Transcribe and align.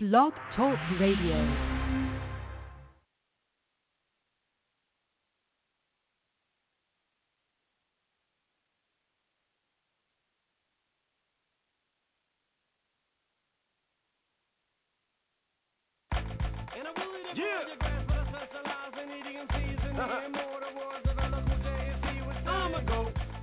Blog 0.00 0.32
Talk 0.54 0.78
Radio. 1.00 1.34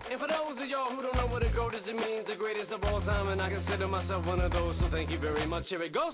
And 0.09 0.21
for 0.21 0.27
those 0.29 0.63
of 0.63 0.69
y'all 0.69 0.95
who 0.95 1.01
don't 1.01 1.17
know 1.17 1.27
what 1.27 1.43
a 1.43 1.49
goat 1.49 1.75
is, 1.75 1.81
it 1.85 1.93
means 1.93 2.25
the 2.29 2.35
greatest 2.35 2.71
of 2.71 2.81
all 2.85 3.01
time, 3.01 3.27
and 3.27 3.41
I 3.41 3.49
consider 3.49 3.89
myself 3.89 4.25
one 4.25 4.39
of 4.39 4.53
those. 4.53 4.77
So 4.79 4.87
thank 4.89 5.09
you 5.09 5.19
very 5.19 5.45
much. 5.45 5.65
Here 5.67 5.83
it 5.83 5.93
goes. 5.93 6.13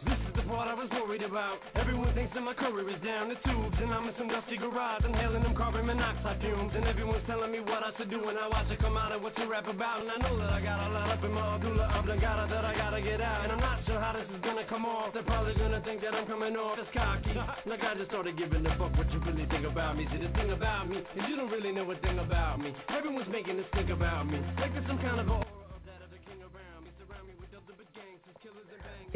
Part 0.51 0.67
I 0.67 0.75
was 0.75 0.91
worried 0.91 1.23
about. 1.23 1.63
Everyone 1.79 2.11
thinks 2.11 2.35
that 2.35 2.43
my 2.43 2.51
career 2.51 2.83
is 2.91 2.99
down 2.99 3.31
the 3.31 3.39
tubes, 3.39 3.77
and 3.79 3.87
I'm 3.87 4.03
in 4.03 4.11
some 4.19 4.27
dusty 4.27 4.59
garage, 4.59 4.99
inhaling 5.07 5.47
them 5.47 5.55
carbon 5.55 5.87
monoxide 5.87 6.43
fumes, 6.43 6.75
and 6.75 6.83
everyone's 6.91 7.23
telling 7.23 7.55
me 7.55 7.63
what 7.63 7.79
I 7.79 7.95
should 7.95 8.11
do 8.11 8.19
when 8.19 8.35
I 8.35 8.51
watch 8.51 8.67
it 8.67 8.75
come 8.83 8.99
out 8.99 9.15
and 9.15 9.23
what 9.23 9.31
to 9.39 9.47
rap 9.47 9.71
about. 9.71 10.03
And 10.03 10.11
I 10.11 10.19
know 10.19 10.35
that 10.43 10.51
I 10.51 10.59
got 10.59 10.75
a 10.83 10.89
lot 10.91 11.07
up 11.07 11.23
in 11.23 11.31
my 11.31 11.55
medulla 11.55 11.87
oblongata 11.95 12.51
that 12.51 12.67
I 12.67 12.75
gotta 12.75 12.99
get 12.99 13.23
out, 13.23 13.47
and 13.47 13.55
I'm 13.55 13.63
not 13.63 13.79
sure 13.87 13.95
how 13.95 14.11
this 14.11 14.27
is 14.27 14.43
gonna 14.43 14.67
come 14.67 14.83
off. 14.83 15.15
They're 15.15 15.23
probably 15.23 15.55
gonna 15.55 15.79
think 15.87 16.03
that 16.03 16.11
I'm 16.11 16.27
coming 16.27 16.59
off 16.59 16.75
as 16.83 16.91
cocky. 16.91 17.31
Like 17.63 17.79
I 17.87 17.95
just 17.95 18.11
started 18.11 18.35
giving 18.35 18.67
a 18.67 18.75
fuck 18.75 18.91
what 18.99 19.07
you 19.07 19.23
really 19.23 19.47
think 19.47 19.63
about 19.63 19.95
me. 19.95 20.03
See, 20.11 20.19
the 20.19 20.35
thing 20.35 20.51
about 20.51 20.91
me 20.91 20.99
is 20.99 21.23
you 21.31 21.39
don't 21.39 21.47
really 21.47 21.71
know 21.71 21.87
a 21.87 21.95
thing 22.03 22.19
about 22.19 22.59
me. 22.59 22.75
Everyone's 22.91 23.31
making 23.31 23.55
this 23.55 23.71
think 23.71 23.87
about 23.87 24.27
me. 24.27 24.43
Like 24.59 24.75
there's 24.75 24.83
some 24.83 24.99
kind 24.99 25.15
of 25.15 25.31
a 25.31 25.35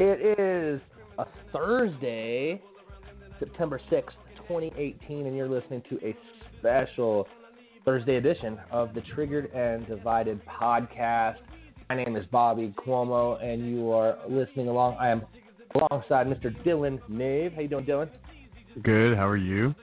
It 0.00 0.18
is 0.40 0.95
a 1.18 1.26
Thursday, 1.52 2.60
September 3.38 3.80
6th, 3.90 4.10
2018, 4.48 5.26
and 5.26 5.36
you're 5.36 5.48
listening 5.48 5.82
to 5.88 5.98
a 6.06 6.16
special 6.58 7.26
Thursday 7.84 8.16
edition 8.16 8.58
of 8.70 8.94
the 8.94 9.02
Triggered 9.14 9.50
and 9.52 9.86
Divided 9.86 10.40
podcast. 10.46 11.36
My 11.88 11.96
name 11.96 12.16
is 12.16 12.26
Bobby 12.32 12.74
Cuomo, 12.76 13.42
and 13.42 13.68
you 13.68 13.92
are 13.92 14.18
listening 14.28 14.68
along. 14.68 14.96
I 14.98 15.10
am 15.10 15.22
alongside 15.74 16.26
Mr. 16.26 16.54
Dylan 16.64 17.00
Nave. 17.08 17.52
How 17.52 17.60
you 17.60 17.68
doing, 17.68 17.84
Dylan? 17.84 18.10
Good. 18.82 19.16
How 19.16 19.26
are 19.26 19.36
you? 19.36 19.74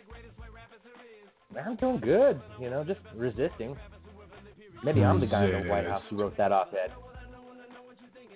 I'm 1.65 1.75
doing 1.77 1.99
good. 1.99 2.41
You 2.59 2.69
know, 2.69 2.83
just 2.83 2.99
resisting. 3.15 3.75
Maybe 4.83 5.03
I'm 5.03 5.19
the 5.19 5.27
guy 5.27 5.45
in 5.45 5.63
the 5.63 5.69
White 5.69 5.85
House 5.85 6.01
who 6.09 6.19
wrote 6.19 6.35
that 6.37 6.51
op-ed. 6.51 6.91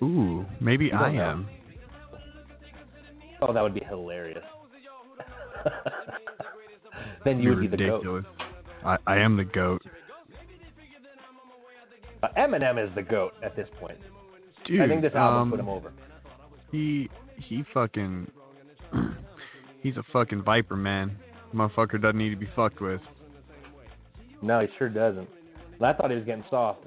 Ooh, 0.02 0.46
maybe 0.60 0.92
I 0.92 1.12
know. 1.12 1.44
Oh, 3.40 3.52
that 3.52 3.62
would 3.62 3.74
be 3.74 3.84
hilarious. 3.88 4.44
then 7.24 7.38
you 7.38 7.50
Be 7.50 7.54
would 7.54 7.60
be 7.60 7.68
the 7.68 7.76
goat. 7.76 7.92
ridiculous. 8.04 8.24
I, 8.84 8.96
I 9.06 9.18
am 9.18 9.36
the 9.36 9.44
goat. 9.44 9.82
Uh, 12.22 12.28
Eminem 12.36 12.84
is 12.84 12.92
the 12.94 13.02
goat 13.02 13.32
at 13.44 13.54
this 13.54 13.68
point. 13.78 13.98
Dude, 14.66 14.80
I 14.80 14.88
think 14.88 15.02
this 15.02 15.14
album 15.14 15.42
um, 15.42 15.50
put 15.50 15.60
him 15.60 15.68
over. 15.68 15.92
He 16.72 17.08
he 17.36 17.64
fucking 17.72 18.30
he's 19.82 19.96
a 19.96 20.02
fucking 20.12 20.42
viper, 20.42 20.76
man. 20.76 21.16
Motherfucker 21.54 22.00
doesn't 22.00 22.18
need 22.18 22.30
to 22.30 22.36
be 22.36 22.48
fucked 22.54 22.80
with. 22.80 23.00
No, 24.42 24.60
he 24.60 24.66
sure 24.78 24.88
doesn't. 24.88 25.28
I 25.80 25.92
thought 25.92 26.10
he 26.10 26.16
was 26.16 26.24
getting 26.24 26.44
soft. 26.50 26.80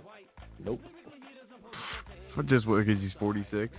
Nope. 0.64 0.82
Just 2.46 2.68
what? 2.68 2.86
Because 2.86 3.02
he's 3.02 3.12
46. 3.20 3.74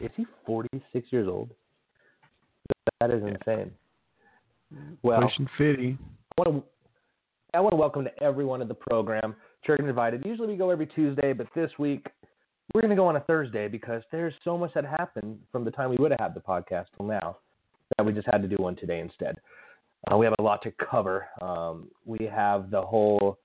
Is 0.00 0.10
he 0.16 0.26
46 0.44 1.06
years 1.10 1.28
old? 1.28 1.50
That 3.00 3.10
is 3.10 3.22
insane. 3.22 3.70
Well, 5.02 5.30
50. 5.58 5.98
I 6.38 6.40
want 6.40 6.62
to 6.62 6.70
I 7.54 7.60
want 7.60 7.72
to 7.72 7.76
welcome 7.76 8.04
to 8.04 8.22
everyone 8.22 8.60
of 8.60 8.68
the 8.68 8.74
program. 8.74 9.34
Church 9.64 9.80
Invited. 9.80 10.24
Usually 10.26 10.48
we 10.48 10.56
go 10.56 10.70
every 10.70 10.86
Tuesday, 10.86 11.32
but 11.32 11.46
this 11.54 11.70
week 11.78 12.06
we're 12.74 12.82
going 12.82 12.90
to 12.90 12.96
go 12.96 13.06
on 13.06 13.16
a 13.16 13.20
Thursday 13.20 13.68
because 13.68 14.02
there's 14.12 14.34
so 14.44 14.58
much 14.58 14.74
that 14.74 14.84
happened 14.84 15.38
from 15.50 15.64
the 15.64 15.70
time 15.70 15.90
we 15.90 15.96
would 15.98 16.10
have 16.10 16.20
had 16.20 16.34
the 16.34 16.40
podcast 16.40 16.86
till 16.96 17.06
now 17.06 17.38
that 17.96 18.04
we 18.04 18.12
just 18.12 18.26
had 18.30 18.42
to 18.42 18.48
do 18.48 18.56
one 18.56 18.76
today 18.76 19.00
instead. 19.00 19.36
Uh, 20.10 20.16
we 20.16 20.26
have 20.26 20.34
a 20.38 20.42
lot 20.42 20.62
to 20.62 20.72
cover. 20.72 21.26
Um, 21.40 21.88
we 22.04 22.26
have 22.26 22.70
the 22.70 22.82
whole 22.82 23.38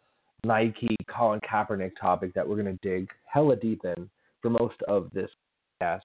Nike 0.43 0.95
Colin 1.07 1.39
Kaepernick 1.39 1.91
topic 1.99 2.33
that 2.33 2.47
we're 2.47 2.61
going 2.61 2.77
to 2.77 2.87
dig 2.87 3.07
hella 3.25 3.55
deep 3.55 3.81
in 3.85 4.09
for 4.41 4.49
most 4.49 4.81
of 4.87 5.09
this 5.13 5.29
podcast. 5.81 6.01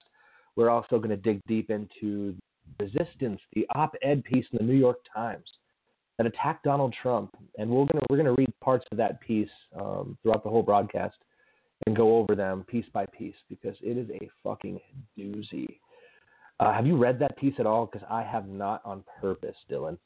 We're 0.57 0.69
also 0.69 0.97
going 0.97 1.11
to 1.11 1.15
dig 1.15 1.39
deep 1.47 1.69
into 1.69 2.35
resistance, 2.79 3.39
the 3.53 3.65
op-ed 3.75 4.23
piece 4.25 4.45
in 4.51 4.57
the 4.57 4.63
New 4.63 4.77
York 4.77 4.97
Times 5.15 5.45
that 6.17 6.27
attacked 6.27 6.63
Donald 6.63 6.93
Trump, 7.01 7.29
and 7.57 7.69
we're 7.69 7.85
gonna 7.85 8.01
we're 8.09 8.17
gonna 8.17 8.33
read 8.33 8.51
parts 8.59 8.83
of 8.91 8.97
that 8.97 9.21
piece 9.21 9.49
um, 9.79 10.17
throughout 10.21 10.43
the 10.43 10.49
whole 10.49 10.63
broadcast 10.63 11.15
and 11.85 11.95
go 11.95 12.17
over 12.17 12.35
them 12.35 12.65
piece 12.67 12.85
by 12.91 13.05
piece 13.05 13.35
because 13.49 13.75
it 13.81 13.97
is 13.97 14.09
a 14.09 14.29
fucking 14.43 14.79
doozy. 15.17 15.67
Uh, 16.59 16.73
have 16.73 16.87
you 16.87 16.97
read 16.97 17.19
that 17.19 17.37
piece 17.37 17.53
at 17.59 17.67
all? 17.67 17.85
Because 17.85 18.05
I 18.09 18.23
have 18.23 18.47
not 18.47 18.81
on 18.83 19.03
purpose, 19.21 19.55
Dylan. 19.69 19.97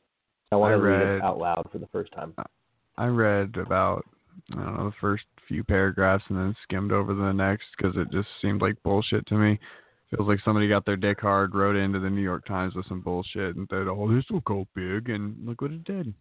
I 0.51 0.57
want 0.57 0.73
I 0.73 0.75
to 0.75 0.81
read 0.81 0.97
read- 0.97 1.15
it 1.17 1.23
out 1.23 1.37
loud 1.37 1.69
for 1.71 1.77
the 1.77 1.87
first 1.87 2.11
time. 2.11 2.33
I 2.97 3.05
read 3.05 3.55
about 3.55 4.05
I 4.51 4.55
don't 4.55 4.77
know 4.77 4.85
the 4.85 4.95
first 4.99 5.23
few 5.47 5.63
paragraphs 5.63 6.25
and 6.27 6.37
then 6.37 6.55
skimmed 6.63 6.91
over 6.91 7.13
the 7.13 7.31
next 7.31 7.67
because 7.77 7.95
it 7.95 8.11
just 8.11 8.27
seemed 8.41 8.61
like 8.61 8.81
bullshit 8.83 9.25
to 9.27 9.35
me. 9.35 9.57
Feels 10.15 10.27
like 10.27 10.39
somebody 10.43 10.67
got 10.67 10.85
their 10.85 10.97
dick 10.97 11.21
hard, 11.21 11.55
wrote 11.55 11.77
into 11.77 11.99
the 11.99 12.09
New 12.09 12.21
York 12.21 12.45
Times 12.45 12.75
with 12.75 12.85
some 12.87 13.01
bullshit, 13.01 13.55
and 13.55 13.67
said, 13.69 13.87
"Oh, 13.87 14.13
this 14.13 14.29
will 14.29 14.41
go 14.41 14.67
big," 14.75 15.09
and 15.09 15.35
look 15.45 15.61
what 15.61 15.71
it 15.71 15.85
did. 15.85 16.13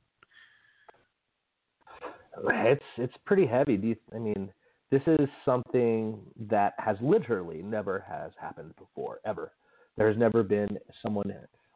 It's 2.45 2.85
it's 2.97 3.17
pretty 3.25 3.47
heavy. 3.47 3.77
Do 3.77 3.89
you, 3.89 3.97
I 4.15 4.19
mean, 4.19 4.53
this 4.91 5.03
is 5.07 5.29
something 5.45 6.21
that 6.49 6.75
has 6.79 6.97
literally 7.01 7.63
never 7.63 8.05
has 8.09 8.33
happened 8.41 8.75
before 8.79 9.21
ever. 9.25 9.53
There 9.97 10.09
has 10.09 10.17
never 10.17 10.43
been 10.43 10.79
someone 11.03 11.33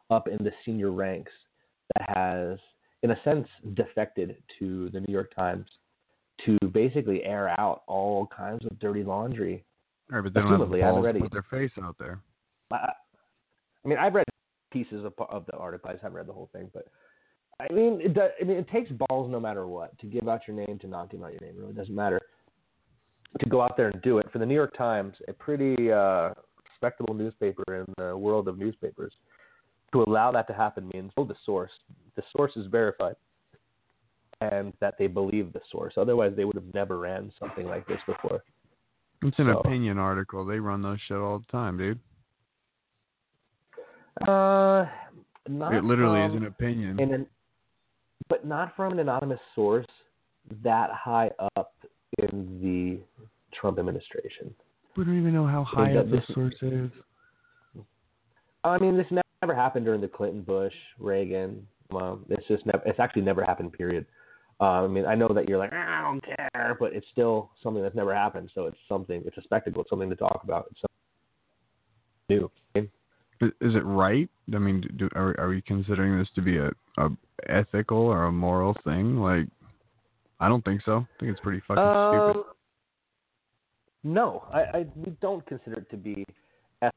up 0.09 0.27
in 0.27 0.37
the 0.43 0.51
senior 0.65 0.91
ranks 0.91 1.31
that 1.93 2.17
has, 2.17 2.59
in 3.03 3.11
a 3.11 3.21
sense, 3.23 3.47
defected 3.73 4.37
to 4.59 4.89
the 4.89 5.01
New 5.01 5.11
York 5.11 5.33
Times 5.35 5.67
to 6.45 6.57
basically 6.73 7.23
air 7.23 7.53
out 7.59 7.83
all 7.87 8.27
kinds 8.27 8.65
of 8.65 8.79
dirty 8.79 9.03
laundry. 9.03 9.65
All 10.11 10.19
right, 10.19 10.23
but 10.23 10.33
they 10.33 10.41
don't 10.41 10.51
have 10.51 10.59
the 10.59 10.65
Assumably, 10.65 10.83
I 10.83 10.85
haven't 10.85 11.01
balls 11.01 11.05
read 11.05 11.13
to 11.15 11.19
put 11.21 11.31
their 11.31 11.59
face 11.59 11.71
out 11.81 11.95
there. 11.97 12.19
I, 12.71 12.75
I 13.83 13.87
mean, 13.87 13.97
I've 13.97 14.13
read 14.13 14.25
pieces 14.71 15.05
of, 15.05 15.13
of 15.29 15.45
the 15.47 15.53
article. 15.53 15.89
I 15.89 15.93
just 15.93 16.03
haven't 16.03 16.17
read 16.17 16.27
the 16.27 16.33
whole 16.33 16.49
thing, 16.53 16.69
but 16.73 16.87
I 17.59 17.71
mean, 17.73 18.01
it 18.01 18.13
does, 18.13 18.31
I 18.39 18.43
mean, 18.43 18.57
it 18.57 18.69
takes 18.69 18.91
balls 18.91 19.31
no 19.31 19.39
matter 19.39 19.67
what 19.67 19.97
to 19.99 20.07
give 20.07 20.27
out 20.27 20.41
your 20.47 20.57
name, 20.57 20.77
to 20.79 20.87
not 20.87 21.09
give 21.09 21.23
out 21.23 21.31
your 21.31 21.41
name. 21.41 21.57
It 21.57 21.61
really 21.61 21.73
doesn't 21.73 21.95
matter 21.95 22.19
to 23.39 23.49
go 23.49 23.61
out 23.61 23.77
there 23.77 23.89
and 23.89 24.01
do 24.01 24.17
it. 24.19 24.31
For 24.31 24.39
the 24.39 24.45
New 24.45 24.53
York 24.53 24.75
Times, 24.77 25.15
a 25.27 25.33
pretty 25.33 25.91
uh, 25.91 26.31
respectable 26.69 27.13
newspaper 27.13 27.63
in 27.67 27.85
the 27.97 28.15
world 28.15 28.47
of 28.47 28.57
newspapers, 28.57 29.13
to 29.93 30.03
allow 30.03 30.31
that 30.31 30.47
to 30.47 30.53
happen 30.53 30.89
means 30.93 31.11
oh, 31.17 31.25
the 31.25 31.35
source, 31.45 31.71
the 32.15 32.23
source 32.35 32.51
is 32.55 32.67
verified, 32.67 33.15
and 34.41 34.73
that 34.81 34.95
they 34.99 35.07
believe 35.07 35.53
the 35.53 35.61
source. 35.71 35.93
Otherwise, 35.97 36.33
they 36.35 36.45
would 36.45 36.55
have 36.55 36.73
never 36.73 36.97
ran 36.97 37.31
something 37.39 37.65
like 37.65 37.87
this 37.87 37.99
before. 38.05 38.43
It's 39.27 39.39
an 39.39 39.47
So- 39.47 39.59
opinion 39.59 39.97
article. 39.97 40.45
They 40.45 40.59
run 40.59 40.81
those 40.81 40.99
shit 41.01 41.17
all 41.17 41.39
the 41.39 41.45
time, 41.45 41.77
dude. 41.77 41.99
Uh, 44.21 44.85
not 45.49 45.73
it 45.73 45.83
literally 45.83 46.21
is 46.21 46.33
an 46.33 46.45
opinion. 46.45 46.99
in 46.99 47.13
an, 47.13 47.27
but 48.29 48.45
not 48.45 48.75
from 48.75 48.93
an 48.93 48.99
anonymous 48.99 49.39
source 49.53 49.85
that 50.63 50.89
high 50.91 51.31
up 51.57 51.73
in 52.19 52.59
the 52.61 52.99
Trump 53.53 53.77
administration. 53.79 54.53
we 54.95 55.03
don't 55.03 55.17
even 55.19 55.33
know 55.33 55.45
how 55.45 55.63
high 55.63 55.95
up 55.97 56.09
the 56.09 56.17
this- 56.17 56.27
source 56.33 56.55
is. 56.61 56.89
I 58.63 58.77
mean, 58.79 58.95
this 58.97 59.07
never 59.41 59.53
happened 59.53 59.85
during 59.85 60.01
the 60.01 60.07
Clinton, 60.07 60.41
Bush, 60.41 60.73
Reagan. 60.97 61.67
Um, 61.91 62.25
it's 62.29 62.47
just 62.47 62.65
never. 62.65 62.81
It's 62.85 62.99
actually 62.99 63.21
never 63.23 63.43
happened. 63.43 63.73
Period. 63.73 64.05
Uh, 64.61 64.83
I 64.83 64.87
mean, 64.87 65.05
I 65.05 65.15
know 65.15 65.27
that 65.29 65.49
you're 65.49 65.57
like, 65.57 65.73
I 65.73 66.01
don't 66.01 66.23
care, 66.23 66.77
but 66.79 66.93
it's 66.93 67.05
still 67.11 67.51
something 67.61 67.83
that's 67.83 67.95
never 67.95 68.15
happened. 68.15 68.49
So 68.55 68.65
it's 68.65 68.77
something. 68.87 69.21
It's 69.25 69.37
a 69.37 69.41
spectacle. 69.41 69.81
It's 69.81 69.89
something 69.89 70.09
to 70.09 70.15
talk 70.15 70.41
about. 70.43 70.67
It's 70.71 70.81
something 70.81 72.49
new. 72.49 72.51
Is, 73.41 73.51
is 73.59 73.75
it 73.75 73.83
right? 73.83 74.29
I 74.53 74.59
mean, 74.59 74.81
do, 74.95 75.09
are 75.13 75.37
are 75.39 75.49
we 75.49 75.61
considering 75.61 76.17
this 76.17 76.29
to 76.35 76.41
be 76.41 76.57
a, 76.57 76.71
a 76.97 77.09
ethical 77.49 77.97
or 77.97 78.25
a 78.25 78.31
moral 78.31 78.73
thing? 78.85 79.17
Like, 79.17 79.47
I 80.39 80.47
don't 80.47 80.63
think 80.63 80.81
so. 80.85 80.99
I 80.99 81.19
think 81.19 81.31
it's 81.33 81.41
pretty 81.41 81.61
fucking 81.67 81.83
stupid. 81.83 82.39
Um, 82.39 82.43
no, 84.05 84.45
I, 84.53 84.59
I 84.61 84.85
we 84.95 85.11
don't 85.19 85.45
consider 85.47 85.79
it 85.79 85.89
to 85.89 85.97
be. 85.97 86.23
eth- 86.81 86.93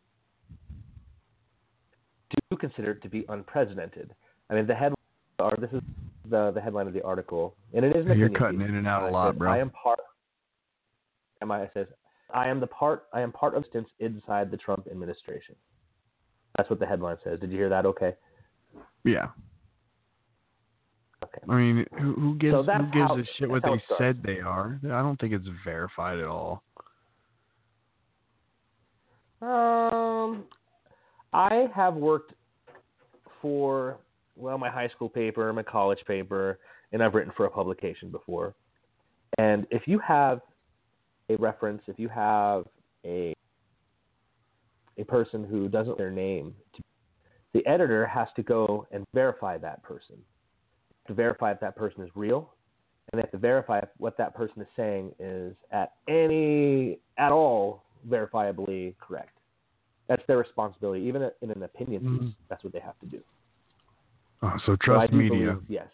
Do 2.51 2.57
consider 2.57 2.93
it 2.93 3.03
to 3.03 3.09
be 3.09 3.25
unprecedented. 3.29 4.15
I 4.49 4.55
mean, 4.55 4.69
the 4.69 4.77
head, 4.77 4.95
are 5.41 5.57
this 5.61 5.71
is 5.73 5.81
the 6.31 6.51
the 6.53 6.61
headline 6.61 6.87
of 6.87 6.93
the 6.93 7.03
article, 7.03 7.57
and 7.75 7.85
it 7.85 7.95
is. 7.97 8.07
an 8.07 8.19
You're 8.19 8.29
cutting 8.31 8.59
piece. 8.61 8.69
in 8.69 8.75
and 8.77 8.87
out 8.87 9.03
a 9.05 9.07
Uh, 9.07 9.11
lot, 9.11 9.33
says, 9.33 9.39
bro. 9.39 9.51
I 9.53 9.59
am 9.59 9.71
part. 9.71 9.99
Am 11.43 11.51
I 11.53 11.69
says 11.75 11.87
I 12.35 12.49
am 12.49 12.61
the 12.61 12.67
part. 12.67 13.05
I 13.13 13.21
am 13.21 13.33
part 13.33 13.55
of 13.55 13.63
instance 13.65 13.89
inside 14.01 14.51
the 14.51 14.57
Trump 14.57 14.87
administration. 14.91 15.55
That's 16.57 16.69
what 16.69 16.79
the 16.81 16.87
headline 16.87 17.17
says. 17.25 17.39
Did 17.41 17.51
you 17.51 17.57
hear 17.59 17.69
that? 17.69 17.87
Okay. 17.87 18.15
Yeah. 19.05 19.29
Okay. 21.25 21.39
I 21.49 21.55
mean, 21.57 21.87
who, 22.01 22.15
who 22.15 22.35
gives 22.37 22.53
So 22.55 22.63
who 22.63 22.83
gives 22.93 23.09
how- 23.09 23.19
a 23.19 23.25
shit 23.39 23.49
what 23.49 23.63
they 23.63 23.83
said 23.99 24.23
they 24.25 24.41
are? 24.41 24.79
I 24.85 25.01
don't 25.03 25.19
think 25.21 25.33
it's 25.33 25.47
verified 25.65 26.19
at 26.19 26.27
all. 26.27 26.63
Um, 29.41 30.45
I 31.33 31.69
have 31.75 31.95
worked 31.95 32.33
for 33.41 33.99
well, 34.39 34.59
my 34.59 34.71
high 34.71 34.89
school 34.89 35.09
paper, 35.09 35.53
my 35.53 35.63
college 35.63 35.99
paper, 36.07 36.59
and 36.93 37.03
I've 37.03 37.15
written 37.15 37.33
for 37.37 37.47
a 37.47 37.51
publication 37.51 38.11
before. 38.11 38.55
And 39.39 39.67
if 39.71 39.83
you 39.87 39.99
have 39.99 40.41
a 41.29 41.37
reference, 41.37 41.83
if 41.87 41.99
you 41.99 42.09
have 42.09 42.65
a 43.05 43.35
a 44.97 45.05
person 45.05 45.45
who 45.45 45.69
doesn't 45.69 45.97
their 45.97 46.11
name, 46.11 46.55
the 47.53 47.65
editor 47.67 48.05
has 48.05 48.27
to 48.35 48.43
go 48.43 48.87
and 48.91 49.05
verify 49.15 49.57
that 49.57 49.81
person 49.83 50.17
to 51.07 51.15
verify 51.15 51.53
if 51.53 51.61
that 51.61 51.77
person 51.77 52.03
is 52.03 52.11
real, 52.15 52.53
and 53.11 53.19
they 53.19 53.23
have 53.23 53.31
to 53.31 53.39
verify 53.39 53.79
if 53.79 53.89
what 53.99 54.17
that 54.19 54.35
person 54.35 54.61
is 54.61 54.69
saying 54.77 55.13
is 55.19 55.55
at 55.71 55.93
any 56.09 56.99
at 57.17 57.33
all 57.33 57.85
verifiably 58.09 58.95
correct. 59.01 59.39
That's 60.09 60.23
their 60.27 60.39
responsibility, 60.39 61.05
even 61.05 61.31
in 61.43 61.51
an 61.51 61.63
opinion 61.63 62.01
piece. 62.01 62.29
Mhm. 62.29 62.35
That's 62.49 62.65
what 62.65 62.73
they 62.73 62.81
have 62.81 62.99
to 63.01 63.07
do. 63.07 63.23
Oh, 64.43 64.53
so 64.67 64.73
So 64.73 64.77
trust 64.77 65.11
do 65.13 65.17
media. 65.19 65.53
believe- 65.55 65.65
yes. 65.69 65.89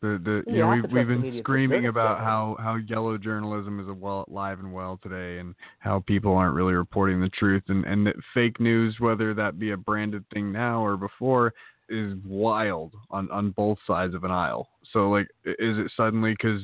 The 0.00 0.18
the 0.24 0.42
You 0.48 0.56
you 0.56 0.58
know 0.58 0.70
we've 0.70 0.82
we've 0.90 1.06
been 1.06 1.20
media 1.20 1.32
to 1.34 1.38
a 1.38 1.42
screaming 1.42 1.86
about 1.86 2.18
how 2.18 2.56
how 2.58 2.74
yellow 2.74 3.16
journalism 3.16 3.78
is 3.78 3.86
a 3.86 3.94
well 3.94 4.24
alive 4.28 4.58
and 4.58 4.72
well 4.72 4.98
today, 5.00 5.38
and 5.38 5.54
how 5.78 6.00
people 6.00 6.34
aren't 6.34 6.56
really 6.56 6.74
reporting 6.74 7.20
the 7.20 7.28
truth, 7.28 7.62
and 7.68 7.84
and 7.84 8.04
that 8.08 8.16
fake 8.34 8.58
news, 8.58 8.96
whether 8.98 9.32
that 9.34 9.60
be 9.60 9.70
a 9.70 9.76
branded 9.76 10.24
thing 10.34 10.50
now 10.50 10.84
or 10.84 10.96
before, 10.96 11.54
is 11.88 12.14
wild 12.26 12.94
on 13.10 13.30
on 13.30 13.50
both 13.52 13.78
sides 13.86 14.14
of 14.14 14.24
an 14.24 14.32
aisle. 14.32 14.68
So 14.92 15.08
like, 15.08 15.28
is 15.44 15.78
it 15.78 15.92
suddenly 15.96 16.32
because 16.32 16.62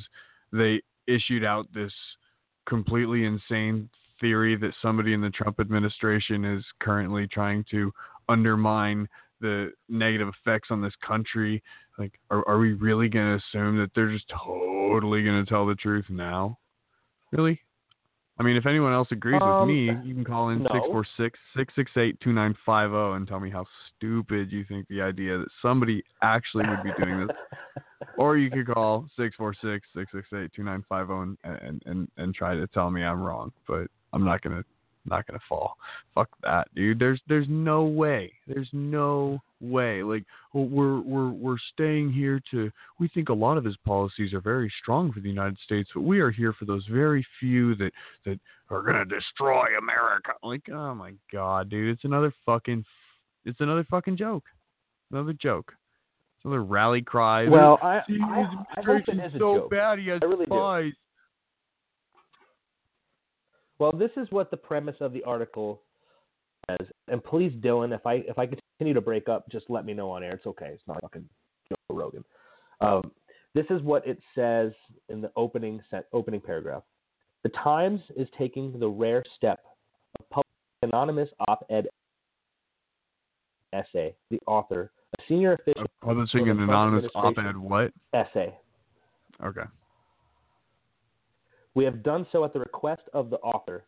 they 0.53 0.83
issued 1.07 1.45
out 1.45 1.73
this 1.73 1.93
completely 2.67 3.25
insane 3.25 3.89
theory 4.21 4.57
that 4.57 4.75
somebody 4.83 5.13
in 5.15 5.21
the 5.21 5.31
Trump 5.31 5.61
administration 5.61 6.45
is 6.45 6.65
currently 6.81 7.29
trying 7.29 7.65
to 7.71 7.93
undermine 8.29 9.09
the 9.41 9.71
negative 9.89 10.29
effects 10.29 10.69
on 10.71 10.83
this 10.83 10.95
country 11.07 11.63
like, 11.99 12.13
are 12.31 12.47
are 12.49 12.59
we 12.59 12.75
really 12.75 13.09
gonna 13.09 13.37
assume 13.37 13.77
that 13.79 13.91
they're 13.95 14.13
just 14.13 14.29
totally 14.29 15.25
gonna 15.25 15.45
tell 15.45 15.67
the 15.67 15.75
truth 15.75 16.05
now? 16.09 16.59
Really? 17.33 17.61
I 18.41 18.45
mean, 18.45 18.57
if 18.57 18.67
anyone 18.67 18.93
else 18.93 19.09
agrees 19.11 19.43
Um, 19.43 19.67
with 19.67 19.75
me, 19.75 19.87
you 20.05 20.15
can 20.15 20.25
call 20.25 20.51
in 20.51 20.63
no. 20.63 20.71
six 20.73 20.87
four 20.87 21.05
six 21.17 21.39
six 21.57 21.75
six 21.75 21.91
eight 21.97 22.21
two 22.21 22.33
nine 22.33 22.55
five 22.65 22.91
zero 22.91 23.15
and 23.15 23.27
tell 23.27 23.41
me 23.41 23.51
how 23.51 23.67
stupid 23.89 24.53
you 24.53 24.65
think 24.65 24.87
the 24.87 25.03
idea 25.03 25.39
that 25.39 25.49
somebody 25.61 26.05
actually 26.23 26.69
would 26.69 26.83
be 26.85 26.93
doing 27.03 27.27
this. 27.27 27.37
Or 28.17 28.37
you 28.37 28.49
could 28.49 28.73
call 28.73 29.09
six 29.17 29.35
four 29.35 29.55
six 29.55 29.89
six 29.95 30.13
six 30.13 30.29
eight 30.33 30.53
two 30.53 30.63
nine 30.63 30.85
five 30.89 31.09
zero 31.09 31.23
and 31.23 31.37
and 31.43 31.83
and 31.87 32.09
and 32.17 32.33
try 32.33 32.55
to 32.55 32.69
tell 32.69 32.93
me 32.93 33.03
I'm 33.03 33.21
wrong. 33.21 33.53
But 33.67 33.89
I'm 34.13 34.25
not 34.25 34.41
gonna 34.43 34.65
not 35.09 35.27
gonna 35.27 35.41
fall. 35.49 35.77
Fuck 36.15 36.29
that, 36.43 36.69
dude. 36.75 36.99
There's 36.99 37.21
there's 37.29 37.47
no 37.49 37.85
way. 37.85 38.33
There's 38.47 38.69
no 38.73 39.41
way. 39.61 40.03
Like 40.03 40.25
we're 40.53 41.01
we're 41.01 41.31
we're 41.31 41.59
staying 41.73 42.13
here 42.13 42.41
to. 42.51 42.71
We 42.99 43.09
think 43.09 43.29
a 43.29 43.35
lot 43.35 43.59
of 43.59 43.65
his 43.65 43.77
policies 43.85 44.33
are 44.33 44.41
very 44.41 44.73
strong 44.81 45.13
for 45.13 45.21
the 45.21 45.29
United 45.29 45.59
States, 45.65 45.91
but 45.95 46.03
we 46.03 46.21
are 46.21 46.31
here 46.31 46.53
for 46.53 46.65
those 46.65 46.85
very 46.87 47.27
few 47.41 47.75
that 47.77 47.93
that 48.25 48.39
are 48.71 48.83
gonna 48.83 49.05
destroy 49.05 49.67
America. 49.79 50.33
Like 50.43 50.69
oh 50.71 50.95
my 50.95 51.13
god, 51.33 51.71
dude. 51.71 51.91
It's 51.95 52.05
another 52.05 52.33
fucking. 52.47 52.85
It's 53.45 53.61
another 53.61 53.87
fucking 53.89 54.17
joke. 54.17 54.45
Another 55.11 55.33
joke. 55.33 55.73
It's 56.37 56.45
another 56.45 56.63
rally 56.65 57.03
cry. 57.03 57.49
Well, 57.49 57.79
I, 57.83 57.99
I, 57.99 58.45
I 58.77 58.83
hope 58.85 59.03
it 59.09 59.15
is 59.15 59.35
a 59.35 59.39
so 59.39 59.57
joke. 59.57 59.71
bad. 59.71 59.99
He 59.99 60.09
has 60.09 60.21
I 60.23 60.27
really 60.27 60.47
do. 60.47 60.93
Well, 63.79 63.93
this 63.93 64.11
is 64.17 64.27
what 64.31 64.51
the 64.51 64.57
premise 64.57 64.97
of 65.01 65.13
the 65.13 65.23
article 65.25 65.83
says. 66.69 66.87
And 67.09 67.23
please, 67.23 67.53
Dylan, 67.61 67.95
if 67.95 68.07
I 68.07 68.15
if 68.15 68.39
I 68.39 68.47
continue 68.47 68.95
to 68.95 69.01
break 69.01 69.29
up, 69.29 69.49
just 69.51 69.67
let 69.69 69.85
me 69.85 69.95
know 69.95 70.11
on 70.11 70.23
air. 70.23 70.33
It's 70.33 70.47
okay. 70.47 70.71
It's 70.75 70.83
not 70.87 71.01
fucking 71.01 71.29
Joe 71.69 71.77
Rogan. 71.97 72.25
Um, 72.81 73.11
this 73.55 73.67
is 73.71 73.83
what 73.83 74.07
it 74.07 74.19
says 74.35 74.73
in 75.09 75.21
the 75.21 75.31
opening 75.37 75.81
set, 75.91 76.07
opening 76.13 76.41
paragraph. 76.41 76.83
The 77.45 77.51
Times 77.51 78.01
is 78.17 78.29
taking 78.37 78.79
the 78.79 78.89
rare 78.89 79.25
step 79.37 79.61
of 80.19 80.29
publishing 80.29 80.45
an 80.83 80.91
anonymous 80.91 81.29
op-ed 81.49 81.87
essay. 83.73 84.15
The 84.31 84.41
author, 84.47 84.91
a 85.19 85.23
senior 85.29 85.55
official 85.55 85.83
Of 85.83 85.89
publishing 86.03 86.49
an 86.51 86.61
anonymous 86.61 87.11
op-ed. 87.15 87.57
What? 87.57 87.93
essay. 88.13 88.55
Okay. 89.45 89.63
We 91.79 91.85
have 91.85 92.03
done 92.03 92.27
so 92.33 92.45
at 92.45 92.53
the 92.53 92.59
request 92.59 93.03
of 93.15 93.31
the 93.31 93.37
author, 93.37 93.85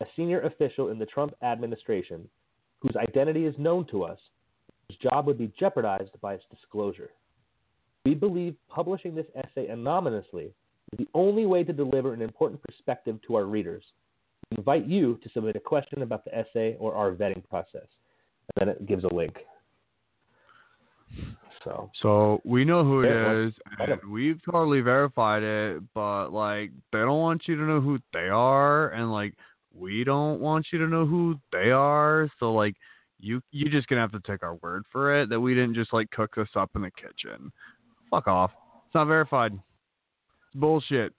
a 0.00 0.06
senior 0.16 0.40
official 0.40 0.88
in 0.88 0.98
the 0.98 1.04
Trump 1.04 1.34
administration, 1.42 2.26
whose 2.80 2.96
identity 2.96 3.44
is 3.44 3.54
known 3.58 3.86
to 3.88 4.04
us, 4.04 4.18
whose 4.88 4.96
job 4.96 5.26
would 5.26 5.36
be 5.36 5.52
jeopardized 5.60 6.18
by 6.22 6.32
its 6.32 6.44
disclosure. 6.50 7.10
We 8.06 8.14
believe 8.14 8.54
publishing 8.70 9.14
this 9.14 9.26
essay 9.34 9.68
anonymously 9.68 10.54
is 10.92 10.96
the 10.96 11.08
only 11.12 11.44
way 11.44 11.62
to 11.62 11.74
deliver 11.74 12.14
an 12.14 12.22
important 12.22 12.62
perspective 12.62 13.18
to 13.26 13.34
our 13.34 13.44
readers. 13.44 13.84
We 14.50 14.56
invite 14.56 14.86
you 14.86 15.20
to 15.22 15.28
submit 15.34 15.56
a 15.56 15.60
question 15.60 16.00
about 16.00 16.24
the 16.24 16.34
essay 16.34 16.76
or 16.78 16.94
our 16.94 17.12
vetting 17.12 17.46
process. 17.50 17.86
And 18.56 18.56
then 18.56 18.68
it 18.70 18.86
gives 18.86 19.04
a 19.04 19.12
link. 19.12 19.36
So, 21.66 21.90
So 22.00 22.40
we 22.44 22.64
know 22.64 22.84
who 22.84 23.02
it 23.02 23.46
is, 23.46 23.52
and 23.80 23.98
we've 24.10 24.40
totally 24.44 24.80
verified 24.82 25.42
it. 25.42 25.82
But 25.94 26.30
like, 26.30 26.70
they 26.92 27.00
don't 27.00 27.18
want 27.20 27.42
you 27.46 27.56
to 27.56 27.62
know 27.62 27.80
who 27.80 27.98
they 28.12 28.28
are, 28.28 28.90
and 28.90 29.12
like, 29.12 29.34
we 29.74 30.04
don't 30.04 30.40
want 30.40 30.66
you 30.72 30.78
to 30.78 30.86
know 30.86 31.04
who 31.04 31.38
they 31.52 31.72
are. 31.72 32.30
So 32.38 32.52
like, 32.52 32.76
you 33.18 33.40
you're 33.50 33.72
just 33.72 33.88
gonna 33.88 34.00
have 34.00 34.12
to 34.12 34.20
take 34.30 34.42
our 34.42 34.54
word 34.56 34.84
for 34.92 35.20
it 35.20 35.28
that 35.30 35.40
we 35.40 35.54
didn't 35.54 35.74
just 35.74 35.92
like 35.92 36.08
cook 36.10 36.36
this 36.36 36.48
up 36.54 36.70
in 36.76 36.82
the 36.82 36.90
kitchen. 36.92 37.50
Fuck 38.10 38.28
off. 38.28 38.52
It's 38.86 38.94
not 38.94 39.06
verified. 39.06 39.52
It's 39.52 40.54
bullshit. 40.54 41.06
It's 41.06 41.14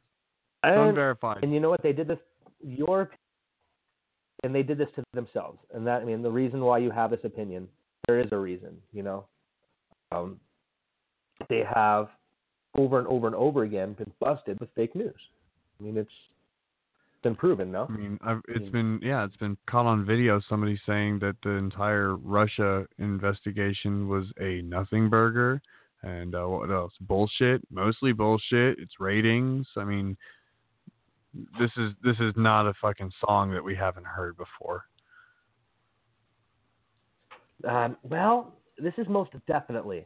and, 0.64 0.90
unverified. 0.90 1.44
And 1.44 1.54
you 1.54 1.60
know 1.60 1.70
what? 1.70 1.84
They 1.84 1.94
did 1.94 2.08
this. 2.08 2.20
Your 2.64 3.10
and 4.44 4.56
they 4.56 4.64
did 4.64 4.78
this 4.78 4.88
to 4.96 5.04
themselves. 5.14 5.60
And 5.74 5.86
that 5.88 6.02
I 6.02 6.06
mean, 6.06 6.22
the 6.22 6.32
reason 6.32 6.62
why 6.62 6.78
you 6.78 6.92
have 6.92 7.12
this 7.12 7.20
opinion, 7.24 7.68
there 8.08 8.20
is 8.20 8.30
a 8.32 8.38
reason. 8.38 8.78
You 8.94 9.04
know, 9.04 9.26
um, 10.12 10.40
they 11.50 11.64
have 11.74 12.10
over 12.76 13.00
and 13.00 13.08
over 13.08 13.28
and 13.28 13.36
over 13.36 13.64
again 13.64 13.94
been 13.94 14.12
busted 14.20 14.60
with 14.60 14.70
fake 14.76 14.96
news. 14.96 15.16
I 15.80 15.84
mean, 15.84 15.98
it's 15.98 16.10
been 17.24 17.36
proven, 17.36 17.72
no? 17.72 17.88
I 17.90 17.92
mean, 17.92 18.20
I've, 18.22 18.42
it's 18.48 18.68
Mm. 18.70 18.72
been 18.72 19.00
yeah, 19.02 19.26
it's 19.26 19.36
been 19.38 19.58
caught 19.68 19.86
on 19.86 20.06
video. 20.06 20.40
Somebody 20.42 20.80
saying 20.86 21.20
that 21.20 21.36
the 21.44 21.52
entire 21.52 22.16
Russia 22.16 22.88
investigation 23.00 24.08
was 24.08 24.32
a 24.40 24.62
nothing 24.64 25.10
burger, 25.10 25.62
and 26.04 26.36
uh, 26.36 26.46
what 26.46 26.70
else? 26.70 26.94
Bullshit. 27.02 27.62
Mostly 27.72 28.14
bullshit. 28.14 28.80
It's 28.80 29.00
ratings. 29.00 29.68
I 29.76 29.84
mean, 29.84 30.18
this 31.60 31.72
is 31.78 31.94
this 32.04 32.18
is 32.20 32.34
not 32.36 32.68
a 32.68 32.74
fucking 32.82 33.12
song 33.26 33.52
that 33.52 33.64
we 33.64 33.76
haven't 33.76 34.06
heard 34.06 34.38
before. 34.38 34.86
Um, 37.68 37.98
well, 38.04 38.54
this 38.82 38.94
is 38.98 39.08
most 39.08 39.32
definitely 39.48 40.06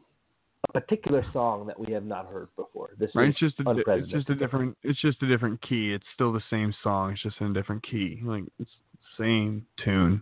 a 0.70 0.72
particular 0.80 1.26
song 1.34 1.66
that 1.68 1.80
we 1.80 1.92
have 1.94 2.04
not 2.06 2.28
heard 2.28 2.48
before. 2.56 2.92
This 3.00 3.10
Right? 3.16 3.30
is 3.30 3.36
It's 3.42 3.56
just 3.58 3.68
a 3.68 3.84
it's 3.94 4.10
just 4.12 4.30
a 4.30 4.36
different 4.36 4.78
it's 4.84 5.02
just 5.02 5.22
a 5.24 5.28
different 5.28 5.62
key. 5.62 5.94
It's 5.94 6.06
still 6.14 6.32
the 6.32 6.44
same 6.50 6.74
song. 6.84 7.12
It's 7.14 7.22
just 7.24 7.36
in 7.42 7.48
a 7.48 7.54
different 7.54 7.84
key. 7.84 8.20
Like 8.24 8.44
it's 8.60 8.70
the 9.18 9.24
same 9.24 9.66
tune. 9.84 10.22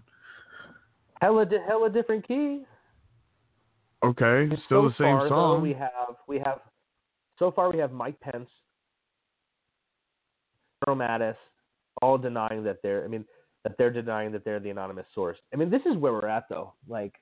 hella, 1.21 1.45
di- 1.45 1.57
hella 1.67 1.89
different 1.89 2.25
key. 2.27 2.63
Okay, 4.03 4.47
still 4.65 4.83
so 4.83 4.87
the 4.89 4.93
same 4.97 5.17
far, 5.17 5.23
though, 5.25 5.29
song. 5.55 5.61
we 5.61 5.73
have 5.73 6.15
we 6.27 6.37
have 6.39 6.61
so 7.37 7.51
far 7.51 7.69
we 7.71 7.79
have 7.79 7.91
Mike 7.91 8.17
Pence, 8.21 8.49
Earl 10.87 10.95
Mattis, 10.95 11.35
all 12.01 12.17
denying 12.17 12.63
that 12.63 12.77
they're. 12.81 13.03
I 13.03 13.07
mean 13.07 13.25
that 13.65 13.73
they're 13.77 13.91
denying 13.91 14.31
that 14.31 14.45
they're 14.45 14.61
the 14.61 14.69
anonymous 14.69 15.05
source. 15.13 15.37
I 15.53 15.57
mean 15.57 15.69
this 15.69 15.81
is 15.85 15.97
where 15.97 16.13
we're 16.13 16.27
at 16.29 16.45
though. 16.49 16.73
Like 16.87 17.15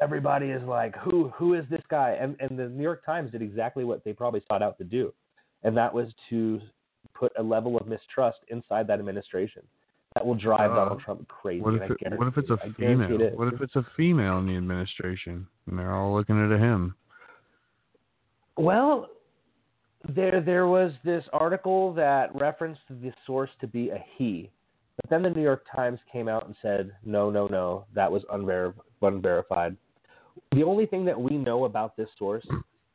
everybody 0.00 0.46
is 0.50 0.62
like, 0.64 0.96
who 0.96 1.28
who 1.30 1.54
is 1.54 1.64
this 1.70 1.82
guy? 1.88 2.16
And 2.20 2.36
and 2.40 2.58
the 2.58 2.68
New 2.68 2.82
York 2.82 3.04
Times 3.04 3.30
did 3.30 3.42
exactly 3.42 3.84
what 3.84 4.04
they 4.04 4.12
probably 4.12 4.42
sought 4.48 4.62
out 4.62 4.76
to 4.78 4.84
do, 4.84 5.12
and 5.62 5.76
that 5.76 5.92
was 5.92 6.08
to 6.30 6.60
put 7.14 7.32
a 7.38 7.42
level 7.42 7.76
of 7.76 7.86
mistrust 7.86 8.38
inside 8.48 8.86
that 8.88 8.98
administration 8.98 9.62
that 10.14 10.24
will 10.24 10.34
drive 10.34 10.70
Uh, 10.72 10.74
Donald 10.76 11.00
Trump 11.00 11.26
crazy. 11.28 11.60
What 11.60 11.74
if 11.74 11.82
it, 11.90 12.18
what 12.18 12.28
if 12.28 12.38
it's 12.38 12.50
a 12.50 12.56
guarantee- 12.56 12.84
I 12.84 12.86
guarantee 12.86 13.06
female? 13.14 13.20
it. 13.26 13.38
What 13.38 13.54
if 13.54 13.60
it's 13.60 13.76
a 13.76 13.86
female 13.96 14.38
in 14.38 14.46
the 14.46 14.56
administration 14.56 15.46
and 15.66 15.78
they're 15.78 15.92
all 15.92 16.12
looking 16.14 16.40
at 16.40 16.58
him? 16.58 16.94
Well, 18.56 19.08
there 20.08 20.40
there 20.40 20.66
was 20.66 20.92
this 21.04 21.24
article 21.32 21.92
that 21.94 22.34
referenced 22.34 22.82
the 22.88 23.12
source 23.26 23.50
to 23.60 23.66
be 23.66 23.90
a 23.90 24.04
he, 24.16 24.50
But 24.96 25.10
then 25.10 25.22
the 25.22 25.30
New 25.30 25.42
York 25.42 25.64
Times 25.74 25.98
came 26.10 26.28
out 26.28 26.46
and 26.46 26.54
said, 26.62 26.92
no, 27.04 27.30
no, 27.30 27.46
no, 27.46 27.84
that 27.94 28.10
was 28.10 28.22
unver- 28.32 28.74
unverified. 29.02 29.76
The 30.52 30.62
only 30.62 30.86
thing 30.86 31.04
that 31.04 31.20
we 31.20 31.36
know 31.36 31.64
about 31.64 31.96
this 31.96 32.08
source 32.18 32.46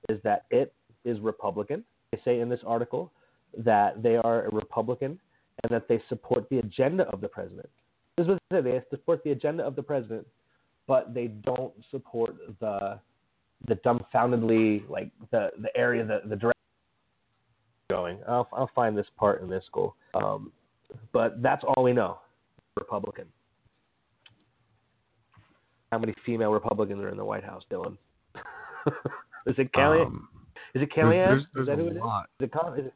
is 0.08 0.20
that 0.24 0.46
it 0.50 0.74
is 1.06 1.20
Republican. 1.20 1.84
They 2.12 2.20
say 2.24 2.40
in 2.40 2.50
this 2.50 2.62
article 2.66 3.12
that 3.58 4.02
they 4.02 4.16
are 4.16 4.46
a 4.46 4.50
Republican 4.50 5.20
and 5.64 5.72
that 5.72 5.88
they 5.88 6.02
support 6.10 6.48
the 6.50 6.60
agenda 6.60 7.04
of 7.10 7.22
the 7.22 7.28
president. 7.28 7.70
This 8.18 8.26
is 8.26 8.30
what 8.30 8.40
they 8.50 8.58
say. 8.58 8.62
They 8.62 8.84
support 8.90 9.24
the 9.24 9.32
agenda 9.32 9.64
of 9.64 9.76
the 9.76 9.84
president, 9.84 10.28
but 10.88 11.14
they 11.14 11.28
don't 11.28 11.74
support 11.92 12.36
the 12.60 13.00
the 13.68 13.76
dumbfoundedly 13.76 14.90
like 14.90 15.12
the 15.32 15.52
the 15.62 15.76
area 15.76 16.06
the 16.06 16.22
the 16.28 16.36
direction 16.36 16.54
going. 17.90 18.20
I'll 18.28 18.48
I'll 18.54 18.72
find 18.74 18.98
this 18.98 19.08
part 19.18 19.42
in 19.42 19.50
this 19.50 19.64
goal. 19.72 19.96
Um, 20.14 20.52
but 21.12 21.42
that's 21.42 21.64
all 21.64 21.84
we 21.84 21.94
know. 21.94 22.20
Republican. 22.78 23.26
How 25.92 25.98
many 25.98 26.14
female 26.26 26.52
Republicans 26.52 27.02
are 27.02 27.10
in 27.10 27.18
the 27.18 27.26
White 27.26 27.44
House, 27.44 27.64
Dylan? 27.72 27.98
is 29.48 29.56
it 29.58 29.74
Kelly? 29.74 30.02
Um, 30.02 30.30
is 30.76 30.84
it 30.84 30.92
Kellyanne? 30.92 31.28
there's, 31.28 31.42
Is 31.42 31.48
there's 31.54 31.68
that 31.68 31.74
a 31.74 31.76
who 31.78 31.88
it 31.88 31.96
is? 31.96 32.02
lot. 32.02 32.30
Is 32.40 32.46
it, 32.46 32.52
Con- 32.52 32.80
it 32.80 32.94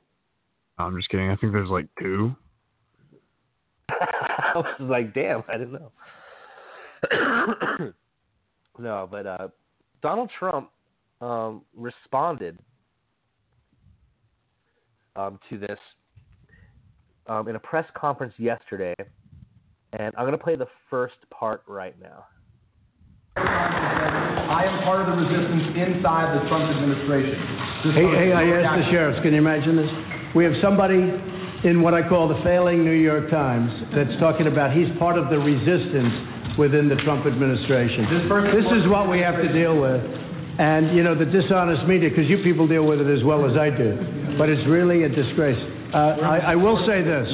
I'm 0.78 0.96
just 0.96 1.10
kidding. 1.10 1.30
I 1.30 1.36
think 1.36 1.54
there's 1.54 1.70
like 1.70 1.88
two. 2.00 2.36
I 3.90 4.52
was 4.56 4.66
like, 4.80 5.14
damn, 5.14 5.44
I 5.48 5.58
didn't 5.58 5.74
know. 5.74 5.92
no, 8.80 9.08
but 9.10 9.26
uh, 9.26 9.48
Donald 10.02 10.32
Trump 10.38 10.70
um, 11.22 11.64
responded 11.76 12.58
um, 15.16 15.40
to 15.50 15.58
this 15.58 15.80
um, 17.28 17.48
in 17.48 17.56
a 17.56 17.60
press 17.60 17.86
conference 17.96 18.34
yesterday, 18.38 18.96
and 19.94 20.14
I'm 20.18 20.26
going 20.26 20.38
to 20.38 20.44
play 20.44 20.56
the 20.56 20.68
first 20.90 21.16
part 21.30 21.64
right 21.68 21.96
now. 22.02 22.26
I 23.36 24.66
am 24.66 24.84
part 24.84 25.02
of 25.02 25.08
the 25.08 25.18
resistance 25.24 25.74
inside 25.74 26.38
the 26.38 26.48
Trump 26.50 26.70
administration. 26.70 27.40
This 27.84 27.96
Hey, 27.96 28.06
was 28.06 28.18
hey, 28.18 28.32
I 28.34 28.44
your 28.44 28.62
asked 28.62 28.86
the 28.86 28.92
sheriffs, 28.92 29.20
can 29.24 29.34
you 29.34 29.40
imagine 29.40 29.76
this? 29.76 29.90
We 30.36 30.44
have 30.44 30.54
somebody 30.62 31.02
in 31.64 31.82
what 31.82 31.94
I 31.94 32.08
call 32.08 32.28
the 32.28 32.42
failing 32.44 32.84
New 32.84 32.98
York 32.98 33.32
Times 33.32 33.72
that's 33.96 34.14
talking 34.20 34.48
about 34.48 34.76
he's 34.76 34.90
part 35.00 35.18
of 35.18 35.30
the 35.30 35.40
resistance 35.40 36.58
within 36.60 36.90
the 36.90 36.96
Trump 37.02 37.26
administration. 37.26 38.06
This 38.06 38.28
This 38.54 38.70
is 38.84 38.90
what 38.92 39.10
we 39.10 39.20
have 39.20 39.42
to 39.42 39.50
deal 39.50 39.80
with. 39.80 40.02
And, 40.60 40.96
you 40.96 41.02
know, 41.02 41.18
the 41.18 41.26
dishonest 41.26 41.88
media, 41.88 42.10
because 42.10 42.30
you 42.30 42.38
people 42.46 42.68
deal 42.68 42.86
with 42.86 43.02
it 43.02 43.10
as 43.10 43.24
well 43.24 43.50
as 43.50 43.58
I 43.58 43.74
do. 43.74 43.98
But 44.38 44.50
it's 44.50 44.62
really 44.70 45.02
a 45.02 45.10
disgrace. 45.10 45.58
Uh, 45.94 46.18
I, 46.26 46.56
will 46.56 46.84
say 46.88 47.04
this. 47.04 47.30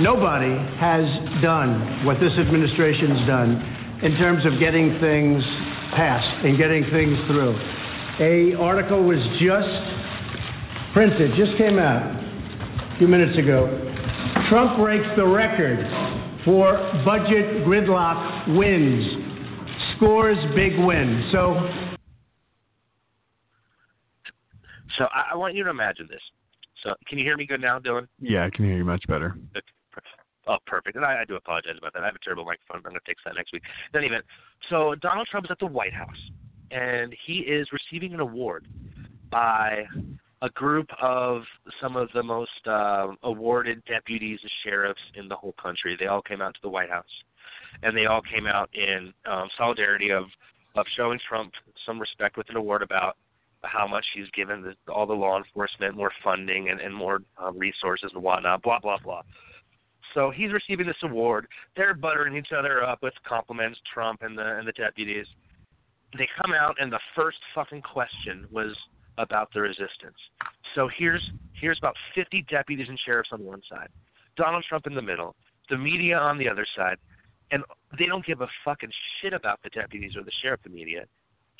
Nobody 0.00 0.58
has 0.80 1.06
done 1.40 2.04
what 2.04 2.18
this 2.18 2.32
administration's 2.32 3.24
done 3.28 4.00
in 4.02 4.16
terms 4.16 4.44
of 4.44 4.58
getting 4.58 4.98
things 4.98 5.40
passed 5.94 6.44
and 6.44 6.58
getting 6.58 6.82
things 6.90 7.16
through. 7.28 7.54
A 8.18 8.58
article 8.60 9.04
was 9.04 9.22
just 9.38 10.94
printed, 10.94 11.30
just 11.36 11.56
came 11.56 11.78
out 11.78 12.02
a 12.02 12.98
few 12.98 13.06
minutes 13.06 13.38
ago. 13.38 13.70
Trump 14.50 14.76
breaks 14.78 15.06
the 15.16 15.24
record 15.24 15.78
for 16.44 16.74
budget 17.04 17.62
gridlock 17.64 18.58
wins. 18.58 19.06
Scores 19.94 20.38
big 20.56 20.72
win. 20.76 21.30
So 21.30 21.54
So 24.98 25.04
I, 25.04 25.32
I 25.32 25.36
want 25.36 25.54
you 25.54 25.62
to 25.62 25.70
imagine 25.70 26.08
this. 26.10 26.20
So 26.84 26.94
can 27.08 27.18
you 27.18 27.24
hear 27.24 27.36
me 27.36 27.46
good 27.46 27.60
now, 27.60 27.78
Dylan? 27.78 28.06
Yeah, 28.20 28.44
I 28.44 28.50
can 28.50 28.66
hear 28.66 28.76
you 28.76 28.84
much 28.84 29.02
better. 29.08 29.34
Oh, 30.46 30.58
perfect. 30.66 30.96
And 30.96 31.04
I, 31.04 31.22
I 31.22 31.24
do 31.24 31.36
apologize 31.36 31.76
about 31.78 31.94
that. 31.94 32.02
I 32.02 32.06
have 32.06 32.14
a 32.14 32.22
terrible 32.22 32.44
microphone. 32.44 32.76
I'm 32.76 32.82
going 32.82 32.94
to 32.94 33.00
fix 33.06 33.22
that 33.24 33.34
next 33.34 33.52
week. 33.54 33.62
In 33.92 33.98
any 33.98 34.08
event, 34.08 34.24
so 34.68 34.94
Donald 35.00 35.26
Trump 35.30 35.46
is 35.46 35.50
at 35.50 35.58
the 35.58 35.66
White 35.66 35.94
House, 35.94 36.10
and 36.70 37.14
he 37.26 37.38
is 37.38 37.66
receiving 37.72 38.12
an 38.12 38.20
award 38.20 38.68
by 39.30 39.84
a 40.42 40.50
group 40.50 40.86
of 41.00 41.42
some 41.80 41.96
of 41.96 42.10
the 42.12 42.22
most 42.22 42.50
uh, 42.66 43.08
awarded 43.22 43.82
deputies 43.86 44.38
and 44.42 44.50
sheriffs 44.62 45.00
in 45.14 45.28
the 45.28 45.34
whole 45.34 45.54
country. 45.60 45.96
They 45.98 46.06
all 46.06 46.20
came 46.20 46.42
out 46.42 46.52
to 46.54 46.60
the 46.62 46.68
White 46.68 46.90
House, 46.90 47.04
and 47.82 47.96
they 47.96 48.04
all 48.04 48.20
came 48.20 48.46
out 48.46 48.68
in 48.74 49.14
um, 49.26 49.48
solidarity 49.56 50.10
of 50.12 50.24
of 50.76 50.84
showing 50.96 51.20
Trump 51.26 51.52
some 51.86 52.00
respect 52.00 52.36
with 52.36 52.50
an 52.50 52.56
award 52.56 52.82
about 52.82 53.16
how 53.64 53.86
much 53.86 54.04
he's 54.14 54.30
given 54.30 54.62
the, 54.62 54.92
all 54.92 55.06
the 55.06 55.14
law 55.14 55.36
enforcement 55.36 55.96
more 55.96 56.12
funding 56.22 56.70
and, 56.70 56.80
and 56.80 56.94
more 56.94 57.20
um, 57.38 57.58
resources 57.58 58.10
and 58.14 58.22
whatnot. 58.22 58.62
Blah 58.62 58.80
blah 58.80 58.98
blah. 59.02 59.22
So 60.14 60.30
he's 60.30 60.52
receiving 60.52 60.86
this 60.86 60.96
award. 61.02 61.48
They're 61.76 61.94
buttering 61.94 62.36
each 62.36 62.52
other 62.56 62.84
up 62.84 63.02
with 63.02 63.14
compliments, 63.26 63.78
Trump 63.92 64.22
and 64.22 64.38
the 64.38 64.58
and 64.58 64.66
the 64.66 64.72
deputies. 64.72 65.26
They 66.16 66.28
come 66.40 66.52
out 66.52 66.76
and 66.80 66.92
the 66.92 67.00
first 67.16 67.38
fucking 67.54 67.82
question 67.82 68.46
was 68.52 68.76
about 69.18 69.52
the 69.52 69.60
resistance. 69.60 70.16
So 70.74 70.88
here's 70.96 71.22
here's 71.52 71.78
about 71.78 71.96
50 72.14 72.46
deputies 72.48 72.88
and 72.88 72.98
sheriffs 73.04 73.30
on 73.32 73.44
one 73.44 73.62
side, 73.70 73.88
Donald 74.36 74.64
Trump 74.68 74.86
in 74.86 74.94
the 74.94 75.02
middle, 75.02 75.34
the 75.70 75.78
media 75.78 76.16
on 76.16 76.38
the 76.38 76.48
other 76.48 76.66
side, 76.76 76.96
and 77.50 77.62
they 77.98 78.06
don't 78.06 78.24
give 78.24 78.40
a 78.40 78.48
fucking 78.64 78.90
shit 79.20 79.32
about 79.32 79.60
the 79.62 79.70
deputies 79.70 80.16
or 80.16 80.22
the 80.22 80.32
sheriff. 80.42 80.60
The 80.62 80.70
media, 80.70 81.04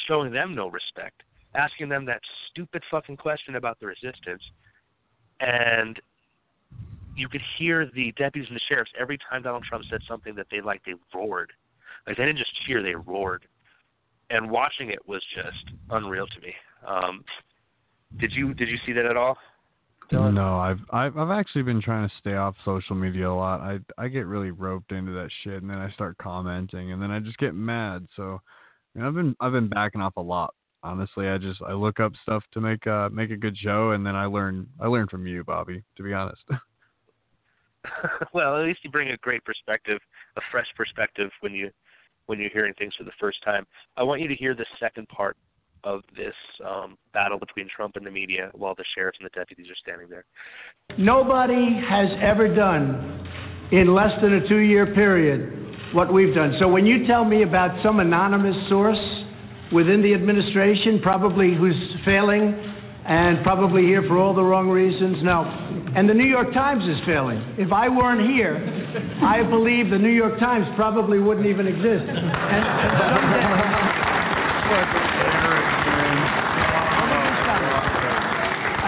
showing 0.07 0.33
them 0.33 0.55
no 0.55 0.69
respect, 0.69 1.23
asking 1.55 1.89
them 1.89 2.05
that 2.07 2.21
stupid 2.51 2.83
fucking 2.91 3.17
question 3.17 3.57
about 3.57 3.79
the 3.81 3.87
resistance, 3.87 4.43
and 5.41 6.01
you 7.17 7.29
could 7.29 7.43
hear 7.59 7.91
the 7.95 8.13
deputies 8.13 8.49
and 8.49 8.57
the 8.57 8.61
sheriffs 8.69 8.91
every 8.99 9.19
time 9.31 9.43
Donald 9.43 9.65
Trump 9.65 9.85
said 9.91 10.01
something 10.09 10.35
that 10.35 10.47
they 10.51 10.61
liked, 10.61 10.87
they 10.87 10.95
roared. 11.15 11.53
Like 12.07 12.17
they 12.17 12.25
didn't 12.25 12.39
just 12.39 12.53
cheer, 12.67 12.83
they 12.83 12.95
roared. 12.95 13.47
And 14.31 14.51
watching 14.51 14.91
it 14.91 15.07
was 15.07 15.23
just 15.35 15.77
unreal 15.91 16.27
to 16.27 16.41
me. 16.41 16.55
Um, 16.87 17.25
did 18.19 18.33
you 18.33 18.55
did 18.55 18.69
you 18.69 18.79
see 18.87 18.93
that 18.93 19.05
at 19.05 19.17
all? 19.17 19.37
Dylan? 20.11 20.35
No, 20.35 20.59
I've 20.59 20.81
I've 20.91 21.17
I've 21.17 21.31
actually 21.31 21.63
been 21.63 21.81
trying 21.81 22.09
to 22.09 22.15
stay 22.19 22.35
off 22.35 22.55
social 22.65 22.97
media 22.97 23.31
a 23.31 23.35
lot. 23.35 23.61
I 23.61 23.79
I 23.99 24.09
get 24.09 24.27
really 24.27 24.51
roped 24.51 24.93
into 24.93 25.13
that 25.13 25.31
shit, 25.43 25.63
and 25.63 25.71
then 25.71 25.79
I 25.79 25.91
start 25.93 26.17
commenting, 26.19 26.93
and 26.93 27.03
then 27.03 27.11
I 27.11 27.21
just 27.21 27.39
get 27.39 27.55
mad. 27.55 28.07
So, 28.17 28.41
I've 29.01 29.15
been 29.15 29.37
I've 29.41 29.53
been 29.53 29.69
backing 29.69 30.01
off 30.01 30.17
a 30.17 30.23
lot. 30.23 30.55
Honestly, 30.85 31.27
I 31.27 31.39
just 31.39 31.61
I 31.63 31.73
look 31.73 31.99
up 31.99 32.13
stuff 32.23 32.45
to 32.53 32.61
make 32.61 32.87
uh 32.87 33.09
make 33.09 33.31
a 33.31 33.37
good 33.37 33.57
show, 33.57 33.91
and 33.93 34.07
then 34.07 34.15
I 34.15 34.27
learn 34.27 34.69
I 34.79 34.87
learn 34.87 35.09
from 35.09 35.27
you, 35.27 35.43
Bobby. 35.43 35.83
To 35.97 36.03
be 36.03 36.13
honest. 36.13 36.43
well, 38.33 38.59
at 38.59 38.65
least 38.65 38.81
you 38.83 38.91
bring 38.91 39.11
a 39.11 39.17
great 39.19 39.45
perspective, 39.45 39.99
a 40.37 40.41
fresh 40.51 40.67
perspective 40.77 41.31
when 41.41 41.53
you 41.53 41.71
when 42.27 42.41
you're 42.41 42.51
hearing 42.51 42.73
things 42.79 42.95
for 42.97 43.05
the 43.05 43.13
first 43.21 43.43
time. 43.45 43.67
I 43.97 44.03
want 44.03 44.21
you 44.21 44.29
to 44.29 44.35
hear 44.35 44.55
the 44.55 44.65
second 44.81 45.09
part 45.09 45.37
of 45.85 46.01
this 46.17 46.35
um, 46.67 46.97
battle 47.13 47.39
between 47.39 47.69
Trump 47.75 47.97
and 47.97 48.07
the 48.07 48.11
media 48.11 48.51
while 48.55 48.75
the 48.75 48.85
sheriffs 48.95 49.19
and 49.21 49.27
the 49.27 49.39
deputies 49.39 49.71
are 49.71 49.77
standing 49.77 50.09
there. 50.09 50.25
nobody 50.99 51.79
has 51.87 52.09
ever 52.23 52.55
done 52.55 53.29
in 53.73 53.95
less 53.95 54.13
than 54.23 54.35
a 54.35 54.49
two 54.49 54.59
year 54.59 54.95
period 54.95 55.61
what 55.93 56.13
we've 56.13 56.35
done. 56.35 56.57
So 56.59 56.67
when 56.69 56.87
you 56.87 57.07
tell 57.07 57.25
me 57.25 57.43
about 57.43 57.83
some 57.85 58.01
anonymous 58.01 58.57
source 58.69 58.99
within 59.75 60.01
the 60.03 60.15
administration, 60.15 61.01
probably 61.03 61.55
who's 61.55 61.75
failing 62.05 62.55
and 63.07 63.43
probably 63.43 63.83
here 63.83 64.03
for 64.09 64.17
all 64.17 64.33
the 64.33 64.43
wrong 64.43 64.71
reasons, 64.71 65.19
no. 65.23 65.45
And 65.95 66.09
the 66.09 66.15
New 66.15 66.27
York 66.27 66.55
Times 66.55 66.85
is 66.85 66.97
failing. 67.05 67.37
If 67.59 67.71
I 67.71 67.89
weren't 67.89 68.31
here, 68.31 68.57
I 69.23 69.43
believe 69.43 69.91
the 69.91 69.99
New 69.99 70.09
York 70.09 70.39
Times 70.39 70.67
probably 70.77 71.19
wouldn't 71.19 71.47
even 71.47 71.67
exist. 71.67 72.09
And, 72.09 72.65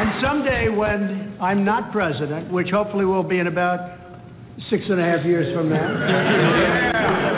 and 0.00 0.23
someday, 0.23 0.69
when 0.71 1.37
I'm 1.40 1.64
not 1.64 1.93
president, 1.93 2.50
which 2.50 2.71
hopefully 2.71 3.05
will 3.05 3.23
be 3.23 3.38
in 3.38 3.49
about 3.49 3.99
six 4.71 4.85
and 4.88 4.99
a 4.99 5.05
half 5.05 5.26
years 5.26 5.55
from 5.55 5.69
now, 5.69 7.36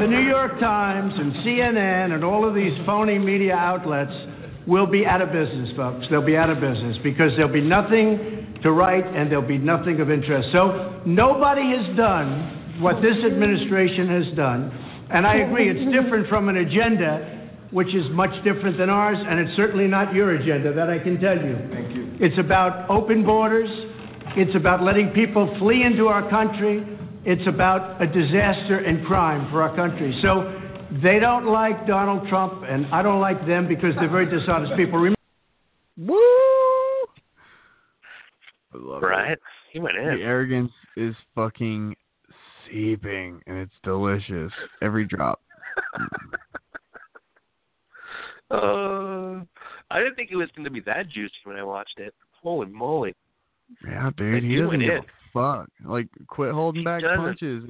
the 0.00 0.06
New 0.06 0.26
York 0.26 0.58
Times 0.58 1.12
and 1.14 1.34
CNN 1.44 2.14
and 2.14 2.24
all 2.24 2.48
of 2.48 2.54
these 2.54 2.72
phony 2.86 3.18
media 3.18 3.54
outlets 3.54 4.12
will 4.66 4.86
be 4.86 5.04
out 5.04 5.20
of 5.20 5.30
business, 5.30 5.68
folks. 5.76 6.06
They'll 6.08 6.24
be 6.24 6.38
out 6.38 6.48
of 6.48 6.58
business 6.58 6.96
because 7.02 7.32
there'll 7.36 7.52
be 7.52 7.60
nothing 7.60 8.56
to 8.62 8.72
write 8.72 9.04
and 9.06 9.30
there'll 9.30 9.46
be 9.46 9.58
nothing 9.58 10.00
of 10.00 10.10
interest. 10.10 10.48
So 10.52 11.02
nobody 11.04 11.76
has 11.76 11.94
done 11.98 12.80
what 12.80 13.02
this 13.02 13.16
administration 13.22 14.08
has 14.08 14.36
done. 14.36 14.72
And 15.12 15.26
I 15.26 15.44
agree, 15.44 15.68
it's 15.68 15.92
different 15.92 16.28
from 16.28 16.48
an 16.48 16.56
agenda 16.56 17.50
which 17.70 17.94
is 17.94 18.04
much 18.12 18.32
different 18.42 18.78
than 18.78 18.88
ours, 18.88 19.18
and 19.20 19.38
it's 19.38 19.54
certainly 19.54 19.86
not 19.86 20.14
your 20.14 20.34
agenda, 20.34 20.72
that 20.72 20.88
I 20.88 20.98
can 20.98 21.20
tell 21.20 21.36
you. 21.36 21.58
Thank 21.70 21.94
you. 21.94 22.16
It's 22.18 22.38
about 22.38 22.88
open 22.88 23.22
borders. 23.22 23.68
It's 24.34 24.56
about 24.56 24.82
letting 24.82 25.10
people 25.10 25.54
flee 25.58 25.82
into 25.82 26.08
our 26.08 26.28
country. 26.30 26.86
It's 27.24 27.46
about 27.46 28.00
a 28.02 28.06
disaster 28.06 28.78
and 28.78 29.06
crime 29.06 29.50
for 29.50 29.62
our 29.62 29.74
country. 29.76 30.18
So 30.22 30.58
they 31.02 31.18
don't 31.18 31.46
like 31.46 31.86
Donald 31.86 32.28
Trump, 32.28 32.62
and 32.66 32.86
I 32.86 33.02
don't 33.02 33.20
like 33.20 33.46
them 33.46 33.68
because 33.68 33.94
they're 33.96 34.08
very 34.10 34.26
dishonest 34.26 34.74
people. 34.76 34.98
Remember 34.98 35.16
Woo! 35.98 36.16
I 38.72 38.76
love 38.78 39.02
it. 39.02 39.38
He 39.72 39.78
went 39.80 39.96
in. 39.96 40.04
The 40.18 40.22
arrogance 40.22 40.72
is 40.96 41.14
fucking 41.34 41.94
seeping, 42.70 43.40
and 43.46 43.58
it's 43.58 43.72
delicious. 43.82 44.52
Every 44.82 45.04
drop. 45.06 45.40
Uh, 48.50 49.44
I 49.92 49.98
didn't 50.00 50.16
think 50.16 50.30
it 50.32 50.36
was 50.36 50.48
going 50.56 50.64
to 50.64 50.72
be 50.72 50.80
that 50.80 51.08
juicy 51.08 51.32
when 51.44 51.56
I 51.56 51.62
watched 51.62 51.98
it. 51.98 52.12
Holy 52.42 52.66
moly! 52.66 53.14
Yeah, 53.86 54.10
dude, 54.16 54.34
Like, 54.34 54.42
he 54.42 54.56
doesn't 54.56 54.68
went 54.68 54.82
give 54.82 54.90
in. 54.90 54.98
a 54.98 55.02
fuck. 55.32 55.68
Like, 55.84 56.08
quit 56.26 56.52
holding 56.52 56.80
He 56.80 56.84
back 56.84 57.02
doesn't. 57.02 57.18
punches. 57.18 57.64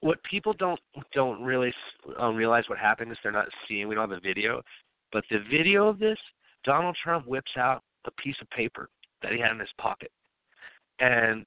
What 0.00 0.22
people 0.24 0.52
don't 0.52 0.80
don't 1.12 1.42
really 1.42 1.72
um, 2.18 2.36
realize 2.36 2.64
what 2.68 2.78
happened 2.78 3.10
is 3.12 3.18
they're 3.22 3.32
not 3.32 3.48
seeing. 3.68 3.88
We 3.88 3.94
don't 3.94 4.08
have 4.08 4.18
a 4.18 4.20
video, 4.20 4.62
but 5.12 5.24
the 5.30 5.38
video 5.50 5.88
of 5.88 5.98
this, 5.98 6.18
Donald 6.64 6.96
Trump 7.02 7.26
whips 7.26 7.52
out 7.56 7.82
a 8.04 8.10
piece 8.12 8.36
of 8.40 8.48
paper 8.50 8.88
that 9.22 9.32
he 9.32 9.40
had 9.40 9.52
in 9.52 9.60
his 9.60 9.68
pocket, 9.78 10.10
and 10.98 11.44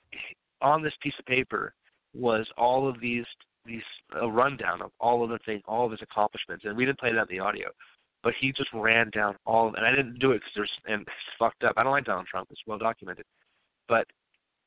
on 0.61 0.81
this 0.81 0.93
piece 1.01 1.13
of 1.19 1.25
paper 1.25 1.73
was 2.13 2.47
all 2.57 2.87
of 2.87 2.99
these 2.99 3.25
these 3.65 3.83
a 4.21 4.27
rundown 4.29 4.81
of 4.81 4.91
all 4.99 5.23
of 5.23 5.29
the 5.29 5.39
thing, 5.45 5.61
all 5.65 5.85
of 5.85 5.91
his 5.91 6.01
accomplishments, 6.01 6.65
and 6.65 6.77
we 6.77 6.85
didn't 6.85 6.99
play 6.99 7.11
that 7.13 7.29
in 7.29 7.37
the 7.37 7.43
audio, 7.43 7.69
but 8.23 8.33
he 8.39 8.51
just 8.51 8.69
ran 8.73 9.09
down 9.09 9.35
all 9.45 9.67
of, 9.67 9.73
and 9.75 9.85
I 9.85 9.91
didn't 9.91 10.19
do 10.19 10.31
it 10.31 10.35
because 10.35 10.51
there's 10.55 10.71
and 10.87 11.01
it's 11.01 11.11
fucked 11.39 11.63
up. 11.63 11.73
I 11.77 11.83
don't 11.83 11.91
like 11.91 12.05
Donald 12.05 12.27
Trump; 12.27 12.47
it's 12.51 12.61
well 12.67 12.77
documented, 12.77 13.25
but 13.87 14.07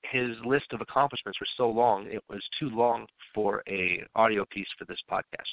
his 0.03 0.37
list 0.45 0.67
of 0.73 0.81
accomplishments 0.81 1.41
were 1.41 1.47
so 1.57 1.69
long 1.69 2.07
it 2.07 2.23
was 2.29 2.43
too 2.59 2.71
long 2.71 3.07
for 3.35 3.63
a 3.69 4.03
audio 4.15 4.45
piece 4.51 4.69
for 4.79 4.85
this 4.85 5.01
podcast. 5.11 5.51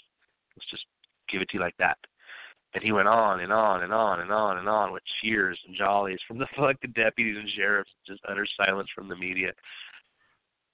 Let's 0.55 0.69
just 0.69 0.85
give 1.31 1.41
it 1.41 1.49
to 1.49 1.57
you 1.57 1.59
like 1.59 1.75
that. 1.79 1.97
And 2.73 2.83
he 2.83 2.91
went 2.91 3.07
on 3.07 3.39
and 3.39 3.53
on 3.53 3.83
and 3.83 3.93
on 3.93 4.19
and 4.19 4.31
on 4.31 4.57
and 4.57 4.67
on 4.67 4.91
with 4.91 5.03
cheers 5.21 5.57
and 5.65 5.75
jollies 5.75 6.19
from 6.27 6.37
the 6.37 6.47
fucking 6.57 6.91
deputies 6.93 7.37
and 7.37 7.49
sheriffs, 7.55 7.91
just 8.05 8.21
utter 8.29 8.45
silence 8.57 8.89
from 8.93 9.07
the 9.07 9.15
media. 9.15 9.51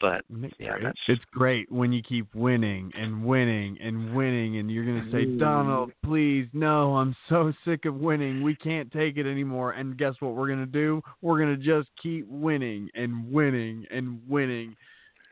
But 0.02 0.26
yeah, 0.58 0.76
It's- 0.78 0.82
that's 0.84 1.00
It's 1.08 1.26
great 1.26 1.72
when 1.72 1.94
you 1.94 2.02
keep 2.02 2.34
winning 2.34 2.92
and 2.96 3.24
winning 3.24 3.78
and 3.80 4.16
winning, 4.16 4.58
and 4.58 4.72
you're 4.72 4.84
gonna 4.86 5.12
say, 5.12 5.26
Donald, 5.38 5.92
please, 6.04 6.48
no, 6.54 6.96
I'm 6.98 7.16
so 7.30 7.54
sick 7.64 7.86
of 7.86 7.96
winning. 7.96 8.42
We 8.42 8.56
can't 8.56 8.92
take 8.92 9.18
it 9.18 9.28
anymore. 9.28 9.74
And 9.74 9.96
guess 9.98 10.16
what 10.20 10.34
we're 10.34 10.48
gonna 10.50 10.66
do? 10.66 11.04
We're 11.22 11.38
gonna 11.40 11.56
just 11.56 11.90
keep 12.02 12.28
winning 12.28 12.90
and 12.96 13.32
winning 13.32 13.86
and 13.92 14.20
winning. 14.28 14.76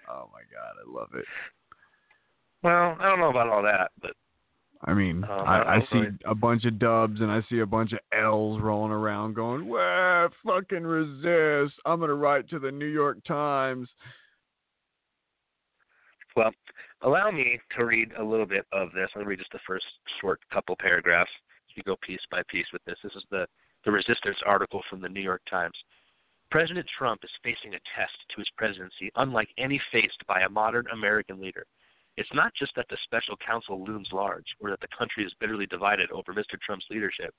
Oh 0.07 0.29
my 0.31 0.41
god, 0.53 0.75
I 0.85 0.99
love 0.99 1.09
it. 1.15 1.25
well, 2.61 2.95
I 2.99 3.09
don't 3.09 3.19
know 3.19 3.29
about 3.29 3.47
all 3.49 3.63
that, 3.63 3.91
but 4.01 4.11
I 4.85 4.93
mean, 4.93 5.23
Um, 5.25 5.29
I, 5.31 5.61
I 5.61 5.75
I 5.75 5.85
see 5.91 6.03
a 6.25 6.33
bunch 6.35 6.63
of 6.65 6.79
dubs 6.79 7.19
and 7.19 7.29
I 7.31 7.41
see 7.49 7.59
a 7.59 7.65
bunch 7.65 7.91
of 7.91 7.99
L's 8.13 8.61
rolling 8.61 8.93
around 8.93 9.33
going, 9.33 9.67
"Well, 9.67 10.29
fucking 10.45 10.83
resist! 10.83 11.75
I'm 11.85 11.99
gonna 11.99 12.13
write 12.15 12.47
to 12.49 12.59
the 12.59 12.71
New 12.71 12.85
York 12.85 13.23
Times." 13.25 13.89
Well, 16.35 16.51
allow 17.01 17.31
me 17.31 17.59
to 17.77 17.85
read 17.85 18.11
a 18.17 18.23
little 18.23 18.45
bit 18.45 18.65
of 18.71 18.91
this. 18.93 19.09
I'll 19.15 19.23
read 19.23 19.39
just 19.39 19.51
the 19.51 19.59
first 19.65 19.85
short 20.21 20.39
couple 20.51 20.75
paragraphs. 20.79 21.31
You 21.75 21.83
go 21.83 21.95
piece 22.01 22.21
by 22.29 22.41
piece 22.49 22.65
with 22.73 22.83
this. 22.85 22.97
This 23.03 23.13
is 23.15 23.23
the, 23.31 23.45
the 23.85 23.91
resistance 23.91 24.37
article 24.45 24.81
from 24.89 25.01
the 25.01 25.09
New 25.09 25.21
York 25.21 25.41
Times. 25.49 25.75
President 26.51 26.85
Trump 26.97 27.21
is 27.23 27.29
facing 27.43 27.75
a 27.75 27.79
test 27.95 28.13
to 28.29 28.37
his 28.37 28.49
presidency 28.57 29.11
unlike 29.15 29.49
any 29.57 29.79
faced 29.91 30.25
by 30.27 30.41
a 30.41 30.49
modern 30.49 30.85
American 30.91 31.39
leader. 31.39 31.65
It's 32.17 32.33
not 32.33 32.53
just 32.53 32.75
that 32.75 32.87
the 32.89 32.97
special 33.03 33.37
counsel 33.37 33.83
looms 33.85 34.09
large, 34.11 34.47
or 34.59 34.69
that 34.71 34.81
the 34.81 34.95
country 34.97 35.23
is 35.23 35.33
bitterly 35.39 35.67
divided 35.67 36.11
over 36.11 36.33
Mr. 36.33 36.59
Trump's 36.59 36.87
leadership, 36.89 37.33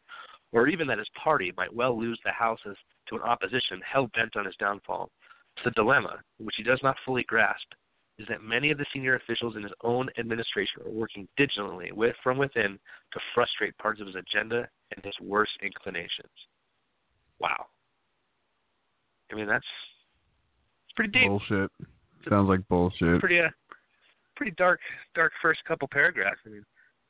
or 0.53 0.69
even 0.69 0.87
that 0.87 0.99
his 0.99 1.11
party 1.23 1.53
might 1.57 1.75
well 1.75 1.99
lose 1.99 2.19
the 2.25 2.33
houses 2.33 2.77
to 3.09 3.17
an 3.17 3.23
opposition 3.23 3.81
hell 3.85 4.09
bent 4.15 4.37
on 4.37 4.47
his 4.47 4.57
downfall. 4.57 5.11
It's 5.57 5.67
a 5.67 5.71
dilemma, 5.73 6.21
which 6.39 6.55
he 6.57 6.63
does 6.63 6.81
not 6.83 6.97
fully 7.05 7.25
grasp, 7.25 7.67
is 8.21 8.27
that 8.29 8.43
many 8.43 8.71
of 8.71 8.77
the 8.77 8.85
senior 8.93 9.17
officials 9.17 9.57
in 9.57 9.63
his 9.63 9.73
own 9.83 10.09
administration 10.19 10.83
are 10.85 10.91
working 10.91 11.27
diligently 11.39 11.91
with, 11.93 12.15
from 12.23 12.37
within 12.37 12.79
to 13.13 13.21
frustrate 13.35 13.77
parts 13.79 14.01
of 14.01 14.07
his 14.07 14.17
agenda 14.17 14.69
and 14.95 15.05
his 15.05 15.15
worst 15.23 15.53
inclinations. 15.63 16.29
Wow. 17.39 17.67
I 19.33 19.37
mean, 19.37 19.47
that's 19.47 19.65
it's 20.85 20.93
pretty 20.95 21.13
deep. 21.13 21.29
Bullshit. 21.29 21.71
Sounds 22.29 22.49
like 22.49 22.61
bullshit. 22.69 23.21
Pretty, 23.21 23.41
uh, 23.41 23.49
pretty 24.37 24.53
dark, 24.59 24.81
dark 25.15 25.33
first 25.41 25.61
couple 25.67 25.89
paragraphs. 25.91 26.41
I 26.45 26.51
mean, 26.51 26.65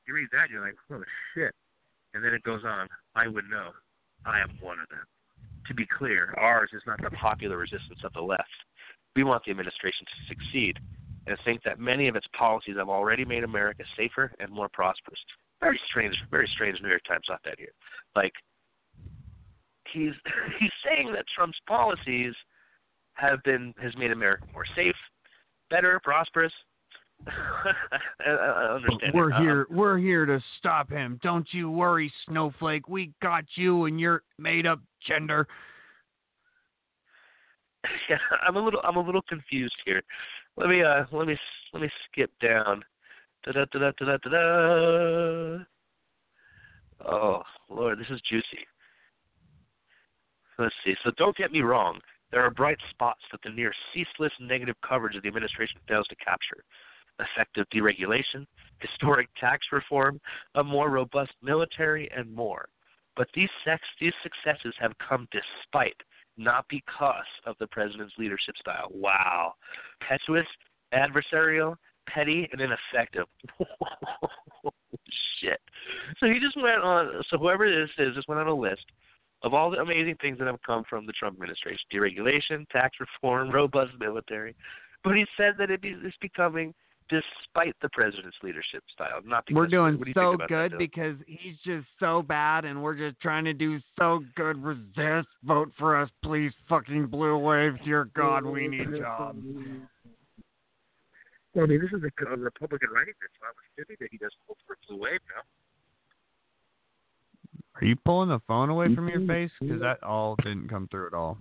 you 0.07 0.15
read 0.15 0.29
that, 0.33 0.49
you're 0.49 0.65
like, 0.65 0.77
oh 0.93 1.03
shit. 1.35 1.53
And 2.15 2.25
then 2.25 2.35
it 2.35 2.43
goes 2.45 2.63
on. 2.65 2.87
I 3.17 3.27
would 3.27 3.49
know. 3.51 3.71
I 4.27 4.41
am 4.41 4.51
one 4.61 4.79
of 4.79 4.89
them. 4.89 5.05
To 5.67 5.75
be 5.75 5.87
clear, 5.87 6.35
ours 6.39 6.71
is 6.73 6.83
not 6.87 7.03
the 7.03 7.11
popular 7.11 7.57
resistance 7.57 8.01
of 8.05 8.13
the 8.13 8.21
left. 8.21 8.45
We 9.17 9.25
want 9.25 9.45
the 9.45 9.51
administration 9.51 10.07
to 10.07 10.35
succeed 10.35 10.79
and 11.27 11.37
think 11.45 11.63
that 11.65 11.79
many 11.79 12.09
of 12.09 12.17
its 12.17 12.27
policies 12.37 12.77
have 12.77 12.89
already 12.89 13.25
made 13.25 13.45
America 13.45 13.85
safer 13.97 14.33
and 14.41 14.51
more 14.51 14.69
prosperous. 14.69 15.19
Very 15.61 15.81
strange, 15.89 16.15
very 16.31 16.49
strange 16.55 16.81
New 16.83 16.89
York 16.89 17.03
Times 17.07 17.25
thought 17.29 17.41
that 17.45 17.59
here. 17.59 17.73
Like 18.17 18.33
he's 19.93 20.13
he's 20.59 20.71
saying 20.85 21.13
that 21.13 21.25
Trump's 21.35 21.59
policies 21.67 22.35
have 23.15 23.43
been 23.45 23.75
has 23.81 23.97
made 23.97 24.11
America 24.11 24.45
more 24.53 24.65
safe, 24.75 24.97
better, 25.69 26.01
prosperous. 26.03 26.53
I, 27.27 28.31
I 28.31 28.75
understand. 28.75 29.13
We're 29.13 29.31
it. 29.31 29.35
Uh, 29.35 29.41
here. 29.41 29.67
We're 29.71 29.99
here 29.99 30.25
to 30.25 30.41
stop 30.59 30.91
him. 30.91 31.21
Don't 31.23 31.47
you 31.51 31.71
worry, 31.71 32.11
Snowflake. 32.27 32.89
We 32.89 33.13
got 33.21 33.45
you 33.57 33.85
and 33.85 34.01
your 34.01 34.23
made-up 34.39 34.81
gender. 35.07 35.47
yeah, 38.09 38.17
I'm 38.47 38.57
a 38.57 38.61
little 38.61 38.81
I'm 38.83 38.97
a 38.97 39.03
little 39.03 39.23
confused 39.29 39.77
here. 39.85 40.03
Let 40.57 40.69
me 40.69 40.83
uh 40.83 41.05
let 41.13 41.27
me 41.27 41.37
let 41.73 41.83
me 41.83 41.91
skip 42.07 42.31
down. 42.41 42.85
Da 43.45 43.53
da 43.53 43.65
da 43.73 43.79
da 43.79 44.05
da 44.05 44.17
da 44.17 44.29
da. 44.29 45.65
Oh 47.07 47.43
Lord, 47.69 47.99
this 47.99 48.11
is 48.11 48.21
juicy. 48.29 48.67
Let's 50.59 50.75
see. 50.85 50.95
So 51.03 51.11
don't 51.17 51.37
get 51.37 51.53
me 51.53 51.63
wrong. 51.63 52.01
There 52.31 52.43
are 52.43 52.51
bright 52.51 52.79
spots 52.91 53.23
that 53.33 53.41
the 53.43 53.51
near 53.51 53.73
ceaseless 53.93 54.33
negative 54.41 54.77
coverage 54.87 55.17
of 55.17 55.23
the 55.23 55.29
administration 55.29 55.81
fails 55.89 56.07
to 56.09 56.17
capture. 56.17 56.63
Effective 57.19 57.67
deregulation, 57.75 58.47
historic 58.79 59.29
tax 59.39 59.67
reform, 59.73 60.21
a 60.55 60.63
more 60.63 60.91
robust 60.91 61.33
military, 61.43 62.11
and 62.17 62.33
more. 62.33 62.69
But 63.17 63.29
these 63.35 63.49
sex, 63.65 63.83
these 64.01 64.13
successes 64.23 64.75
have 64.79 64.93
come 64.99 65.27
despite 65.33 65.97
not 66.37 66.65
because 66.69 67.25
of 67.47 67.57
the 67.59 67.67
president's 67.69 68.15
leadership 68.19 68.57
style. 68.57 68.89
Wow. 68.91 69.55
Petuous, 70.01 70.47
adversarial, 70.95 71.77
petty, 72.09 72.49
and 72.53 72.61
ineffective. 72.61 73.27
Shit. 75.41 75.61
So 76.19 76.27
he 76.27 76.39
just 76.41 76.57
went 76.57 76.83
on, 76.83 77.23
so 77.31 77.39
whoever 77.39 77.69
this 77.71 77.91
is 77.99 78.15
just 78.15 78.29
went 78.29 78.41
on 78.41 78.47
a 78.47 78.55
list 78.55 78.85
of 79.43 79.55
all 79.55 79.71
the 79.71 79.79
amazing 79.79 80.17
things 80.21 80.39
that 80.39 80.47
have 80.47 80.63
come 80.67 80.85
from 80.89 81.07
the 81.07 81.13
Trump 81.13 81.37
administration 81.37 81.81
deregulation, 81.93 82.69
tax 82.69 82.99
reform, 83.01 83.51
robust 83.51 83.93
military. 83.99 84.55
But 85.03 85.17
he 85.17 85.25
said 85.37 85.55
that 85.59 85.71
it 85.71 85.81
be, 85.81 85.97
it's 86.03 86.17
becoming 86.21 86.75
despite 87.11 87.75
the 87.83 87.89
president's 87.91 88.37
leadership 88.43 88.83
style, 88.95 89.21
not 89.25 89.45
because 89.47 89.57
We're 89.57 89.67
doing 89.67 89.99
what 89.99 90.05
do 90.05 90.11
you 90.11 90.15
so 90.15 90.37
good 90.49 90.79
because 90.79 91.17
he's 91.27 91.57
just 91.65 91.87
so 91.99 92.23
bad, 92.23 92.65
and 92.65 92.83
we're 92.83 92.97
just 92.97 93.21
trying 93.21 93.45
to 93.45 93.53
do 93.53 93.79
so 93.99 94.21
good. 94.37 94.63
Resist. 94.63 95.29
Vote 95.45 95.71
for 95.79 96.01
us, 96.01 96.09
please. 96.23 96.53
Fucking 96.69 97.07
blue 97.07 97.37
wave. 97.37 97.73
Dear 97.85 98.09
God, 98.15 98.45
we 98.45 98.69
need 98.69 98.89
jobs. 98.99 99.39
Well, 101.55 101.65
I 101.65 101.69
mean, 101.69 101.81
this 101.81 101.91
is 101.93 102.05
a, 102.05 102.33
a 102.33 102.37
Republican 102.37 102.91
writing 102.95 103.15
this, 103.21 103.31
so 103.41 103.47
I 103.47 103.51
was 103.51 103.67
kidding 103.77 103.97
that 104.01 104.09
he 104.13 104.19
doesn't 104.19 104.39
vote 104.47 104.59
for 104.67 104.75
a 104.75 104.77
blue 104.87 105.03
wave 105.03 105.21
now. 105.35 105.43
Are 107.81 107.85
you 107.85 107.97
pulling 108.05 108.29
the 108.29 108.41
phone 108.47 108.69
away 108.69 108.95
from 108.95 109.09
your 109.09 109.19
mm-hmm. 109.19 109.31
face? 109.31 109.51
Because 109.61 109.81
that 109.81 110.03
all 110.03 110.37
didn't 110.37 110.69
come 110.69 110.87
through 110.89 111.09
at 111.09 111.15
all. 111.15 111.39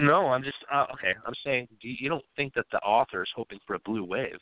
No, 0.00 0.26
I'm 0.28 0.42
just 0.42 0.56
uh, 0.72 0.86
okay. 0.94 1.14
I'm 1.26 1.34
saying, 1.44 1.68
do 1.80 1.88
you, 1.88 1.96
you 2.00 2.08
don't 2.08 2.24
think 2.36 2.54
that 2.54 2.66
the 2.72 2.78
author 2.78 3.22
is 3.22 3.28
hoping 3.34 3.58
for 3.66 3.74
a 3.74 3.80
blue 3.80 4.04
wave? 4.04 4.38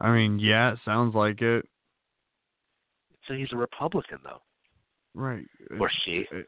I 0.00 0.12
mean, 0.12 0.38
yeah, 0.38 0.72
it 0.72 0.78
sounds 0.84 1.14
like 1.14 1.40
it. 1.40 1.66
So 3.26 3.34
he's 3.34 3.52
a 3.52 3.56
Republican, 3.56 4.18
though, 4.22 4.42
Right. 5.14 5.46
or 5.80 5.90
she. 6.04 6.26
it, 6.30 6.46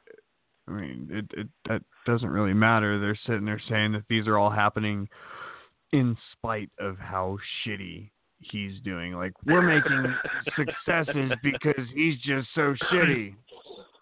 I 0.68 0.72
mean, 0.72 1.08
it, 1.10 1.24
it 1.38 1.48
that 1.68 1.82
doesn't 2.06 2.28
really 2.28 2.52
matter. 2.52 2.98
They're 2.98 3.18
sitting 3.26 3.44
there 3.44 3.62
saying 3.68 3.92
that 3.92 4.02
these 4.08 4.26
are 4.26 4.36
all 4.36 4.50
happening 4.50 5.08
in 5.92 6.16
spite 6.32 6.70
of 6.78 6.98
how 6.98 7.38
shitty 7.64 8.10
he's 8.40 8.80
doing. 8.82 9.14
Like 9.14 9.32
we're 9.46 9.62
making 9.62 10.14
successes 10.56 11.32
because 11.42 11.86
he's 11.94 12.18
just 12.20 12.48
so 12.54 12.74
shitty. 12.92 13.34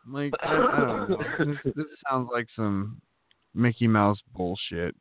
Like 0.08 0.32
I, 0.42 0.52
I 0.52 0.56
don't 0.86 1.10
know. 1.10 1.18
This, 1.38 1.74
this 1.76 1.86
sounds 2.08 2.28
like 2.32 2.46
some 2.56 3.00
Mickey 3.54 3.86
Mouse 3.86 4.18
bullshit. 4.34 4.94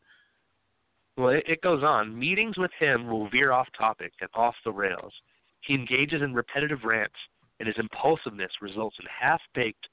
Well, 1.18 1.30
it, 1.30 1.44
it 1.48 1.62
goes 1.62 1.84
on. 1.84 2.18
Meetings 2.18 2.58
with 2.58 2.72
him 2.80 3.08
will 3.08 3.30
veer 3.30 3.52
off 3.52 3.68
topic 3.78 4.14
and 4.20 4.30
off 4.34 4.56
the 4.66 4.72
rails. 4.72 5.14
He 5.62 5.76
engages 5.76 6.22
in 6.22 6.34
repetitive 6.34 6.84
rants, 6.84 7.16
and 7.60 7.68
his 7.68 7.78
impulsiveness 7.78 8.52
results 8.62 8.98
in 9.00 9.06
half 9.08 9.42
baked, 9.54 9.88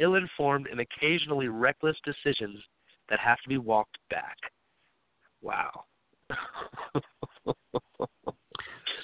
ill 0.00 0.14
informed, 0.14 0.66
and 0.66 0.80
occasionally 0.80 1.48
reckless 1.48 1.96
decisions 2.04 2.58
that 3.08 3.18
have 3.20 3.38
to 3.42 3.48
be 3.48 3.58
walked 3.58 3.98
back. 4.10 4.36
Wow. 5.40 5.84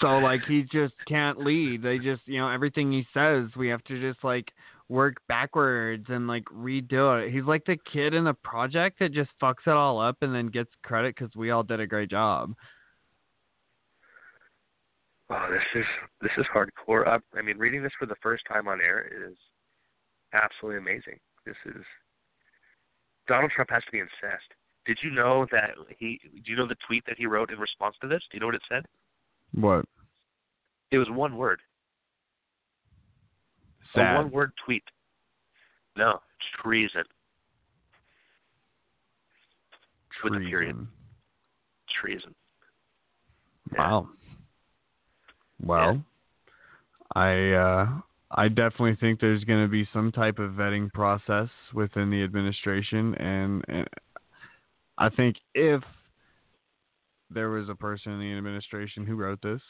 So 0.03 0.19
like 0.19 0.41
he 0.49 0.63
just 0.63 0.95
can't 1.07 1.39
lead. 1.39 1.83
They 1.83 1.99
just 1.99 2.23
you 2.27 2.41
know 2.41 2.49
everything 2.49 2.91
he 2.91 3.07
says 3.15 3.45
we 3.57 3.69
have 3.69 3.85
to 3.85 4.01
just 4.01 4.23
like 4.25 4.51
work 4.89 5.17
backwards 5.29 6.07
and 6.09 6.27
like 6.27 6.45
redo 6.45 7.27
it. 7.27 7.33
He's 7.33 7.45
like 7.45 7.65
the 7.65 7.79
kid 7.91 8.15
in 8.15 8.25
the 8.25 8.35
project 8.35 8.99
that 9.01 9.13
just 9.13 9.31
fucks 9.43 9.67
it 9.67 9.73
all 9.73 10.01
up 10.01 10.17
and 10.23 10.35
then 10.35 10.49
gets 10.49 10.71
credit 10.83 11.15
because 11.17 11.35
we 11.37 11.51
all 11.51 11.63
did 11.63 11.81
a 11.81 11.87
great 11.87 12.11
job. 12.11 12.55
Oh, 15.31 15.47
this 15.51 15.81
is 15.81 15.87
this 16.21 16.33
is 16.37 16.47
hardcore. 16.55 17.07
I, 17.07 17.19
I 17.39 17.43
mean, 17.43 17.57
reading 17.57 17.83
this 17.83 17.93
for 17.99 18.07
the 18.07 18.17
first 18.23 18.43
time 18.47 18.69
on 18.69 18.81
air 18.81 19.09
is 19.29 19.37
absolutely 20.35 20.79
amazing. 20.79 21.19
This 21.47 21.57
is 21.65 21.83
Donald 23.29 23.51
Trump 23.55 23.71
has 23.71 23.83
to 23.85 23.93
be 23.93 23.99
incensed. 23.99 24.53
Did 24.85 24.99
you 25.03 25.11
know 25.11 25.47
that 25.53 25.71
he? 25.99 26.21
Do 26.45 26.51
you 26.51 26.57
know 26.57 26.67
the 26.67 26.77
tweet 26.87 27.05
that 27.07 27.17
he 27.17 27.27
wrote 27.27 27.51
in 27.51 27.59
response 27.59 27.97
to 28.03 28.09
this? 28.09 28.23
Do 28.31 28.37
you 28.37 28.41
know 28.41 28.47
what 28.47 28.57
it 28.57 28.63
said? 28.69 28.85
What? 29.55 29.85
It 30.91 30.99
was 30.99 31.09
one 31.09 31.37
word. 31.37 31.61
A 33.97 34.15
one 34.15 34.31
word 34.31 34.53
tweet. 34.65 34.85
No, 35.97 36.21
treason. 36.63 37.05
With 40.25 40.35
a 40.35 40.37
period. 40.39 40.75
Treason. 40.75 40.89
Treason. 42.01 42.35
Yeah. 43.73 43.79
Wow. 43.79 44.09
Well, 45.61 46.05
I 47.15 47.51
uh, 47.53 47.89
I 48.35 48.49
definitely 48.49 48.97
think 49.01 49.21
there's 49.21 49.45
going 49.45 49.65
to 49.65 49.71
be 49.71 49.87
some 49.93 50.11
type 50.11 50.39
of 50.39 50.53
vetting 50.53 50.93
process 50.93 51.49
within 51.75 52.11
the 52.11 52.23
administration, 52.23 53.15
and, 53.17 53.65
and 53.69 53.87
I 54.97 55.11
think 55.11 55.37
if 55.55 55.83
there 57.31 57.51
was 57.51 57.69
a 57.69 57.75
person 57.75 58.13
in 58.13 58.21
the 58.21 58.37
administration 58.37 59.07
who 59.07 59.17
wrote 59.17 59.41
this, 59.43 59.61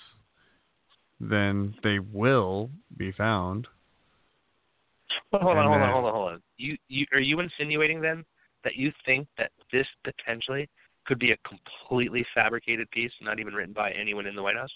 then 1.20 1.74
they 1.82 1.98
will 1.98 2.70
be 2.96 3.12
found. 3.12 3.66
Hold 5.32 5.56
on, 5.56 5.66
hold 5.66 5.80
on, 5.82 5.92
hold 5.92 6.04
on, 6.04 6.14
hold 6.14 6.32
on. 6.32 6.42
You, 6.56 6.76
you 6.88 7.06
are 7.12 7.20
you 7.20 7.40
insinuating 7.40 8.00
then 8.00 8.24
that 8.64 8.76
you 8.76 8.92
think 9.04 9.26
that 9.38 9.50
this 9.72 9.86
potentially 10.04 10.68
could 11.06 11.18
be 11.18 11.32
a 11.32 11.36
completely 11.38 12.24
fabricated 12.34 12.90
piece, 12.90 13.12
not 13.20 13.40
even 13.40 13.54
written 13.54 13.72
by 13.72 13.90
anyone 13.92 14.26
in 14.26 14.36
the 14.36 14.42
White 14.42 14.56
House? 14.56 14.70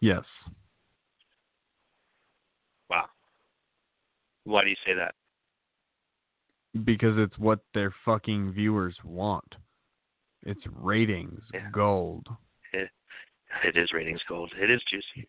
Yes. 0.00 0.24
Wow. 2.90 3.06
Why 4.44 4.64
do 4.64 4.70
you 4.70 4.76
say 4.84 4.94
that? 4.94 5.14
Because 6.84 7.16
it's 7.18 7.38
what 7.38 7.60
their 7.74 7.94
fucking 8.04 8.52
viewers 8.52 8.96
want. 9.04 9.54
It's 10.44 10.66
ratings 10.66 11.44
Yeah. 11.54 11.70
gold. 11.70 12.26
It 13.64 13.76
is 13.76 13.92
ratings 13.92 14.22
gold. 14.26 14.50
It 14.56 14.70
is 14.70 14.82
juicy. 14.84 15.28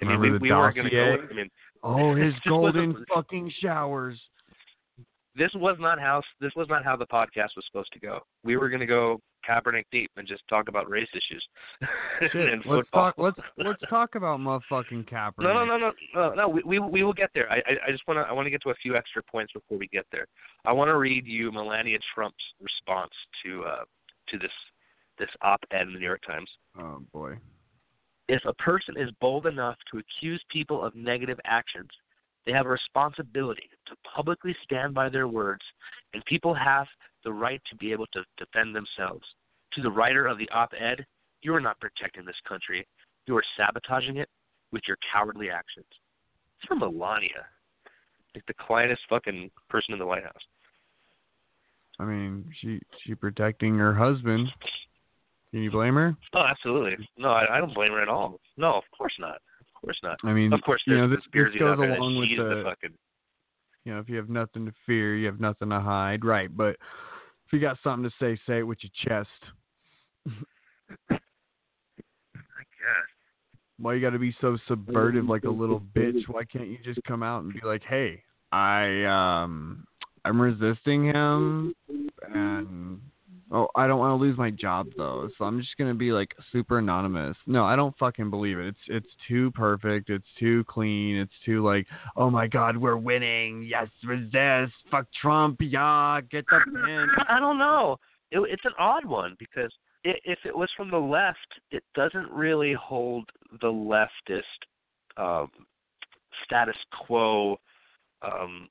I 0.00 0.04
mean, 0.04 0.18
Remember 0.18 0.38
we, 0.38 0.48
we 0.50 0.54
weren't 0.54 0.76
going 0.76 0.90
to 0.90 0.94
go. 0.94 1.16
I 1.30 1.34
mean, 1.34 1.50
Oh, 1.84 2.14
his 2.16 2.32
golden 2.48 3.04
fucking 3.12 3.52
showers. 3.60 4.18
this 5.36 5.50
was 5.54 5.76
not 5.80 5.98
how 5.98 6.22
this 6.40 6.52
was 6.56 6.68
not 6.68 6.84
how 6.84 6.96
the 6.96 7.06
podcast 7.06 7.56
was 7.56 7.64
supposed 7.66 7.92
to 7.92 7.98
go. 7.98 8.20
We 8.44 8.56
were 8.56 8.68
going 8.68 8.80
to 8.80 8.86
go 8.86 9.20
Kaepernick 9.48 9.84
deep 9.90 10.10
and 10.16 10.28
just 10.28 10.42
talk 10.48 10.68
about 10.68 10.88
race 10.88 11.08
issues 11.12 11.44
Shit, 12.20 12.34
and 12.52 12.62
let's 12.64 12.86
football. 12.86 13.12
talk. 13.12 13.14
Let's 13.18 13.38
let's 13.58 13.82
talk 13.90 14.14
about 14.14 14.38
motherfucking 14.38 15.08
Kaepernick. 15.10 15.38
No, 15.40 15.52
no, 15.54 15.64
no, 15.64 15.76
no, 15.76 15.92
no, 16.14 16.34
no. 16.34 16.48
We 16.48 16.62
we, 16.64 16.78
we 16.78 17.02
will 17.02 17.12
get 17.12 17.30
there. 17.34 17.50
I 17.50 17.56
I, 17.56 17.88
I 17.88 17.90
just 17.90 18.06
want 18.06 18.18
to 18.18 18.22
I 18.28 18.32
want 18.32 18.46
to 18.46 18.50
get 18.50 18.62
to 18.62 18.70
a 18.70 18.74
few 18.76 18.94
extra 18.96 19.22
points 19.24 19.52
before 19.52 19.78
we 19.78 19.88
get 19.88 20.06
there. 20.12 20.26
I 20.64 20.72
want 20.72 20.88
to 20.88 20.96
read 20.96 21.26
you 21.26 21.50
Melania 21.50 21.98
Trump's 22.14 22.44
response 22.60 23.10
to 23.44 23.64
uh 23.64 23.84
to 24.28 24.38
this 24.38 24.52
this 25.18 25.28
op-ed 25.42 25.82
in 25.82 25.92
the 25.94 25.98
New 25.98 26.06
York 26.06 26.22
Times. 26.26 26.50
Oh 26.78 27.02
boy. 27.12 27.34
If 28.32 28.46
a 28.46 28.54
person 28.54 28.94
is 28.96 29.10
bold 29.20 29.44
enough 29.44 29.76
to 29.90 29.98
accuse 29.98 30.42
people 30.50 30.82
of 30.82 30.94
negative 30.96 31.38
actions, 31.44 31.90
they 32.46 32.52
have 32.52 32.64
a 32.64 32.70
responsibility 32.70 33.68
to 33.86 33.94
publicly 34.16 34.56
stand 34.64 34.94
by 34.94 35.10
their 35.10 35.28
words, 35.28 35.60
and 36.14 36.24
people 36.24 36.54
have 36.54 36.86
the 37.24 37.32
right 37.32 37.60
to 37.68 37.76
be 37.76 37.92
able 37.92 38.06
to 38.14 38.24
defend 38.38 38.74
themselves. 38.74 39.22
To 39.74 39.82
the 39.82 39.90
writer 39.90 40.26
of 40.26 40.38
the 40.38 40.48
op 40.48 40.72
ed, 40.72 41.04
you 41.42 41.54
are 41.54 41.60
not 41.60 41.78
protecting 41.78 42.24
this 42.24 42.40
country. 42.48 42.86
You 43.26 43.36
are 43.36 43.44
sabotaging 43.54 44.16
it 44.16 44.30
with 44.72 44.80
your 44.88 44.96
cowardly 45.12 45.50
actions. 45.50 45.84
It's 46.56 46.66
from 46.66 46.78
Melania, 46.78 47.44
like 48.34 48.46
the 48.46 48.54
quietest 48.54 49.02
fucking 49.10 49.50
person 49.68 49.92
in 49.92 49.98
the 49.98 50.06
White 50.06 50.24
House. 50.24 50.46
I 51.98 52.06
mean, 52.06 52.46
she 52.62 52.80
she 53.04 53.14
protecting 53.14 53.76
her 53.76 53.92
husband. 53.92 54.48
Can 55.52 55.62
you 55.62 55.70
blame 55.70 55.94
her? 55.94 56.16
Oh, 56.34 56.44
absolutely. 56.48 57.06
No, 57.18 57.28
I, 57.28 57.56
I 57.56 57.60
don't 57.60 57.74
blame 57.74 57.92
her 57.92 58.00
at 58.02 58.08
all. 58.08 58.40
No, 58.56 58.74
of 58.74 58.84
course 58.96 59.12
not. 59.20 59.36
Of 59.60 59.80
course 59.80 59.98
not. 60.02 60.16
I 60.24 60.32
mean, 60.32 60.52
Of 60.52 60.62
course, 60.62 60.82
you 60.86 60.94
there's 60.94 61.10
know, 61.10 61.16
this, 61.16 61.24
this 61.32 61.60
goes 61.60 61.72
out 61.72 61.78
there 61.78 61.90
that 61.90 61.98
along 61.98 62.16
with 62.16 62.28
the, 62.36 62.42
the 62.42 62.62
fucking 62.64 62.96
you 63.84 63.92
know, 63.92 63.98
if 64.00 64.08
you 64.08 64.16
have 64.16 64.28
nothing 64.28 64.64
to 64.66 64.72
fear, 64.86 65.16
you 65.16 65.26
have 65.26 65.40
nothing 65.40 65.70
to 65.70 65.80
hide, 65.80 66.24
right? 66.24 66.54
But 66.56 66.76
if 67.46 67.52
you 67.52 67.58
got 67.60 67.78
something 67.82 68.08
to 68.08 68.14
say, 68.18 68.40
say 68.46 68.58
it 68.60 68.62
with 68.62 68.78
your 68.82 68.92
chest. 69.04 69.28
I 71.10 71.14
guess. 71.14 71.20
Why 73.78 73.94
you 73.94 74.00
got 74.00 74.10
to 74.10 74.18
be 74.18 74.34
so 74.40 74.56
subvertive 74.70 75.28
like 75.28 75.44
a 75.44 75.50
little 75.50 75.80
bitch? 75.80 76.28
Why 76.28 76.44
can't 76.44 76.68
you 76.68 76.78
just 76.84 77.00
come 77.06 77.22
out 77.22 77.42
and 77.42 77.52
be 77.52 77.60
like, 77.64 77.82
"Hey, 77.82 78.22
I 78.52 79.02
um 79.04 79.84
I'm 80.24 80.40
resisting 80.40 81.06
him 81.06 81.74
and 82.32 83.00
oh, 83.52 83.68
I 83.76 83.86
don't 83.86 83.98
want 83.98 84.10
to 84.10 84.22
lose 84.22 84.36
my 84.36 84.50
job 84.50 84.88
though. 84.96 85.28
So 85.36 85.44
I'm 85.44 85.60
just 85.60 85.76
going 85.76 85.90
to 85.90 85.96
be 85.96 86.12
like 86.12 86.34
super 86.50 86.78
anonymous." 86.78 87.36
No, 87.46 87.64
I 87.64 87.76
don't 87.76 87.96
fucking 87.98 88.30
believe 88.30 88.58
it. 88.58 88.66
It's 88.68 88.78
it's 88.88 89.14
too 89.28 89.50
perfect. 89.52 90.10
It's 90.10 90.26
too 90.38 90.64
clean. 90.64 91.16
It's 91.16 91.32
too 91.44 91.64
like, 91.64 91.86
"Oh 92.16 92.30
my 92.30 92.46
god, 92.46 92.76
we're 92.76 92.96
winning. 92.96 93.62
Yes, 93.62 93.88
resist. 94.04 94.74
Fuck 94.90 95.06
Trump. 95.20 95.58
Yeah, 95.60 96.20
get 96.30 96.44
the 96.46 96.60
pin." 96.64 97.06
I 97.28 97.38
don't 97.38 97.58
know. 97.58 97.98
It, 98.30 98.40
it's 98.50 98.64
an 98.64 98.72
odd 98.78 99.04
one 99.04 99.36
because 99.38 99.72
i 100.04 100.10
if 100.24 100.38
it 100.44 100.56
was 100.56 100.70
from 100.76 100.90
the 100.90 100.96
left, 100.96 101.38
it 101.70 101.84
doesn't 101.94 102.30
really 102.32 102.74
hold 102.74 103.28
the 103.60 103.68
leftist 103.68 104.42
um, 105.16 105.50
status 106.44 106.76
quo. 107.06 107.58
Um, 108.22 108.68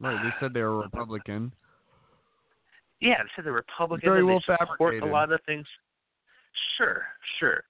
Right, 0.00 0.22
they 0.22 0.30
said 0.40 0.52
they 0.52 0.62
were 0.62 0.78
Republican. 0.82 1.52
Yeah, 3.04 3.22
they 3.22 3.28
said 3.36 3.44
they're 3.44 3.64
Very 4.02 4.24
well 4.24 4.40
they 4.48 4.54
support 4.54 4.68
fabricated. 4.68 5.02
a 5.02 5.12
lot 5.12 5.30
of 5.30 5.40
things. 5.46 5.66
Sure, 6.78 7.04
sure, 7.38 7.62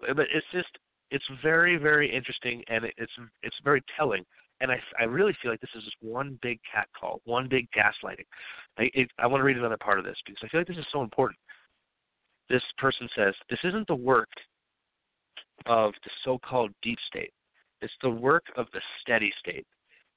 but 0.00 0.26
it's 0.32 0.46
just 0.52 0.68
it's 1.10 1.24
very 1.42 1.76
very 1.76 2.12
interesting 2.12 2.62
and 2.68 2.84
it's 2.84 3.12
it's 3.42 3.56
very 3.64 3.82
telling. 3.96 4.24
And 4.62 4.70
I, 4.70 4.78
I 5.00 5.04
really 5.04 5.34
feel 5.40 5.50
like 5.50 5.60
this 5.62 5.70
is 5.74 5.84
just 5.84 5.96
one 6.02 6.38
big 6.42 6.60
cat 6.70 6.86
call, 6.98 7.22
one 7.24 7.48
big 7.48 7.66
gaslighting. 7.70 8.26
I, 8.76 8.90
it, 8.92 9.10
I 9.18 9.26
want 9.26 9.40
to 9.40 9.44
read 9.44 9.56
another 9.56 9.78
part 9.78 9.98
of 9.98 10.04
this 10.04 10.16
because 10.26 10.38
I 10.44 10.48
feel 10.48 10.60
like 10.60 10.68
this 10.68 10.76
is 10.76 10.84
so 10.92 11.00
important. 11.00 11.38
This 12.50 12.62
person 12.76 13.08
says, 13.16 13.32
This 13.48 13.60
isn't 13.64 13.86
the 13.86 13.94
work 13.94 14.28
of 15.64 15.94
the 16.04 16.10
so 16.26 16.38
called 16.38 16.72
deep 16.82 16.98
state, 17.06 17.32
it's 17.80 17.92
the 18.02 18.10
work 18.10 18.44
of 18.56 18.66
the 18.74 18.82
steady 19.00 19.32
state. 19.38 19.66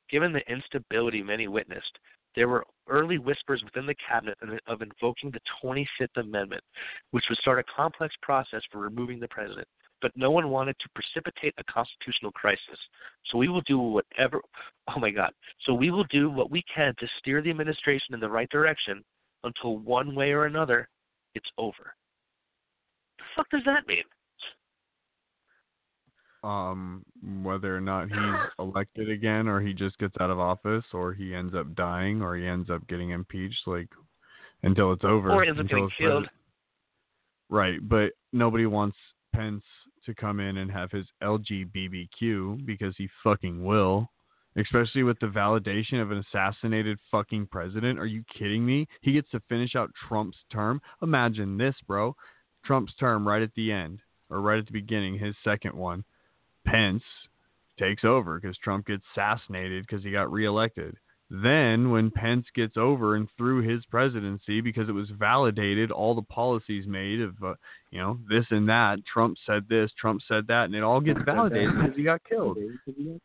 Given 0.09 0.33
the 0.33 0.41
instability 0.51 1.23
many 1.23 1.47
witnessed, 1.47 1.97
there 2.35 2.47
were 2.47 2.65
early 2.89 3.17
whispers 3.17 3.63
within 3.63 3.85
the 3.85 3.95
cabinet 4.07 4.37
of 4.67 4.81
invoking 4.81 5.31
the 5.31 5.39
25th 5.63 6.17
Amendment, 6.17 6.63
which 7.11 7.25
would 7.29 7.37
start 7.39 7.59
a 7.59 7.73
complex 7.75 8.13
process 8.21 8.61
for 8.71 8.79
removing 8.79 9.19
the 9.19 9.27
president. 9.27 9.67
But 10.01 10.11
no 10.15 10.31
one 10.31 10.49
wanted 10.49 10.75
to 10.79 10.89
precipitate 10.93 11.53
a 11.57 11.63
constitutional 11.63 12.31
crisis. 12.33 12.77
So 13.31 13.37
we 13.37 13.47
will 13.47 13.61
do 13.61 13.77
whatever. 13.79 14.41
Oh 14.93 14.99
my 14.99 15.11
God. 15.11 15.31
So 15.61 15.73
we 15.73 15.91
will 15.91 16.03
do 16.09 16.29
what 16.29 16.51
we 16.51 16.61
can 16.63 16.93
to 16.99 17.07
steer 17.17 17.41
the 17.41 17.49
administration 17.49 18.13
in 18.13 18.19
the 18.19 18.29
right 18.29 18.49
direction 18.49 19.01
until 19.45 19.77
one 19.77 20.13
way 20.13 20.31
or 20.33 20.45
another, 20.45 20.89
it's 21.35 21.49
over. 21.57 21.95
The 23.17 23.23
fuck 23.33 23.49
does 23.49 23.61
that 23.65 23.87
mean? 23.87 24.03
Um, 26.43 27.03
whether 27.41 27.75
or 27.75 27.81
not 27.81 28.09
he's 28.09 28.17
elected 28.59 29.09
again, 29.09 29.47
or 29.47 29.61
he 29.61 29.73
just 29.73 29.97
gets 29.97 30.15
out 30.19 30.29
of 30.29 30.39
office, 30.39 30.83
or 30.93 31.13
he 31.13 31.33
ends 31.33 31.55
up 31.55 31.73
dying, 31.75 32.21
or 32.21 32.35
he 32.35 32.45
ends 32.45 32.69
up 32.69 32.87
getting 32.87 33.11
impeached, 33.11 33.61
like 33.65 33.87
until 34.63 34.91
it's 34.91 35.03
over. 35.03 35.31
Or 35.31 35.43
he 35.43 35.49
ends 35.49 35.59
up 35.59 35.67
getting 35.67 35.89
killed. 35.97 36.27
Right, 37.49 37.77
but 37.81 38.11
nobody 38.31 38.65
wants 38.65 38.97
Pence 39.33 39.63
to 40.05 40.13
come 40.13 40.39
in 40.39 40.57
and 40.57 40.71
have 40.71 40.91
his 40.91 41.05
LGBTQ 41.21 42.65
because 42.65 42.93
he 42.97 43.07
fucking 43.23 43.63
will. 43.63 44.09
Especially 44.55 45.01
with 45.01 45.19
the 45.19 45.25
validation 45.25 45.99
of 45.99 46.11
an 46.11 46.23
assassinated 46.29 46.99
fucking 47.09 47.47
president. 47.47 47.97
Are 47.97 48.05
you 48.05 48.23
kidding 48.37 48.63
me? 48.63 48.87
He 49.01 49.13
gets 49.13 49.27
to 49.31 49.41
finish 49.49 49.75
out 49.75 49.89
Trump's 50.07 50.37
term. 50.51 50.79
Imagine 51.01 51.57
this, 51.57 51.73
bro. 51.87 52.15
Trump's 52.63 52.93
term 52.99 53.27
right 53.27 53.41
at 53.41 53.49
the 53.55 53.71
end, 53.71 53.99
or 54.29 54.41
right 54.41 54.59
at 54.59 54.67
the 54.67 54.71
beginning, 54.71 55.17
his 55.17 55.33
second 55.43 55.73
one. 55.75 56.03
Pence 56.65 57.03
takes 57.79 58.03
over 58.03 58.39
because 58.39 58.57
Trump 58.57 58.87
gets 58.87 59.03
assassinated 59.15 59.85
because 59.87 60.03
he 60.03 60.11
got 60.11 60.31
reelected. 60.31 60.95
Then, 61.29 61.89
when 61.89 62.11
Pence 62.11 62.45
gets 62.53 62.77
over 62.77 63.15
and 63.15 63.27
through 63.37 63.67
his 63.67 63.83
presidency, 63.85 64.61
because 64.61 64.87
it 64.87 64.91
was 64.91 65.09
validated, 65.17 65.89
all 65.89 66.13
the 66.13 66.21
policies 66.21 66.85
made 66.85 67.21
of, 67.21 67.33
uh, 67.43 67.55
you 67.89 67.99
know, 67.99 68.19
this 68.29 68.45
and 68.51 68.69
that. 68.69 68.99
Trump 69.11 69.37
said 69.47 69.65
this, 69.67 69.89
Trump 69.99 70.21
said 70.27 70.45
that, 70.47 70.65
and 70.65 70.75
it 70.75 70.83
all 70.83 71.01
gets 71.01 71.19
validated 71.25 71.71
because 71.75 71.95
he 71.95 72.03
got 72.03 72.21
killed. 72.29 72.59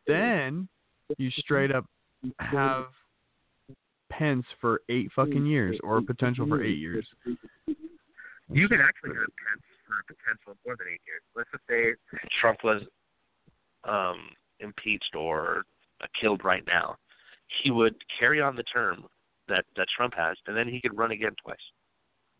Then 0.07 0.69
you 1.19 1.31
straight 1.33 1.71
up 1.71 1.85
have 2.39 2.87
Pence 4.11 4.47
for 4.59 4.81
eight 4.89 5.11
fucking 5.15 5.45
years, 5.45 5.79
or 5.83 6.01
potential 6.01 6.47
for 6.47 6.65
eight 6.65 6.79
years. 6.79 7.07
You 8.51 8.69
can 8.69 8.81
actually 8.81 9.17
have 9.17 9.29
Pence 9.37 9.63
for 9.87 10.01
a 10.01 10.05
potential 10.07 10.57
more 10.65 10.77
than 10.79 10.87
eight 10.89 11.01
years. 11.07 11.23
Let's 11.37 11.51
just 11.51 11.65
say 11.69 11.93
Trump 12.41 12.65
was 12.65 12.83
um, 13.85 14.31
impeached 14.61 15.15
or 15.15 15.65
uh, 16.03 16.07
killed 16.21 16.45
right 16.45 16.65
now. 16.67 16.97
He 17.63 17.71
would 17.71 17.95
carry 18.19 18.41
on 18.41 18.57
the 18.57 18.63
term 18.65 19.05
that 19.49 19.65
that 19.77 19.87
Trump 19.97 20.15
has, 20.17 20.37
and 20.47 20.57
then 20.57 20.69
he 20.69 20.81
could 20.81 20.97
run 20.97 21.11
again 21.11 21.35
twice. 21.43 21.57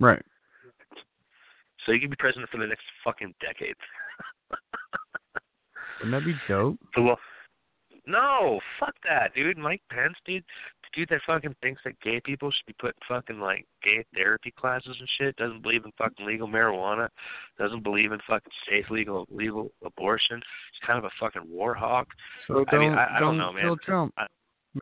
Right. 0.01 0.23
So 1.87 1.93
he 1.93 2.01
could 2.01 2.11
be 2.11 2.17
president 2.19 2.51
for 2.51 2.59
the 2.59 2.67
next 2.67 2.85
fucking 3.03 3.35
decade. 3.41 3.75
Wouldn't 6.01 6.23
that 6.23 6.27
be 6.27 6.37
dope? 6.47 6.79
Lo- 6.97 7.17
no, 8.07 8.61
fuck 8.79 8.95
that, 9.05 9.35
dude. 9.35 9.59
Mike 9.59 9.83
Pence, 9.91 10.15
dude, 10.25 10.45
dude 10.99 11.09
that 11.11 11.21
fucking 11.27 11.55
thinks 11.63 11.81
that 11.85 11.99
gay 12.01 12.21
people 12.21 12.51
should 12.51 12.67
be 12.67 12.75
put 12.81 12.89
in 12.97 13.03
fucking 13.09 13.39
like 13.41 13.65
gay 13.83 14.05
therapy 14.15 14.53
classes 14.59 14.97
and 14.99 15.09
shit. 15.19 15.37
Doesn't 15.37 15.63
believe 15.63 15.85
in 15.85 15.93
fucking 15.97 16.27
legal 16.27 16.49
marijuana. 16.49 17.09
Doesn't 17.59 17.83
believe 17.85 18.13
in 18.13 18.19
fucking 18.29 18.53
safe 18.69 18.87
legal 18.91 19.27
legal 19.31 19.71
abortion. 19.85 20.37
He's 20.73 20.87
kind 20.87 20.99
of 20.99 21.05
a 21.05 21.11
fucking 21.21 21.49
war 21.49 21.75
hawk. 21.75 22.09
So 22.47 22.65
I 22.67 22.71
don't 22.71 22.81
mean, 22.81 22.93
I- 22.99 23.17
I 23.17 23.21
don't 23.21 23.37
don't 23.37 23.39
know, 23.39 23.53
man. 23.53 23.63
kill 23.63 23.77
Trump. 23.79 24.13
I- 24.19 24.27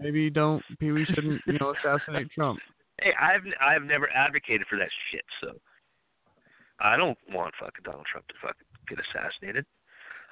Maybe 0.01 0.29
don't. 0.31 0.63
We 0.81 1.05
shouldn't, 1.07 1.41
you 1.47 1.59
know, 1.61 1.75
assassinate 1.79 2.31
Trump. 2.33 2.59
Hey, 3.03 3.13
I've 3.21 3.43
I've 3.61 3.83
never 3.83 4.09
advocated 4.09 4.67
for 4.71 4.79
that 4.79 4.89
shit, 5.11 5.25
so 5.43 5.53
I 6.81 6.97
don't 6.97 7.19
want 7.31 7.53
fucking 7.61 7.85
Donald 7.85 8.07
Trump 8.11 8.27
to 8.29 8.35
fucking 8.41 8.67
get 8.89 8.99
assassinated. 9.01 9.67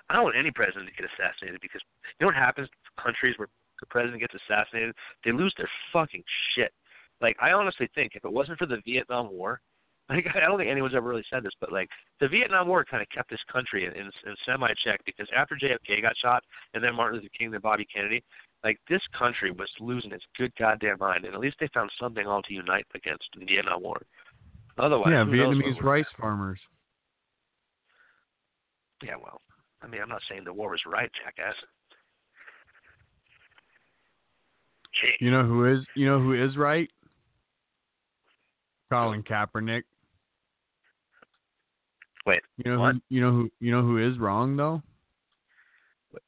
I 0.08 0.14
don't 0.14 0.24
want 0.24 0.36
any 0.36 0.50
president 0.50 0.88
to 0.88 0.94
get 0.94 1.04
assassinated 1.12 1.60
because 1.60 1.82
you 2.06 2.24
know 2.24 2.28
what 2.28 2.36
happens 2.36 2.68
to 2.68 3.02
countries 3.02 3.34
where 3.36 3.48
the 3.84 3.90
president 3.90 4.20
gets 4.20 4.34
assassinated? 4.34 4.94
They 5.24 5.32
lose 5.32 5.54
their 5.56 5.68
fucking 5.92 6.24
shit. 6.54 6.72
Like 7.20 7.36
I 7.40 7.52
honestly 7.52 7.88
think 7.94 8.12
if 8.14 8.24
it 8.24 8.32
wasn't 8.32 8.58
for 8.58 8.66
the 8.66 8.80
Vietnam 8.84 9.30
War, 9.30 9.60
like 10.08 10.26
I 10.34 10.40
don't 10.40 10.58
think 10.58 10.70
anyone's 10.70 10.94
ever 10.94 11.08
really 11.08 11.24
said 11.32 11.42
this, 11.42 11.52
but 11.60 11.72
like 11.72 11.88
the 12.20 12.28
Vietnam 12.28 12.68
War 12.68 12.84
kind 12.84 13.02
of 13.02 13.08
kept 13.08 13.30
this 13.30 13.40
country 13.50 13.86
in, 13.86 13.92
in, 13.92 14.06
in 14.06 14.34
semi 14.46 14.68
check 14.84 15.00
because 15.06 15.28
after 15.34 15.56
JFK 15.56 16.02
got 16.02 16.16
shot 16.16 16.42
and 16.74 16.84
then 16.84 16.94
Martin 16.94 17.20
Luther 17.20 17.30
King 17.36 17.54
and 17.54 17.62
Bobby 17.62 17.86
Kennedy, 17.92 18.22
like 18.62 18.78
this 18.88 19.00
country 19.18 19.50
was 19.50 19.68
losing 19.80 20.12
its 20.12 20.24
good 20.36 20.52
goddamn 20.58 20.98
mind, 20.98 21.24
and 21.24 21.34
at 21.34 21.40
least 21.40 21.56
they 21.60 21.68
found 21.72 21.90
something 22.00 22.26
all 22.26 22.42
to 22.42 22.52
unite 22.52 22.86
against 22.94 23.24
in 23.34 23.40
the 23.40 23.46
Vietnam 23.46 23.82
War. 23.82 24.00
Otherwise, 24.78 25.10
yeah, 25.10 25.24
Vietnamese 25.24 25.82
rice 25.82 26.06
farmers. 26.18 26.58
Yeah, 29.02 29.16
well, 29.22 29.40
I 29.82 29.86
mean, 29.86 30.00
I'm 30.00 30.08
not 30.08 30.22
saying 30.28 30.44
the 30.44 30.52
war 30.52 30.70
was 30.70 30.80
right, 30.86 31.10
jackass. 31.22 31.54
Jeez. 35.02 35.20
You 35.20 35.30
know 35.30 35.44
who 35.44 35.64
is? 35.72 35.80
You 35.94 36.06
know 36.06 36.20
who 36.20 36.32
is 36.34 36.56
right? 36.56 36.88
Colin 38.90 39.22
Kaepernick. 39.22 39.82
Wait, 42.26 42.40
You 42.56 42.72
know 42.72 42.80
what? 42.80 42.94
who? 42.94 43.00
You 43.10 43.20
know 43.20 43.30
who? 43.32 43.50
You 43.60 43.72
know 43.72 43.82
who 43.82 43.98
is 43.98 44.18
wrong 44.18 44.56
though? 44.56 44.82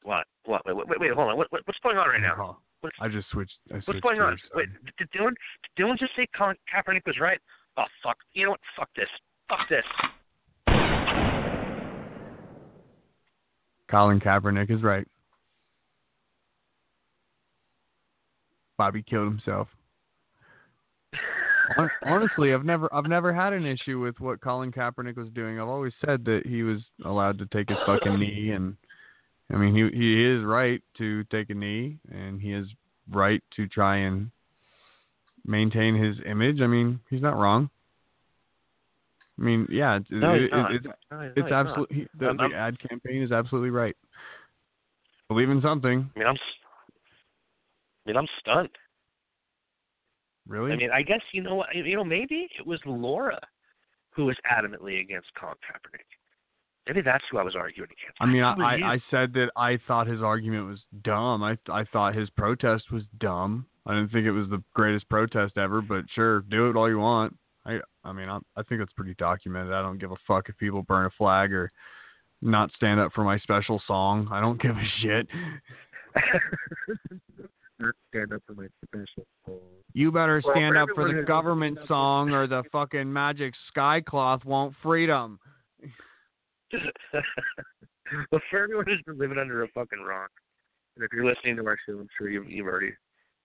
What? 0.02 0.26
What? 0.44 0.66
Wait, 0.66 0.76
wait, 0.76 1.00
wait, 1.00 1.12
hold 1.12 1.31
on. 1.31 1.37
What, 1.37 1.50
what, 1.50 1.62
what's 1.64 1.79
going 1.83 1.96
on 1.96 2.09
right 2.09 2.20
now? 2.20 2.35
Oh, 2.38 2.57
What's, 2.81 2.96
I 3.00 3.09
just 3.09 3.29
switched. 3.31 3.55
I 3.70 3.74
switched 3.81 3.88
what's 3.88 4.00
going 4.00 4.20
on? 4.20 4.37
Wait, 4.55 4.68
did 4.98 5.09
Dylan, 5.11 5.33
did 5.76 5.85
Dylan 5.85 5.98
just 5.98 6.12
say 6.16 6.26
Colin 6.37 6.57
Kaepernick 6.72 7.07
was 7.07 7.18
right? 7.20 7.38
Oh, 7.76 7.85
fuck. 8.02 8.16
You 8.35 8.44
know 8.44 8.50
what? 8.50 8.61
Fuck 8.76 8.88
this. 8.96 9.09
Fuck 9.48 9.68
this. 9.68 9.85
Colin 13.90 14.20
Kaepernick 14.20 14.70
is 14.70 14.83
right. 14.83 15.07
Bobby 18.78 19.02
killed 19.02 19.28
himself. 19.28 19.68
Honestly, 22.04 22.54
I've 22.54 22.64
never 22.64 22.92
I've 22.94 23.06
never 23.06 23.32
had 23.32 23.52
an 23.52 23.66
issue 23.66 23.98
with 24.00 24.20
what 24.20 24.40
Colin 24.40 24.70
Kaepernick 24.72 25.16
was 25.16 25.28
doing. 25.34 25.58
I've 25.60 25.68
always 25.68 25.92
said 26.04 26.24
that 26.26 26.42
he 26.46 26.62
was 26.62 26.78
allowed 27.04 27.38
to 27.38 27.46
take 27.46 27.68
his 27.68 27.78
fucking 27.86 28.18
knee 28.20 28.50
and 28.52 28.76
I 29.52 29.56
mean 29.56 29.74
he 29.74 29.96
he 29.96 30.24
is 30.24 30.44
right 30.44 30.80
to 30.98 31.24
take 31.24 31.50
a 31.50 31.54
knee 31.54 31.98
and 32.12 32.40
he 32.40 32.52
is 32.52 32.66
right 33.10 33.42
to 33.56 33.66
try 33.66 33.96
and 33.98 34.30
maintain 35.44 35.94
his 35.96 36.16
image. 36.26 36.60
I 36.60 36.66
mean, 36.66 37.00
he's 37.10 37.22
not 37.22 37.36
wrong. 37.36 37.70
I 39.38 39.42
mean, 39.42 39.66
yeah, 39.70 39.96
it's, 39.96 40.06
No, 40.10 40.34
it- 40.34 40.50
not. 40.50 40.72
it's 40.74 40.86
No, 41.10 41.20
it's 41.36 41.50
not. 41.50 41.52
absolutely 41.52 42.08
the, 42.18 42.32
the 42.32 42.56
ad 42.56 42.78
campaign 42.88 43.22
is 43.22 43.32
absolutely 43.32 43.70
right. 43.70 43.96
Believe 45.28 45.50
in 45.50 45.60
something, 45.60 46.08
I 46.14 46.18
mean, 46.18 46.28
I'm. 46.28 46.36
I 48.07 48.11
mean, 48.11 48.16
I'm 48.16 48.29
stunned. 48.38 48.69
really. 50.47 50.73
I 50.73 50.77
mean, 50.77 50.90
I 50.92 51.03
guess 51.03 51.21
you 51.33 51.42
know 51.42 51.57
what? 51.57 51.75
You 51.75 51.97
know, 51.97 52.05
maybe 52.05 52.49
it 52.59 52.66
was 52.66 52.79
Laura 52.87 53.40
who 54.11 54.27
was 54.27 54.37
adamantly 54.51 55.01
against 55.01 55.29
Colin 55.38 55.57
Kaepernick. 55.57 56.07
Maybe 56.87 57.03
that's 57.03 57.25
who 57.31 57.38
I 57.38 57.42
was 57.42 57.57
arguing 57.57 57.90
against. 57.90 58.16
I 58.21 58.27
mean, 58.27 58.42
I, 58.45 58.53
It 58.53 58.59
was 58.59 58.79
you. 58.79 58.87
I, 58.87 58.92
I 58.95 58.99
said 59.11 59.33
that 59.35 59.51
I 59.57 59.79
thought 59.88 60.07
his 60.07 60.23
argument 60.23 60.69
was 60.69 60.79
dumb. 61.03 61.42
I 61.42 61.59
I 61.69 61.85
thought 61.92 62.14
his 62.14 62.31
protest 62.31 62.92
was 62.92 63.03
dumb. 63.19 63.66
I 63.87 63.95
didn't 63.95 64.12
think 64.12 64.27
it 64.27 64.33
was 64.33 64.49
the 64.49 64.62
greatest 64.75 65.09
protest 65.09 65.59
ever, 65.59 65.81
but 65.83 66.05
sure, 66.14 66.42
do 66.42 66.71
it 66.71 66.77
all 66.77 66.88
you 66.88 66.99
want. 66.99 67.37
I 67.64 67.81
I 68.05 68.12
mean, 68.12 68.29
I, 68.29 68.38
I 68.57 68.62
think 68.62 68.81
it's 68.81 68.92
pretty 68.92 69.14
documented. 69.14 69.73
I 69.73 69.83
don't 69.83 69.99
give 69.99 70.12
a 70.12 70.16
fuck 70.29 70.49
if 70.49 70.57
people 70.59 70.83
burn 70.83 71.07
a 71.07 71.11
flag 71.19 71.53
or 71.53 71.73
not 72.40 72.71
stand 72.77 73.01
up 73.01 73.12
for 73.12 73.25
my 73.25 73.38
special 73.40 73.83
song. 73.87 74.29
I 74.31 74.40
don't 74.40 74.61
give 74.62 74.77
a 74.77 74.85
shit. 75.03 75.27
Not 77.78 77.94
stand 78.08 78.32
up 78.32 78.42
for 78.46 78.54
my 78.54 78.66
special. 78.84 79.26
You 79.92 80.10
better 80.10 80.40
stand 80.40 80.74
for 80.74 80.78
up 80.78 80.88
for 80.94 81.12
the 81.12 81.22
government 81.22 81.78
song 81.86 82.30
or 82.30 82.46
the 82.46 82.62
fucking 82.72 83.12
magic 83.12 83.52
sky 83.68 84.00
cloth 84.00 84.44
won't 84.44 84.74
freedom. 84.82 85.38
well, 86.72 88.40
for 88.50 88.62
everyone 88.62 88.86
who's 88.86 89.02
been 89.06 89.18
living 89.18 89.38
under 89.38 89.62
a 89.62 89.68
fucking 89.68 90.00
rock, 90.00 90.30
and 90.96 91.04
if 91.04 91.12
you're 91.12 91.26
listening 91.26 91.56
to 91.56 91.66
our 91.66 91.76
show, 91.86 91.98
I'm 91.98 92.08
sure 92.16 92.30
you've, 92.30 92.48
you've 92.50 92.66
already 92.66 92.92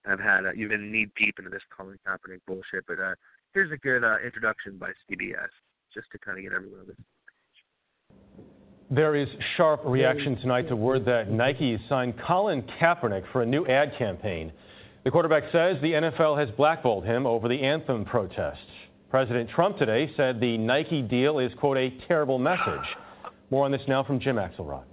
have 0.05 0.19
had 0.19 0.45
uh, 0.45 0.53
you've 0.55 0.71
been 0.71 0.91
knee 0.91 1.07
deep 1.17 1.35
into 1.37 1.51
this 1.51 1.61
Colin 1.75 1.99
Kaepernick 2.07 2.39
bullshit. 2.47 2.85
But 2.87 2.99
uh, 2.99 3.15
here's 3.53 3.71
a 3.71 3.77
good 3.77 4.03
uh, 4.03 4.17
introduction 4.23 4.77
by 4.77 4.91
CBS, 5.09 5.51
just 5.93 6.07
to 6.11 6.19
kind 6.19 6.37
of 6.37 6.43
get 6.43 6.53
everyone 6.53 6.81
on 6.81 6.87
this. 6.87 6.97
There 8.93 9.15
is 9.15 9.30
sharp 9.56 9.80
reaction 9.86 10.36
tonight 10.41 10.67
to 10.67 10.75
word 10.75 11.06
that 11.06 11.32
Nike 11.32 11.80
signed 11.88 12.13
Colin 12.27 12.62
Kaepernick 12.77 13.23
for 13.32 13.41
a 13.41 13.45
new 13.45 13.65
ad 13.65 13.93
campaign. 13.97 14.51
The 15.06 15.12
quarterback 15.12 15.43
says 15.54 15.77
the 15.82 15.93
NFL 15.93 16.38
has 16.38 16.54
blackballed 16.58 17.06
him 17.06 17.25
over 17.25 17.47
the 17.47 17.62
anthem 17.62 18.04
protests. 18.04 18.60
President 19.10 19.49
Trump 19.56 19.77
today 19.77 20.12
said 20.17 20.41
the 20.41 20.58
Nike 20.58 21.01
deal 21.01 21.39
is, 21.39 21.54
quote, 21.58 21.77
a 21.77 21.89
terrible 22.10 22.38
message. 22.38 22.86
More 23.49 23.63
on 23.63 23.71
this 23.71 23.80
now 23.88 24.04
from 24.04 24.19
Jim 24.19 24.36
Axelrod. 24.36 24.84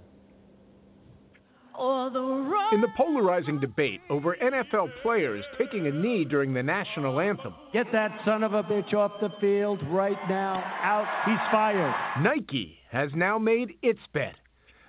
In 2.71 2.81
the 2.81 2.87
polarizing 2.95 3.59
debate 3.59 3.99
over 4.09 4.37
NFL 4.41 4.91
players 5.01 5.43
taking 5.57 5.87
a 5.87 5.91
knee 5.91 6.23
during 6.23 6.53
the 6.53 6.63
national 6.63 7.19
anthem, 7.19 7.53
Get 7.73 7.87
that 7.91 8.17
son 8.23 8.43
of 8.43 8.53
a 8.53 8.63
bitch 8.63 8.93
off 8.93 9.11
the 9.19 9.29
field 9.41 9.81
right 9.89 10.17
now. 10.29 10.63
Out. 10.81 11.07
He's 11.25 11.51
fired. 11.51 11.93
Nike 12.23 12.78
has 12.89 13.09
now 13.15 13.37
made 13.37 13.73
its 13.81 13.99
bet, 14.13 14.35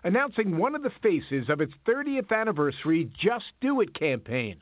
announcing 0.04 0.56
one 0.56 0.74
of 0.74 0.82
the 0.82 0.90
faces 1.02 1.48
of 1.48 1.60
its 1.60 1.72
30th 1.86 2.32
anniversary 2.32 3.10
Just 3.22 3.44
Do 3.60 3.80
It 3.80 3.94
campaign, 3.94 4.56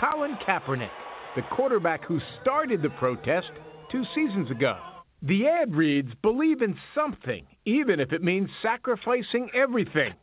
Colin 0.00 0.36
Kaepernick, 0.46 0.90
the 1.34 1.42
quarterback 1.54 2.04
who 2.04 2.20
started 2.40 2.82
the 2.82 2.90
protest 2.90 3.50
two 3.90 4.04
seasons 4.14 4.50
ago. 4.50 4.78
The 5.22 5.46
ad 5.48 5.74
reads, 5.74 6.12
Believe 6.22 6.62
in 6.62 6.76
something, 6.94 7.46
even 7.64 8.00
if 8.00 8.12
it 8.12 8.22
means 8.22 8.48
sacrificing 8.62 9.50
everything. 9.54 10.14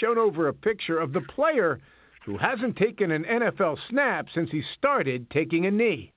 Shown 0.00 0.18
over 0.18 0.48
a 0.48 0.54
picture 0.54 0.98
of 0.98 1.12
the 1.12 1.20
player 1.20 1.80
who 2.26 2.36
hasn't 2.36 2.76
taken 2.76 3.10
an 3.10 3.24
NFL 3.24 3.78
snap 3.88 4.26
since 4.34 4.50
he 4.50 4.62
started 4.76 5.30
taking 5.30 5.66
a 5.66 5.70
knee. 5.70 6.12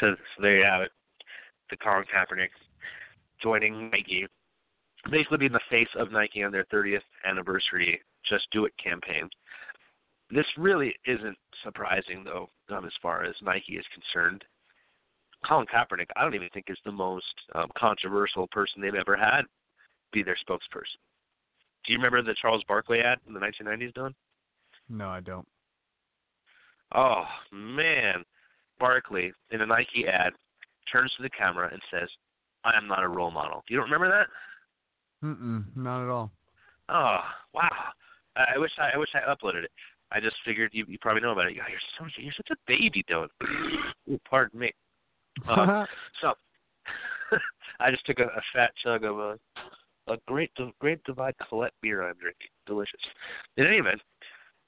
So, 0.00 0.14
so 0.14 0.42
there 0.42 0.58
you 0.58 0.64
have 0.64 0.82
it. 0.82 0.90
The 1.74 1.84
Colin 1.84 2.04
Kaepernick 2.04 2.50
joining 3.42 3.90
Nike, 3.90 4.28
basically 5.10 5.38
being 5.38 5.52
the 5.52 5.60
face 5.68 5.88
of 5.98 6.12
Nike 6.12 6.44
on 6.44 6.52
their 6.52 6.66
30th 6.72 7.02
anniversary 7.28 8.00
Just 8.30 8.46
Do 8.52 8.64
It 8.64 8.72
campaign. 8.82 9.28
This 10.30 10.46
really 10.56 10.94
isn't 11.04 11.36
surprising, 11.64 12.22
though, 12.22 12.48
um, 12.70 12.84
as 12.84 12.92
far 13.02 13.24
as 13.24 13.34
Nike 13.42 13.72
is 13.72 13.84
concerned. 13.92 14.44
Colin 15.44 15.66
Kaepernick, 15.66 16.06
I 16.14 16.22
don't 16.22 16.36
even 16.36 16.48
think 16.54 16.66
is 16.68 16.78
the 16.84 16.92
most 16.92 17.34
um, 17.56 17.66
controversial 17.76 18.46
person 18.52 18.80
they've 18.80 18.94
ever 18.94 19.16
had 19.16 19.42
be 20.12 20.22
their 20.22 20.38
spokesperson. 20.48 21.02
Do 21.84 21.92
you 21.92 21.98
remember 21.98 22.22
the 22.22 22.36
Charles 22.40 22.62
Barkley 22.68 23.00
ad 23.00 23.18
in 23.26 23.34
the 23.34 23.40
1990s, 23.40 23.94
Don? 23.94 24.14
No, 24.88 25.08
I 25.08 25.18
don't. 25.18 25.48
Oh 26.94 27.24
man, 27.50 28.24
Barkley 28.78 29.32
in 29.50 29.60
a 29.60 29.66
Nike 29.66 30.06
ad 30.06 30.34
turns 30.90 31.12
to 31.16 31.22
the 31.22 31.30
camera 31.30 31.68
and 31.72 31.80
says, 31.90 32.08
"I 32.64 32.76
am 32.76 32.86
not 32.86 33.02
a 33.02 33.08
role 33.08 33.30
model." 33.30 33.62
You 33.68 33.76
don't 33.76 33.90
remember 33.90 34.08
that? 34.08 35.26
Mm-mm, 35.26 35.64
not 35.76 36.04
at 36.04 36.10
all. 36.10 36.32
Oh 36.88 37.20
wow! 37.52 37.70
I, 38.36 38.44
I 38.54 38.58
wish 38.58 38.72
I, 38.78 38.90
I 38.94 38.98
wish 38.98 39.10
I 39.14 39.30
uploaded 39.30 39.64
it. 39.64 39.70
I 40.12 40.20
just 40.20 40.36
figured 40.44 40.70
you 40.72 40.84
you 40.88 40.98
probably 41.00 41.22
know 41.22 41.32
about 41.32 41.46
it. 41.46 41.54
You're 41.54 41.64
so 41.98 42.06
you're 42.18 42.32
such 42.36 42.50
a 42.50 42.56
baby, 42.66 43.04
Dylan. 43.10 43.28
Ooh, 44.10 44.20
pardon 44.28 44.60
me. 44.60 44.72
Uh, 45.48 45.84
so 46.20 46.34
I 47.80 47.90
just 47.90 48.06
took 48.06 48.18
a, 48.18 48.24
a 48.24 48.42
fat 48.54 48.72
chug 48.82 49.04
of 49.04 49.18
a 49.18 49.38
a 50.08 50.16
great 50.26 50.50
great 50.80 51.02
divide 51.04 51.34
Colette 51.48 51.72
beer 51.80 52.02
I'm 52.02 52.16
drinking. 52.16 52.48
Delicious. 52.66 53.00
In 53.56 53.66
any 53.66 53.76
event, 53.76 54.00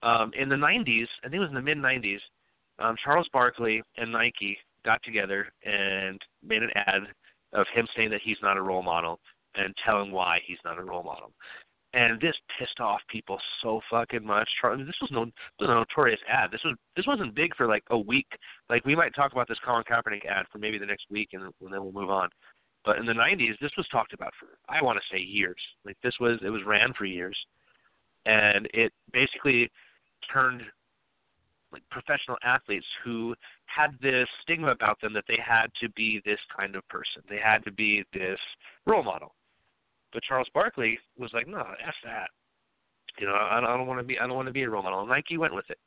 um, 0.02 0.30
in 0.38 0.48
the 0.48 0.56
90s, 0.56 1.06
I 1.24 1.28
think 1.28 1.34
it 1.34 1.38
was 1.40 1.48
in 1.48 1.54
the 1.54 1.62
mid 1.62 1.78
90s, 1.78 2.18
um, 2.78 2.96
Charles 3.02 3.28
Barkley 3.32 3.82
and 3.96 4.12
Nike 4.12 4.58
got 4.86 5.02
together 5.02 5.48
and 5.64 6.18
made 6.42 6.62
an 6.62 6.70
ad 6.74 7.02
of 7.52 7.66
him 7.74 7.86
saying 7.94 8.10
that 8.10 8.20
he's 8.24 8.38
not 8.42 8.56
a 8.56 8.62
role 8.62 8.82
model 8.82 9.20
and 9.56 9.74
telling 9.84 10.12
why 10.12 10.38
he's 10.46 10.58
not 10.64 10.78
a 10.78 10.82
role 10.82 11.02
model. 11.02 11.32
And 11.92 12.20
this 12.20 12.34
pissed 12.58 12.80
off 12.80 13.00
people 13.08 13.38
so 13.62 13.80
fucking 13.90 14.24
much. 14.24 14.48
Charlie, 14.60 14.84
this 14.84 14.96
was 15.00 15.10
no 15.10 15.24
this 15.24 15.32
was 15.60 15.70
a 15.70 15.74
notorious 15.74 16.20
ad. 16.28 16.50
This 16.50 16.60
was 16.64 16.76
this 16.94 17.06
wasn't 17.06 17.34
big 17.34 17.56
for 17.56 17.66
like 17.66 17.84
a 17.90 17.98
week. 17.98 18.26
Like 18.68 18.84
we 18.84 18.94
might 18.94 19.14
talk 19.14 19.32
about 19.32 19.48
this 19.48 19.58
Colin 19.64 19.84
Kaepernick 19.90 20.26
ad 20.26 20.46
for 20.52 20.58
maybe 20.58 20.78
the 20.78 20.86
next 20.86 21.06
week, 21.10 21.30
and, 21.32 21.42
and 21.44 21.72
then 21.72 21.82
we'll 21.82 21.92
move 21.92 22.10
on. 22.10 22.28
But 22.84 22.98
in 22.98 23.06
the 23.06 23.12
90s, 23.12 23.58
this 23.60 23.72
was 23.76 23.86
talked 23.88 24.12
about 24.12 24.32
for 24.38 24.46
I 24.68 24.82
want 24.82 24.98
to 24.98 25.16
say 25.16 25.22
years. 25.22 25.60
Like 25.84 25.96
this 26.02 26.14
was 26.20 26.38
it 26.44 26.50
was 26.50 26.62
ran 26.66 26.92
for 26.98 27.06
years, 27.06 27.36
and 28.26 28.68
it 28.74 28.92
basically 29.12 29.70
turned 30.30 30.62
like 31.72 31.82
professional 31.90 32.36
athletes 32.44 32.86
who 33.04 33.34
had 33.76 33.96
this 34.00 34.28
stigma 34.42 34.70
about 34.70 35.00
them 35.00 35.12
that 35.12 35.24
they 35.28 35.38
had 35.44 35.66
to 35.80 35.88
be 35.90 36.22
this 36.24 36.38
kind 36.58 36.76
of 36.76 36.86
person. 36.88 37.22
They 37.28 37.38
had 37.42 37.64
to 37.64 37.72
be 37.72 38.04
this 38.12 38.38
role 38.86 39.02
model. 39.02 39.34
But 40.12 40.22
Charles 40.22 40.48
Barkley 40.54 40.98
was 41.18 41.30
like, 41.34 41.46
no, 41.46 41.58
f 41.58 41.94
that. 42.04 42.28
You 43.18 43.26
know, 43.26 43.34
I, 43.34 43.58
I 43.58 43.76
don't 43.76 43.86
want 43.86 44.00
to 44.00 44.04
be. 44.04 44.18
I 44.18 44.26
don't 44.26 44.36
want 44.36 44.46
to 44.46 44.52
be 44.52 44.62
a 44.62 44.70
role 44.70 44.82
model. 44.82 45.00
And 45.00 45.08
Nike 45.08 45.38
went 45.38 45.54
with 45.54 45.68
it. 45.68 45.78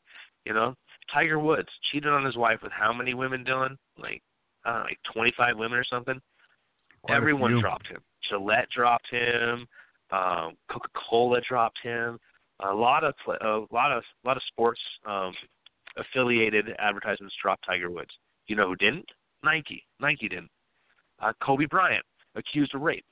You 0.45 0.53
know, 0.53 0.75
Tiger 1.13 1.39
Woods 1.39 1.69
cheated 1.91 2.11
on 2.11 2.25
his 2.25 2.37
wife 2.37 2.59
with 2.63 2.71
how 2.71 2.93
many 2.93 3.13
women, 3.13 3.43
Dylan? 3.43 3.77
Like, 3.97 4.21
I 4.65 4.71
don't 4.71 4.79
know, 4.79 4.85
like 4.85 4.99
25 5.13 5.57
women 5.57 5.77
or 5.77 5.83
something. 5.83 6.19
Quite 7.03 7.15
Everyone 7.15 7.59
dropped 7.59 7.87
him. 7.87 7.99
Gillette 8.29 8.67
dropped 8.75 9.07
him. 9.11 9.67
Um, 10.11 10.57
Coca-Cola 10.71 11.41
dropped 11.47 11.79
him. 11.83 12.19
A 12.61 12.73
lot 12.73 13.03
of 13.03 13.13
a 13.41 13.65
lot 13.71 13.91
of 13.91 14.03
a 14.25 14.27
lot 14.27 14.37
of 14.37 14.43
sports 14.47 14.81
um, 15.05 15.33
affiliated 15.97 16.69
advertisements 16.79 17.35
dropped 17.41 17.65
Tiger 17.65 17.89
Woods. 17.89 18.11
You 18.47 18.55
know 18.55 18.67
who 18.67 18.75
didn't? 18.75 19.05
Nike. 19.43 19.85
Nike 19.99 20.27
didn't. 20.27 20.51
Uh, 21.21 21.33
Kobe 21.43 21.65
Bryant 21.65 22.05
accused 22.35 22.73
of 22.75 22.81
rape. 22.81 23.05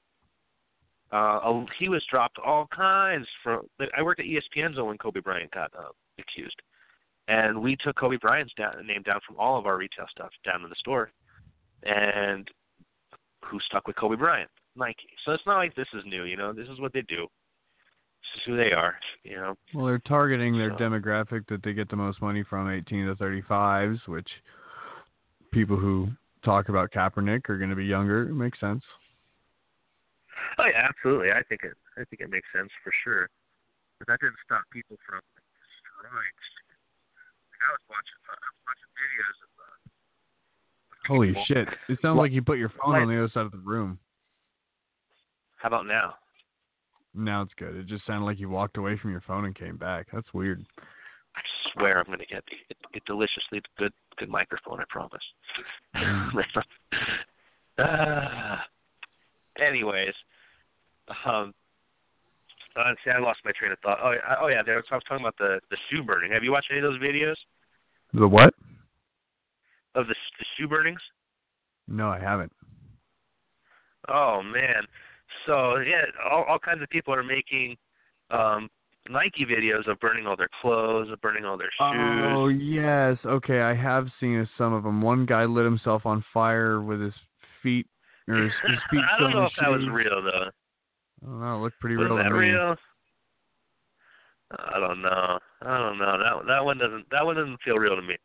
Uh, 1.12 1.63
he 1.80 1.88
was 1.88 2.04
dropped 2.12 2.38
all 2.46 2.68
kinds 2.76 3.26
from. 3.44 3.62
I 3.98 4.02
worked 4.02 4.20
at 4.20 4.26
ESPN 4.26 4.76
Zone 4.76 4.88
when 4.88 4.98
Kobe 4.98 5.22
Bryant 5.22 5.52
got 5.52 5.72
uh, 5.78 5.90
accused, 6.20 6.62
and 7.30 7.62
we 7.62 7.78
took 7.78 7.96
Kobe 7.96 8.18
Bryant's 8.18 8.54
down, 8.58 8.86
name 8.86 9.04
down 9.04 9.22
from 9.26 9.38
all 9.38 9.58
of 9.58 9.66
our 9.66 9.78
retail 9.78 10.06
stuff 10.12 10.32
down 10.44 10.63
in 10.63 10.70
the 10.70 10.76
store, 10.76 11.12
and 11.84 12.50
who 13.46 13.58
stuck 13.62 13.88
with 13.88 13.96
Kobe 13.96 14.18
Bryant? 14.18 14.50
Nike. 14.76 15.10
So 15.26 15.32
it's 15.32 15.46
not 15.46 15.58
like 15.58 15.76
this 15.76 15.88
is 15.94 16.04
new. 16.06 16.26
You 16.26 16.36
know, 16.36 16.52
this 16.52 16.68
is 16.68 16.80
what 16.80 16.92
they 16.92 17.04
do. 17.04 17.28
This 18.34 18.42
is 18.42 18.46
who 18.46 18.58
they 18.58 18.72
are. 18.72 18.96
You 19.24 19.36
know. 19.38 19.56
Well, 19.74 19.86
they're 19.86 20.00
targeting 20.00 20.58
their 20.58 20.72
So- 20.72 20.78
demographic 20.78 21.48
that 21.48 21.63
they 21.63 21.74
get 21.74 21.90
the 21.90 21.96
most 21.96 22.22
money 22.22 22.44
from, 22.44 22.70
18 22.70 23.06
to 23.08 23.16
35s, 23.16 24.08
which 24.08 24.30
people 25.52 25.78
who 25.78 26.10
talk 26.44 26.70
about 26.70 26.92
Kaepernick 26.92 27.50
are 27.50 27.58
going 27.58 27.70
to 27.70 27.76
be 27.76 27.86
younger. 27.86 28.24
It 28.30 28.34
makes 28.36 28.60
sense. 28.60 28.84
Oh 30.60 30.66
yeah, 30.66 30.88
absolutely. 30.88 31.32
I 31.32 31.42
think 31.44 31.63
it. 31.63 31.74
I 31.98 32.04
think 32.06 32.22
it 32.22 32.30
makes 32.30 32.48
sense 32.56 32.70
for 32.84 32.92
sure. 33.04 33.30
But 34.00 34.08
that 34.08 34.20
didn't 34.20 34.38
stop 34.46 34.62
people 34.72 34.98
from 35.06 35.20
destroying. 35.36 36.13
Like 36.13 37.62
I 37.62 37.72
was 37.74 37.82
watching. 37.90 38.18
I 38.30 38.34
was 38.34 38.60
watching 38.68 38.92
videos 38.98 39.38
of. 39.44 39.50
Uh, 39.58 41.08
Holy 41.08 41.28
people- 41.30 41.46
shit! 41.48 41.68
It 41.90 42.00
sounds 42.02 42.18
like 42.18 42.32
you 42.32 42.42
put 42.44 42.58
your 42.60 42.70
phone 42.70 42.94
what- 42.94 43.02
on 43.02 43.08
the 43.08 43.18
other 43.18 43.30
side 43.30 43.46
of 43.46 43.52
the 43.52 43.58
room. 43.58 44.00
How 45.58 45.68
about 45.70 45.86
now? 45.88 46.18
Now 47.13 47.41
it's 47.41 47.54
good. 47.58 47.76
It 47.76 47.88
just 47.88 48.06
sounded 48.06 48.26
like 48.26 48.39
you 48.39 48.50
walked 48.50 48.78
away 48.78 48.98
from 48.98 49.12
your 49.12 49.22
phone 49.22 49.46
and 49.46 49.56
came 49.56 49.78
back. 49.78 50.08
That's 50.13 50.34
weird. 50.34 50.65
I 51.36 51.41
swear 51.72 52.00
I'm 52.00 52.06
going 52.06 52.20
to 52.20 52.26
get 52.26 52.43
a 52.96 53.00
deliciously 53.06 53.62
good 53.78 53.93
good 54.17 54.30
microphone. 54.30 54.80
I 54.80 54.84
promise. 54.89 55.24
Ah. 57.80 58.65
anyways, 59.62 60.13
um, 61.26 61.54
uh, 62.76 62.93
see, 63.06 63.12
I 63.12 63.20
lost 63.20 63.38
my 63.46 63.52
train 63.52 63.72
of 63.72 63.78
thought. 63.84 64.00
Oh, 64.02 64.13
yeah, 64.13 64.36
oh 64.41 64.48
yeah, 64.48 64.63
there, 64.63 64.74
I 64.74 64.78
was 64.96 65.04
talking 65.08 65.24
about 65.24 65.38
the 65.38 65.60
the 65.70 65.78
shoe 65.88 66.02
burning. 66.04 66.32
Have 66.32 66.43
you 66.43 66.52
watched 66.52 66.70
any 66.72 66.80
of 66.80 66.91
those 66.91 67.00
videos 67.00 67.36
The 68.15 68.28
what? 68.28 68.56
of 69.93 70.08
the, 70.08 70.15
the 70.39 70.46
shoe 70.58 70.67
burnings? 70.67 71.00
No, 71.88 72.10
I 72.10 72.20
haven't. 72.20 72.52
Oh 74.10 74.41
man. 74.41 74.88
So 75.46 75.78
yeah, 75.78 76.04
all 76.30 76.44
all 76.44 76.60
kinds 76.60 76.82
of 76.82 76.90
people 76.90 77.13
are 77.13 77.24
making 77.24 77.76
um 78.32 78.70
Nike 79.10 79.46
videos 79.46 79.88
of 79.90 80.00
burning 80.00 80.28
all 80.28 80.36
their 80.36 80.50
clothes, 80.62 81.10
of 81.12 81.22
burning 81.22 81.46
all 81.46 81.58
their 81.58 81.72
shoes. 81.80 82.34
Oh 82.36 82.48
yes, 82.50 83.18
okay. 83.26 83.62
I 83.62 83.74
have 83.74 84.08
seen 84.20 84.48
some 84.58 84.74
of 84.74 84.84
them. 84.84 85.02
One 85.02 85.26
guy 85.26 85.46
lit 85.46 85.66
himself 85.66 86.06
on 86.06 86.24
fire 86.34 86.82
with 86.82 87.02
his 87.02 87.13
feet 87.63 87.88
or 88.28 88.36
his, 88.36 88.52
his 88.68 88.80
feet. 88.92 89.00
I 89.00 89.20
don't 89.20 89.32
know 89.32 89.46
if 89.46 89.54
his 89.56 89.63
that 89.63 89.72
was 89.72 89.88
real 89.92 90.22
though. 90.22 90.50
I 91.24 91.26
don't 91.26 91.40
know. 91.40 91.56
It 91.56 91.60
looked 91.60 91.80
pretty 91.80 91.98
was 91.98 92.08
real 92.08 92.18
that 92.18 92.24
to 92.24 92.30
me. 92.32 92.40
real? 92.40 92.76
I 94.52 94.80
don't 94.80 95.02
know. 95.02 95.40
I 95.62 95.78
don't 95.78 95.98
know. 95.98 96.18
That 96.18 96.48
that 96.48 96.63
one 96.66 96.78
doesn't 96.78 97.10
that 97.12 97.26
one 97.26 97.36
doesn't 97.36 97.62
feel 97.63 97.78
real 97.78 97.96
to 97.96 98.02
me. 98.02 98.16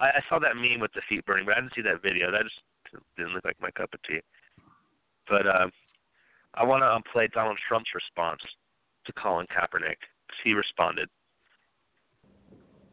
I, 0.00 0.06
I 0.06 0.20
saw 0.28 0.38
that 0.38 0.56
meme 0.56 0.80
with 0.80 0.92
the 0.92 1.02
feet 1.08 1.24
burning, 1.26 1.46
but 1.46 1.56
I 1.56 1.60
didn't 1.60 1.74
see 1.74 1.82
that 1.82 2.02
video. 2.02 2.30
That 2.30 2.42
just 2.42 3.02
didn't 3.16 3.34
look 3.34 3.44
like 3.44 3.60
my 3.60 3.70
cup 3.70 3.94
of 3.94 4.02
tea. 4.02 4.20
But 5.28 5.46
uh, 5.46 5.66
I 6.56 6.64
want 6.64 6.82
to 6.82 6.86
um, 6.86 7.02
play 7.12 7.28
Donald 7.32 7.58
Trump's 7.68 7.90
response 7.94 8.40
to 9.06 9.12
Colin 9.14 9.46
Kaepernick. 9.46 9.98
'cause 10.28 10.38
He 10.44 10.54
responded. 10.54 11.08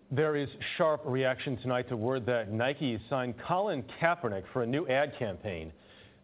There 0.10 0.36
is 0.36 0.50
sharp 0.78 1.02
reaction 1.06 1.58
tonight 1.58 1.88
to 1.89 1.95
word 1.95 2.26
that 2.26 2.52
Nike 2.52 3.00
signed 3.10 3.36
Colin 3.47 3.84
Kaepernick 4.02 4.43
for 4.52 4.63
a 4.63 4.67
new 4.67 4.86
ad 4.88 5.13
campaign. 5.17 5.71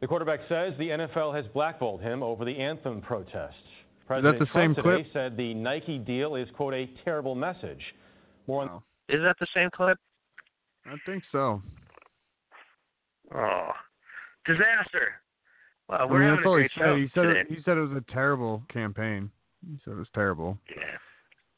The 0.02 0.08
quarterback 0.08 0.41
says 0.50 0.73
the 0.78 0.89
NFL 0.91 1.34
has 1.34 1.47
blackballed 1.54 2.02
him 2.02 2.21
over 2.21 2.43
the 2.43 2.58
anthem 2.58 3.02
protests. 3.02 3.56
President 4.06 4.39
the 4.39 4.45
Trump 4.47 4.76
same 4.76 4.84
today 4.84 5.04
clip? 5.04 5.13
said 5.13 5.38
the 5.38 5.54
Nike 5.54 5.97
deal 5.97 6.36
is, 6.36 6.50
quote, 6.52 6.73
a 6.73 6.88
terrible 7.04 7.36
message. 7.36 7.82
More 8.45 8.63
on 8.63 8.84
Is 9.10 9.21
that 9.21 9.36
the 9.39 9.47
same 9.54 9.69
clip? 9.71 9.97
I 10.86 10.95
think 11.06 11.23
so. 11.32 11.62
Oh, 13.34 13.71
disaster! 14.45 15.21
Wow, 15.89 15.97
I 16.00 16.06
we're 16.06 16.19
mean, 16.19 16.30
having 16.30 16.36
that's 16.38 16.45
a 16.45 16.50
all 16.50 16.56
he 16.56 16.62
great 16.62 16.71
said. 16.76 16.82
show 16.82 16.95
He 16.95 17.08
said 17.13 17.21
today. 17.21 17.39
it, 17.39 17.47
he 17.50 17.63
said 17.63 17.78
it 17.78 17.82
was 17.82 17.97
a 17.97 18.12
terrible 18.12 18.63
campaign. 18.71 19.32
He 19.65 19.78
said 19.84 19.93
it 19.93 19.97
was 19.97 20.08
terrible. 20.13 20.58
Yeah. 20.69 20.84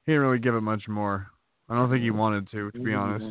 He 0.06 0.12
didn't 0.14 0.22
really 0.22 0.40
give 0.40 0.56
it 0.56 0.62
much 0.62 0.88
more. 0.88 1.28
I 1.68 1.76
don't 1.76 1.90
think 1.90 2.02
he 2.02 2.10
mm-hmm. 2.10 2.18
wanted 2.18 2.52
to, 2.52 2.72
to 2.72 2.80
be 2.80 2.92
mm-hmm. 2.92 3.00
honest. 3.00 3.26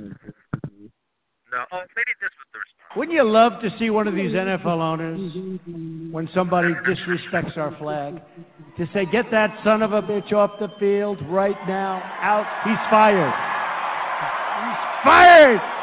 No, 1.50 1.64
oh, 1.72 1.80
maybe 1.96 2.12
this 2.20 2.30
was 2.36 2.48
the 2.52 2.58
response. 2.58 2.96
Wouldn't 2.96 3.14
you 3.14 3.24
love 3.24 3.52
to 3.62 3.70
see 3.78 3.90
one 3.90 4.06
of 4.06 4.14
these 4.14 4.32
NFL 4.32 4.80
owners, 4.80 5.32
when 6.12 6.28
somebody 6.34 6.68
disrespects 6.86 7.56
our 7.56 7.76
flag, 7.78 8.20
to 8.76 8.86
say, 8.92 9.06
get 9.10 9.30
that 9.30 9.58
son 9.64 9.82
of 9.82 9.92
a 9.92 10.02
bitch 10.02 10.32
off 10.32 10.58
the 10.60 10.68
field 10.78 11.18
right 11.28 11.56
now, 11.66 12.02
out, 12.20 12.46
he's 12.64 12.78
fired. 12.90 13.32
He's 14.60 15.04
fired! 15.04 15.77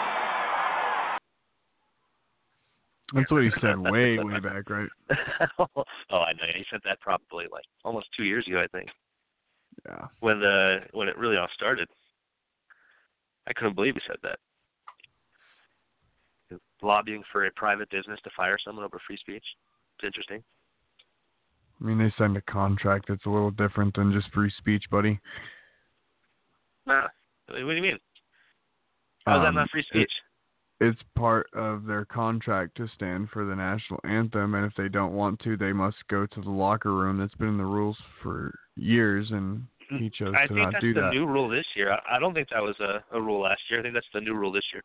That's 3.14 3.32
what 3.32 3.44
he 3.44 3.52
said 3.62 3.78
way, 3.78 4.18
way 4.18 4.40
back, 4.40 4.70
right? 4.70 4.90
oh, 5.60 5.68
I 6.12 6.34
know. 6.34 6.48
He 6.56 6.66
said 6.72 6.80
that 6.86 7.00
probably 7.02 7.46
like 7.52 7.64
almost 7.84 8.08
two 8.18 8.24
years 8.24 8.48
ago, 8.48 8.60
I 8.62 8.68
think, 8.68 8.90
Yeah. 9.86 10.08
when 10.22 10.40
the 10.40 10.80
when 10.94 11.08
it 11.08 11.18
really 11.18 11.38
all 11.38 11.48
started. 11.54 11.88
I 13.48 13.54
couldn't 13.54 13.76
believe 13.76 13.94
he 13.94 14.02
said 14.08 14.18
that. 14.24 14.40
Lobbying 16.82 17.24
for 17.32 17.46
a 17.46 17.52
private 17.52 17.90
business 17.92 18.20
to 18.24 18.30
fire 18.36 18.58
someone 18.64 18.84
over 18.86 19.00
free 19.06 19.18
speech. 19.18 19.44
It's 20.00 20.06
interesting. 20.06 20.44
I 21.80 21.84
mean, 21.86 22.00
they 22.00 22.12
signed 22.18 22.38
a 22.38 22.42
contract 22.42 23.06
that's 23.08 23.26
a 23.26 23.30
little 23.30 23.52
different 23.52 23.96
than 23.96 24.14
just 24.14 24.32
free 24.34 24.52
speech, 24.58 24.86
buddy. 24.90 25.20
Nah. 26.88 27.08
What 27.48 27.58
do 27.58 27.74
you 27.74 27.82
mean? 27.82 28.00
How's 29.26 29.42
that 29.44 29.50
Um, 29.50 29.56
not 29.56 29.70
free 29.70 29.82
it- 29.82 29.88
speech? 29.88 30.12
It's 30.82 31.00
part 31.16 31.48
of 31.54 31.86
their 31.86 32.06
contract 32.06 32.76
to 32.78 32.88
stand 32.96 33.30
for 33.32 33.46
the 33.46 33.56
national 33.56 34.00
anthem 34.04 34.56
and 34.56 34.66
if 34.66 34.74
they 34.76 34.90
don't 34.90 35.14
want 35.14 35.40
to 35.40 35.56
they 35.56 35.72
must 35.72 35.98
go 36.10 36.26
to 36.26 36.42
the 36.42 36.50
locker 36.50 36.94
room 36.94 37.18
that's 37.18 37.36
been 37.36 37.50
in 37.50 37.58
the 37.58 37.64
rules 37.64 37.98
for 38.22 38.54
years 38.76 39.28
and 39.32 39.64
hmm. 39.90 39.98
he 39.98 40.10
chose 40.10 40.34
I 40.38 40.48
to 40.48 40.54
think 40.54 40.72
that's 40.74 40.84
the 40.84 41.10
new 41.12 41.26
rule 41.26 41.48
this 41.48 41.66
year. 41.76 41.94
I, 41.94 42.18
I 42.18 42.20
don't 42.20 42.34
think 42.34 42.50
that 42.50 42.62
was 42.62 42.76
a, 42.80 43.04
a 43.16 43.22
rule 43.22 43.42
last 43.42 43.62
year. 43.70 43.80
I 43.80 43.84
think 43.84 43.94
that's 43.94 44.06
the 44.14 44.22
new 44.22 44.34
rule 44.34 44.52
this 44.52 44.66
year. 44.74 44.84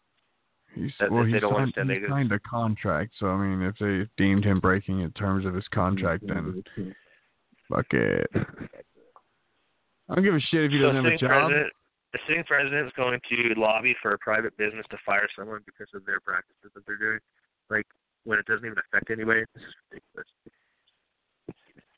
He's, 0.75 0.93
that- 1.01 1.11
well, 1.11 1.25
he 1.25 1.33
they 1.33 1.41
don't 1.41 1.75
signed, 1.75 1.91
he 1.91 1.99
signed 2.09 2.33
a 2.33 2.39
contract, 2.39 3.13
so 3.19 3.27
I 3.27 3.45
mean, 3.45 3.63
if 3.63 3.75
they 3.81 4.09
deemed 4.23 4.45
him 4.45 4.61
breaking 4.61 5.01
in 5.01 5.11
terms 5.13 5.45
of 5.45 5.55
his 5.55 5.67
contract, 5.75 6.25
then 6.27 6.63
fuck 7.69 7.87
it. 7.91 8.31
I 10.09 10.15
don't 10.15 10.25
give 10.25 10.35
a 10.35 10.41
shit 10.41 10.65
if 10.65 10.71
he 10.71 10.79
so 10.79 10.93
doesn't 10.93 11.05
have 11.05 11.13
a 11.13 11.19
job. 11.19 11.49
president, 11.49 11.73
the 12.13 12.19
sitting 12.27 12.45
president 12.45 12.87
is 12.87 12.93
going 12.97 13.19
to 13.19 13.55
lobby 13.57 13.95
for 14.03 14.13
a 14.13 14.19
private 14.19 14.57
business 14.57 14.85
to 14.91 14.97
fire 15.07 15.29
someone 15.39 15.61
because 15.65 15.89
of 15.95 16.05
their 16.07 16.21
practices 16.21 16.71
that 16.75 16.85
they're 16.87 16.97
doing, 16.97 17.19
like 17.71 17.87
when 18.25 18.39
it 18.39 18.47
doesn't 18.47 18.67
even 18.67 18.79
affect 18.79 19.11
anybody. 19.11 19.45
This 19.55 19.63
is 19.63 19.75
ridiculous. 19.91 20.27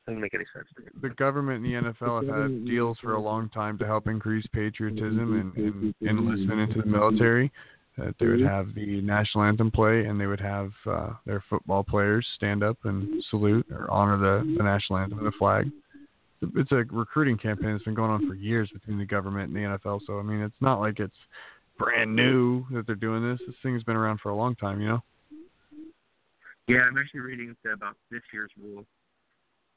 Doesn't 0.07 0.21
make 0.21 0.35
any 0.35 0.45
sense. 0.53 0.67
The 1.01 1.11
government 1.11 1.65
and 1.65 1.85
the 1.85 1.93
NFL 1.93 2.27
have 2.27 2.43
had 2.43 2.67
deals 2.67 2.99
for 3.01 3.15
a 3.15 3.21
long 3.21 3.49
time 3.51 3.79
to 3.79 3.87
help 3.87 4.09
increase 4.09 4.45
patriotism 4.53 5.55
and, 5.57 5.95
and 6.01 6.19
enlistment 6.19 6.61
into 6.61 6.83
the 6.83 6.87
military. 6.87 7.53
That 7.99 8.15
they 8.19 8.27
would 8.27 8.41
have 8.41 8.75
the 8.75 9.03
national 9.03 9.45
anthem 9.45 9.71
play, 9.71 10.07
and 10.07 10.19
they 10.19 10.27
would 10.27 10.41
have 10.41 10.73
uh, 10.87 11.11
their 11.27 11.45
football 11.49 11.85
players 11.85 12.27
stand 12.37 12.65
up 12.65 12.79
and 12.85 13.23
salute 13.29 13.67
or 13.71 13.89
honor 13.91 14.17
the, 14.17 14.55
the 14.57 14.63
national 14.65 14.99
anthem 14.99 15.19
and 15.19 15.27
the 15.27 15.33
flag. 15.39 15.71
It's 16.57 16.72
a 16.72 16.84
recruiting 16.90 17.38
campaign 17.38 17.72
that's 17.72 17.84
been 17.84 17.95
going 17.95 18.11
on 18.11 18.26
for 18.26 18.34
years 18.34 18.68
between 18.72 18.99
the 18.99 19.05
government 19.05 19.55
and 19.55 19.57
the 19.57 19.78
NFL. 19.78 20.01
So 20.07 20.18
I 20.18 20.22
mean, 20.22 20.40
it's 20.40 20.61
not 20.61 20.80
like 20.80 20.99
it's 20.99 21.16
brand 21.78 22.14
new 22.14 22.64
that 22.72 22.86
they're 22.86 22.97
doing 22.97 23.22
this. 23.22 23.40
This 23.47 23.57
thing's 23.62 23.82
been 23.84 23.97
around 23.97 24.20
for 24.20 24.30
a 24.30 24.34
long 24.36 24.55
time, 24.57 24.80
you 24.80 24.88
know. 24.88 25.03
Yeah, 26.68 26.82
I'm 26.86 26.97
actually 26.99 27.20
reading 27.20 27.55
about 27.72 27.97
this 28.11 28.22
year's 28.32 28.51
rule, 28.61 28.84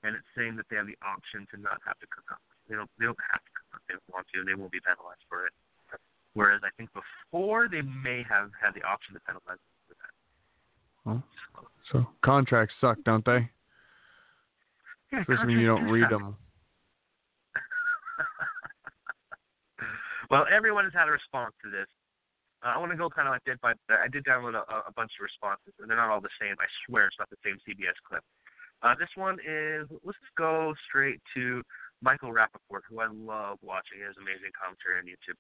and 0.03 0.15
it's 0.15 0.25
saying 0.37 0.55
that 0.57 0.65
they 0.69 0.75
have 0.77 0.85
the 0.87 0.97
option 1.05 1.47
to 1.53 1.61
not 1.61 1.79
have 1.85 1.99
to 1.99 2.07
cook 2.07 2.25
up. 2.31 2.41
They 2.69 2.75
don't. 2.75 2.89
They 2.99 3.05
don't 3.05 3.17
have 3.31 3.41
to 3.41 3.51
cook 3.53 3.69
up. 3.75 3.81
They 3.87 3.93
don't 3.93 4.09
want 4.13 4.25
to. 4.33 4.39
and 4.39 4.47
They 4.47 4.53
won't 4.55 4.71
be 4.71 4.79
penalized 4.79 5.21
for 5.29 5.45
it. 5.45 5.53
Whereas 6.33 6.61
I 6.65 6.69
think 6.77 6.89
before 6.93 7.67
they 7.69 7.81
may 7.81 8.21
have 8.27 8.51
had 8.61 8.73
the 8.75 8.83
option 8.83 9.13
to 9.13 9.19
penalize 9.21 9.57
for 9.87 9.95
that. 9.95 10.13
Well, 11.05 11.23
so 11.91 12.05
contracts 12.23 12.75
suck, 12.81 12.97
don't 13.05 13.23
they? 13.23 13.49
Yeah, 15.13 15.21
Especially 15.21 15.55
when 15.55 15.59
you 15.59 15.67
don't 15.67 15.87
do 15.87 15.93
read 15.93 16.09
suck. 16.09 16.19
them. 16.19 16.35
Well, 20.29 20.45
everyone 20.51 20.85
has 20.85 20.93
had 20.93 21.07
a 21.07 21.11
response 21.11 21.53
to 21.63 21.69
this. 21.69 21.87
Uh, 22.63 22.73
I 22.75 22.77
want 22.77 22.91
to 22.91 22.97
go 22.97 23.09
kind 23.09 23.27
of 23.27 23.33
like 23.33 23.43
did, 23.45 23.59
but 23.61 23.77
I 23.89 24.07
did 24.07 24.23
download 24.25 24.55
a, 24.55 24.63
a 24.87 24.93
bunch 24.95 25.11
of 25.19 25.23
responses, 25.23 25.73
and 25.79 25.89
they're 25.89 25.97
not 25.97 26.09
all 26.09 26.21
the 26.21 26.33
same. 26.41 26.55
I 26.59 26.65
swear 26.87 27.05
it's 27.05 27.19
not 27.19 27.29
the 27.29 27.41
same 27.45 27.57
CBS 27.67 27.97
clip. 28.07 28.23
Uh, 28.81 28.93
this 28.99 29.09
one 29.15 29.37
is 29.45 29.87
let's 30.03 30.17
go 30.37 30.73
straight 30.87 31.21
to 31.35 31.61
Michael 32.01 32.31
Rapaport, 32.31 32.81
who 32.89 32.99
I 32.99 33.07
love 33.07 33.57
watching 33.61 33.99
his 34.05 34.15
amazing 34.17 34.51
commentary 34.59 34.99
on 34.99 35.05
YouTube. 35.05 35.37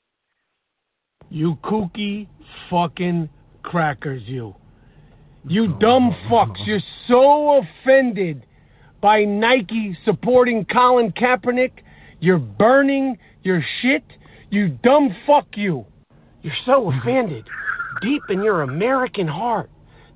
You 1.29 1.55
kooky 1.63 2.27
fucking 2.69 3.29
crackers, 3.63 4.23
you. 4.25 4.55
You 5.47 5.77
dumb 5.79 6.15
fucks. 6.29 6.65
You're 6.65 6.79
so 7.07 7.61
offended 7.61 8.45
by 9.01 9.23
Nike 9.23 9.97
supporting 10.05 10.65
Colin 10.65 11.11
Kaepernick. 11.11 11.71
You're 12.19 12.39
burning 12.39 13.17
your 13.43 13.63
shit. 13.81 14.03
You 14.49 14.69
dumb 14.83 15.15
fuck 15.25 15.47
you. 15.55 15.85
You're 16.41 16.53
so 16.65 16.91
offended 16.91 17.45
deep 18.01 18.21
in 18.29 18.43
your 18.43 18.61
American 18.61 19.27
heart 19.27 19.69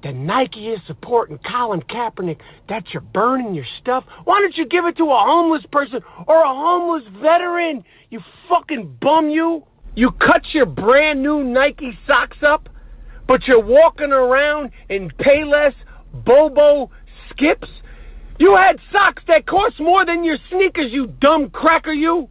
that 0.04 0.16
Nike 0.16 0.70
is 0.70 0.80
supporting 0.88 1.40
Colin 1.50 1.82
Kaepernick 1.82 2.38
that 2.70 2.84
you're 2.94 3.02
burning 3.02 3.54
your 3.54 3.66
stuff. 3.82 4.06
Why 4.24 4.40
don't 4.40 4.56
you 4.56 4.68
give 4.68 4.86
it 4.86 4.96
to 4.98 5.04
a 5.06 5.20
homeless 5.20 5.64
person 5.72 6.00
or 6.28 6.44
a 6.44 6.48
homeless 6.48 7.04
veteran? 7.22 7.84
You 8.10 8.22
fucking 8.48 8.98
bum 9.02 9.30
you. 9.30 9.64
You 9.96 10.12
cut 10.12 10.44
your 10.54 10.66
brand 10.66 11.22
new 11.22 11.44
Nike 11.44 11.98
socks 12.08 12.38
up, 12.46 12.70
but 13.28 13.48
you're 13.48 13.64
walking 13.64 14.12
around 14.12 14.72
in 14.90 15.10
Payless 15.10 15.74
Bobo 16.26 16.90
skips. 17.30 17.68
You 18.38 18.56
had 18.56 18.78
socks 18.92 19.24
that 19.28 19.48
cost 19.48 19.80
more 19.80 20.06
than 20.06 20.24
your 20.24 20.38
sneakers, 20.50 20.92
you 20.92 21.08
dumb 21.20 21.50
cracker, 21.50 21.92
you. 21.92 22.30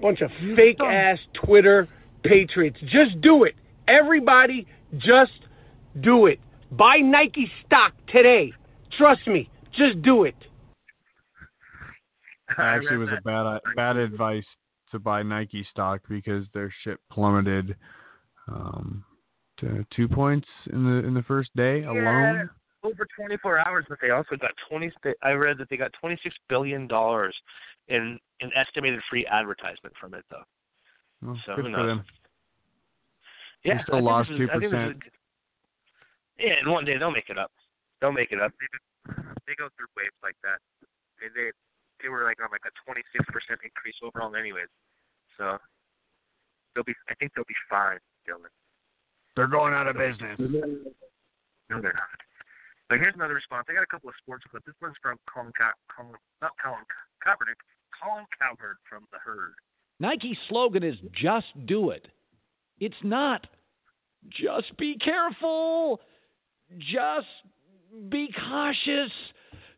Bunch 0.00 0.20
of 0.20 0.30
fake 0.56 0.80
ass 0.80 1.18
Twitter 1.44 1.88
patriots. 2.24 2.76
Just 2.86 3.20
do 3.20 3.44
it. 3.44 3.54
Everybody, 3.88 4.66
just 4.98 5.32
do 6.00 6.26
it. 6.26 6.40
Buy 6.72 6.96
Nike 6.96 7.50
stock 7.66 7.92
today. 8.08 8.52
Trust 8.98 9.26
me. 9.26 9.48
Just 9.76 10.02
do 10.02 10.24
it. 10.24 10.34
I 12.58 12.76
actually 12.76 12.98
was 12.98 13.08
a 13.08 13.20
bad 13.22 13.60
bad 13.76 13.96
advice 13.96 14.44
to 14.90 14.98
buy 14.98 15.22
Nike 15.22 15.66
stock 15.70 16.00
because 16.08 16.44
their 16.54 16.72
shit 16.84 16.98
plummeted 17.10 17.74
um, 18.48 19.04
to 19.58 19.84
two 19.94 20.08
points 20.08 20.46
in 20.72 20.84
the 20.84 21.06
in 21.06 21.14
the 21.14 21.22
first 21.22 21.50
day 21.56 21.80
Yeah, 21.80 21.90
alone. 21.90 22.50
over 22.82 23.06
24 23.16 23.66
hours, 23.66 23.84
but 23.88 23.98
they 24.00 24.10
also 24.10 24.36
got 24.36 24.50
20. 24.70 24.92
I 25.22 25.32
read 25.32 25.58
that 25.58 25.68
they 25.70 25.76
got 25.76 25.92
26 26.00 26.34
billion 26.48 26.86
dollars 26.86 27.34
in 27.88 28.18
in 28.40 28.50
estimated 28.56 29.00
free 29.08 29.26
advertisement 29.26 29.94
from 30.00 30.14
it, 30.14 30.24
though. 30.30 30.42
Well, 31.22 31.38
So 31.46 31.56
good 31.56 31.66
who 31.66 31.72
for 31.74 31.86
them. 31.86 32.04
Yeah, 33.64 33.76
They 33.78 33.82
still 33.84 33.96
I 33.96 34.00
lost 34.00 34.28
this 34.30 34.40
is- 34.40 34.50
I 34.52 34.58
think 34.58 34.72
this 34.72 34.80
2%. 34.80 35.02
Yeah, 36.38 36.54
and 36.60 36.68
one 36.70 36.84
day 36.84 36.96
they'll 36.98 37.10
make 37.14 37.30
it 37.30 37.38
up. 37.38 37.52
They'll 38.00 38.12
make 38.12 38.32
it 38.32 38.40
up. 38.40 38.52
They, 38.58 38.66
they 39.46 39.54
go 39.54 39.68
through 39.76 39.86
waves 39.96 40.16
like 40.22 40.36
that. 40.42 40.58
They 41.20 41.28
they, 41.32 41.52
they 42.02 42.08
were 42.08 42.24
like 42.24 42.42
on 42.42 42.50
like 42.50 42.64
a 42.66 42.72
26 42.84 43.24
percent 43.30 43.60
increase 43.62 43.94
overall, 44.02 44.34
anyways. 44.34 44.68
So 45.38 45.56
they'll 46.74 46.84
be. 46.84 46.94
I 47.08 47.14
think 47.14 47.32
they'll 47.34 47.48
be 47.48 47.56
fine, 47.70 47.98
Dylan. 48.28 48.50
They're 49.36 49.46
going 49.46 49.72
out 49.72 49.86
of 49.86 49.96
business. 49.96 50.38
No, 51.70 51.80
they're 51.80 51.94
not. 51.96 52.18
But 52.90 52.98
here's 52.98 53.14
another 53.14 53.34
response. 53.34 53.66
I 53.70 53.74
got 53.74 53.82
a 53.82 53.86
couple 53.90 54.10
of 54.10 54.14
sports 54.20 54.44
clips. 54.50 54.66
This 54.66 54.74
one's 54.82 54.94
from 55.00 55.16
Colin, 55.32 55.52
Ka- 55.56 55.72
Colin 55.88 56.12
not 56.42 56.52
Colin 56.62 56.84
Ka- 56.84 57.32
Kaepernick, 57.32 57.56
Colin 58.02 58.24
Cowherd 58.38 58.76
from 58.88 59.04
the 59.12 59.18
Herd. 59.18 59.54
Nike's 60.00 60.38
slogan 60.48 60.82
is 60.82 60.96
just 61.14 61.46
do 61.66 61.90
it. 61.90 62.06
It's 62.80 62.94
not 63.02 63.46
just 64.28 64.76
be 64.76 64.96
careful, 64.98 66.00
just 66.78 67.26
be 68.08 68.28
cautious, 68.48 69.12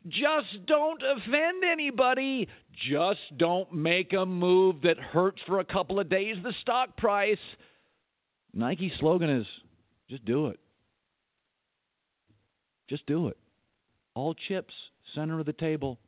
just 0.08 0.66
don't 0.66 1.02
offend 1.02 1.64
anybody, 1.70 2.48
just 2.88 3.20
don't 3.36 3.72
make 3.72 4.12
a 4.12 4.24
move 4.24 4.76
that 4.82 4.98
hurts 4.98 5.40
for 5.46 5.60
a 5.60 5.64
couple 5.64 6.00
of 6.00 6.08
days 6.08 6.36
the 6.42 6.54
stock 6.60 6.96
price. 6.96 7.38
Nike's 8.54 8.92
slogan 9.00 9.28
is 9.28 9.46
just 10.08 10.24
do 10.24 10.46
it. 10.46 10.58
Just 12.88 13.04
do 13.06 13.28
it. 13.28 13.36
All 14.14 14.34
chips, 14.48 14.72
center 15.14 15.40
of 15.40 15.46
the 15.46 15.52
table. 15.52 15.98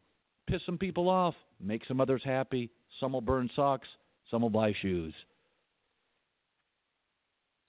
Piss 0.48 0.62
some 0.64 0.78
people 0.78 1.10
off, 1.10 1.34
make 1.60 1.82
some 1.86 2.00
others 2.00 2.22
happy. 2.24 2.70
Some 3.00 3.12
will 3.12 3.20
burn 3.20 3.50
socks, 3.54 3.86
some 4.30 4.42
will 4.42 4.50
buy 4.50 4.72
shoes. 4.80 5.12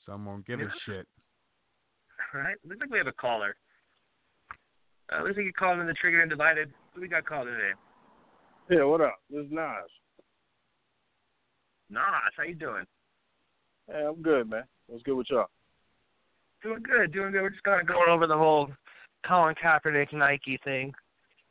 Some 0.05 0.25
won't 0.25 0.47
give 0.47 0.61
a 0.61 0.71
shit. 0.85 1.05
All 2.33 2.41
right, 2.41 2.55
looks 2.65 2.79
like 2.79 2.89
we 2.89 2.97
have 2.97 3.07
a 3.07 3.11
caller. 3.11 3.55
Uh, 5.11 5.23
looks 5.23 5.35
like 5.35 5.45
you 5.45 5.53
called 5.53 5.79
in 5.79 5.87
the 5.87 5.93
Trigger 5.93 6.21
and 6.21 6.29
Divided. 6.29 6.71
Who 6.93 7.01
we 7.01 7.07
got 7.07 7.25
called 7.25 7.47
today? 7.47 7.71
Yeah, 8.69 8.85
what 8.85 9.01
up? 9.01 9.15
This 9.29 9.45
is 9.45 9.51
Nas. 9.51 9.89
Nas, 11.89 12.01
how 12.37 12.43
you 12.43 12.55
doing? 12.55 12.85
Hey, 13.87 14.05
I'm 14.07 14.21
good, 14.21 14.49
man. 14.49 14.63
What's 14.87 15.03
good 15.03 15.15
with 15.15 15.27
y'all? 15.29 15.47
Doing 16.63 16.83
good, 16.83 17.11
doing 17.11 17.31
good. 17.31 17.41
We're 17.41 17.49
just 17.49 17.63
kind 17.63 17.81
of 17.81 17.87
going 17.87 18.09
over 18.09 18.25
the 18.25 18.37
whole 18.37 18.69
Colin 19.27 19.55
Kaepernick 19.61 20.13
Nike 20.13 20.59
thing. 20.63 20.93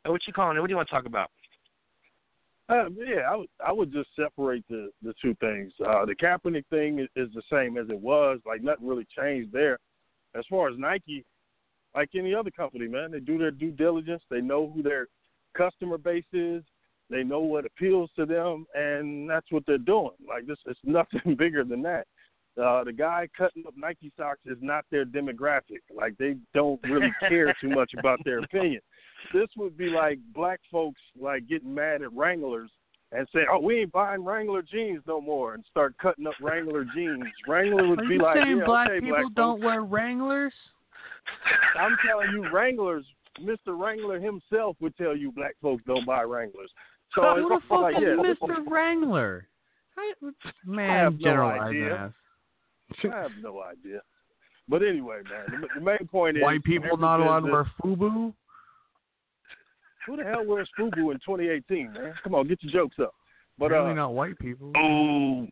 What 0.05 0.21
you 0.27 0.33
calling 0.33 0.57
it? 0.57 0.59
What 0.59 0.67
do 0.67 0.71
you 0.71 0.77
want 0.77 0.89
to 0.89 0.95
talk 0.95 1.05
about? 1.05 1.29
Uh, 2.69 2.89
yeah, 2.95 3.21
I 3.27 3.35
would 3.35 3.49
I 3.65 3.71
would 3.71 3.91
just 3.91 4.09
separate 4.15 4.63
the 4.69 4.91
the 5.01 5.13
two 5.21 5.35
things. 5.39 5.73
Uh, 5.83 6.05
the 6.05 6.15
Kaepernick 6.15 6.65
thing 6.69 6.99
is, 6.99 7.07
is 7.15 7.33
the 7.33 7.41
same 7.51 7.77
as 7.77 7.89
it 7.89 7.99
was. 7.99 8.39
Like 8.45 8.61
nothing 8.61 8.87
really 8.87 9.07
changed 9.17 9.51
there. 9.51 9.79
As 10.35 10.43
far 10.49 10.69
as 10.69 10.77
Nike, 10.77 11.25
like 11.95 12.09
any 12.15 12.35
other 12.35 12.51
company, 12.51 12.87
man, 12.87 13.11
they 13.11 13.19
do 13.19 13.39
their 13.39 13.49
due 13.49 13.71
diligence. 13.71 14.21
They 14.29 14.41
know 14.41 14.71
who 14.73 14.83
their 14.83 15.07
customer 15.57 15.97
base 15.97 16.25
is. 16.31 16.63
They 17.09 17.23
know 17.23 17.39
what 17.39 17.65
appeals 17.65 18.11
to 18.17 18.27
them, 18.27 18.67
and 18.75 19.27
that's 19.27 19.51
what 19.51 19.63
they're 19.65 19.79
doing. 19.79 20.11
Like 20.27 20.45
this, 20.45 20.57
it's 20.67 20.79
nothing 20.83 21.35
bigger 21.35 21.63
than 21.63 21.81
that. 21.83 22.05
Uh, 22.61 22.83
the 22.83 22.93
guy 22.93 23.27
cutting 23.37 23.63
up 23.65 23.73
Nike 23.75 24.11
socks 24.17 24.41
is 24.45 24.57
not 24.61 24.85
their 24.91 25.05
demographic. 25.05 25.81
Like 25.95 26.17
they 26.17 26.35
don't 26.53 26.79
really 26.83 27.11
care 27.27 27.55
too 27.59 27.69
much 27.69 27.91
about 27.97 28.19
their 28.25 28.39
opinion. 28.43 28.81
This 29.33 29.47
would 29.57 29.77
be 29.77 29.89
like 29.89 30.19
black 30.33 30.59
folks 30.71 30.99
like 31.19 31.47
getting 31.47 31.73
mad 31.73 32.01
at 32.01 32.11
Wranglers 32.13 32.69
and 33.11 33.27
saying, 33.33 33.47
"Oh, 33.51 33.59
we 33.59 33.81
ain't 33.81 33.91
buying 33.91 34.23
Wrangler 34.23 34.61
jeans 34.61 35.01
no 35.07 35.19
more," 35.21 35.53
and 35.55 35.63
start 35.69 35.95
cutting 35.97 36.27
up 36.27 36.33
Wrangler 36.41 36.85
jeans. 36.95 37.23
Wrangler 37.47 37.87
would 37.87 37.99
Are 38.01 38.07
be 38.07 38.15
you 38.15 38.21
like, 38.21 38.37
saying 38.43 38.57
"Yeah, 38.57 38.65
black 38.65 38.89
okay, 38.89 38.99
people 39.01 39.17
black 39.17 39.33
don't 39.35 39.55
folks." 39.57 39.65
wear 39.65 39.83
Wranglers? 39.83 40.53
I'm 41.79 41.95
telling 42.05 42.31
you, 42.31 42.49
Wranglers. 42.51 43.05
Mr. 43.41 43.79
Wrangler 43.79 44.19
himself 44.19 44.75
would 44.81 44.95
tell 44.97 45.15
you 45.15 45.31
black 45.31 45.55
folks 45.61 45.81
don't 45.87 46.05
buy 46.05 46.23
Wranglers. 46.23 46.69
So 47.15 47.21
Who 47.37 47.47
the 47.49 47.59
fuck 47.69 47.81
like, 47.83 47.95
is 47.95 48.01
yeah, 48.03 48.33
Mr. 48.47 48.69
Wrangler? 48.69 49.47
Man, 50.65 50.89
I 50.89 50.93
have 51.03 51.19
no 51.19 51.43
idea. 51.45 51.95
ass. 51.95 52.11
I 53.13 53.17
have 53.17 53.31
no 53.41 53.61
idea. 53.61 54.01
But 54.67 54.83
anyway, 54.83 55.21
man, 55.29 55.61
the, 55.61 55.67
the 55.79 55.81
main 55.85 56.07
point 56.11 56.37
is 56.37 56.43
White 56.43 56.63
people 56.63 56.89
every 56.93 56.97
not 57.01 57.19
allowed 57.19 57.41
to 57.41 57.45
business- 57.47 57.67
wear 57.83 57.95
FUBU. 57.95 58.33
Who 60.05 60.17
the 60.17 60.23
hell 60.23 60.45
wears 60.45 60.69
FUBU 60.77 61.11
in 61.11 61.19
2018, 61.19 61.93
man? 61.93 62.13
Come 62.23 62.35
on, 62.35 62.47
get 62.47 62.63
your 62.63 62.71
jokes 62.71 62.97
up. 62.99 63.13
But 63.57 63.67
Apparently 63.67 63.91
uh, 63.91 63.95
not 63.95 64.13
white 64.13 64.39
people. 64.39 64.71
Oh, 64.77 65.47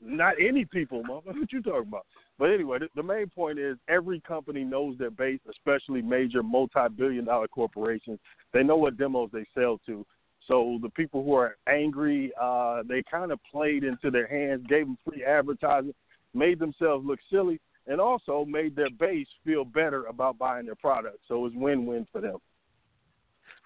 not 0.00 0.34
any 0.40 0.64
people, 0.64 1.02
mother. 1.02 1.32
What 1.32 1.52
you 1.52 1.62
talking 1.62 1.88
about? 1.88 2.06
But 2.38 2.50
anyway, 2.50 2.78
the, 2.78 2.88
the 2.96 3.02
main 3.02 3.28
point 3.28 3.58
is 3.58 3.76
every 3.88 4.20
company 4.20 4.64
knows 4.64 4.96
their 4.96 5.10
base, 5.10 5.40
especially 5.50 6.00
major 6.00 6.42
multi-billion-dollar 6.42 7.48
corporations. 7.48 8.18
They 8.54 8.62
know 8.62 8.76
what 8.76 8.96
demos 8.96 9.28
they 9.32 9.44
sell 9.54 9.78
to. 9.86 10.06
So 10.48 10.78
the 10.82 10.88
people 10.88 11.22
who 11.22 11.34
are 11.34 11.56
angry, 11.68 12.32
uh, 12.40 12.82
they 12.88 13.02
kind 13.10 13.30
of 13.30 13.38
played 13.52 13.84
into 13.84 14.10
their 14.10 14.26
hands, 14.26 14.66
gave 14.68 14.86
them 14.86 14.96
free 15.06 15.22
advertising, 15.22 15.94
made 16.32 16.58
themselves 16.58 17.06
look 17.06 17.18
silly, 17.30 17.60
and 17.86 18.00
also 18.00 18.46
made 18.46 18.74
their 18.74 18.90
base 18.98 19.28
feel 19.44 19.64
better 19.64 20.06
about 20.06 20.38
buying 20.38 20.64
their 20.64 20.74
product. 20.76 21.18
So 21.28 21.44
it's 21.44 21.54
win-win 21.54 22.06
for 22.10 22.22
them. 22.22 22.38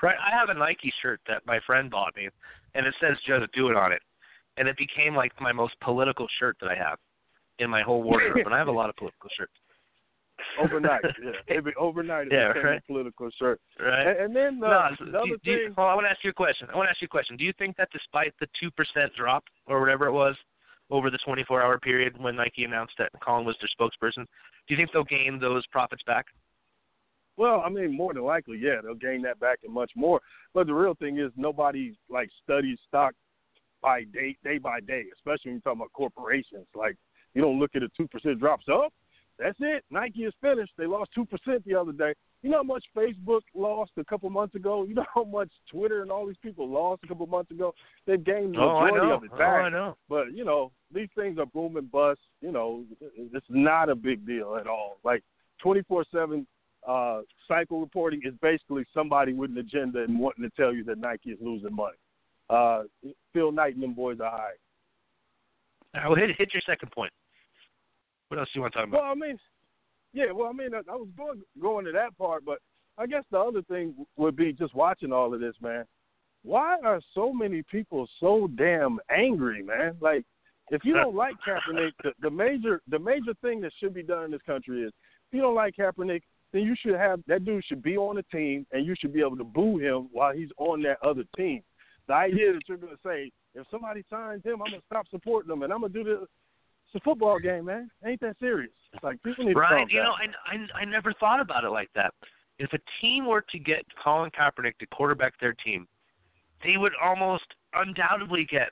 Right. 0.04 0.16
I 0.20 0.36
have 0.38 0.48
a 0.50 0.54
Nike 0.58 0.92
shirt 1.02 1.20
that 1.28 1.40
my 1.46 1.58
friend 1.66 1.90
bought 1.90 2.14
me, 2.16 2.28
and 2.74 2.86
it 2.86 2.94
says 3.00 3.16
"Just 3.26 3.50
Do 3.52 3.68
It" 3.70 3.76
on 3.76 3.90
it, 3.92 4.02
and 4.58 4.68
it 4.68 4.76
became 4.76 5.14
like 5.14 5.32
my 5.40 5.52
most 5.52 5.74
political 5.80 6.26
shirt 6.38 6.56
that 6.60 6.68
I 6.70 6.74
have 6.74 6.98
in 7.58 7.70
my 7.70 7.82
whole 7.82 8.02
wardrobe. 8.02 8.44
and 8.46 8.54
I 8.54 8.58
have 8.58 8.68
a 8.68 8.72
lot 8.72 8.90
of 8.90 8.96
political 8.96 9.30
shirts. 9.36 9.52
Overnight, 10.60 11.02
yeah. 11.24 11.30
Maybe 11.48 11.70
overnight 11.78 12.26
it 12.26 12.32
Yeah, 12.32 12.48
became 12.52 12.66
right. 12.66 12.78
a 12.78 12.92
political 12.92 13.30
shirt. 13.38 13.60
Right. 13.80 14.06
And, 14.08 14.18
and 14.18 14.36
then 14.36 14.60
uh, 14.62 14.90
no, 14.90 14.90
the 14.98 15.04
do, 15.06 15.18
other 15.18 15.26
do 15.44 15.56
thing, 15.68 15.74
on, 15.78 15.90
I 15.90 15.94
want 15.94 16.06
to 16.06 16.10
ask 16.10 16.22
you 16.24 16.30
a 16.30 16.34
question. 16.34 16.68
I 16.72 16.76
want 16.76 16.86
to 16.88 16.90
ask 16.90 17.00
you 17.00 17.06
a 17.06 17.08
question. 17.08 17.36
Do 17.36 17.44
you 17.44 17.52
think 17.58 17.76
that 17.76 17.88
despite 17.92 18.34
the 18.40 18.48
two 18.60 18.70
percent 18.72 19.12
drop 19.16 19.44
or 19.66 19.80
whatever 19.80 20.06
it 20.06 20.12
was 20.12 20.34
over 20.90 21.08
the 21.08 21.18
24-hour 21.26 21.78
period 21.78 22.20
when 22.20 22.36
Nike 22.36 22.64
announced 22.64 22.94
that 22.98 23.10
Colin 23.24 23.46
was 23.46 23.56
their 23.60 23.70
spokesperson, 23.78 24.26
do 24.66 24.74
you 24.74 24.76
think 24.76 24.90
they'll 24.92 25.04
gain 25.04 25.38
those 25.40 25.64
profits 25.68 26.02
back? 26.06 26.26
Well, 27.36 27.62
I 27.64 27.68
mean, 27.68 27.96
more 27.96 28.14
than 28.14 28.22
likely, 28.24 28.58
yeah, 28.60 28.80
they'll 28.82 28.94
gain 28.94 29.22
that 29.22 29.40
back 29.40 29.60
and 29.64 29.72
much 29.72 29.90
more. 29.96 30.20
But 30.52 30.66
the 30.66 30.74
real 30.74 30.94
thing 30.94 31.18
is, 31.18 31.32
nobody 31.36 31.96
like 32.08 32.30
studies 32.42 32.78
stock 32.86 33.14
by 33.82 34.04
day, 34.04 34.36
day 34.44 34.58
by 34.58 34.80
day, 34.80 35.04
especially 35.14 35.50
when 35.50 35.54
you're 35.54 35.60
talking 35.62 35.80
about 35.80 35.92
corporations. 35.92 36.66
Like, 36.74 36.96
you 37.34 37.42
don't 37.42 37.58
look 37.58 37.72
at 37.74 37.82
a 37.82 37.88
two 37.96 38.06
percent 38.08 38.38
drop. 38.38 38.60
So 38.64 38.88
that's 39.38 39.58
it. 39.60 39.84
Nike 39.90 40.24
is 40.24 40.32
finished. 40.40 40.72
They 40.78 40.86
lost 40.86 41.10
two 41.14 41.24
percent 41.26 41.64
the 41.66 41.74
other 41.74 41.92
day. 41.92 42.14
You 42.42 42.50
know 42.50 42.58
how 42.58 42.62
much 42.62 42.84
Facebook 42.96 43.40
lost 43.54 43.92
a 43.96 44.04
couple 44.04 44.28
months 44.30 44.54
ago. 44.54 44.84
You 44.84 44.94
know 44.94 45.04
how 45.14 45.24
much 45.24 45.50
Twitter 45.70 46.02
and 46.02 46.10
all 46.12 46.26
these 46.26 46.36
people 46.42 46.68
lost 46.68 47.02
a 47.04 47.08
couple 47.08 47.26
months 47.26 47.50
ago. 47.50 47.74
They've 48.06 48.22
gained 48.22 48.54
the 48.54 48.60
Oh, 48.60 48.80
majority 48.84 49.10
of 49.12 49.24
it 49.24 49.30
Oh. 49.34 49.42
I 49.42 49.68
know. 49.70 49.96
But 50.08 50.32
you 50.32 50.44
know, 50.44 50.70
these 50.92 51.08
things 51.16 51.38
are 51.38 51.46
boom 51.46 51.76
and 51.76 51.90
bust. 51.90 52.20
You 52.40 52.52
know, 52.52 52.84
it's 53.00 53.46
not 53.48 53.88
a 53.88 53.94
big 53.94 54.24
deal 54.26 54.56
at 54.60 54.66
all. 54.68 54.98
Like 55.04 55.24
twenty 55.60 55.82
four 55.82 56.04
seven 56.12 56.46
uh 56.88 57.22
cycle 57.48 57.80
reporting 57.80 58.20
is 58.24 58.34
basically 58.42 58.84
somebody 58.92 59.32
with 59.32 59.50
an 59.50 59.58
agenda 59.58 60.02
and 60.02 60.18
wanting 60.18 60.44
to 60.44 60.50
tell 60.50 60.74
you 60.74 60.84
that 60.84 60.98
Nike 60.98 61.30
is 61.30 61.38
losing 61.40 61.74
money. 61.74 61.96
Uh 62.50 62.82
Phil 63.32 63.52
Knight 63.52 63.74
and 63.74 63.82
them 63.82 63.94
boys 63.94 64.18
are 64.20 64.30
high. 64.30 64.52
I 65.94 66.08
will 66.08 66.16
hit 66.16 66.30
hit 66.36 66.52
your 66.52 66.62
second 66.66 66.90
point. 66.92 67.12
What 68.28 68.40
else 68.40 68.48
do 68.52 68.58
you 68.58 68.62
want 68.62 68.72
to 68.72 68.78
talk 68.80 68.88
about? 68.88 69.02
Well, 69.02 69.10
I 69.10 69.14
mean, 69.14 69.38
yeah. 70.12 70.32
Well, 70.32 70.48
I 70.48 70.52
mean, 70.52 70.74
I, 70.74 70.78
I 70.90 70.96
was 70.96 71.08
going 71.16 71.42
going 71.60 71.84
to 71.84 71.92
that 71.92 72.16
part, 72.18 72.44
but 72.44 72.58
I 72.98 73.06
guess 73.06 73.24
the 73.30 73.38
other 73.38 73.62
thing 73.62 73.94
would 74.16 74.36
be 74.36 74.52
just 74.52 74.74
watching 74.74 75.12
all 75.12 75.34
of 75.34 75.40
this, 75.40 75.54
man. 75.60 75.84
Why 76.42 76.78
are 76.84 77.00
so 77.14 77.32
many 77.32 77.62
people 77.70 78.08
so 78.20 78.48
damn 78.56 78.98
angry, 79.10 79.62
man? 79.62 79.96
Like, 80.00 80.24
if 80.70 80.84
you 80.84 80.94
don't 80.94 81.14
like 81.14 81.36
Kaepernick, 81.46 81.92
the, 82.02 82.12
the 82.20 82.30
major 82.30 82.80
the 82.88 82.98
major 82.98 83.34
thing 83.42 83.60
that 83.62 83.72
should 83.78 83.94
be 83.94 84.02
done 84.02 84.24
in 84.24 84.30
this 84.30 84.42
country 84.46 84.82
is 84.82 84.92
if 85.28 85.36
you 85.36 85.40
don't 85.40 85.54
like 85.54 85.74
Kaepernick, 85.76 86.22
then 86.54 86.62
you 86.62 86.76
should 86.80 86.94
have 86.94 87.20
that 87.26 87.44
dude 87.44 87.64
should 87.64 87.82
be 87.82 87.96
on 87.96 88.14
the 88.14 88.22
team, 88.22 88.64
and 88.70 88.86
you 88.86 88.94
should 88.98 89.12
be 89.12 89.20
able 89.20 89.36
to 89.36 89.44
boo 89.44 89.76
him 89.76 90.08
while 90.12 90.32
he's 90.32 90.48
on 90.56 90.80
that 90.82 90.98
other 91.02 91.24
team. 91.36 91.62
The 92.06 92.14
idea 92.14 92.52
that 92.52 92.62
you're 92.68 92.78
going 92.78 92.92
to 92.94 92.98
say, 93.04 93.32
if 93.56 93.66
somebody 93.70 94.04
signs 94.08 94.44
him, 94.44 94.62
I'm 94.62 94.70
going 94.70 94.80
to 94.80 94.86
stop 94.86 95.06
supporting 95.10 95.48
them, 95.48 95.62
and 95.62 95.72
I'm 95.72 95.80
going 95.80 95.92
to 95.92 96.04
do 96.04 96.08
this. 96.08 96.28
It's 96.86 96.94
a 96.94 97.00
football 97.00 97.40
game, 97.40 97.64
man. 97.64 97.90
Ain't 98.06 98.20
that 98.20 98.36
serious? 98.38 98.70
It's 98.92 99.02
like 99.02 99.20
people 99.24 99.44
need 99.44 99.54
to 99.54 99.58
Right. 99.58 99.80
calm 99.80 99.88
You 99.90 99.98
down. 99.98 100.04
know, 100.06 100.12
I, 100.46 100.54
I 100.54 100.82
I 100.82 100.84
never 100.84 101.12
thought 101.14 101.40
about 101.40 101.64
it 101.64 101.70
like 101.70 101.90
that. 101.96 102.14
If 102.60 102.72
a 102.72 102.78
team 103.00 103.26
were 103.26 103.44
to 103.50 103.58
get 103.58 103.82
Colin 104.02 104.30
Kaepernick 104.30 104.78
to 104.78 104.86
quarterback 104.86 105.32
their 105.40 105.54
team, 105.54 105.88
they 106.62 106.76
would 106.76 106.92
almost 107.02 107.46
undoubtedly 107.72 108.46
get 108.48 108.70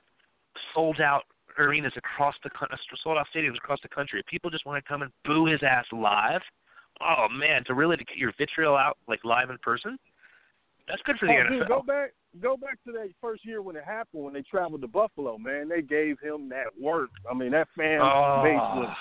sold 0.73 1.01
out 1.01 1.23
arenas 1.59 1.91
across 1.97 2.35
the 2.45 2.49
sold 3.03 3.17
out 3.17 3.27
stadiums 3.35 3.57
across 3.57 3.79
the 3.81 3.89
country. 3.89 4.23
People 4.29 4.49
just 4.49 4.65
want 4.65 4.81
to 4.81 4.87
come 4.87 5.01
and 5.01 5.11
boo 5.25 5.45
his 5.45 5.61
ass 5.63 5.85
live, 5.91 6.41
oh 7.01 7.27
man, 7.31 7.63
to 7.65 7.73
really 7.73 7.97
to 7.97 8.03
get 8.05 8.17
your 8.17 8.33
vitriol 8.37 8.75
out 8.75 8.97
like 9.07 9.23
live 9.23 9.49
in 9.49 9.57
person, 9.61 9.97
that's 10.87 11.01
good 11.03 11.17
for 11.19 11.27
the 11.27 11.33
oh, 11.33 11.43
NFL. 11.45 11.59
dude, 11.59 11.67
go 11.67 11.81
back, 11.81 12.11
go 12.41 12.57
back 12.57 12.77
to 12.85 12.91
that 12.93 13.09
first 13.21 13.45
year 13.45 13.61
when 13.61 13.75
it 13.75 13.83
happened 13.85 14.23
when 14.23 14.33
they 14.33 14.41
traveled 14.43 14.81
to 14.81 14.87
Buffalo. 14.87 15.37
Man, 15.37 15.69
they 15.69 15.81
gave 15.81 16.19
him 16.19 16.49
that 16.49 16.67
work. 16.79 17.09
I 17.29 17.33
mean, 17.33 17.51
that 17.51 17.67
fan 17.77 17.99
Oh. 18.01 18.41
base 18.43 18.55
was 18.55 18.95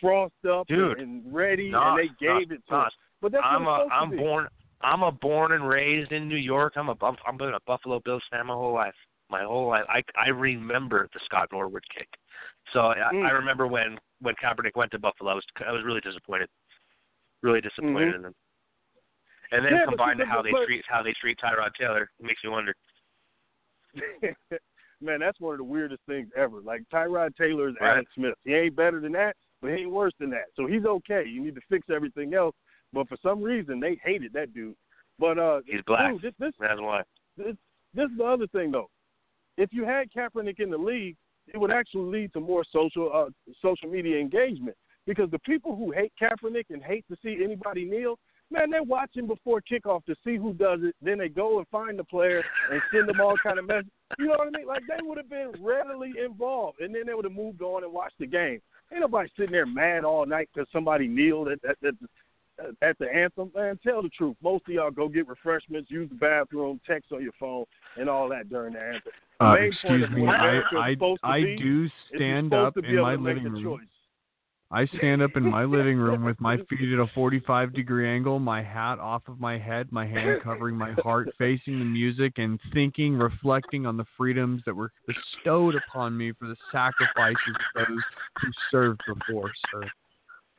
frosted 0.00 0.50
up 0.50 0.66
Dude. 0.66 0.98
and 1.00 1.22
ready, 1.34 1.70
Nas, 1.70 1.80
and 1.82 1.98
they 1.98 2.08
gave 2.24 2.48
Nas, 2.50 2.58
it 2.58 2.62
to 2.70 2.76
him. 2.76 2.84
But 3.20 3.32
that's 3.32 3.44
I'm 3.46 3.66
a 3.66 3.86
I'm 3.92 4.10
be. 4.10 4.16
born 4.16 4.48
I'm 4.82 5.02
a 5.02 5.12
born 5.12 5.52
and 5.52 5.66
raised 5.66 6.12
in 6.12 6.28
New 6.28 6.36
York. 6.36 6.74
I'm 6.76 6.88
a 6.90 6.94
Buff- 6.94 7.16
I'm 7.26 7.36
been 7.36 7.54
a 7.54 7.58
Buffalo 7.66 8.00
Bills 8.04 8.22
fan 8.30 8.46
my 8.46 8.54
whole 8.54 8.74
life. 8.74 8.94
My 9.30 9.42
whole 9.42 9.68
life. 9.68 9.84
I 9.88 10.02
I 10.16 10.28
remember 10.28 11.08
the 11.14 11.20
Scott 11.24 11.48
Norwood 11.52 11.84
kick. 11.96 12.08
So 12.72 12.80
I, 12.80 12.96
Mm. 13.12 13.26
I 13.26 13.30
remember 13.30 13.66
when 13.66 13.98
when 14.20 14.34
Kaepernick 14.42 14.76
went 14.76 14.90
to 14.92 14.98
Buffalo. 14.98 15.30
I 15.32 15.34
was 15.34 15.44
I 15.66 15.72
was 15.72 15.82
really 15.84 16.00
disappointed. 16.02 16.48
Really 17.44 17.60
disappointed 17.60 18.08
Mhm. 18.08 18.14
in 18.14 18.22
them. 18.22 18.34
And 19.52 19.64
then 19.66 19.74
Yeah, 19.74 19.84
combined 19.84 20.18
to 20.18 20.24
how 20.24 20.40
they 20.40 20.50
treat 20.64 20.82
how 20.88 21.02
they 21.02 21.12
treat 21.12 21.38
Tyrod 21.38 21.74
Taylor, 21.74 22.10
it 22.18 22.24
makes 22.24 22.42
me 22.42 22.48
wonder. 22.48 22.74
Man, 25.02 25.20
that's 25.20 25.38
one 25.40 25.52
of 25.52 25.58
the 25.58 25.64
weirdest 25.64 26.02
things 26.06 26.30
ever. 26.34 26.60
Like 26.62 26.88
Tyrod 26.88 27.36
Taylor 27.36 27.68
is 27.68 27.76
Right. 27.80 27.96
Alex 27.96 28.10
Smith. 28.14 28.34
He 28.44 28.54
ain't 28.54 28.74
better 28.74 28.98
than 28.98 29.12
that, 29.12 29.36
but 29.60 29.72
he 29.72 29.82
ain't 29.82 29.90
worse 29.90 30.14
than 30.18 30.30
that. 30.30 30.46
So 30.56 30.66
he's 30.66 30.86
okay. 30.86 31.24
You 31.26 31.42
need 31.42 31.54
to 31.56 31.60
fix 31.68 31.90
everything 31.90 32.32
else. 32.32 32.56
But 32.94 33.08
for 33.08 33.18
some 33.18 33.42
reason, 33.42 33.78
they 33.78 33.96
hated 33.96 34.32
that 34.32 34.54
dude. 34.54 34.76
But 35.18 35.38
uh, 35.38 35.60
He's 35.66 35.82
black. 35.82 36.12
Dude, 36.12 36.22
this, 36.22 36.34
this 36.38 36.54
That's 36.58 36.80
why. 36.80 37.02
this, 37.36 37.54
this 37.92 38.10
is 38.10 38.16
the 38.16 38.24
other 38.24 38.46
thing 38.46 38.70
though. 38.70 38.88
If 39.58 39.70
you 39.74 39.84
had 39.84 40.10
Kaepernick 40.10 40.60
in 40.60 40.70
the 40.70 40.78
league, 40.78 41.16
it 41.52 41.58
would 41.58 41.70
actually 41.70 42.10
lead 42.20 42.32
to 42.32 42.40
more 42.40 42.64
social 42.72 43.10
uh, 43.12 43.30
social 43.60 43.90
media 43.90 44.18
engagement 44.18 44.76
because 45.06 45.30
the 45.30 45.38
people 45.40 45.76
who 45.76 45.92
hate 45.92 46.12
Kaepernick 46.20 46.66
and 46.70 46.82
hate 46.82 47.04
to 47.10 47.16
see 47.22 47.42
anybody 47.42 47.84
kneel, 47.84 48.18
man, 48.50 48.70
they're 48.70 48.82
watching 48.82 49.26
before 49.26 49.60
kickoff 49.60 50.04
to 50.06 50.14
see 50.24 50.36
who 50.36 50.52
does 50.54 50.80
it. 50.82 50.94
Then 51.02 51.18
they 51.18 51.28
go 51.28 51.58
and 51.58 51.68
find 51.68 51.98
the 51.98 52.04
player 52.04 52.42
and 52.70 52.80
send 52.92 53.08
them 53.08 53.20
all 53.20 53.36
kind 53.42 53.58
of 53.58 53.66
messages. 53.66 53.90
You 54.18 54.26
know 54.26 54.36
what 54.38 54.48
I 54.48 54.58
mean? 54.58 54.66
Like 54.66 54.82
they 54.88 55.02
would 55.02 55.18
have 55.18 55.30
been 55.30 55.52
readily 55.60 56.12
involved, 56.24 56.80
and 56.80 56.94
then 56.94 57.02
they 57.06 57.14
would 57.14 57.24
have 57.24 57.34
moved 57.34 57.62
on 57.62 57.84
and 57.84 57.92
watched 57.92 58.18
the 58.18 58.26
game. 58.26 58.60
Ain't 58.92 59.00
nobody 59.00 59.28
sitting 59.36 59.52
there 59.52 59.66
mad 59.66 60.04
all 60.04 60.26
night 60.26 60.48
because 60.54 60.68
somebody 60.72 61.08
kneeled 61.08 61.48
at, 61.48 61.58
at, 61.68 61.76
at, 61.84 61.94
at 62.82 62.98
the 62.98 63.12
anthem. 63.12 63.50
Man, 63.54 63.78
tell 63.82 64.02
the 64.02 64.10
truth. 64.10 64.36
Most 64.42 64.64
of 64.68 64.74
y'all 64.74 64.90
go 64.90 65.08
get 65.08 65.26
refreshments, 65.26 65.90
use 65.90 66.08
the 66.08 66.14
bathroom, 66.14 66.80
text 66.86 67.12
on 67.12 67.22
your 67.22 67.32
phone, 67.40 67.64
and 67.96 68.08
all 68.08 68.28
that 68.28 68.48
during 68.48 68.74
the 68.74 68.80
anthem. 68.80 69.12
Uh, 69.40 69.54
excuse 69.54 70.08
me. 70.10 70.26
I 70.28 70.60
I, 70.76 70.94
I 71.24 71.40
be 71.40 71.56
do 71.56 71.88
stand 72.14 72.54
up 72.54 72.76
in 72.76 73.00
my 73.00 73.14
living 73.14 73.44
room. 73.44 73.78
choice. 73.78 73.88
I 74.70 74.86
stand 74.86 75.22
up 75.22 75.30
in 75.36 75.44
my 75.44 75.64
living 75.64 75.98
room 75.98 76.24
with 76.24 76.40
my 76.40 76.56
feet 76.56 76.92
at 76.92 76.98
a 76.98 77.06
45 77.14 77.72
degree 77.74 78.08
angle, 78.08 78.38
my 78.40 78.62
hat 78.62 78.98
off 78.98 79.22
of 79.28 79.38
my 79.38 79.58
head, 79.58 79.92
my 79.92 80.06
hand 80.06 80.40
covering 80.42 80.74
my 80.74 80.92
heart, 81.02 81.28
facing 81.38 81.78
the 81.78 81.84
music, 81.84 82.34
and 82.38 82.58
thinking, 82.72 83.14
reflecting 83.16 83.86
on 83.86 83.96
the 83.96 84.06
freedoms 84.16 84.62
that 84.66 84.74
were 84.74 84.90
bestowed 85.06 85.76
upon 85.76 86.16
me 86.16 86.32
for 86.32 86.48
the 86.48 86.56
sacrifices 86.72 87.54
of 87.76 87.86
those 87.86 88.02
who 88.40 88.48
served 88.70 89.00
before, 89.06 89.52
sir. 89.70 89.88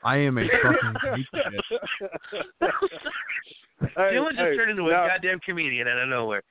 I 0.04 0.18
am 0.18 0.38
a 0.38 0.48
fucking 0.48 0.94
patriot. 1.02 1.62
Dylan 3.98 4.30
just 4.30 4.40
hey, 4.40 4.56
turned 4.56 4.72
into 4.72 4.88
a 4.88 4.92
now- 4.92 5.08
goddamn 5.08 5.40
comedian 5.40 5.88
out 5.88 5.98
of 5.98 6.10
nowhere. 6.10 6.44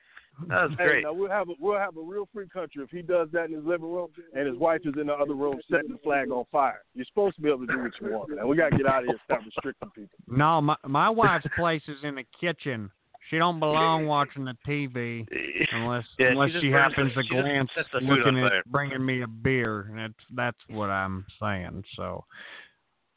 That 0.47 0.69
was 0.69 0.71
Hey, 0.77 0.85
great. 0.85 1.03
now 1.03 1.13
we'll 1.13 1.29
have 1.29 1.49
a 1.49 1.53
we'll 1.59 1.79
have 1.79 1.95
a 1.97 2.01
real 2.01 2.27
free 2.33 2.47
country 2.49 2.83
if 2.83 2.89
he 2.89 3.01
does 3.01 3.29
that 3.31 3.45
in 3.45 3.53
his 3.53 3.63
living 3.63 3.89
room 3.91 4.09
and 4.35 4.47
his 4.47 4.57
wife 4.57 4.81
is 4.85 4.93
in 4.99 5.07
the 5.07 5.13
other 5.13 5.33
room 5.33 5.59
setting 5.71 5.91
the 5.91 5.97
flag 5.99 6.29
on 6.31 6.43
fire. 6.51 6.81
You're 6.93 7.05
supposed 7.05 7.35
to 7.37 7.41
be 7.41 7.49
able 7.49 7.65
to 7.65 7.73
do 7.73 7.79
what 7.81 7.91
you 8.01 8.11
want, 8.11 8.29
man. 8.29 8.47
We 8.47 8.57
gotta 8.57 8.75
get 8.77 8.85
out 8.85 8.99
of 8.99 9.05
here 9.05 9.11
and 9.11 9.19
stop 9.25 9.39
restricting 9.45 9.89
people. 9.91 10.17
No, 10.27 10.61
my 10.61 10.75
my 10.85 11.09
wife's 11.09 11.45
place 11.55 11.83
is 11.87 11.97
in 12.03 12.15
the 12.15 12.25
kitchen. 12.39 12.91
She 13.29 13.37
don't 13.39 13.59
belong 13.59 14.05
watching 14.05 14.45
the 14.45 14.55
TV 14.67 15.25
unless 15.71 16.05
Yeah, 16.19 16.27
unless 16.27 16.51
just 16.51 16.61
she 16.63 16.69
happens 16.69 17.15
the- 17.15 17.23
to 17.23 17.27
glance 17.29 17.69
sets 17.73 17.89
the 17.91 17.99
food 18.01 18.09
looking 18.09 18.37
at 18.43 18.65
bringing 18.67 19.03
me 19.03 19.21
a 19.23 19.27
beer, 19.27 19.87
and 19.89 19.97
that's 19.97 20.25
that's 20.31 20.59
what 20.69 20.89
I'm 20.91 21.25
saying. 21.41 21.83
So, 21.95 22.23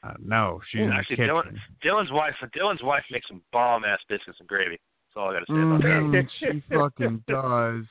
uh, 0.02 0.14
no, 0.18 0.60
she's 0.70 0.80
in 0.82 0.88
the 0.88 0.94
Actually, 0.94 1.16
kitchen. 1.16 1.28
Dylan, 1.34 1.58
Dylan's 1.84 2.12
wife, 2.12 2.34
Dylan's 2.56 2.82
wife 2.82 3.04
makes 3.10 3.28
some 3.28 3.42
bomb 3.52 3.84
ass 3.84 3.98
biscuits 4.08 4.38
and 4.40 4.48
gravy. 4.48 4.80
That's 5.18 5.24
all 5.24 5.30
I 5.30 5.40
got 5.40 5.46
to 5.46 5.52
say 5.52 5.62
about 5.62 5.80
Mhm, 5.80 6.12
that. 6.12 6.30
she 6.38 6.74
fucking 6.74 7.24
does. 7.26 7.84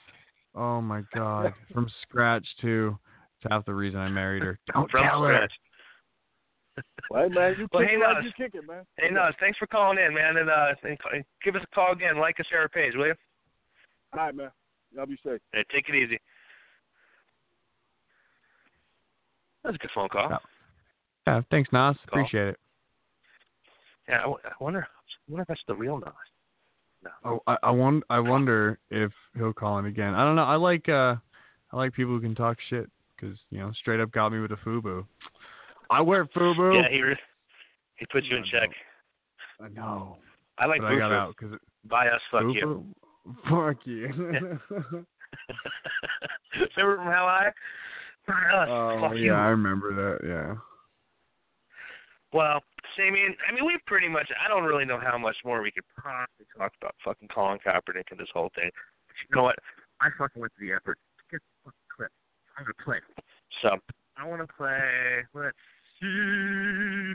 Oh 0.55 0.81
my 0.81 1.03
god, 1.13 1.53
from 1.73 1.89
scratch 2.03 2.47
too. 2.61 2.97
It's 3.41 3.51
half 3.51 3.65
the 3.65 3.73
reason 3.73 3.99
I 3.99 4.07
married 4.07 4.43
her. 4.43 4.57
Don't 4.73 4.89
From 4.89 5.03
tell 5.03 5.23
her. 5.23 5.35
scratch. 5.35 6.85
Well, 7.09 7.23
hey, 7.27 7.35
man, 7.35 7.55
you 7.59 7.67
Well, 7.71 7.81
kick 7.83 7.89
hey, 7.91 7.95
it 7.95 7.99
like 7.99 8.23
Nas. 8.23 8.25
you 8.25 8.31
kick 8.45 8.55
it, 8.55 8.65
man. 8.65 8.83
Hey, 8.97 9.09
Nas, 9.11 9.33
thanks 9.41 9.57
for 9.57 9.67
calling 9.67 9.97
in, 9.99 10.13
man, 10.13 10.37
and 10.37 10.49
uh, 10.49 10.67
and 10.83 10.97
and 11.13 11.23
give 11.43 11.55
us 11.55 11.61
a 11.63 11.75
call 11.75 11.91
again. 11.91 12.17
Like 12.17 12.39
us, 12.39 12.45
share 12.49 12.61
our 12.61 12.69
page, 12.69 12.93
will 12.95 13.07
you? 13.07 13.13
All 14.13 14.21
right, 14.25 14.33
man. 14.35 14.49
Y'all 14.95 15.05
be 15.05 15.17
safe. 15.23 15.41
Hey, 15.51 15.65
take 15.73 15.89
it 15.89 15.95
easy. 15.95 16.19
That 19.63 19.71
was 19.71 19.75
a 19.75 19.79
good 19.79 19.91
phone 19.93 20.07
call. 20.09 20.29
Yeah. 20.29 20.37
Yeah, 21.27 21.41
thanks, 21.51 21.69
Nas. 21.73 21.97
Call. 22.09 22.21
Appreciate 22.21 22.47
it. 22.49 22.59
Yeah, 24.07 24.19
I, 24.19 24.21
w- 24.21 24.39
I 24.45 24.63
wonder. 24.63 24.87
I 24.87 25.31
wonder 25.31 25.41
if 25.41 25.47
that's 25.49 25.61
the 25.67 25.75
real 25.75 25.99
Nas. 25.99 26.13
Oh, 27.23 27.41
I, 27.47 27.57
I 27.63 27.71
won- 27.71 28.03
I 28.09 28.19
wonder 28.19 28.79
if 28.89 29.11
he'll 29.35 29.53
call 29.53 29.79
in 29.79 29.85
again. 29.85 30.13
I 30.13 30.23
don't 30.23 30.35
know. 30.35 30.43
I 30.43 30.55
like 30.55 30.87
uh, 30.89 31.15
I 31.71 31.75
like 31.75 31.93
people 31.93 32.13
who 32.13 32.21
can 32.21 32.35
talk 32.35 32.57
shit 32.69 32.89
because 33.15 33.37
you 33.49 33.59
know, 33.59 33.71
straight 33.73 33.99
up 33.99 34.11
got 34.11 34.31
me 34.31 34.39
with 34.39 34.51
a 34.51 34.57
FUBU. 34.57 35.05
I 35.89 36.01
wear 36.01 36.25
FUBU. 36.25 36.81
Yeah, 36.81 36.89
he 36.89 37.01
re- 37.01 37.17
he 37.95 38.05
put 38.11 38.23
you 38.25 38.37
in 38.37 38.43
check. 38.51 38.69
I 39.59 39.69
know. 39.69 40.17
I 40.57 40.65
like 40.65 40.81
but 40.81 40.87
I 40.87 40.97
got 40.97 41.11
out 41.11 41.35
because 41.39 41.57
Buy 41.85 42.07
us, 42.07 42.21
fuck 42.31 42.43
you. 42.53 42.85
Fuck 43.49 43.77
you. 43.85 44.07
Remember 46.77 46.97
from 46.97 47.05
How 47.05 47.25
I? 47.25 47.49
Buy 48.27 48.33
us, 48.33 48.67
oh 48.69 48.97
fuck 49.01 49.11
yeah, 49.13 49.19
you. 49.23 49.33
I 49.33 49.47
remember 49.47 49.93
that. 49.95 50.27
Yeah. 50.27 50.55
Well, 52.33 52.61
I 52.99 53.11
mean, 53.11 53.35
I 53.47 53.53
mean, 53.53 53.65
we 53.65 53.77
pretty 53.85 54.07
much. 54.07 54.29
I 54.33 54.47
don't 54.47 54.63
really 54.63 54.85
know 54.85 54.99
how 54.99 55.17
much 55.17 55.37
more 55.45 55.61
we 55.61 55.71
could 55.71 55.85
possibly 55.95 56.45
talk 56.57 56.73
about 56.81 56.95
fucking 57.03 57.29
Colin 57.29 57.59
Kaepernick 57.59 58.09
and 58.11 58.19
this 58.19 58.31
whole 58.33 58.51
thing. 58.55 58.69
But 59.07 59.15
you 59.21 59.35
know 59.35 59.43
what? 59.43 59.57
I 60.01 60.09
fucking 60.17 60.41
went 60.41 60.53
to 60.59 60.65
the 60.65 60.73
effort 60.73 60.97
to 60.97 61.23
get 61.31 61.41
the 61.41 61.71
fucking 61.71 61.89
clip. 61.95 62.11
I'm 62.57 62.65
gonna 62.65 62.83
play. 62.83 62.99
So 63.61 63.77
I 64.17 64.25
want 64.25 64.41
to 64.41 64.49
play. 64.49 65.25
Let's 65.33 65.57
see. 66.01 67.13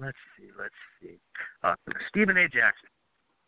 Let's 0.00 0.20
see. 0.36 0.48
Let's 0.56 0.80
see. 1.00 1.20
Uh, 1.62 1.76
Stephen 2.08 2.36
A. 2.36 2.48
Jackson, 2.48 2.88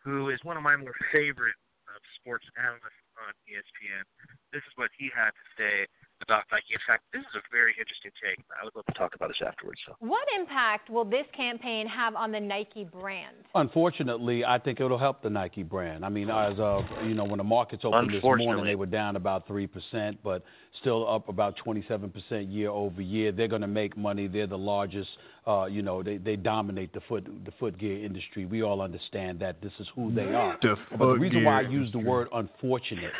who 0.04 0.28
is 0.28 0.40
one 0.42 0.56
of 0.56 0.62
my 0.62 0.76
more 0.76 0.94
favorite 1.12 1.56
uh, 1.88 2.00
sports 2.20 2.44
analysts 2.60 3.04
on 3.16 3.32
ESPN. 3.48 4.04
This 4.52 4.60
is 4.66 4.72
what 4.76 4.90
he 4.98 5.08
had 5.14 5.30
to 5.30 5.46
say 5.56 5.86
about 6.30 6.44
Nike. 6.52 6.74
In 6.74 6.80
fact, 6.86 7.02
this 7.12 7.22
is 7.22 7.34
a 7.34 7.42
very 7.50 7.74
interesting 7.78 8.12
take. 8.22 8.38
I 8.54 8.64
would 8.64 8.74
love 8.76 8.86
to 8.86 8.94
talk 8.94 9.14
about 9.16 9.28
this 9.28 9.42
afterwards. 9.44 9.80
So. 9.86 9.94
What 9.98 10.26
impact 10.38 10.88
will 10.88 11.04
this 11.04 11.26
campaign 11.36 11.88
have 11.88 12.14
on 12.14 12.30
the 12.30 12.38
Nike 12.38 12.84
brand? 12.84 13.34
Unfortunately, 13.54 14.44
I 14.44 14.58
think 14.58 14.80
it'll 14.80 14.98
help 14.98 15.22
the 15.22 15.30
Nike 15.30 15.64
brand. 15.64 16.04
I 16.04 16.08
mean, 16.08 16.30
as 16.30 16.54
of 16.58 16.84
you 17.04 17.14
know, 17.14 17.24
when 17.24 17.38
the 17.38 17.44
markets 17.44 17.82
opened 17.84 18.14
this 18.14 18.22
morning, 18.22 18.64
they 18.64 18.76
were 18.76 18.86
down 18.86 19.16
about 19.16 19.46
three 19.48 19.66
percent, 19.66 20.18
but 20.22 20.44
still 20.80 21.08
up 21.12 21.28
about 21.28 21.56
twenty-seven 21.56 22.10
percent 22.10 22.46
year 22.46 22.70
over 22.70 23.02
year. 23.02 23.32
They're 23.32 23.48
going 23.48 23.62
to 23.62 23.68
make 23.68 23.96
money. 23.96 24.28
They're 24.28 24.46
the 24.46 24.58
largest. 24.58 25.08
Uh, 25.46 25.64
you 25.64 25.82
know, 25.82 26.02
they 26.02 26.18
they 26.18 26.36
dominate 26.36 26.92
the 26.92 27.00
foot 27.08 27.26
the 27.44 27.52
foot 27.58 27.76
gear 27.78 28.04
industry. 28.04 28.46
We 28.46 28.62
all 28.62 28.80
understand 28.80 29.40
that 29.40 29.60
this 29.60 29.72
is 29.80 29.86
who 29.96 30.14
they 30.14 30.22
are. 30.22 30.56
The 30.62 30.76
but 30.90 30.98
the 30.98 31.04
foot 31.04 31.20
reason 31.20 31.44
why 31.44 31.58
I 31.58 31.62
use 31.62 31.90
the 31.92 31.98
word 31.98 32.28
unfortunate 32.32 33.12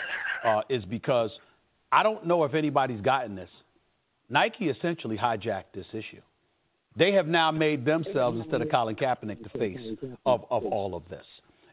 uh, 0.45 0.61
is 0.69 0.85
because 0.85 1.31
I 1.93 2.03
don't 2.03 2.27
know 2.27 2.45
if 2.45 2.55
anybody's 2.55 3.01
gotten 3.01 3.35
this. 3.35 3.51
Nike 4.29 4.69
essentially 4.69 5.17
hijacked 5.17 5.73
this 5.75 5.87
issue. 5.93 6.21
They 6.97 7.13
have 7.13 7.27
now 7.27 7.51
made 7.51 7.85
themselves, 7.85 8.39
instead 8.41 8.63
of 8.63 8.71
Colin 8.71 8.97
Kaepernick, 8.97 9.43
the 9.43 9.59
face 9.59 9.97
of, 10.27 10.45
of 10.51 10.65
all 10.65 10.95
of 10.95 11.09
this. 11.09 11.25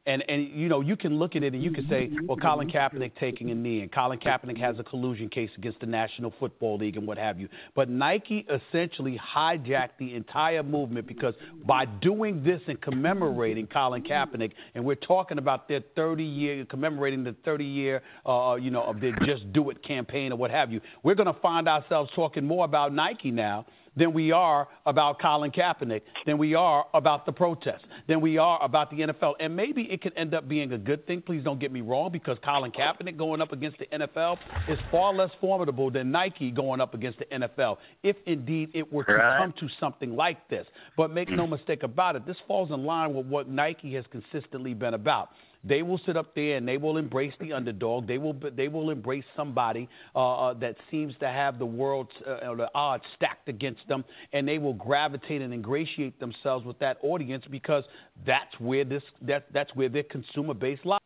And, 0.07 0.23
and 0.29 0.47
you 0.49 0.69
know, 0.69 0.79
you 0.79 0.95
can 0.95 1.19
look 1.19 1.35
at 1.35 1.43
it 1.43 1.53
and 1.53 1.61
you 1.61 1.71
can 1.71 1.87
say, 1.89 2.09
well, 2.23 2.37
Colin 2.37 2.69
Kaepernick 2.69 3.11
taking 3.19 3.51
a 3.51 3.55
knee, 3.55 3.81
and 3.81 3.91
Colin 3.91 4.19
Kaepernick 4.19 4.57
has 4.57 4.77
a 4.79 4.83
collusion 4.83 5.27
case 5.27 5.49
against 5.57 5.81
the 5.81 5.85
National 5.85 6.33
Football 6.39 6.77
League 6.77 6.95
and 6.95 7.05
what 7.05 7.17
have 7.17 7.41
you. 7.41 7.49
But 7.75 7.89
Nike 7.89 8.47
essentially 8.49 9.19
hijacked 9.35 9.97
the 9.99 10.15
entire 10.15 10.63
movement 10.63 11.07
because 11.07 11.33
by 11.65 11.83
doing 11.85 12.41
this 12.41 12.61
and 12.67 12.81
commemorating 12.81 13.67
Colin 13.67 14.01
Kaepernick, 14.01 14.53
and 14.75 14.85
we're 14.85 14.95
talking 14.95 15.39
about 15.39 15.67
their 15.67 15.81
30 15.97 16.23
year, 16.23 16.65
commemorating 16.65 17.25
the 17.25 17.35
30 17.43 17.65
year, 17.65 18.01
uh, 18.25 18.55
you 18.55 18.71
know, 18.71 18.83
of 18.83 19.01
their 19.01 19.13
Just 19.25 19.51
Do 19.51 19.69
It 19.71 19.83
campaign 19.83 20.31
or 20.31 20.37
what 20.37 20.51
have 20.51 20.71
you, 20.71 20.79
we're 21.03 21.15
going 21.15 21.33
to 21.33 21.39
find 21.41 21.67
ourselves 21.67 22.09
talking 22.15 22.45
more 22.45 22.63
about 22.63 22.93
Nike 22.93 23.29
now 23.31 23.65
than 23.97 24.13
we 24.13 24.31
are 24.31 24.67
about 24.85 25.19
Colin 25.19 25.51
Kaepernick, 25.51 26.01
than 26.25 26.37
we 26.37 26.55
are 26.55 26.85
about 26.93 27.25
the 27.25 27.31
protests, 27.31 27.83
than 28.07 28.21
we 28.21 28.37
are 28.37 28.63
about 28.63 28.89
the 28.91 28.97
NFL. 28.97 29.33
And 29.39 29.55
maybe 29.55 29.83
it 29.83 30.01
could 30.01 30.13
end 30.15 30.33
up 30.33 30.47
being 30.47 30.73
a 30.73 30.77
good 30.77 31.05
thing. 31.07 31.21
Please 31.21 31.43
don't 31.43 31.59
get 31.59 31.71
me 31.71 31.81
wrong, 31.81 32.11
because 32.11 32.37
Colin 32.43 32.71
Kaepernick 32.71 33.17
going 33.17 33.41
up 33.41 33.51
against 33.51 33.79
the 33.79 33.85
NFL 33.87 34.37
is 34.69 34.77
far 34.91 35.13
less 35.13 35.31
formidable 35.41 35.89
than 35.91 36.11
Nike 36.11 36.51
going 36.51 36.79
up 36.79 36.93
against 36.93 37.19
the 37.19 37.25
NFL, 37.25 37.77
if 38.03 38.15
indeed 38.25 38.69
it 38.73 38.91
were 38.91 39.03
to 39.03 39.37
come 39.39 39.53
to 39.59 39.67
something 39.79 40.15
like 40.15 40.47
this. 40.49 40.65
But 40.95 41.11
make 41.11 41.29
no 41.29 41.47
mistake 41.47 41.83
about 41.83 42.15
it, 42.15 42.25
this 42.25 42.37
falls 42.47 42.71
in 42.71 42.85
line 42.85 43.13
with 43.13 43.25
what 43.25 43.49
Nike 43.49 43.93
has 43.95 44.05
consistently 44.11 44.73
been 44.73 44.93
about. 44.93 45.29
They 45.67 45.81
will 45.81 45.99
sit 46.05 46.15
up 46.15 46.33
there 46.35 46.55
and 46.55 46.67
they 46.67 46.77
will 46.77 46.97
embrace 46.97 47.33
the 47.39 47.53
underdog. 47.53 48.07
They 48.07 48.17
will 48.17 48.35
they 48.55 48.67
will 48.67 48.89
embrace 48.89 49.25
somebody 49.35 49.89
uh, 50.15 50.49
uh, 50.49 50.53
that 50.55 50.75
seems 50.89 51.13
to 51.19 51.27
have 51.27 51.59
the 51.59 51.65
world 51.65 52.07
uh, 52.25 52.55
the 52.55 52.69
odds 52.73 53.03
stacked 53.15 53.49
against 53.49 53.81
them, 53.87 54.05
and 54.33 54.47
they 54.47 54.57
will 54.57 54.73
gravitate 54.73 55.41
and 55.41 55.53
ingratiate 55.53 56.19
themselves 56.19 56.65
with 56.65 56.79
that 56.79 56.97
audience 57.01 57.43
because 57.49 57.83
that's 58.25 58.57
where 58.59 58.85
this 58.85 59.03
that 59.21 59.47
that's 59.53 59.73
where 59.75 59.89
their 59.89 60.03
consumer 60.03 60.53
base 60.53 60.79
lies. 60.85 60.99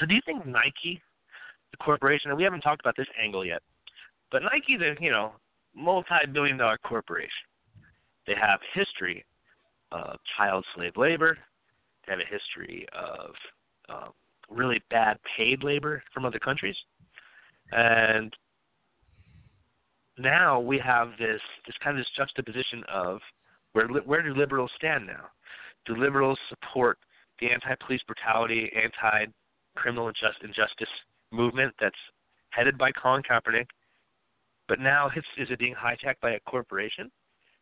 So 0.00 0.06
do 0.06 0.14
you 0.14 0.20
think 0.24 0.46
Nike, 0.46 1.00
the 1.70 1.76
corporation, 1.78 2.30
and 2.30 2.38
we 2.38 2.44
haven't 2.44 2.60
talked 2.60 2.80
about 2.80 2.96
this 2.96 3.06
angle 3.22 3.44
yet, 3.44 3.62
but 4.30 4.42
Nike's 4.42 4.80
a 4.80 5.02
you 5.02 5.10
know 5.10 5.32
multi-billion 5.74 6.56
dollar 6.56 6.78
corporation. 6.78 7.30
They 8.26 8.34
have 8.40 8.60
history 8.74 9.24
of 9.92 10.18
child 10.36 10.64
slave 10.74 10.92
labor. 10.96 11.38
Have 12.06 12.18
a 12.18 12.30
history 12.30 12.86
of 12.92 13.30
um, 13.88 14.12
really 14.50 14.82
bad 14.90 15.18
paid 15.36 15.64
labor 15.64 16.02
from 16.12 16.24
other 16.24 16.38
countries, 16.38 16.76
and 17.72 18.34
now 20.18 20.60
we 20.60 20.78
have 20.78 21.08
this 21.18 21.40
this 21.66 21.76
kind 21.82 21.98
of 21.98 22.00
this 22.00 22.10
juxtaposition 22.16 22.82
of 22.92 23.20
where 23.72 23.88
where 23.88 24.22
do 24.22 24.34
liberals 24.34 24.70
stand 24.76 25.06
now? 25.06 25.26
Do 25.86 25.96
liberals 25.96 26.38
support 26.48 26.98
the 27.40 27.50
anti-police 27.50 28.00
brutality, 28.06 28.70
anti-criminal 28.74 30.08
injustice 30.08 30.88
movement 31.32 31.74
that's 31.80 31.96
headed 32.50 32.78
by 32.78 32.92
Colin 32.92 33.22
Kaepernick, 33.22 33.66
but 34.68 34.78
now 34.78 35.08
is 35.36 35.48
it 35.50 35.58
being 35.58 35.74
hijacked 35.74 36.20
by 36.22 36.32
a 36.32 36.40
corporation? 36.40 37.10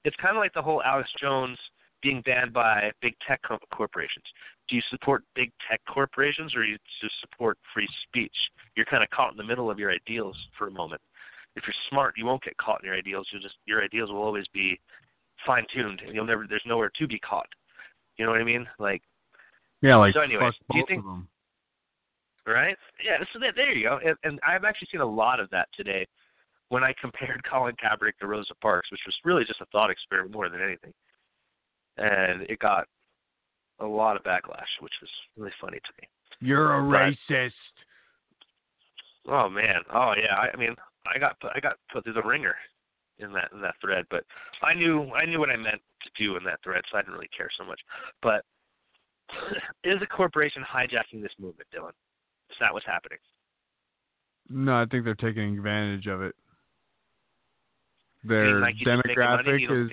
It's 0.05 0.17
kind 0.17 0.37
of 0.37 0.41
like 0.41 0.53
the 0.53 0.63
whole 0.63 0.83
Alex 0.83 1.09
Jones 1.21 1.59
being 2.03 2.23
banned 2.23 2.53
by 2.53 2.91
big 3.01 3.15
tech 3.27 3.41
co- 3.47 3.59
corporations. 3.73 4.25
Do 4.69 4.77
you 4.77 4.83
support 4.91 5.25
big 5.35 5.51
tech 5.69 5.81
corporations 5.89 6.55
or 6.55 6.65
do 6.65 6.71
you 6.71 6.79
just 7.01 7.15
support 7.21 7.59
free 7.73 7.89
speech? 8.09 8.35
You're 8.77 8.87
kind 8.87 9.03
of 9.03 9.11
caught 9.11 9.31
in 9.33 9.37
the 9.37 9.45
middle 9.45 9.71
of 9.71 9.79
your 9.79 9.91
ideals 9.93 10.37
for 10.59 10.67
a 10.69 10.71
moment. 10.71 11.01
If 11.57 11.65
you're 11.67 11.75
smart, 11.91 12.15
you 12.17 12.25
won't 12.27 12.43
get 12.43 12.57
caught 12.57 12.81
in 12.83 12.87
your 12.87 12.97
ideals. 12.97 13.29
You'll 13.33 13.43
just 13.43 13.57
your 13.67 13.83
ideals 13.83 14.11
will 14.11 14.23
always 14.23 14.47
be 14.53 14.81
fine 15.47 15.65
tuned, 15.75 16.01
and 16.05 16.15
you'll 16.15 16.25
never. 16.25 16.47
There's 16.49 16.63
nowhere 16.67 16.91
to 16.99 17.07
be 17.07 17.19
caught. 17.19 17.49
You 18.17 18.25
know 18.25 18.33
what 18.33 18.41
I 18.41 18.45
mean? 18.45 18.67
Like 18.79 19.03
Yeah, 19.83 19.97
like 19.97 20.15
So 20.15 20.21
anyways, 20.21 20.55
do 20.71 20.79
you 20.79 20.85
think- 20.89 21.05
right? 22.47 22.77
Yeah, 23.05 23.19
so 23.33 23.39
that, 23.41 23.55
there 23.55 23.73
you 23.73 23.89
go. 23.89 23.99
And, 24.05 24.17
and 24.25 24.41
I've 24.47 24.65
actually 24.65 24.89
seen 24.91 25.01
a 25.01 25.07
lot 25.07 25.41
of 25.41 25.51
that 25.51 25.69
today 25.77 26.07
when 26.71 26.83
I 26.83 26.95
compared 27.01 27.43
Colin 27.51 27.75
Kaepernick 27.77 28.17
to 28.21 28.27
Rosa 28.27 28.55
Parks, 28.61 28.91
which 28.91 29.01
was 29.07 29.15
really 29.25 29.45
just 29.45 29.61
a 29.61 29.67
thought 29.67 29.91
experiment 29.91 30.35
more 30.35 30.49
than 30.49 30.63
anything. 30.63 30.93
And 31.99 32.43
it 32.43 32.59
got 32.59 32.87
a 33.81 33.87
lot 33.87 34.17
of 34.17 34.23
backlash, 34.23 34.71
which 34.81 34.93
was 35.01 35.11
really 35.37 35.53
funny 35.61 35.79
to 35.79 35.93
me. 36.01 36.09
You're 36.41 36.75
a 36.75 36.83
Right. 36.83 37.17
racist. 37.29 37.53
Oh 39.27 39.49
man, 39.49 39.83
oh 39.95 40.15
yeah. 40.17 40.35
I, 40.37 40.51
I 40.53 40.57
mean, 40.57 40.75
I 41.07 41.19
got 41.19 41.39
put, 41.41 41.53
I 41.55 41.61
got 41.61 41.77
put 41.93 42.05
through 42.05 42.15
the 42.15 42.23
ringer 42.23 42.57
in 43.19 43.33
that 43.33 43.53
in 43.53 43.61
that 43.61 43.75
thread, 43.81 44.05
but 44.11 44.25
I 44.63 44.75
knew 44.75 45.13
I 45.13 45.25
knew 45.27 45.39
what 45.39 45.51
I 45.51 45.57
meant 45.57 45.81
to 46.03 46.11
do 46.19 46.37
in 46.37 46.45
that 46.45 46.61
thread, 46.65 46.83
so 46.91 46.99
I 46.99 47.03
didn't 47.03 47.15
really 47.15 47.31
care 47.37 47.51
so 47.57 47.65
much. 47.65 47.81
But 48.21 48.45
is 49.85 50.01
a 50.03 50.07
corporation 50.07 50.65
hijacking 50.65 51.23
this 51.23 51.33
movement, 51.39 51.69
Dylan? 51.75 51.91
Is 52.51 52.57
that 52.61 52.73
what's 52.73 52.87
happening? 52.87 53.19
No, 54.49 54.75
I 54.75 54.87
think 54.91 55.05
they're 55.05 55.15
taking 55.15 55.57
advantage 55.57 56.07
of 56.07 56.21
it. 56.23 56.35
Their 58.25 58.61
think 58.61 58.61
Nike's 58.61 58.87
just 58.87 59.03
making 59.07 59.23
money, 59.23 59.51
demographic 59.51 59.69
don't 59.69 59.85
is? 59.85 59.91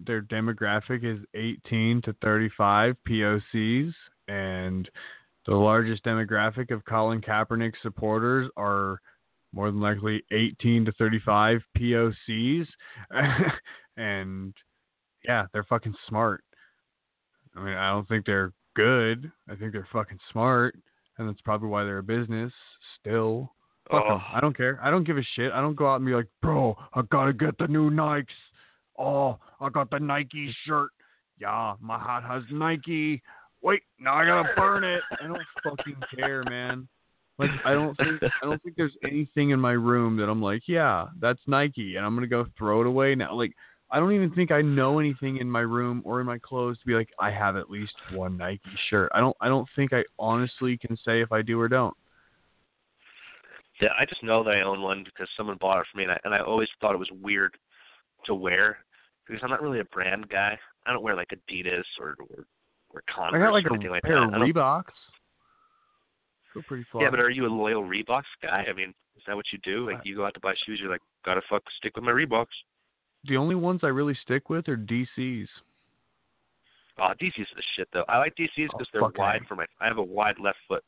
Their 0.00 0.22
demographic 0.22 1.04
is 1.04 1.24
18 1.34 2.02
to 2.02 2.12
35 2.22 2.96
POCs, 3.08 3.92
and 4.28 4.88
the 5.46 5.54
largest 5.54 6.04
demographic 6.04 6.70
of 6.70 6.84
Colin 6.84 7.20
Kaepernick 7.20 7.72
supporters 7.82 8.50
are 8.56 9.00
more 9.52 9.70
than 9.70 9.80
likely 9.80 10.22
18 10.30 10.84
to 10.84 10.92
35 10.92 11.60
POCs, 11.76 12.66
and 13.96 14.54
yeah, 15.24 15.46
they're 15.52 15.64
fucking 15.64 15.94
smart. 16.08 16.44
I 17.56 17.60
mean, 17.60 17.74
I 17.74 17.90
don't 17.90 18.06
think 18.08 18.24
they're 18.26 18.52
good. 18.76 19.30
I 19.50 19.54
think 19.56 19.72
they're 19.72 19.88
fucking 19.92 20.18
smart, 20.30 20.76
and 21.16 21.28
that's 21.28 21.40
probably 21.40 21.68
why 21.68 21.82
they're 21.84 21.98
a 21.98 22.02
business 22.02 22.52
still. 23.00 23.52
Fuck 23.90 24.04
Oh. 24.06 24.14
'em. 24.16 24.20
I 24.34 24.40
don't 24.40 24.56
care. 24.56 24.78
I 24.82 24.90
don't 24.90 25.04
give 25.04 25.16
a 25.18 25.22
shit. 25.34 25.50
I 25.50 25.60
don't 25.60 25.74
go 25.74 25.90
out 25.90 25.96
and 25.96 26.06
be 26.06 26.12
like, 26.14 26.28
bro, 26.42 26.76
I 26.94 27.02
gotta 27.10 27.32
get 27.32 27.56
the 27.58 27.66
new 27.68 27.90
Nikes. 27.90 28.26
Oh, 28.98 29.38
I 29.60 29.68
got 29.68 29.90
the 29.90 29.98
Nike 29.98 30.54
shirt. 30.66 30.90
Yeah, 31.40 31.74
my 31.80 31.98
hat 31.98 32.24
has 32.24 32.42
Nike. 32.50 33.22
Wait, 33.62 33.82
now 34.00 34.14
I 34.14 34.24
gotta 34.24 34.48
burn 34.56 34.84
it. 34.84 35.02
I 35.22 35.26
don't 35.26 35.42
fucking 35.62 35.96
care, 36.16 36.42
man. 36.44 36.88
Like 37.38 37.50
I 37.64 37.72
don't 37.72 37.96
think 37.96 38.20
I 38.22 38.46
don't 38.46 38.60
think 38.62 38.76
there's 38.76 38.96
anything 39.04 39.50
in 39.50 39.60
my 39.60 39.72
room 39.72 40.16
that 40.16 40.28
I'm 40.28 40.42
like, 40.42 40.62
yeah, 40.66 41.06
that's 41.20 41.40
Nike, 41.46 41.96
and 41.96 42.04
I'm 42.04 42.14
gonna 42.14 42.26
go 42.26 42.46
throw 42.58 42.80
it 42.80 42.86
away 42.86 43.14
now. 43.14 43.34
Like 43.34 43.52
I 43.90 44.00
don't 44.00 44.12
even 44.12 44.32
think 44.32 44.50
I 44.50 44.60
know 44.60 44.98
anything 44.98 45.38
in 45.38 45.48
my 45.48 45.60
room 45.60 46.02
or 46.04 46.20
in 46.20 46.26
my 46.26 46.38
clothes 46.38 46.78
to 46.80 46.86
be 46.86 46.94
like, 46.94 47.08
I 47.20 47.30
have 47.30 47.56
at 47.56 47.70
least 47.70 47.94
one 48.12 48.36
Nike 48.36 48.60
shirt. 48.90 49.10
I 49.14 49.20
don't 49.20 49.36
I 49.40 49.46
don't 49.46 49.68
think 49.76 49.92
I 49.92 50.02
honestly 50.18 50.76
can 50.76 50.96
say 51.04 51.20
if 51.20 51.30
I 51.30 51.42
do 51.42 51.60
or 51.60 51.68
don't. 51.68 51.96
Yeah, 53.80 53.90
I 53.98 54.04
just 54.04 54.24
know 54.24 54.42
that 54.42 54.54
I 54.54 54.62
own 54.62 54.82
one 54.82 55.04
because 55.04 55.28
someone 55.36 55.56
bought 55.60 55.78
it 55.78 55.86
for 55.92 55.98
me, 55.98 56.04
and 56.04 56.12
I, 56.12 56.18
and 56.24 56.34
I 56.34 56.40
always 56.40 56.68
thought 56.80 56.94
it 56.94 56.98
was 56.98 57.10
weird 57.22 57.56
to 58.26 58.34
wear 58.34 58.78
because 59.28 59.42
I'm 59.44 59.50
not 59.50 59.62
really 59.62 59.80
a 59.80 59.84
brand 59.84 60.28
guy. 60.28 60.58
I 60.86 60.92
don't 60.92 61.02
wear 61.02 61.14
like 61.14 61.28
Adidas 61.28 61.84
or 62.00 62.16
or, 62.18 62.44
or 62.90 63.02
Converse 63.14 63.40
I 63.40 63.44
got 63.44 63.52
like 63.52 63.66
or 63.70 63.74
a 63.76 63.90
like 63.92 64.02
pair 64.02 64.20
that. 64.20 64.34
of 64.34 64.40
Reeboks. 64.40 64.84
Feel 66.54 66.62
pretty 66.66 66.86
fly. 66.90 67.02
Yeah, 67.02 67.10
but 67.10 67.20
are 67.20 67.30
you 67.30 67.46
a 67.46 67.48
loyal 67.48 67.82
Reeboks 67.82 68.22
guy? 68.42 68.64
I 68.68 68.72
mean, 68.72 68.90
is 69.16 69.22
that 69.26 69.36
what 69.36 69.46
you 69.52 69.58
do? 69.62 69.86
Like 69.90 70.00
you 70.04 70.16
go 70.16 70.24
out 70.26 70.34
to 70.34 70.40
buy 70.40 70.54
shoes, 70.66 70.78
you're 70.80 70.90
like, 70.90 71.02
gotta 71.24 71.42
fuck 71.50 71.62
stick 71.78 71.94
with 71.96 72.04
my 72.04 72.12
Reeboks. 72.12 72.46
the 73.24 73.36
only 73.36 73.54
ones 73.54 73.80
I 73.82 73.88
really 73.88 74.16
stick 74.22 74.48
with 74.48 74.68
are 74.68 74.76
DC's. 74.76 75.48
Oh, 77.00 77.12
DC's 77.20 77.40
are 77.52 77.56
the 77.56 77.62
shit 77.76 77.88
though. 77.92 78.04
I 78.08 78.18
like 78.18 78.34
DC's 78.36 78.70
Oh, 78.74 78.78
because 78.78 78.88
they're 78.92 79.02
wide 79.16 79.42
for 79.48 79.54
my. 79.56 79.66
I 79.80 79.86
have 79.86 79.98
a 79.98 80.02
wide 80.02 80.36
left 80.40 80.58
foot, 80.66 80.82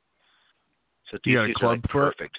so 1.10 1.18
You 1.24 1.36
got 1.36 1.48
DC's 1.48 1.62
are 1.62 1.68
like 1.68 1.82
foot? 1.82 1.90
perfect. 1.90 2.38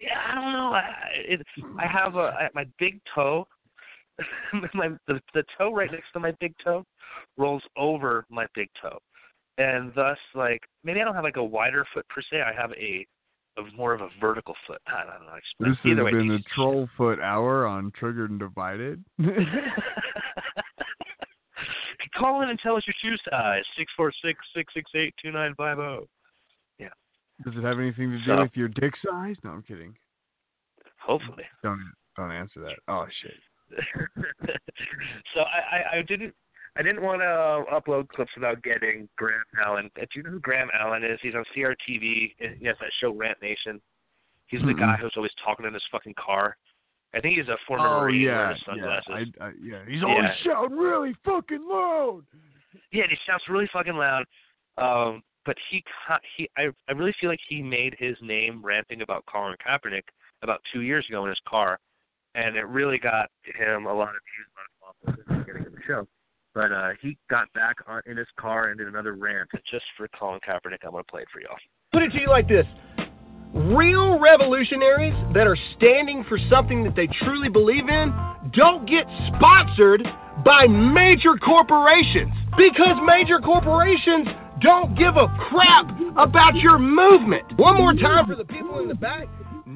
Yeah, 0.00 0.18
I 0.30 0.34
don't 0.34 0.52
know. 0.52 0.72
I 0.74 0.92
it, 1.14 1.40
I 1.78 1.86
have 1.86 2.14
a 2.16 2.18
I, 2.18 2.48
my 2.54 2.64
big 2.78 3.00
toe. 3.14 3.46
my 4.74 4.88
the, 5.06 5.20
the 5.34 5.44
toe 5.58 5.74
right 5.74 5.90
next 5.90 6.12
to 6.12 6.20
my 6.20 6.32
big 6.40 6.54
toe 6.62 6.84
rolls 7.36 7.62
over 7.76 8.24
my 8.30 8.46
big 8.54 8.68
toe, 8.80 8.98
and 9.58 9.92
thus 9.94 10.18
like 10.34 10.62
maybe 10.84 11.00
I 11.00 11.04
don't 11.04 11.14
have 11.14 11.24
like 11.24 11.36
a 11.36 11.44
wider 11.44 11.84
foot 11.92 12.08
per 12.08 12.22
se. 12.22 12.40
I 12.42 12.52
have 12.58 12.72
a, 12.72 13.06
a 13.58 13.76
more 13.76 13.92
of 13.94 14.00
a 14.00 14.08
vertical 14.20 14.54
foot. 14.66 14.80
I 14.86 15.04
don't 15.04 15.26
know. 15.26 15.36
This 15.60 15.76
has 15.84 16.04
way, 16.04 16.10
been 16.12 16.28
the 16.28 16.42
Troll 16.54 16.88
Foot 16.96 17.20
Hour 17.20 17.66
on 17.66 17.92
Triggered 17.98 18.30
and 18.30 18.38
Divided. 18.40 19.04
Call 22.16 22.42
in 22.42 22.48
and 22.48 22.58
tell 22.58 22.76
us 22.76 22.84
your 22.86 22.94
shoe 23.02 23.16
size. 23.30 23.62
Six 23.76 23.92
four 23.96 24.12
six 24.24 24.38
six 24.54 24.72
six 24.74 24.90
eight 24.94 25.14
two 25.22 25.30
nine 25.32 25.54
five 25.56 25.76
zero. 25.76 26.06
Yeah. 26.78 26.88
Does 27.44 27.54
it 27.56 27.62
have 27.64 27.78
anything 27.78 28.10
to 28.10 28.18
do 28.18 28.24
So- 28.26 28.42
with 28.42 28.52
your 28.54 28.68
dick 28.68 28.94
size? 29.04 29.36
No, 29.44 29.50
I'm 29.50 29.62
kidding. 29.62 29.94
Hopefully. 30.98 31.44
Don't 31.62 31.80
don't 32.16 32.32
answer 32.32 32.60
that. 32.60 32.76
Oh 32.88 33.06
shit. 33.22 33.34
so 35.34 35.40
I, 35.40 35.76
I, 35.76 35.98
I 35.98 36.02
didn't 36.02 36.34
I 36.78 36.82
didn't 36.82 37.02
want 37.02 37.20
to 37.22 37.64
upload 37.72 38.08
clips 38.08 38.32
without 38.36 38.62
getting 38.62 39.08
Graham 39.16 39.42
Allen. 39.64 39.90
Do 39.96 40.04
you 40.14 40.22
know 40.22 40.30
who 40.30 40.40
Graham 40.40 40.68
Allen 40.78 41.02
is? 41.04 41.18
He's 41.22 41.34
on 41.34 41.44
CRTV. 41.56 42.34
He 42.58 42.66
has 42.66 42.76
that 42.80 42.90
show 43.00 43.12
Rant 43.14 43.38
Nation. 43.40 43.80
He's 44.48 44.60
the 44.60 44.66
Mm-mm. 44.68 44.78
guy 44.78 44.96
who's 45.00 45.14
always 45.16 45.32
talking 45.42 45.64
in 45.66 45.72
his 45.72 45.82
fucking 45.90 46.14
car. 46.22 46.56
I 47.14 47.20
think 47.20 47.38
he's 47.38 47.48
a 47.48 47.56
former 47.66 47.88
Oh 47.88 48.00
Marine 48.02 48.20
yeah, 48.20 48.54
wearing 48.68 48.82
yeah. 48.82 49.00
I, 49.08 49.44
I, 49.44 49.52
yeah. 49.62 49.78
He's 49.88 50.02
always 50.02 50.24
Yeah. 50.24 50.34
shouting 50.52 50.76
really 50.76 51.14
fucking 51.24 51.66
loud. 51.66 52.22
Yeah, 52.92 53.04
and 53.04 53.10
he 53.10 53.16
shouts 53.26 53.44
really 53.48 53.68
fucking 53.72 53.94
loud. 53.96 54.24
Um, 54.76 55.22
but 55.46 55.56
he 55.70 55.82
he 56.36 56.48
I 56.58 56.68
I 56.88 56.92
really 56.92 57.14
feel 57.20 57.30
like 57.30 57.40
he 57.48 57.62
made 57.62 57.96
his 57.98 58.16
name 58.20 58.60
ranting 58.62 59.00
about 59.00 59.24
Colin 59.26 59.56
Kaepernick 59.66 60.02
about 60.42 60.60
two 60.72 60.82
years 60.82 61.06
ago 61.08 61.22
in 61.24 61.30
his 61.30 61.40
car, 61.48 61.78
and 62.36 62.56
it 62.56 62.66
really 62.68 62.98
got 62.98 63.30
him 63.42 63.86
a 63.86 63.92
lot 63.92 64.10
of 64.14 64.22
views, 64.28 64.46
a 64.52 64.84
lot 64.84 64.94
of 64.94 65.26
followers, 65.26 65.46
getting 65.46 65.64
in 65.64 65.72
the 65.72 65.82
show. 65.86 66.06
But 66.54 66.70
uh, 66.72 66.90
he 67.00 67.18
got 67.28 67.52
back 67.54 67.76
on, 67.86 68.02
in 68.06 68.16
his 68.16 68.28
car 68.38 68.68
and 68.68 68.78
did 68.78 68.88
another 68.88 69.14
rant 69.14 69.48
just 69.70 69.84
for 69.96 70.08
Colin 70.08 70.40
Kaepernick. 70.46 70.84
I'm 70.84 70.92
gonna 70.92 71.04
play 71.04 71.22
it 71.22 71.28
for 71.32 71.40
y'all. 71.40 71.56
Put 71.92 72.02
it 72.02 72.10
to 72.12 72.20
you 72.20 72.28
like 72.28 72.48
this 72.48 72.66
real 73.54 74.18
revolutionaries 74.20 75.14
that 75.32 75.46
are 75.46 75.56
standing 75.76 76.24
for 76.28 76.38
something 76.50 76.84
that 76.84 76.94
they 76.94 77.08
truly 77.24 77.48
believe 77.48 77.88
in 77.88 78.12
don't 78.52 78.86
get 78.88 79.04
sponsored 79.34 80.02
by 80.44 80.66
major 80.66 81.36
corporations 81.36 82.32
because 82.58 82.96
major 83.06 83.38
corporations 83.40 84.28
don't 84.60 84.96
give 84.96 85.16
a 85.16 85.28
crap 85.48 85.88
about 86.16 86.54
your 86.56 86.78
movement. 86.78 87.44
One 87.56 87.76
more 87.76 87.94
time 87.94 88.26
for 88.26 88.36
the 88.36 88.44
people 88.44 88.80
in 88.80 88.88
the 88.88 88.94
back. 88.94 89.26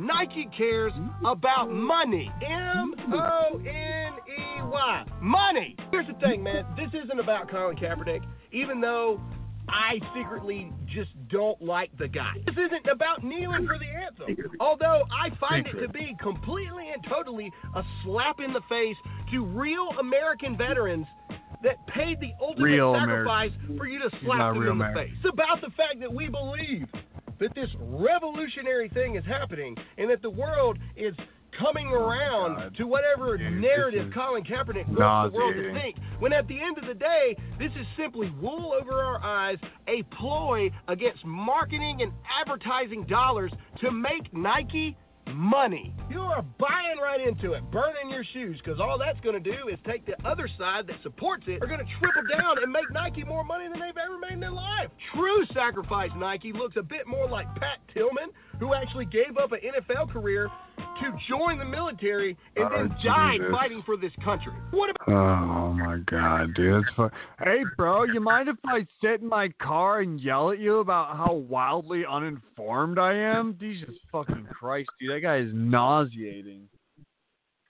Nike 0.01 0.48
cares 0.57 0.92
mm-hmm. 0.92 1.26
about 1.26 1.70
money. 1.70 2.30
M 2.42 2.94
O 3.12 3.59
N 3.59 4.12
E 4.28 4.62
Y. 4.62 5.05
Money. 5.20 5.76
Here's 5.90 6.07
the 6.07 6.14
thing, 6.14 6.42
man. 6.42 6.64
This 6.76 6.88
isn't 7.05 7.20
about 7.20 7.51
Colin 7.51 7.76
Kaepernick, 7.76 8.22
even 8.53 8.80
though 8.80 9.20
I 9.68 10.01
secretly 10.16 10.72
just 10.86 11.11
don't 11.28 11.61
like 11.61 11.90
the 11.98 12.09
guy. 12.09 12.32
This 12.46 12.57
isn't 12.57 12.86
about 12.90 13.22
kneeling 13.22 13.66
for 13.66 13.78
the 13.78 13.86
anthem. 13.86 14.51
Although 14.59 15.05
I 15.12 15.30
find 15.38 15.66
it 15.66 15.78
to 15.80 15.88
be 15.88 16.16
completely 16.20 16.90
and 16.92 17.05
totally 17.09 17.53
a 17.76 17.82
slap 18.05 18.40
in 18.40 18.53
the 18.53 18.62
face 18.68 18.96
to 19.32 19.44
real 19.44 19.90
American 20.01 20.57
veterans 20.57 21.07
that 21.62 21.86
paid 21.88 22.18
the 22.20 22.32
ultimate 22.40 22.64
Real 22.64 22.94
sacrifice 22.94 23.51
American. 23.51 23.78
for 23.78 23.86
you 23.86 23.98
to 23.98 24.11
slap 24.24 24.55
them 24.55 24.62
in 24.62 24.64
the 24.64 24.70
American. 24.70 25.05
face. 25.05 25.12
It's 25.22 25.32
about 25.32 25.61
the 25.61 25.70
fact 25.76 26.01
that 26.01 26.12
we 26.12 26.28
believe 26.28 26.88
that 27.41 27.55
this 27.55 27.68
revolutionary 27.80 28.88
thing 28.91 29.16
is 29.16 29.24
happening 29.24 29.74
and 29.99 30.11
that 30.11 30.22
the 30.22 30.30
world 30.30 30.78
is 30.97 31.14
coming 31.59 31.88
around 31.88 32.74
to 32.76 32.84
whatever 32.84 33.36
narrative 33.36 34.07
is 34.09 34.14
Colin 34.14 34.45
Kaepernick 34.45 34.86
wants 34.88 35.32
the 35.32 35.36
world 35.36 35.55
to 35.55 35.72
think. 35.72 35.97
When 36.18 36.32
at 36.32 36.47
the 36.49 36.61
end 36.61 36.78
of 36.78 36.86
the 36.86 36.95
day, 36.95 37.36
this 37.59 37.70
is 37.78 37.86
simply 37.99 38.30
wool 38.41 38.72
over 38.78 38.93
our 38.93 39.22
eyes, 39.22 39.59
a 39.88 40.03
ploy 40.18 40.70
against 40.88 41.24
marketing 41.24 42.03
and 42.03 42.12
advertising 42.41 43.05
dollars 43.07 43.53
to 43.80 43.91
make 43.91 44.32
Nike 44.32 44.97
money. 45.35 45.95
You 46.11 46.21
are 46.21 46.43
buying 46.59 46.99
right 47.03 47.21
into 47.27 47.53
it, 47.53 47.62
burning 47.71 48.11
your 48.11 48.25
shoes, 48.33 48.61
because 48.62 48.81
all 48.81 48.99
that's 48.99 49.21
going 49.21 49.41
to 49.43 49.51
do 49.51 49.68
is 49.68 49.79
take 49.87 50.05
the 50.07 50.16
other 50.29 50.49
side 50.59 50.87
that 50.89 50.97
supports 51.03 51.45
it, 51.47 51.62
are 51.62 51.66
going 51.66 51.81
to 51.81 51.93
triple 52.01 52.23
down 52.31 52.62
and 52.62 52.73
make 52.73 52.91
Nike 52.93 53.25
more 53.25 53.45
money 53.45 53.68
than 53.68 53.81
they've 53.81 53.97
ever 53.97 54.18
made 54.18 54.33
in 54.33 54.41
their 54.41 54.51
life. 54.51 54.89
True 55.14 55.45
sacrifice 55.55 56.11
Nike 56.16 56.53
looks 56.53 56.77
a 56.77 56.83
bit 56.83 57.07
more 57.07 57.29
like 57.29 57.47
Pat 57.57 57.79
Tillman, 57.95 58.31
who 58.59 58.75
actually 58.75 59.07
gave 59.07 59.37
up 59.41 59.53
an 59.53 59.61
NFL 59.61 60.11
career 60.12 60.51
to 61.01 61.12
join 61.28 61.59
the 61.59 61.64
military 61.64 62.36
and 62.57 62.64
Oh, 62.66 62.76
then 62.76 62.88
died 63.05 63.38
Jesus. 63.40 63.53
fighting 63.53 63.82
for 63.84 63.96
this 63.96 64.12
country. 64.24 64.53
What 64.70 64.90
about 64.90 65.09
Oh 65.09 65.72
my 65.74 65.98
god, 66.07 66.55
dude, 66.55 66.84
that's 66.84 66.94
fu- 66.94 67.11
Hey, 67.44 67.64
bro, 67.76 68.05
you 68.05 68.20
mind 68.20 68.48
if 68.48 68.57
I 68.66 68.86
sit 69.03 69.20
in 69.22 69.28
my 69.28 69.48
car 69.61 70.01
and 70.01 70.20
yell 70.20 70.51
at 70.51 70.59
you 70.59 70.78
about 70.78 71.16
how 71.16 71.32
wildly 71.34 72.05
uninformed 72.09 72.98
I 72.98 73.14
am? 73.14 73.57
Jesus 73.59 73.94
fucking 74.12 74.46
Christ, 74.53 74.90
dude, 75.01 75.11
that 75.11 75.20
guy 75.20 75.38
is 75.38 75.51
nauseating. 75.55 76.68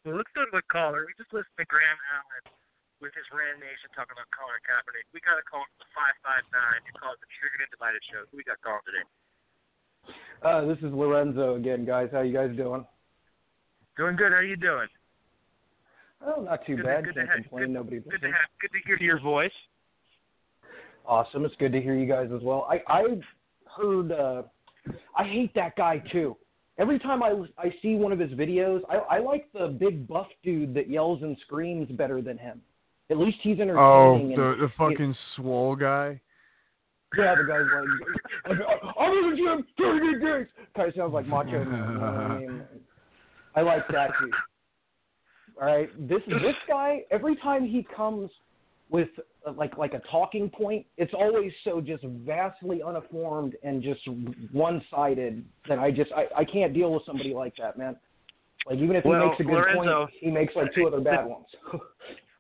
Well, 0.04 0.16
let's 0.16 0.30
go 0.34 0.44
to 0.44 0.50
the 0.52 0.62
caller. 0.72 1.04
We 1.06 1.12
just 1.20 1.32
listened 1.32 1.56
to 1.60 1.64
Graham 1.66 1.96
Allen 2.16 2.56
with 3.04 3.12
his 3.12 3.24
Rant 3.32 3.60
Nation 3.60 3.88
talking 3.96 4.12
about 4.16 4.28
Colin 4.32 4.56
Kaepernick. 4.64 5.04
We 5.12 5.20
got 5.20 5.36
a 5.36 5.44
call 5.44 5.64
from 5.68 5.76
the 5.84 5.88
559. 5.92 6.88
You 6.88 6.92
call 6.96 7.12
it 7.12 7.20
the 7.20 7.28
Triggered 7.36 7.60
and 7.64 7.72
Divided 7.72 8.00
Show. 8.08 8.24
Who 8.32 8.40
we 8.40 8.44
got 8.48 8.60
calling 8.64 8.80
today? 8.88 9.04
Uh, 10.40 10.64
this 10.64 10.80
is 10.80 10.92
Lorenzo 10.96 11.56
again, 11.56 11.84
guys. 11.84 12.08
How 12.12 12.20
you 12.24 12.32
guys 12.32 12.56
doing? 12.56 12.84
Doing 13.97 14.16
good. 14.16 14.32
How 14.32 14.38
are 14.38 14.43
you 14.43 14.57
doing? 14.57 14.88
Oh, 16.24 16.43
not 16.43 16.64
too 16.66 16.76
Good 16.76 16.82
to- 16.82 16.88
bad. 16.88 17.05
good 17.05 17.14
to 17.14 17.20
Can't 17.20 17.28
have- 17.30 17.43
complain. 17.43 17.64
good- 17.66 17.70
Nobody 17.72 18.01
Good 18.01 18.20
to 18.20 18.26
have. 18.26 18.49
Good 18.61 18.72
to 18.72 18.78
hear 18.86 18.97
your 18.99 19.18
voice. 19.20 19.53
Awesome. 21.07 21.45
It's 21.45 21.57
good 21.57 21.72
to 21.72 21.80
hear 21.80 21.95
you 21.95 22.07
guys 22.07 22.30
as 22.32 22.43
well. 22.43 22.66
I 22.70 22.82
I 22.86 23.20
heard. 23.76 24.12
Uh, 24.12 24.43
I 25.16 25.24
hate 25.24 25.53
that 25.55 25.76
guy 25.76 25.99
too. 25.99 26.36
Every 26.78 26.99
time 26.99 27.22
I 27.22 27.30
I 27.59 27.70
see 27.82 27.97
one 27.97 28.12
of 28.12 28.18
his 28.18 28.30
videos, 28.32 28.82
I 28.88 28.97
I 28.99 29.18
like 29.18 29.51
the 29.53 29.68
big 29.68 30.07
buff 30.07 30.28
dude 30.43 30.74
that 30.74 30.88
yells 30.88 31.22
and 31.22 31.36
screams 31.38 31.88
better 31.93 32.20
than 32.22 32.36
him. 32.38 32.62
At 33.11 33.16
least 33.18 33.38
he's 33.43 33.59
entertaining. 33.59 33.78
Oh, 33.78 34.14
and 34.16 34.30
the 34.32 34.57
the 34.61 34.64
it- 34.66 34.72
fucking 34.76 35.16
swole 35.36 35.74
guy. 35.74 36.20
yeah, 37.16 37.34
the 37.34 37.45
guy's 37.45 37.66
like, 37.66 38.61
I'm 38.99 39.12
in 39.24 39.30
the 39.30 39.36
gym, 39.36 39.66
trying 39.78 40.01
to 40.01 40.11
get 40.12 40.20
drinks. 40.20 40.53
Kind 40.76 40.88
of 40.91 40.95
sounds 40.95 41.12
like 41.12 41.26
Macho 41.26 41.64
Man. 41.64 42.41
You 42.41 42.47
know 42.49 42.55
what 42.59 42.68
I 43.55 43.62
like 43.62 43.86
that 43.88 44.11
dude. 44.20 44.30
All 45.61 45.66
right, 45.66 46.09
this 46.09 46.20
this 46.26 46.55
guy. 46.68 47.05
Every 47.11 47.36
time 47.36 47.66
he 47.66 47.86
comes 47.94 48.30
with 48.88 49.09
uh, 49.46 49.53
like 49.53 49.76
like 49.76 49.94
a 49.94 50.01
talking 50.11 50.48
point, 50.48 50.86
it's 50.96 51.12
always 51.14 51.53
so 51.64 51.80
just 51.80 52.05
vastly 52.05 52.82
uninformed 52.82 53.55
and 53.62 53.82
just 53.82 54.01
one 54.53 54.82
sided 54.90 55.44
that 55.68 55.78
I 55.78 55.90
just 55.90 56.12
I, 56.12 56.26
I 56.40 56.44
can't 56.44 56.72
deal 56.72 56.92
with 56.92 57.03
somebody 57.05 57.34
like 57.34 57.55
that, 57.59 57.76
man. 57.76 57.96
Like 58.66 58.78
even 58.78 58.96
if 58.96 59.05
he 59.05 59.11
makes 59.11 59.40
a 59.40 59.42
good 59.42 59.53
Lorenzo, 59.53 60.07
point, 60.07 60.11
he 60.20 60.30
makes 60.30 60.55
like 60.57 60.74
two 60.74 60.86
other 60.86 61.01
bad 61.01 61.26
ones. 61.26 61.46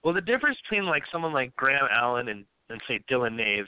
Well, 0.02 0.14
the 0.14 0.20
difference 0.20 0.56
between 0.62 0.86
like 0.86 1.02
someone 1.12 1.32
like 1.32 1.54
Graham 1.56 1.86
Allen 1.92 2.28
and 2.28 2.44
and 2.70 2.80
say 2.88 3.00
Dylan 3.10 3.36
Nave, 3.36 3.66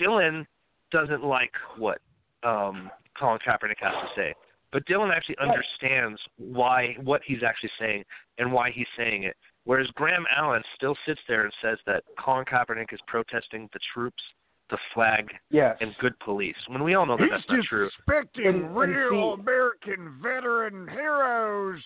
Dylan 0.00 0.46
doesn't 0.90 1.22
like 1.22 1.52
what 1.76 1.98
um 2.42 2.90
Colin 3.18 3.38
Kaepernick 3.46 3.76
has 3.80 3.92
to 3.92 4.08
say, 4.16 4.34
but 4.76 4.84
Dylan 4.84 5.10
actually 5.10 5.36
understands 5.40 6.20
why 6.36 6.94
what 7.02 7.22
he's 7.24 7.42
actually 7.42 7.70
saying 7.80 8.04
and 8.36 8.52
why 8.52 8.70
he's 8.70 8.86
saying 8.94 9.22
it. 9.22 9.34
Whereas 9.64 9.86
Graham 9.94 10.26
Allen 10.36 10.62
still 10.76 10.94
sits 11.06 11.20
there 11.26 11.44
and 11.44 11.52
says 11.62 11.78
that 11.86 12.04
Colin 12.22 12.44
Kaepernick 12.44 12.92
is 12.92 13.00
protesting 13.06 13.70
the 13.72 13.78
troops, 13.94 14.22
the 14.68 14.76
flag, 14.92 15.30
Yes. 15.48 15.78
and 15.80 15.94
good 15.98 16.12
police. 16.20 16.54
When 16.68 16.84
we 16.84 16.94
all 16.94 17.06
know 17.06 17.16
that 17.16 17.22
He's 17.22 17.30
that's 17.32 17.48
not 17.48 17.64
true. 17.64 17.84
He's 17.88 18.14
disrespecting 18.14 18.48
And- 18.48 18.64
and 18.66 18.76
real 18.76 19.34
see- 19.36 19.40
American 19.40 20.18
veteran 20.22 20.88
heroes. 20.88 21.80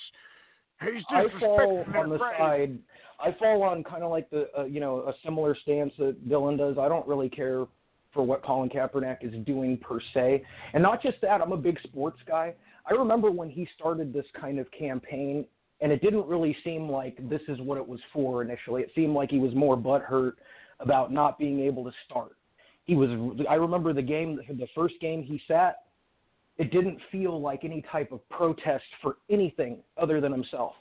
He's 0.82 1.04
I 1.10 1.28
fall 1.38 1.84
disrespecting 1.84 1.94
on 1.96 2.08
the 2.10 2.18
their 2.18 2.38
side. 2.38 2.78
I 3.20 3.32
fall 3.38 3.62
on 3.62 3.84
kind 3.84 4.02
of 4.02 4.10
like 4.10 4.28
the 4.30 4.48
uh, 4.58 4.64
you 4.64 4.80
know 4.80 5.02
a 5.06 5.14
similar 5.24 5.54
stance 5.54 5.92
that 5.98 6.28
Dylan 6.28 6.58
does. 6.58 6.76
I 6.76 6.88
don't 6.88 7.06
really 7.06 7.28
care 7.28 7.66
for 8.12 8.24
what 8.24 8.42
Colin 8.42 8.68
Kaepernick 8.68 9.18
is 9.22 9.32
doing 9.46 9.76
per 9.78 10.00
se, 10.12 10.42
and 10.74 10.82
not 10.82 11.00
just 11.00 11.20
that. 11.20 11.40
I'm 11.40 11.52
a 11.52 11.56
big 11.56 11.78
sports 11.84 12.18
guy. 12.26 12.52
I 12.88 12.94
remember 12.94 13.30
when 13.30 13.50
he 13.50 13.68
started 13.76 14.12
this 14.12 14.26
kind 14.38 14.58
of 14.58 14.70
campaign, 14.70 15.44
and 15.80 15.92
it 15.92 16.02
didn't 16.02 16.26
really 16.26 16.56
seem 16.64 16.88
like 16.90 17.16
this 17.28 17.40
is 17.48 17.60
what 17.60 17.78
it 17.78 17.86
was 17.86 18.00
for 18.12 18.42
initially. 18.42 18.82
It 18.82 18.90
seemed 18.94 19.14
like 19.14 19.30
he 19.30 19.38
was 19.38 19.54
more 19.54 19.76
butthurt 19.76 20.32
about 20.80 21.12
not 21.12 21.38
being 21.38 21.60
able 21.60 21.84
to 21.84 21.92
start. 22.08 22.36
He 22.84 22.94
was. 22.94 23.10
I 23.48 23.54
remember 23.54 23.92
the 23.92 24.02
game, 24.02 24.40
the 24.48 24.68
first 24.74 24.94
game 25.00 25.22
he 25.22 25.40
sat. 25.46 25.82
It 26.58 26.70
didn't 26.72 26.98
feel 27.10 27.40
like 27.40 27.64
any 27.64 27.82
type 27.90 28.12
of 28.12 28.26
protest 28.28 28.84
for 29.00 29.16
anything 29.30 29.78
other 29.96 30.20
than 30.20 30.32
himself. 30.32 30.74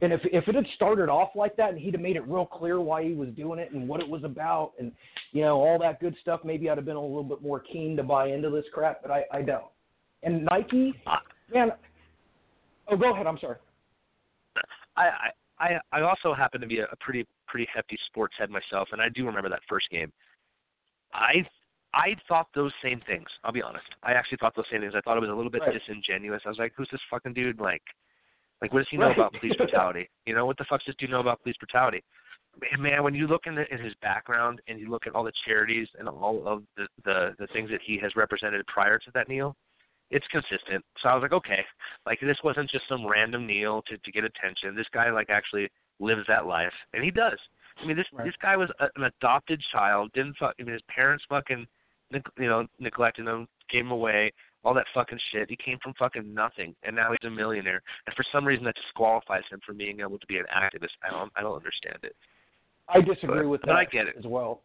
And 0.00 0.12
if 0.12 0.20
if 0.24 0.48
it 0.48 0.54
had 0.54 0.66
started 0.74 1.08
off 1.08 1.30
like 1.34 1.56
that 1.56 1.70
and 1.70 1.78
he'd 1.78 1.94
have 1.94 2.00
made 2.00 2.16
it 2.16 2.26
real 2.26 2.46
clear 2.46 2.80
why 2.80 3.04
he 3.04 3.12
was 3.12 3.28
doing 3.30 3.58
it 3.58 3.72
and 3.72 3.88
what 3.88 4.00
it 4.00 4.08
was 4.08 4.24
about 4.24 4.72
and 4.78 4.90
you 5.32 5.42
know 5.42 5.56
all 5.60 5.78
that 5.80 6.00
good 6.00 6.16
stuff, 6.20 6.40
maybe 6.44 6.68
I'd 6.68 6.78
have 6.78 6.84
been 6.84 6.96
a 6.96 7.00
little 7.00 7.22
bit 7.22 7.42
more 7.42 7.60
keen 7.60 7.96
to 7.96 8.02
buy 8.02 8.28
into 8.28 8.50
this 8.50 8.64
crap. 8.72 9.02
But 9.02 9.10
I 9.10 9.24
I 9.32 9.42
don't. 9.42 9.64
And 10.24 10.44
Nike, 10.50 10.94
uh, 11.06 11.16
man. 11.52 11.70
Oh, 12.88 12.96
go 12.96 13.12
ahead. 13.12 13.26
I'm 13.26 13.38
sorry. 13.38 13.56
I, 14.96 15.30
I 15.58 15.78
I 15.92 16.00
also 16.02 16.34
happen 16.34 16.60
to 16.60 16.66
be 16.66 16.78
a, 16.78 16.86
pretty 17.00 17.26
pretty 17.46 17.68
hefty 17.72 17.98
sports 18.06 18.34
head 18.38 18.50
myself, 18.50 18.88
and 18.92 19.00
I 19.00 19.08
do 19.08 19.26
remember 19.26 19.48
that 19.50 19.60
first 19.68 19.90
game. 19.90 20.12
I 21.12 21.46
I 21.92 22.16
thought 22.28 22.48
those 22.54 22.72
same 22.82 23.00
things. 23.06 23.26
I'll 23.44 23.52
be 23.52 23.62
honest. 23.62 23.84
I 24.02 24.12
actually 24.12 24.38
thought 24.38 24.54
those 24.56 24.66
same 24.70 24.80
things. 24.80 24.94
I 24.96 25.00
thought 25.00 25.16
it 25.16 25.20
was 25.20 25.30
a 25.30 25.34
little 25.34 25.50
bit 25.50 25.62
Right. 25.62 25.72
disingenuous. 25.72 26.42
I 26.44 26.48
was 26.48 26.58
like, 26.58 26.72
"Who's 26.76 26.88
this 26.90 27.00
fucking 27.10 27.34
dude? 27.34 27.60
Like, 27.60 27.82
like 28.62 28.72
what 28.72 28.80
does 28.80 28.88
he 28.90 28.96
know 28.96 29.06
Right. 29.08 29.18
about 29.18 29.32
police 29.34 29.54
brutality? 29.58 30.08
You 30.26 30.34
know, 30.34 30.46
what 30.46 30.56
the 30.56 30.64
fuck 30.64 30.80
does 30.80 30.86
this 30.86 30.96
dude 30.96 31.10
know 31.10 31.20
about 31.20 31.42
police 31.42 31.56
brutality?" 31.56 32.02
Man, 32.60 32.82
man, 32.82 33.02
when 33.02 33.14
you 33.14 33.26
look 33.26 33.46
in, 33.46 33.56
the, 33.56 33.72
in 33.74 33.80
his 33.80 33.94
background 34.00 34.62
and 34.68 34.78
you 34.78 34.88
look 34.88 35.08
at 35.08 35.14
all 35.16 35.24
the 35.24 35.32
charities 35.44 35.88
and 35.98 36.08
all 36.08 36.46
of 36.46 36.62
the, 36.76 36.86
the 37.04 37.34
the 37.38 37.48
things 37.48 37.68
that 37.70 37.80
he 37.84 37.98
has 37.98 38.14
represented 38.14 38.64
prior 38.68 38.98
to 39.00 39.10
that 39.12 39.28
kneel, 39.28 39.56
it's 40.14 40.26
consistent. 40.28 40.82
So 41.02 41.08
I 41.08 41.14
was 41.14 41.22
like, 41.22 41.32
okay, 41.40 41.62
like 42.06 42.20
this 42.20 42.38
wasn't 42.44 42.70
just 42.70 42.84
some 42.88 43.06
random 43.06 43.46
kneel 43.46 43.82
to 43.88 43.98
to 43.98 44.10
get 44.12 44.24
attention. 44.24 44.74
This 44.76 44.86
guy 44.92 45.10
like 45.10 45.28
actually 45.28 45.68
lives 45.98 46.22
that 46.28 46.46
life, 46.46 46.72
and 46.94 47.02
he 47.04 47.10
does. 47.10 47.38
I 47.82 47.86
mean, 47.86 47.96
this 47.96 48.06
this 48.24 48.34
guy 48.40 48.56
was 48.56 48.70
a, 48.80 48.86
an 48.96 49.04
adopted 49.12 49.60
child. 49.72 50.10
Didn't 50.14 50.36
fuck. 50.38 50.54
I 50.58 50.62
mean, 50.62 50.72
his 50.72 50.82
parents 50.94 51.24
fucking, 51.28 51.66
you 52.38 52.48
know, 52.48 52.66
neglected 52.78 53.26
him, 53.26 53.48
gave 53.70 53.84
him 53.84 53.90
away, 53.90 54.32
all 54.64 54.74
that 54.74 54.86
fucking 54.94 55.18
shit. 55.32 55.50
He 55.50 55.56
came 55.56 55.78
from 55.82 55.94
fucking 55.98 56.32
nothing, 56.32 56.74
and 56.84 56.94
now 56.94 57.10
he's 57.10 57.26
a 57.26 57.30
millionaire. 57.30 57.82
And 58.06 58.14
for 58.14 58.24
some 58.32 58.44
reason, 58.46 58.64
that 58.66 58.76
disqualifies 58.76 59.42
him 59.50 59.60
from 59.66 59.76
being 59.76 60.00
able 60.00 60.18
to 60.20 60.26
be 60.26 60.38
an 60.38 60.46
activist. 60.54 60.94
I 61.02 61.10
don't, 61.10 61.32
I 61.36 61.42
don't 61.42 61.56
understand 61.56 61.98
it. 62.04 62.14
I 62.88 63.00
disagree 63.00 63.40
But- 63.42 63.48
with 63.48 63.60
but 63.62 63.72
I 63.76 63.84
get 63.84 64.06
it. 64.06 64.14
as 64.18 64.24
well. 64.26 64.60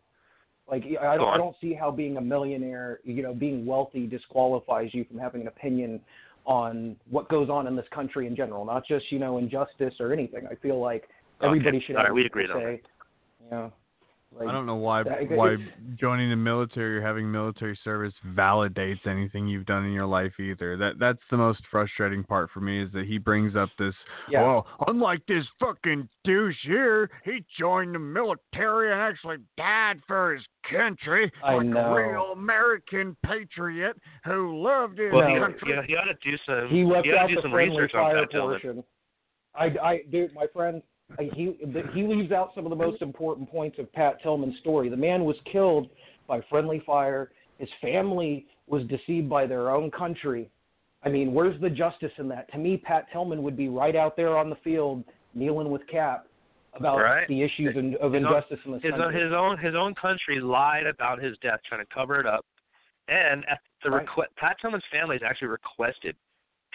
Like 0.69 0.83
I 1.01 1.17
don't, 1.17 1.27
I 1.27 1.37
don't 1.37 1.55
see 1.59 1.73
how 1.73 1.91
being 1.91 2.17
a 2.17 2.21
millionaire, 2.21 2.99
you 3.03 3.23
know, 3.23 3.33
being 3.33 3.65
wealthy 3.65 4.05
disqualifies 4.05 4.93
you 4.93 5.03
from 5.05 5.17
having 5.17 5.41
an 5.41 5.47
opinion 5.47 5.99
on 6.45 6.95
what 7.09 7.27
goes 7.29 7.49
on 7.49 7.67
in 7.67 7.75
this 7.75 7.85
country 7.93 8.27
in 8.27 8.35
general, 8.35 8.65
not 8.65 8.85
just 8.87 9.11
you 9.11 9.19
know 9.19 9.37
injustice 9.37 9.93
or 9.99 10.13
anything. 10.13 10.47
I 10.49 10.55
feel 10.55 10.79
like 10.79 11.09
everybody 11.41 11.77
Okay. 11.77 11.85
should 11.87 11.95
All 11.95 12.03
have 12.03 12.09
right, 12.09 12.15
we 12.15 12.21
to 12.21 12.27
agree 12.27 12.45
on 12.45 12.55
say, 12.55 12.81
you 13.43 13.51
know, 13.51 13.71
like, 14.31 14.47
I 14.47 14.51
don't 14.51 14.65
know 14.67 14.75
why 14.75 15.01
why 15.03 15.55
joining 15.99 16.29
the 16.29 16.35
military 16.35 16.97
or 16.97 17.01
having 17.01 17.31
military 17.31 17.77
service 17.83 18.13
validates 18.27 19.05
anything 19.07 19.47
you've 19.47 19.65
done 19.65 19.85
in 19.85 19.91
your 19.91 20.05
life 20.05 20.33
either. 20.39 20.77
That 20.77 20.99
that's 20.99 21.19
the 21.31 21.37
most 21.37 21.61
frustrating 21.71 22.23
part 22.23 22.49
for 22.53 22.59
me 22.61 22.83
is 22.83 22.91
that 22.93 23.05
he 23.05 23.17
brings 23.17 23.55
up 23.55 23.69
this 23.79 23.93
Yeah. 24.29 24.43
well, 24.43 24.67
unlike 24.87 25.25
this 25.27 25.45
fucking 25.59 26.07
douche 26.23 26.55
here, 26.63 27.09
he 27.25 27.43
joined 27.57 27.95
the 27.95 27.99
military 27.99 28.91
and 28.91 29.01
actually 29.01 29.37
died 29.57 29.99
for 30.07 30.35
his 30.35 30.45
country 30.71 31.31
I 31.43 31.55
like 31.55 31.65
know. 31.67 31.95
a 31.95 32.09
real 32.11 32.31
American 32.33 33.17
patriot 33.25 33.97
who 34.25 34.61
loved 34.61 34.99
his 34.99 35.11
Well, 35.11 35.27
he, 35.27 35.39
country. 35.39 35.73
he, 35.81 35.93
he 35.93 35.95
ought 35.95 36.05
to 36.05 36.13
do 36.31 36.37
some. 36.45 36.67
he 36.69 36.83
left 36.83 37.07
ought 37.07 37.17
out 37.17 37.27
to 37.27 37.29
do 37.29 37.35
the 37.37 37.41
some 37.41 37.51
friendly 37.51 37.77
research 37.81 37.95
on 37.95 38.11
fire 38.11 38.27
portion. 38.27 38.83
I, 39.55 39.65
I, 39.83 40.01
dude, 40.11 40.33
my 40.35 40.45
friend, 40.53 40.83
he 41.17 41.57
he 41.93 42.03
leaves 42.03 42.31
out 42.31 42.51
some 42.55 42.65
of 42.65 42.69
the 42.69 42.75
most 42.75 43.01
important 43.01 43.49
points 43.49 43.77
of 43.79 43.91
Pat 43.93 44.21
Tillman's 44.21 44.57
story. 44.59 44.89
The 44.89 44.97
man 44.97 45.25
was 45.25 45.35
killed 45.51 45.89
by 46.27 46.41
friendly 46.49 46.81
fire. 46.85 47.31
His 47.57 47.69
family 47.81 48.45
was 48.67 48.83
deceived 48.87 49.27
by 49.29 49.45
their 49.47 49.71
own 49.71 49.89
country. 49.91 50.49
I 51.03 51.09
mean, 51.09 51.33
where's 51.33 51.59
the 51.61 51.69
justice 51.69 52.11
in 52.17 52.27
that? 52.29 52.51
To 52.51 52.57
me, 52.57 52.77
Pat 52.77 53.07
Tillman 53.11 53.41
would 53.43 53.57
be 53.57 53.69
right 53.69 53.95
out 53.95 54.15
there 54.15 54.37
on 54.37 54.49
the 54.49 54.55
field, 54.57 55.03
kneeling 55.33 55.69
with 55.71 55.85
Cap 55.87 56.27
about 56.75 56.97
Right. 56.99 57.27
the 57.27 57.41
issues 57.41 57.75
in, 57.75 57.95
of 57.95 58.13
His 58.13 58.23
own- 58.23 58.33
injustice 58.33 58.59
in 58.65 58.71
this 58.73 58.83
his 58.83 58.93
own, 58.93 58.99
country. 58.99 59.23
his 59.23 59.33
own 59.33 59.57
his 59.57 59.75
own 59.75 59.95
country 59.95 60.39
lied 60.39 60.85
about 60.85 61.19
his 61.19 61.37
death, 61.39 61.59
trying 61.67 61.81
to 61.83 61.93
cover 61.93 62.19
it 62.19 62.27
up. 62.27 62.45
And 63.07 63.43
at 63.49 63.59
the 63.83 63.89
Right. 63.89 64.01
request, 64.01 64.35
Pat 64.35 64.57
Tillman's 64.61 64.85
family 64.91 65.15
has 65.15 65.23
actually 65.23 65.47
requested 65.47 66.15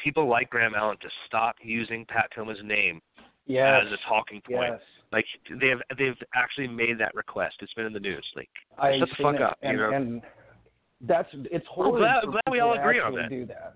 people 0.02 0.26
like 0.26 0.50
Graham 0.50 0.74
Allen 0.74 0.96
to 0.98 1.08
stop 1.26 1.56
using 1.62 2.04
Pat 2.06 2.30
Tillman's 2.32 2.62
name 2.64 3.00
Yes. 3.46 3.82
as 3.86 3.92
a 3.92 4.08
talking 4.08 4.40
point. 4.40 4.72
Yes. 4.72 4.80
Like 5.12 5.24
they've 5.60 5.78
they've 5.98 6.16
actually 6.34 6.66
made 6.68 6.98
that 6.98 7.14
request. 7.14 7.56
It's 7.60 7.72
been 7.74 7.86
in 7.86 7.92
the 7.92 8.00
news. 8.00 8.24
Like 8.34 8.48
I 8.78 8.98
shut 8.98 9.08
the 9.16 9.22
fuck 9.22 9.40
up. 9.40 9.58
and, 9.62 9.72
you 9.72 9.78
know. 9.84 9.92
and 9.92 10.22
that's 11.02 11.28
it's 11.32 11.66
Well, 11.76 11.90
horrible. 11.90 11.98
glad- 11.98 12.24
for 12.24 12.30
glad 12.32 12.42
we 12.50 12.60
all 12.60 12.72
agree 12.78 13.00
on 13.00 13.14
that. 13.16 13.28
Do 13.28 13.46
that. 13.46 13.74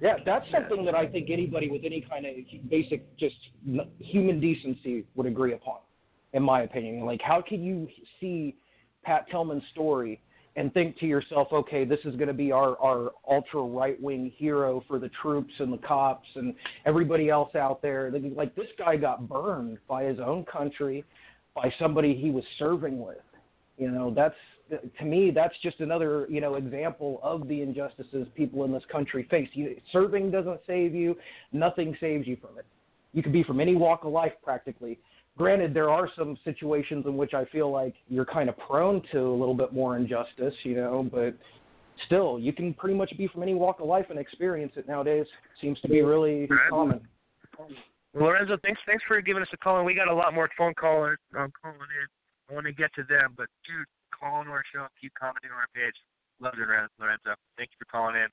Yeah, 0.00 0.16
that's 0.26 0.44
something 0.52 0.84
that 0.84 0.94
I 0.94 1.06
think 1.06 1.30
anybody 1.30 1.70
with 1.70 1.82
any 1.84 2.02
kind 2.02 2.26
of 2.26 2.34
basic 2.68 3.16
just 3.16 3.36
human 3.98 4.40
decency 4.40 5.04
would 5.14 5.26
agree 5.26 5.54
upon, 5.54 5.78
in 6.34 6.42
my 6.42 6.62
opinion. 6.62 7.06
Like, 7.06 7.22
how 7.22 7.40
can 7.40 7.62
you 7.62 7.88
see 8.20 8.56
Pat 9.04 9.24
Tillman's 9.30 9.62
story 9.72 10.20
and 10.56 10.72
think 10.72 10.98
to 10.98 11.06
yourself, 11.06 11.48
okay, 11.52 11.84
this 11.84 12.00
is 12.04 12.16
going 12.16 12.28
to 12.28 12.34
be 12.34 12.50
our 12.50 12.76
our 12.80 13.12
ultra 13.30 13.62
right 13.62 14.00
wing 14.02 14.32
hero 14.36 14.82
for 14.88 14.98
the 14.98 15.10
troops 15.20 15.52
and 15.58 15.72
the 15.72 15.78
cops 15.78 16.26
and 16.34 16.54
everybody 16.86 17.28
else 17.28 17.54
out 17.54 17.82
there? 17.82 18.10
Like, 18.34 18.54
this 18.54 18.68
guy 18.78 18.96
got 18.96 19.28
burned 19.28 19.78
by 19.88 20.04
his 20.04 20.18
own 20.18 20.44
country, 20.44 21.04
by 21.54 21.72
somebody 21.78 22.14
he 22.14 22.30
was 22.30 22.44
serving 22.58 22.98
with. 22.98 23.18
You 23.78 23.90
know, 23.90 24.12
that's 24.14 24.34
to 24.98 25.04
me 25.04 25.30
that's 25.30 25.54
just 25.62 25.80
another 25.80 26.26
you 26.28 26.40
know 26.40 26.54
example 26.54 27.20
of 27.22 27.46
the 27.46 27.60
injustices 27.60 28.26
people 28.34 28.64
in 28.64 28.72
this 28.72 28.82
country 28.90 29.26
face. 29.30 29.48
You, 29.52 29.76
serving 29.92 30.30
doesn't 30.30 30.60
save 30.66 30.94
you. 30.94 31.16
Nothing 31.52 31.96
saves 32.00 32.26
you 32.26 32.36
from 32.36 32.58
it. 32.58 32.64
You 33.12 33.22
could 33.22 33.32
be 33.32 33.44
from 33.44 33.60
any 33.60 33.74
walk 33.74 34.04
of 34.04 34.12
life 34.12 34.32
practically. 34.42 34.98
Granted, 35.36 35.74
there 35.74 35.90
are 35.90 36.08
some 36.16 36.38
situations 36.44 37.04
in 37.06 37.16
which 37.16 37.34
I 37.34 37.44
feel 37.46 37.70
like 37.70 37.94
you're 38.08 38.24
kind 38.24 38.48
of 38.48 38.56
prone 38.56 39.02
to 39.12 39.18
a 39.20 39.36
little 39.36 39.54
bit 39.54 39.72
more 39.72 39.96
injustice, 39.96 40.54
you 40.62 40.76
know, 40.76 41.06
but 41.12 41.36
still, 42.06 42.38
you 42.38 42.54
can 42.54 42.72
pretty 42.72 42.94
much 42.94 43.12
be 43.18 43.28
from 43.28 43.42
any 43.42 43.54
walk 43.54 43.80
of 43.80 43.86
life 43.86 44.06
and 44.08 44.18
experience 44.18 44.72
it 44.76 44.88
nowadays. 44.88 45.26
Seems 45.60 45.78
to 45.80 45.88
be 45.88 46.00
really 46.00 46.48
common. 46.70 47.00
Lorenzo, 48.14 48.56
thanks 48.62 48.80
thanks 48.86 49.04
for 49.06 49.20
giving 49.20 49.42
us 49.42 49.48
a 49.52 49.58
call. 49.58 49.76
And 49.76 49.84
we 49.84 49.94
got 49.94 50.08
a 50.08 50.14
lot 50.14 50.32
more 50.32 50.48
phone 50.56 50.72
callers 50.72 51.18
um, 51.38 51.52
calling 51.60 51.76
in. 51.76 52.08
I 52.48 52.54
want 52.54 52.66
to 52.66 52.72
get 52.72 52.94
to 52.94 53.02
them, 53.02 53.34
but 53.36 53.48
dude, 53.66 53.84
call 54.18 54.40
into 54.40 54.52
our 54.52 54.64
show, 54.72 54.86
keep 55.00 55.12
commenting 55.20 55.50
on 55.50 55.58
our 55.58 55.68
page. 55.74 55.94
Love 56.40 56.54
it, 56.54 56.60
Loren- 56.60 56.88
Lorenzo. 56.98 57.34
Thank 57.58 57.70
you 57.72 57.76
for 57.78 57.90
calling 57.90 58.16
in. 58.16 58.28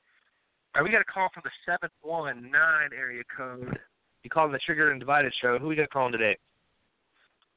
All 0.76 0.82
right, 0.82 0.84
we 0.84 0.92
got 0.92 1.02
a 1.02 1.12
call 1.12 1.28
from 1.34 1.44
the 1.44 1.52
seven 1.66 1.90
one 2.02 2.50
nine 2.50 2.90
area 2.96 3.24
code. 3.36 3.78
You 4.24 4.30
called 4.30 4.54
the 4.54 4.60
Trigger 4.60 4.92
and 4.92 5.00
Divided 5.02 5.34
show. 5.42 5.60
Who 5.60 5.68
we 5.68 5.76
got 5.76 5.90
calling 5.90 6.14
today? 6.14 6.38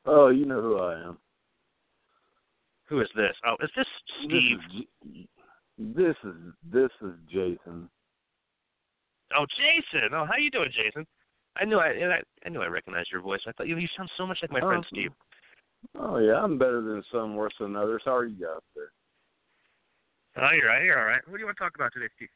Oh, 0.06 0.28
you 0.28 0.46
know 0.46 0.60
who 0.62 0.78
I 0.78 0.94
am. 1.00 1.18
Who 2.88 3.00
is 3.00 3.08
this? 3.16 3.34
Oh, 3.44 3.56
is 3.62 3.70
this 3.76 3.86
Steve? 4.24 4.58
This 5.78 6.14
is 6.24 6.34
this 6.72 6.90
is 7.02 7.12
Jason. 7.28 7.88
Oh, 9.36 9.44
Jason. 9.58 10.10
Oh, 10.14 10.24
how 10.24 10.36
you 10.38 10.50
doing, 10.50 10.70
Jason? 10.72 11.06
I 11.60 11.64
knew 11.64 11.78
I 11.78 11.88
I, 11.88 12.20
I 12.44 12.48
knew 12.48 12.62
I 12.62 12.66
recognized 12.66 13.10
your 13.10 13.20
voice. 13.22 13.40
I 13.46 13.52
thought 13.52 13.66
you 13.66 13.76
you 13.76 13.88
sound 13.96 14.10
so 14.16 14.26
much 14.26 14.38
like 14.42 14.52
my 14.52 14.60
friend 14.60 14.84
Oh. 14.84 14.88
Steve. 14.92 15.10
Oh 15.98 16.18
yeah, 16.18 16.42
I'm 16.42 16.58
better 16.58 16.80
than 16.80 17.02
some, 17.12 17.34
worse 17.36 17.54
than 17.60 17.76
others. 17.76 18.02
How 18.04 18.16
are 18.16 18.24
you 18.26 18.34
guys 18.46 18.62
there? 18.74 18.90
Oh, 20.38 20.52
you're 20.54 20.66
right. 20.68 20.84
You're 20.84 20.98
all 20.98 21.06
right. 21.06 21.20
What 21.26 21.34
do 21.36 21.40
you 21.40 21.46
want 21.46 21.56
to 21.56 21.62
talk 21.62 21.74
about 21.74 21.92
today, 21.92 22.08
Steve? 22.16 22.28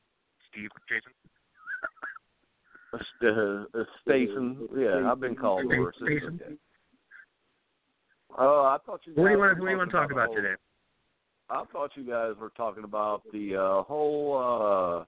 Steve, 0.50 0.70
Jason. 0.88 1.12
Uh, 2.92 2.98
Stason. 4.04 4.56
Yeah, 4.76 5.08
I've 5.08 5.20
been 5.20 5.36
called 5.36 5.64
worse. 5.66 5.94
Stason. 6.02 6.40
Okay. 8.32 8.42
Oh, 8.42 8.62
I 8.64 8.78
thought 8.84 9.00
you. 9.04 9.14
Who 9.14 9.22
do 9.24 9.28
you 9.30 9.36
guys 9.36 9.38
want? 9.38 9.40
were 9.40 9.54
Who 9.56 9.64
do 9.66 9.70
you 9.70 9.76
want 9.78 9.90
to 9.90 9.96
talking 9.96 10.16
talk 10.16 10.26
about 10.26 10.34
the 10.36 10.42
today? 10.42 10.54
I 11.50 11.64
thought 11.72 11.90
you 11.96 12.04
guys 12.04 12.34
were 12.40 12.52
talking 12.56 12.84
about 12.84 13.22
the 13.32 13.56
uh, 13.56 13.82
whole 13.82 15.06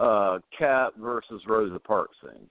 uh, 0.00 0.02
uh, 0.02 0.38
Cap 0.58 0.94
versus 0.98 1.42
Rosa 1.46 1.78
Parks 1.78 2.16
thing. 2.22 2.46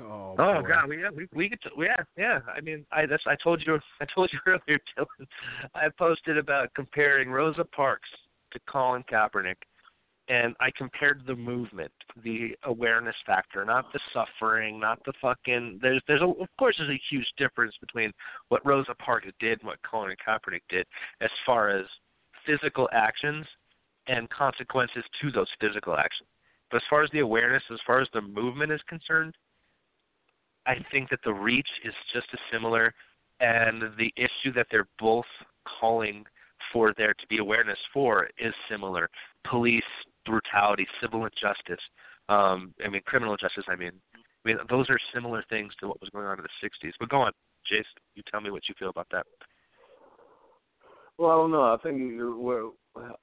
Oh, 0.00 0.34
Oh. 0.38 0.62
God, 0.66 0.88
we 0.88 1.00
yeah, 1.02 1.10
we 1.14 1.28
we 1.34 1.48
could 1.50 1.60
t- 1.62 1.70
yeah 1.78 1.96
yeah. 2.16 2.40
I 2.54 2.60
mean, 2.60 2.84
I 2.92 3.06
that's 3.06 3.22
I 3.26 3.36
told 3.42 3.62
you 3.66 3.78
I 4.00 4.06
told 4.14 4.30
you 4.32 4.38
earlier, 4.46 4.78
Dylan. 4.98 5.26
I 5.74 5.88
posted 5.98 6.38
about 6.38 6.72
comparing 6.74 7.30
Rosa 7.30 7.64
Parks 7.64 8.08
to 8.52 8.60
Colin 8.68 9.04
Kaepernick, 9.10 9.56
and 10.28 10.54
I 10.60 10.70
compared 10.76 11.22
the 11.26 11.34
movement, 11.34 11.92
the 12.22 12.56
awareness 12.64 13.16
factor, 13.26 13.64
not 13.64 13.92
the 13.92 14.00
suffering, 14.12 14.78
not 14.78 15.00
the 15.04 15.12
fucking. 15.20 15.80
There's 15.82 16.00
there's 16.06 16.22
a, 16.22 16.26
of 16.26 16.48
course 16.58 16.76
there's 16.78 16.90
a 16.90 17.02
huge 17.10 17.26
difference 17.36 17.74
between 17.80 18.12
what 18.48 18.64
Rosa 18.64 18.94
Parks 18.94 19.26
did 19.40 19.60
and 19.60 19.66
what 19.66 19.78
Colin 19.82 20.14
Kaepernick 20.26 20.62
did 20.68 20.86
as 21.20 21.30
far 21.44 21.70
as 21.70 21.86
physical 22.46 22.88
actions 22.92 23.46
and 24.06 24.28
consequences 24.30 25.04
to 25.20 25.30
those 25.32 25.48
physical 25.60 25.96
actions. 25.96 26.28
But 26.70 26.78
as 26.78 26.82
far 26.88 27.02
as 27.02 27.10
the 27.12 27.20
awareness, 27.20 27.62
as 27.72 27.80
far 27.86 28.00
as 28.00 28.08
the 28.14 28.22
movement 28.22 28.72
is 28.72 28.80
concerned, 28.88 29.34
I 30.66 30.76
think 30.90 31.10
that 31.10 31.20
the 31.24 31.34
reach 31.34 31.68
is 31.84 31.94
just 32.14 32.26
as 32.32 32.38
similar, 32.52 32.94
and 33.40 33.82
the 33.98 34.12
issue 34.16 34.52
that 34.54 34.68
they're 34.70 34.88
both 34.98 35.26
calling 35.80 36.24
for 36.72 36.94
there 36.96 37.12
to 37.12 37.26
be 37.28 37.38
awareness 37.38 37.78
for 37.92 38.28
is 38.38 38.54
similar. 38.70 39.10
Police 39.44 39.82
brutality, 40.26 40.86
civil 41.00 41.24
injustice, 41.24 41.82
um, 42.28 42.74
I 42.84 42.88
mean 42.88 43.02
criminal 43.04 43.36
justice. 43.36 43.64
I 43.68 43.76
mean, 43.76 43.92
I 44.14 44.48
mean 44.48 44.56
those 44.70 44.88
are 44.90 44.98
similar 45.14 45.44
things 45.48 45.72
to 45.80 45.88
what 45.88 46.00
was 46.00 46.10
going 46.10 46.26
on 46.26 46.38
in 46.38 46.44
the 46.44 46.68
'60s. 46.68 46.92
But 46.98 47.08
go 47.08 47.20
on, 47.22 47.32
Jace, 47.70 47.84
you 48.14 48.22
tell 48.30 48.40
me 48.40 48.50
what 48.50 48.62
you 48.68 48.74
feel 48.78 48.90
about 48.90 49.08
that. 49.12 49.26
Well, 51.18 51.30
I 51.30 51.34
don't 51.34 51.50
know. 51.50 51.62
I 51.62 51.76
think 51.82 51.98
you're 51.98 52.36
well, 52.36 52.74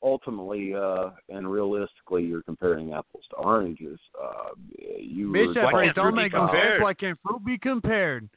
ultimately 0.02 0.74
uh, 0.76 1.10
and 1.30 1.50
realistically, 1.52 2.24
you're 2.24 2.44
comparing 2.44 2.94
apples 2.94 3.24
to 3.32 3.38
oranges. 3.38 4.00
Uh, 4.22 4.50
you 4.78 5.30
Bitch, 5.30 5.48
were 5.48 5.54
that 5.56 5.72
phrase 5.72 5.92
talking 5.96 6.04
don't 6.04 6.16
make 6.16 6.32
them 6.32 6.44
about- 6.44 6.82
Why 6.82 6.94
can't 6.94 7.20
fruit 7.26 7.44
be 7.46 7.58
compared? 7.58 8.30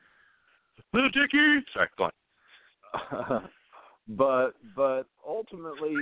Little 0.92 1.10
Dicky. 1.10 1.64
Sorry, 1.72 1.88
go 1.96 2.04
on. 2.04 3.48
but 4.08 4.52
but 4.74 5.04
ultimately, 5.26 5.94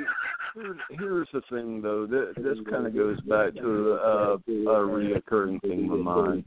here's, 0.54 0.78
here's 0.90 1.28
the 1.32 1.42
thing 1.50 1.82
though. 1.82 2.06
This, 2.06 2.34
this 2.36 2.58
kind 2.70 2.86
of 2.86 2.94
goes 2.94 3.20
back 3.22 3.54
to 3.54 3.98
uh, 4.02 4.36
a 4.36 4.82
reoccurring 4.86 5.60
theme 5.62 5.90
of 5.92 6.00
mine. 6.00 6.44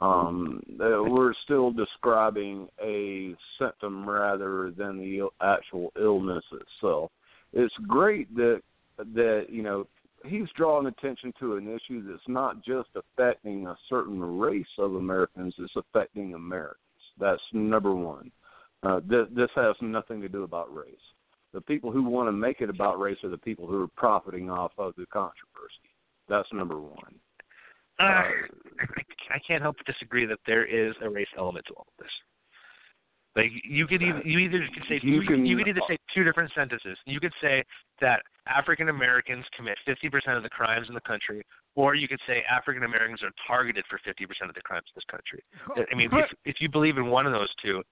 Um, 0.00 0.62
that 0.78 1.02
we're 1.08 1.32
still 1.44 1.70
describing 1.70 2.68
a 2.82 3.34
symptom 3.58 4.08
rather 4.08 4.72
than 4.76 4.98
the 4.98 5.28
actual 5.40 5.92
illness 5.98 6.44
itself. 6.52 7.10
It's 7.52 7.74
great 7.86 8.34
that 8.34 8.62
that 8.98 9.46
you 9.48 9.62
know 9.62 9.86
he's 10.26 10.48
drawing 10.56 10.86
attention 10.86 11.32
to 11.40 11.56
an 11.56 11.68
issue 11.68 12.02
that's 12.06 12.28
not 12.28 12.64
just 12.64 12.88
affecting 12.96 13.66
a 13.66 13.76
certain 13.88 14.20
race 14.38 14.66
of 14.78 14.94
Americans; 14.94 15.54
it's 15.58 15.76
affecting 15.76 16.34
Americans. 16.34 16.78
That's 17.20 17.42
number 17.52 17.94
one. 17.94 18.32
Uh, 18.84 19.00
th- 19.08 19.28
this 19.34 19.48
has 19.54 19.74
nothing 19.80 20.20
to 20.20 20.28
do 20.28 20.42
about 20.42 20.74
race. 20.74 20.94
The 21.52 21.60
people 21.60 21.90
who 21.92 22.02
want 22.02 22.28
to 22.28 22.32
make 22.32 22.60
it 22.60 22.68
about 22.68 22.98
race 23.00 23.18
are 23.22 23.30
the 23.30 23.38
people 23.38 23.66
who 23.66 23.82
are 23.82 23.88
profiting 23.96 24.50
off 24.50 24.72
of 24.76 24.92
the 24.96 25.06
controversy. 25.06 25.90
That's 26.28 26.48
number 26.52 26.78
one. 26.78 27.14
Uh, 28.00 28.02
I, 28.02 28.24
I 29.34 29.38
can't 29.46 29.62
help 29.62 29.76
but 29.76 29.86
disagree 29.86 30.26
that 30.26 30.38
there 30.46 30.64
is 30.64 30.94
a 31.02 31.08
race 31.08 31.28
element 31.38 31.64
to 31.68 31.74
all 31.74 31.86
of 31.96 32.04
this. 32.04 32.10
Like 33.36 33.50
you 33.64 33.86
could 33.86 34.00
either 34.02 34.20
you 34.24 34.38
either 34.38 34.60
could 34.72 34.84
say 34.88 35.00
You 35.02 35.20
you, 35.20 35.26
can- 35.26 35.46
you 35.46 35.56
could 35.56 35.66
either 35.68 35.80
say 35.88 35.98
two 36.14 36.22
different 36.22 36.52
sentences. 36.54 36.96
You 37.04 37.18
could 37.18 37.32
say 37.42 37.64
that 38.00 38.22
African 38.46 38.88
Americans 38.90 39.44
commit 39.56 39.76
50% 39.88 40.36
of 40.36 40.42
the 40.44 40.48
crimes 40.50 40.86
in 40.88 40.94
the 40.94 41.00
country, 41.00 41.42
or 41.74 41.94
you 41.96 42.06
could 42.06 42.20
say 42.28 42.44
African 42.48 42.84
Americans 42.84 43.22
are 43.24 43.32
targeted 43.46 43.84
for 43.90 43.98
50% 44.06 44.48
of 44.48 44.54
the 44.54 44.60
crimes 44.60 44.84
in 44.86 44.92
this 44.94 45.04
country. 45.10 45.42
I 45.90 45.96
mean, 45.96 46.10
if 46.12 46.30
if 46.44 46.56
you 46.60 46.68
believe 46.68 46.96
in 46.96 47.06
one 47.06 47.26
of 47.26 47.32
those 47.32 47.52
two, 47.62 47.82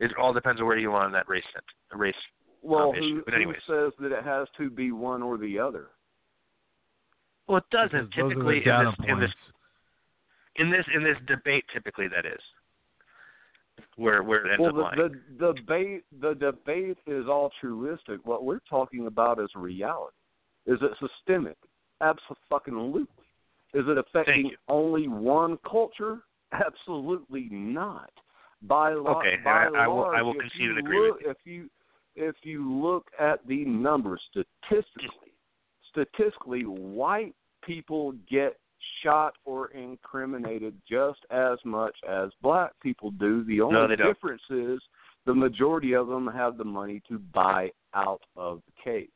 it 0.00 0.10
all 0.20 0.32
depends 0.32 0.60
on 0.60 0.66
where 0.66 0.78
you 0.78 0.92
are 0.92 1.04
on 1.04 1.12
that 1.12 1.28
race 1.28 1.44
sent, 1.52 1.64
race 1.98 2.14
Well, 2.62 2.90
um, 2.90 2.94
who, 2.94 3.22
But 3.24 3.34
who 3.34 3.52
says 3.66 3.92
that 4.00 4.12
it 4.12 4.24
has 4.24 4.48
to 4.58 4.70
be 4.70 4.92
one 4.92 5.22
or 5.22 5.38
the 5.38 5.58
other? 5.58 5.88
well, 7.46 7.58
it 7.58 7.64
doesn't 7.70 8.10
Because 8.10 8.10
those 8.16 8.24
are 8.24 8.28
the 8.28 8.34
typically 8.34 8.62
in 8.64 8.84
this, 8.84 8.94
in 9.08 9.20
this 9.20 9.30
in 10.56 10.70
this 10.70 10.84
in 10.94 11.04
this 11.04 11.16
debate. 11.26 11.64
Typically, 11.72 12.08
that 12.08 12.26
is 12.26 12.40
where 13.96 14.22
where 14.22 14.46
it 14.46 14.52
ends 14.52 14.60
well, 14.60 14.86
up 14.86 14.94
the, 14.94 15.02
lying. 15.02 15.20
the 15.38 15.52
debate 15.52 16.04
the 16.20 16.34
debate 16.34 16.98
is 17.06 17.26
altruistic. 17.26 18.24
What 18.24 18.44
we're 18.44 18.60
talking 18.68 19.06
about 19.06 19.40
is 19.40 19.48
reality. 19.54 20.16
Is 20.66 20.78
it 20.80 20.90
systemic? 20.98 21.56
Absolutely. 22.00 23.02
Is 23.74 23.84
it 23.88 23.98
affecting 23.98 24.52
only 24.68 25.08
one 25.08 25.58
culture? 25.68 26.20
Absolutely 26.52 27.48
not. 27.50 28.10
By 28.66 28.92
lo- 28.94 29.18
Okay, 29.18 29.36
by 29.44 29.66
I- 29.66 29.84
I 29.84 29.88
will- 29.88 30.04
I 30.04 30.20
large, 30.20 30.22
will 30.24 30.34
if 30.34 30.40
concede 30.40 30.60
you 30.60 30.70
and 30.70 30.78
agree 30.78 31.00
with 31.00 31.22
look, 31.22 31.36
If 31.36 31.46
you 31.46 31.70
if 32.16 32.36
you 32.44 32.72
look 32.72 33.10
at 33.18 33.44
the 33.46 33.64
numbers 33.64 34.22
statistically, 34.30 35.32
statistically, 35.90 36.64
white 36.64 37.34
people 37.62 38.12
get 38.28 38.58
shot 39.02 39.36
or 39.44 39.68
incriminated 39.68 40.80
just 40.88 41.24
as 41.30 41.58
much 41.64 41.96
as 42.06 42.30
black 42.40 42.72
people 42.80 43.10
do. 43.12 43.42
The 43.44 43.60
only 43.60 43.74
No, 43.74 43.96
difference 43.96 44.42
is 44.50 44.80
the 45.24 45.34
majority 45.34 45.94
of 45.94 46.06
them 46.06 46.26
have 46.28 46.56
the 46.56 46.64
money 46.64 47.00
to 47.08 47.18
buy 47.18 47.72
out 47.94 48.22
of 48.36 48.62
the 48.66 48.72
case. 48.82 49.10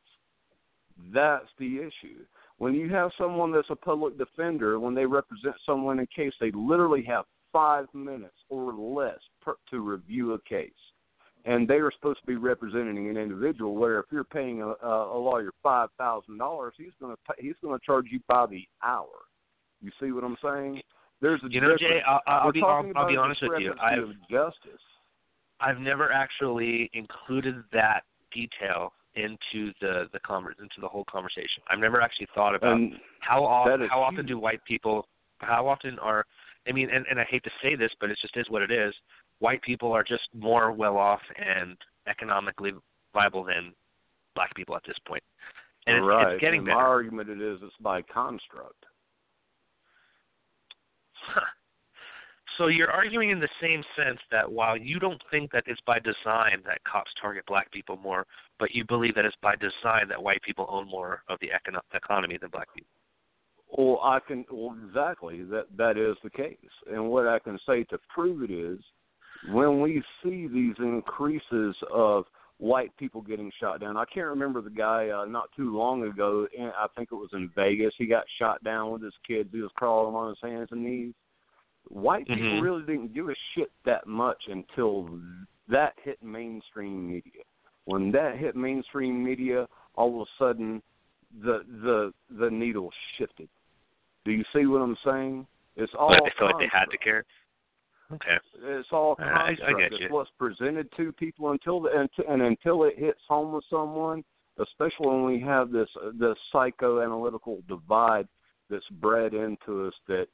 That's 1.13 1.47
the 1.57 1.79
issue. 1.79 2.25
When 2.57 2.73
you 2.73 2.89
have 2.89 3.13
someone 3.17 3.51
that's 3.51 3.69
a 3.69 3.75
public 3.75 4.17
defender, 4.17 4.79
when 4.79 4.93
they 4.93 5.05
represent 5.05 5.55
someone 5.65 5.99
in 5.99 6.07
case, 6.07 6.33
they 6.39 6.51
literally 6.51 7.03
have 7.03 7.25
five 7.51 7.85
minutes 7.93 8.35
or 8.49 8.73
less 8.73 9.19
per, 9.41 9.55
to 9.69 9.79
review 9.79 10.33
a 10.33 10.39
case. 10.41 10.71
And 11.45 11.67
they 11.67 11.75
are 11.75 11.91
supposed 11.91 12.19
to 12.19 12.27
be 12.27 12.35
representing 12.35 13.09
an 13.09 13.17
individual. 13.17 13.75
Where 13.75 13.99
if 13.99 14.05
you're 14.11 14.25
paying 14.25 14.61
a, 14.61 14.73
a 14.85 15.17
lawyer 15.17 15.51
five 15.63 15.89
thousand 15.97 16.37
dollars, 16.37 16.73
he's 16.77 16.91
going 16.99 17.15
to 17.15 17.33
he's 17.37 17.55
going 17.61 17.79
to 17.79 17.85
charge 17.85 18.07
you 18.11 18.19
by 18.27 18.45
the 18.45 18.63
hour. 18.83 19.07
You 19.81 19.91
see 20.01 20.11
what 20.11 20.23
I'm 20.23 20.37
saying? 20.43 20.81
There's 21.21 21.41
a 21.43 21.47
You 21.49 21.61
know, 21.61 21.77
Jay. 21.77 22.01
I'll, 22.05 22.21
I'll 22.27 22.51
be 22.51 22.61
I'll, 22.61 22.91
I'll 22.95 23.07
be 23.07 23.15
honest 23.15 23.41
with 23.41 23.61
you. 23.61 23.73
I've 23.81 24.13
justice. 24.29 24.81
I've 25.61 25.79
never 25.79 26.11
actually 26.11 26.89
included 26.93 27.55
that 27.73 28.01
detail 28.33 28.93
into 29.15 29.73
the 29.81 30.05
the 30.13 30.19
conver- 30.19 30.59
into 30.59 30.81
the 30.81 30.87
whole 30.87 31.05
conversation. 31.09 31.63
I've 31.69 31.79
never 31.79 32.01
actually 32.01 32.27
thought 32.35 32.55
about 32.55 32.79
how 33.21 33.43
often 33.43 33.87
how 33.89 34.01
often 34.01 34.17
huge. 34.17 34.27
do 34.27 34.39
white 34.39 34.63
people 34.65 35.07
how 35.39 35.67
often 35.67 35.97
are 35.99 36.25
I 36.67 36.71
mean 36.71 36.89
and, 36.89 37.05
and 37.09 37.19
I 37.19 37.25
hate 37.29 37.43
to 37.43 37.51
say 37.61 37.75
this 37.75 37.91
but 37.99 38.09
it 38.09 38.17
just 38.21 38.37
is 38.37 38.49
what 38.49 38.61
it 38.61 38.71
is. 38.71 38.93
White 39.39 39.61
people 39.61 39.91
are 39.91 40.03
just 40.03 40.27
more 40.33 40.71
well 40.71 40.97
off 40.97 41.21
and 41.37 41.77
economically 42.07 42.71
viable 43.13 43.43
than 43.43 43.73
black 44.35 44.53
people 44.55 44.75
at 44.75 44.83
this 44.85 44.97
point. 45.07 45.23
And 45.87 45.97
it's, 45.97 46.05
right. 46.05 46.33
it's 46.33 46.41
getting 46.41 46.59
and 46.59 46.67
better. 46.67 46.77
My 46.77 46.83
argument 46.83 47.29
it 47.29 47.41
is 47.41 47.59
it's 47.63 47.73
by 47.81 48.01
construct. 48.03 48.85
So 52.59 52.67
you're 52.67 52.91
arguing 52.91 53.29
in 53.29 53.39
the 53.39 53.47
same 53.61 53.81
sense 53.95 54.19
that 54.31 54.51
while 54.51 54.75
you 54.75 54.99
don't 54.99 55.21
think 55.31 55.49
that 55.53 55.63
it's 55.65 55.79
by 55.87 55.99
design 55.99 56.61
that 56.65 56.83
cops 56.83 57.09
target 57.21 57.45
black 57.47 57.71
people 57.71 57.95
more, 57.95 58.25
but 58.59 58.75
you 58.75 58.83
believe 58.83 59.15
that 59.15 59.23
it's 59.23 59.37
by 59.41 59.55
design 59.55 60.09
that 60.09 60.21
white 60.21 60.41
people 60.41 60.65
own 60.69 60.85
more 60.89 61.23
of 61.29 61.39
the 61.39 61.47
econo- 61.47 61.79
economy 61.93 62.37
than 62.37 62.49
black 62.49 62.67
people. 62.75 62.89
Well, 63.77 63.99
I 64.03 64.19
can. 64.19 64.45
Well, 64.51 64.75
exactly. 64.87 65.43
That 65.43 65.65
that 65.77 65.97
is 65.97 66.17
the 66.23 66.29
case. 66.29 66.57
And 66.91 67.09
what 67.09 67.27
I 67.27 67.39
can 67.39 67.59
say 67.67 67.83
to 67.85 67.99
prove 68.13 68.43
it 68.43 68.51
is, 68.51 68.79
when 69.51 69.81
we 69.81 70.03
see 70.23 70.47
these 70.47 70.75
increases 70.79 71.75
of 71.93 72.25
white 72.59 72.95
people 72.97 73.21
getting 73.21 73.51
shot 73.59 73.79
down. 73.79 73.97
I 73.97 74.03
can't 74.13 74.27
remember 74.27 74.61
the 74.61 74.69
guy 74.69 75.09
uh, 75.09 75.25
not 75.25 75.49
too 75.55 75.75
long 75.75 76.03
ago. 76.03 76.45
In, 76.55 76.65
I 76.65 76.87
think 76.95 77.09
it 77.11 77.15
was 77.15 77.29
in 77.33 77.49
Vegas. 77.55 77.93
He 77.97 78.05
got 78.05 78.25
shot 78.37 78.63
down 78.63 78.91
with 78.91 79.01
his 79.01 79.13
kids. 79.25 79.49
He 79.51 79.61
was 79.61 79.71
crawling 79.75 80.13
on 80.13 80.29
his 80.29 80.37
hands 80.41 80.67
and 80.71 80.83
knees. 80.83 81.13
White 81.87 82.27
people 82.27 82.43
Mhm. 82.43 82.61
really 82.61 82.81
didn't 82.83 83.13
give 83.13 83.29
a 83.29 83.35
shit 83.55 83.71
that 83.85 84.05
much 84.05 84.47
until 84.47 85.09
that 85.69 85.97
hit 86.03 86.21
mainstream 86.21 87.07
media. 87.07 87.43
When 87.85 88.11
that 88.11 88.37
hit 88.37 88.55
mainstream 88.55 89.23
media, 89.23 89.67
all 89.95 90.21
of 90.21 90.27
a 90.27 90.31
sudden 90.37 90.83
the 91.41 91.63
the 91.81 92.13
the 92.29 92.51
needle 92.51 92.91
shifted. 93.17 93.49
Do 94.25 94.31
you 94.31 94.43
see 94.53 94.65
what 94.65 94.81
I'm 94.81 94.97
saying? 95.05 95.47
It's 95.75 95.91
all 95.97 96.09
But 96.09 96.23
they 96.23 96.31
feel 96.37 96.47
like 96.47 96.59
they 96.59 96.77
had 96.77 96.85
to 96.91 96.97
care. 96.97 97.25
Okay. 98.11 98.37
It's 98.63 98.89
all 98.91 99.15
I- 99.19 99.23
I 99.23 99.55
construct. 99.55 99.79
get 99.79 100.01
it's 100.01 100.11
what's 100.11 100.31
presented 100.37 100.91
to 100.97 101.11
people 101.13 101.51
until 101.51 101.79
the 101.79 101.89
and, 101.91 102.09
and 102.27 102.41
until 102.41 102.83
it 102.83 102.97
hits 102.97 103.21
home 103.27 103.53
with 103.53 103.63
someone. 103.69 104.23
Especially 104.57 105.07
when 105.07 105.23
we 105.23 105.39
have 105.39 105.71
this 105.71 105.87
uh, 106.03 106.11
this 106.19 106.35
psychoanalytical 106.53 107.65
divide 107.67 108.27
that's 108.69 108.87
bred 108.99 109.33
into 109.33 109.87
us 109.87 109.93
that 110.07 110.27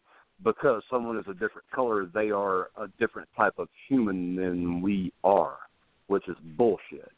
because 0.43 0.81
someone 0.89 1.17
is 1.17 1.25
a 1.27 1.33
different 1.33 1.69
color, 1.73 2.07
they 2.11 2.31
are 2.31 2.69
a 2.77 2.87
different 2.99 3.29
type 3.37 3.53
of 3.57 3.67
human 3.87 4.35
than 4.35 4.81
we 4.81 5.13
are, 5.23 5.57
which 6.07 6.27
is 6.27 6.35
bullshit. 6.57 7.11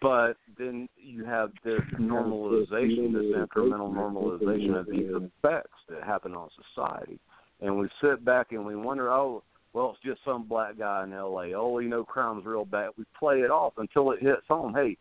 But 0.00 0.34
then 0.58 0.88
you 0.96 1.24
have 1.24 1.50
this 1.64 1.80
normalization, 1.98 3.12
this 3.12 3.34
incremental 3.34 3.92
normalization 3.92 4.78
of 4.78 4.86
these 4.86 5.08
effects 5.08 5.78
that 5.88 6.02
happen 6.04 6.34
on 6.34 6.48
society. 6.74 7.18
And 7.60 7.78
we 7.78 7.88
sit 8.02 8.24
back 8.24 8.52
and 8.52 8.66
we 8.66 8.76
wonder, 8.76 9.10
oh, 9.10 9.42
well, 9.72 9.94
it's 9.94 10.04
just 10.04 10.24
some 10.24 10.46
black 10.46 10.78
guy 10.78 11.04
in 11.04 11.12
L.A. 11.12 11.54
Oh, 11.54 11.78
you 11.78 11.88
know, 11.88 12.04
crime's 12.04 12.44
real 12.44 12.66
bad. 12.66 12.90
We 12.98 13.04
play 13.18 13.40
it 13.40 13.50
off 13.50 13.74
until 13.78 14.10
it 14.10 14.20
hits 14.20 14.42
home. 14.48 14.74
Hey, 14.74 14.98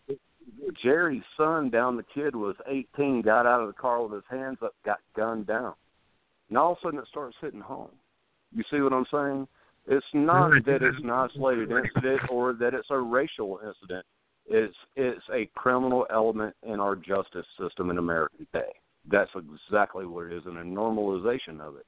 Jerry's 0.82 1.24
son 1.36 1.70
down 1.70 1.98
the 1.98 2.06
kid 2.14 2.36
was 2.36 2.56
18, 2.68 3.22
got 3.22 3.46
out 3.46 3.62
of 3.62 3.68
the 3.68 3.74
car 3.74 4.02
with 4.04 4.14
his 4.14 4.24
hands 4.30 4.60
up, 4.64 4.74
got 4.86 5.00
gunned 5.16 5.48
down. 5.48 5.74
And 6.50 6.58
all 6.58 6.74
of 6.74 6.78
a 6.78 6.82
sudden 6.88 7.00
it 7.00 7.08
starts 7.10 7.36
hitting 7.42 7.60
home. 7.60 7.92
You 8.54 8.64
see 8.72 8.80
what 8.80 8.94
I'm 8.94 9.06
saying? 9.12 9.48
It's 9.88 10.06
not 10.14 10.52
that 10.66 10.84
it's 10.84 11.04
an 11.04 11.10
isolated 11.10 11.72
incident 11.72 12.22
or 12.30 12.54
that 12.54 12.74
it's 12.74 12.90
a 12.92 12.98
racial 12.98 13.60
incident. 13.66 14.06
It's 14.48 14.76
it's 14.96 15.24
a 15.34 15.50
criminal 15.56 16.06
element 16.12 16.56
in 16.64 16.80
our 16.80 16.96
justice 16.96 17.46
system 17.60 17.90
in 17.90 17.98
America 17.98 18.36
today. 18.38 18.72
That's 19.10 19.32
exactly 19.36 20.06
what 20.06 20.28
it 20.28 20.34
is, 20.34 20.44
and 20.46 20.58
a 20.58 20.64
normalization 20.64 21.60
of 21.60 21.76
it. 21.76 21.86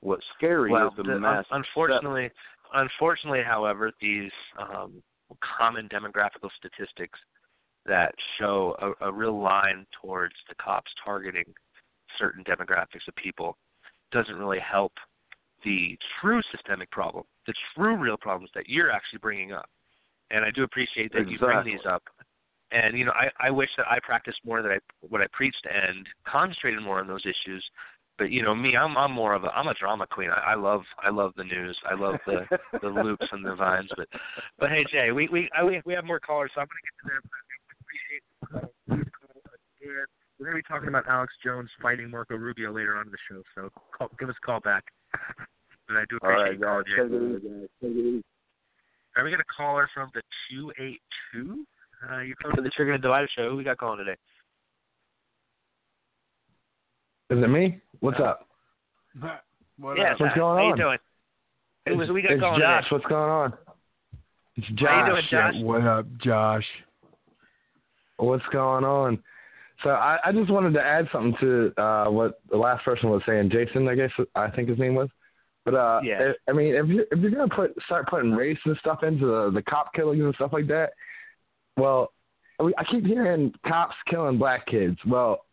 What's 0.00 0.24
scary 0.36 0.70
well, 0.72 0.88
is 0.88 0.92
the, 0.96 1.04
the- 1.04 1.20
mass. 1.20 1.44
unfortunately, 1.50 2.30
unfortunately, 2.74 3.42
however, 3.46 3.92
these 4.00 4.30
um, 4.58 5.02
common 5.58 5.88
demographical 5.88 6.50
statistics 6.58 7.18
that 7.86 8.14
show 8.38 8.94
a, 9.00 9.08
a 9.08 9.12
real 9.12 9.40
line 9.40 9.86
towards 10.00 10.34
the 10.48 10.54
cops 10.56 10.90
targeting 11.04 11.44
certain 12.18 12.44
demographics 12.44 13.06
of 13.08 13.14
people 13.16 13.56
doesn't 14.10 14.36
really 14.36 14.60
help 14.60 14.92
the 15.64 15.96
true 16.20 16.40
systemic 16.54 16.90
problem, 16.90 17.24
the 17.46 17.54
true 17.74 17.96
real 17.96 18.16
problems 18.16 18.50
that 18.54 18.68
you're 18.68 18.90
actually 18.90 19.18
bringing 19.18 19.52
up. 19.52 19.68
And 20.32 20.44
I 20.44 20.50
do 20.50 20.64
appreciate 20.64 21.12
that 21.12 21.28
you 21.28 21.38
bring 21.38 21.64
these 21.64 21.84
up. 21.88 22.02
And 22.72 22.96
you 22.96 23.04
know, 23.04 23.12
I, 23.12 23.28
I 23.48 23.50
wish 23.50 23.68
that 23.76 23.86
I 23.86 23.98
practiced 24.02 24.38
more 24.44 24.62
that 24.62 24.70
I 24.70 24.78
what 25.06 25.20
I 25.20 25.26
preached 25.32 25.66
and 25.70 26.06
concentrated 26.26 26.82
more 26.82 27.00
on 27.00 27.06
those 27.06 27.24
issues. 27.24 27.62
But 28.18 28.30
you 28.30 28.42
know, 28.42 28.54
me, 28.54 28.76
I'm 28.76 28.96
I'm 28.96 29.12
more 29.12 29.34
of 29.34 29.44
a 29.44 29.48
I'm 29.48 29.68
a 29.68 29.74
drama 29.74 30.06
queen. 30.10 30.30
I, 30.30 30.52
I 30.52 30.54
love 30.54 30.82
I 31.02 31.10
love 31.10 31.32
the 31.36 31.44
news. 31.44 31.78
I 31.88 31.94
love 31.94 32.16
the 32.26 32.46
the 32.80 32.88
loops 33.02 33.26
and 33.30 33.44
the 33.44 33.54
vines. 33.54 33.90
But 33.96 34.08
but 34.58 34.70
hey 34.70 34.86
Jay, 34.90 35.12
we 35.12 35.28
we 35.28 35.50
I, 35.56 35.62
we 35.62 35.82
we 35.84 35.92
have 35.92 36.04
more 36.04 36.20
callers, 36.20 36.50
so 36.54 36.62
I'm 36.62 36.66
gonna 36.66 36.80
get 36.82 36.94
to 37.02 37.14
them. 37.14 37.22
But 37.28 37.42
I 37.68 37.76
appreciate 37.82 38.22
uh, 38.54 39.12
and 39.82 40.06
we're 40.38 40.46
gonna 40.46 40.56
be 40.56 40.62
talking 40.62 40.88
about 40.88 41.06
Alex 41.08 41.32
Jones 41.44 41.68
fighting 41.82 42.10
Marco 42.10 42.36
Rubio 42.36 42.72
later 42.72 42.96
on 42.96 43.06
in 43.06 43.12
the 43.12 43.18
show. 43.30 43.42
So 43.54 43.70
call, 43.96 44.10
give 44.18 44.28
us 44.28 44.36
a 44.42 44.46
call 44.46 44.60
back. 44.60 44.84
But 45.88 45.96
I 45.96 46.04
do 46.08 46.18
All 46.22 46.30
appreciate 46.30 46.42
right, 46.42 46.58
you 46.58 46.64
calling. 46.64 46.84
Jay. 46.86 47.02
Take 47.02 47.12
it 47.12 47.36
easy. 47.36 47.68
Take 47.82 47.90
it 47.90 48.16
easy. 48.16 48.24
Are 49.16 49.24
we 49.24 49.30
got 49.30 49.40
a 49.40 49.44
caller 49.56 49.88
from 49.92 50.10
the 50.14 50.22
two 50.50 50.72
eight 50.80 51.00
two? 51.32 51.64
Uh 52.10 52.20
you 52.20 52.34
come 52.42 52.52
to 52.56 52.62
the 52.62 52.70
Triggered 52.70 52.94
and 52.94 53.02
Divided 53.02 53.28
show. 53.36 53.50
Who 53.50 53.56
we 53.56 53.64
got 53.64 53.78
calling 53.78 53.98
today? 53.98 54.16
Is 57.30 57.42
it 57.42 57.48
me? 57.48 57.80
What's 58.00 58.20
up? 58.20 58.46
What 59.20 59.96
yeah, 59.96 60.10
What's 60.10 60.18
Zach. 60.20 60.34
going 60.36 60.58
How 60.58 60.64
you 60.66 60.72
on? 60.72 60.78
doing? 60.78 60.98
Who 61.88 61.96
was- 61.96 62.10
we 62.10 62.22
got 62.22 62.32
it's 62.32 62.40
calling 62.40 62.60
Josh. 62.60 62.84
today? 62.84 62.94
What's 62.96 63.06
going 63.06 63.30
on? 63.30 63.54
It's 64.56 64.66
Josh. 64.68 64.88
How 64.88 65.06
you 65.06 65.12
doing, 65.12 65.24
Josh? 65.30 65.54
What 65.62 65.82
up, 65.82 66.06
Josh? 66.18 66.64
What's 68.18 68.44
going 68.52 68.84
on? 68.84 69.22
So 69.82 69.90
I, 69.90 70.18
I 70.24 70.32
just 70.32 70.50
wanted 70.50 70.74
to 70.74 70.82
add 70.82 71.08
something 71.10 71.34
to 71.40 71.82
uh, 71.82 72.08
what 72.10 72.40
the 72.50 72.56
last 72.56 72.84
person 72.84 73.08
was 73.10 73.22
saying. 73.26 73.50
Jason, 73.50 73.88
I 73.88 73.94
guess 73.96 74.10
I 74.34 74.48
think 74.50 74.68
his 74.68 74.78
name 74.78 74.94
was. 74.94 75.08
But 75.64 75.74
uh, 75.74 76.00
Yeah. 76.02 76.32
I, 76.48 76.50
I 76.50 76.54
mean, 76.54 76.74
if 76.74 76.88
you 76.88 77.04
if 77.10 77.18
you're 77.18 77.30
gonna 77.30 77.54
put 77.54 77.74
start 77.86 78.08
putting 78.08 78.32
race 78.32 78.58
and 78.64 78.76
stuff 78.78 79.02
into 79.02 79.26
the, 79.26 79.50
the 79.54 79.62
cop 79.62 79.94
killings 79.94 80.22
and 80.22 80.34
stuff 80.34 80.52
like 80.52 80.66
that, 80.68 80.92
well, 81.76 82.12
I 82.60 82.84
keep 82.90 83.04
hearing 83.04 83.52
cops 83.66 83.94
killing 84.08 84.38
black 84.38 84.66
kids. 84.66 84.98
Well, 85.06 85.44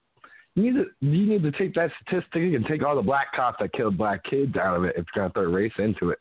you 0.56 0.64
need 0.64 0.74
to 0.74 0.86
you 1.02 1.26
need 1.26 1.44
to 1.44 1.52
take 1.52 1.74
that 1.76 1.92
statistic 2.02 2.54
and 2.56 2.66
take 2.66 2.84
all 2.84 2.96
the 2.96 3.02
black 3.02 3.34
cops 3.34 3.58
that 3.60 3.74
killed 3.74 3.98
black 3.98 4.24
kids 4.24 4.56
out 4.58 4.76
of 4.76 4.84
it 4.84 4.96
if 4.98 5.06
you're 5.16 5.24
gonna 5.28 5.34
throw 5.34 5.52
race 5.52 5.74
into 5.78 6.10
it. 6.10 6.20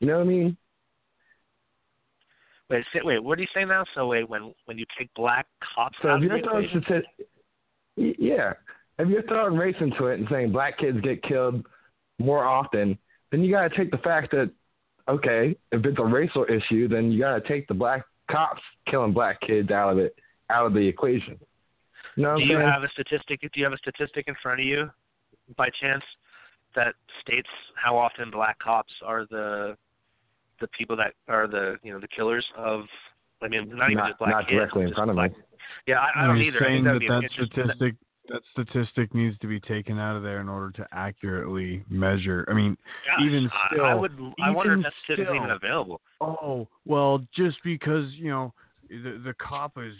You 0.00 0.08
know 0.08 0.16
what 0.16 0.26
I 0.26 0.28
mean? 0.28 0.56
Wait, 2.70 2.84
say, 2.92 3.00
wait, 3.02 3.22
what 3.22 3.38
are 3.38 3.40
you 3.40 3.48
saying 3.54 3.68
now? 3.68 3.84
So 3.94 4.08
wait, 4.08 4.28
when 4.28 4.52
when 4.66 4.78
you 4.78 4.84
take 4.98 5.12
black 5.14 5.46
cops 5.74 5.96
So 6.02 6.08
out 6.08 6.22
if 6.22 6.30
of 6.30 6.38
you're 6.38 6.42
throwing 6.42 6.68
stati- 6.68 8.14
yeah, 8.18 8.52
if 8.98 9.08
you're 9.08 9.22
throwing 9.22 9.56
race 9.56 9.76
into 9.80 10.06
it 10.06 10.18
and 10.18 10.28
saying 10.30 10.52
black 10.52 10.78
kids 10.78 11.00
get 11.00 11.22
killed 11.22 11.64
more 12.18 12.44
often, 12.44 12.98
then 13.30 13.42
you 13.42 13.52
got 13.52 13.68
to 13.68 13.76
take 13.76 13.90
the 13.90 13.98
fact 13.98 14.30
that 14.32 14.50
okay, 15.08 15.56
if 15.72 15.84
it's 15.84 15.98
a 15.98 16.04
racial 16.04 16.44
issue, 16.44 16.86
then 16.88 17.10
you 17.10 17.20
got 17.20 17.34
to 17.42 17.48
take 17.48 17.66
the 17.68 17.74
black 17.74 18.04
cops 18.30 18.60
killing 18.90 19.12
black 19.12 19.40
kids 19.40 19.70
out 19.70 19.92
of 19.92 19.98
it 19.98 20.14
out 20.50 20.66
of 20.66 20.74
the 20.74 20.86
equation. 20.86 21.38
You 22.16 22.24
know 22.24 22.36
do 22.36 22.44
you 22.44 22.56
saying? 22.56 22.68
have 22.68 22.82
a 22.82 22.88
statistic? 22.88 23.40
Do 23.40 23.48
you 23.54 23.64
have 23.64 23.72
a 23.72 23.78
statistic 23.78 24.24
in 24.28 24.34
front 24.42 24.60
of 24.60 24.66
you, 24.66 24.90
by 25.56 25.68
chance, 25.80 26.02
that 26.74 26.94
states 27.20 27.48
how 27.74 27.96
often 27.96 28.30
black 28.30 28.58
cops 28.58 28.92
are 29.04 29.26
the 29.30 29.76
the 30.60 30.68
people 30.76 30.96
that 30.96 31.14
are 31.28 31.46
the 31.46 31.76
you 31.82 31.92
know 31.92 32.00
the 32.00 32.08
killers 32.08 32.46
of? 32.56 32.82
I 33.40 33.46
mean, 33.46 33.68
not 33.68 33.90
even 33.90 33.98
not, 33.98 34.08
just 34.08 34.18
black 34.18 34.30
not 34.30 34.48
kids. 34.48 34.58
directly 34.58 34.82
in 34.82 34.94
front 34.94 35.10
of 35.10 35.16
black, 35.16 35.30
me. 35.30 35.38
Yeah, 35.86 36.00
I, 36.00 36.22
I 36.22 36.24
Are 36.24 36.26
don't 36.28 36.38
you 36.38 36.48
either. 36.48 36.58
I 36.58 36.66
saying 36.66 36.84
think 36.84 36.84
that'd 36.86 36.96
that 36.96 37.00
be 37.00 37.08
that 37.08 37.22
interesting. 37.22 37.64
statistic 37.64 37.94
that 38.28 38.42
statistic 38.52 39.14
needs 39.14 39.38
to 39.38 39.46
be 39.46 39.58
taken 39.60 39.98
out 39.98 40.16
of 40.16 40.22
there 40.22 40.40
in 40.40 40.48
order 40.48 40.70
to 40.72 40.86
accurately 40.92 41.84
measure. 41.88 42.44
I 42.48 42.54
mean, 42.54 42.76
Gosh, 43.06 43.26
even 43.26 43.48
I- 43.52 43.68
still, 43.74 43.84
I 43.84 43.94
would. 43.94 44.12
I 44.42 44.50
wonder 44.50 44.72
if 44.72 44.76
even 44.78 44.82
that 44.82 44.92
statistic's 45.04 45.30
even 45.34 45.46
still, 45.46 45.56
available. 45.56 46.00
Oh 46.20 46.68
well, 46.84 47.26
just 47.34 47.58
because 47.64 48.12
you 48.14 48.28
know 48.30 48.52
the 48.88 49.20
the 49.24 49.34
cop 49.40 49.72
is 49.78 49.94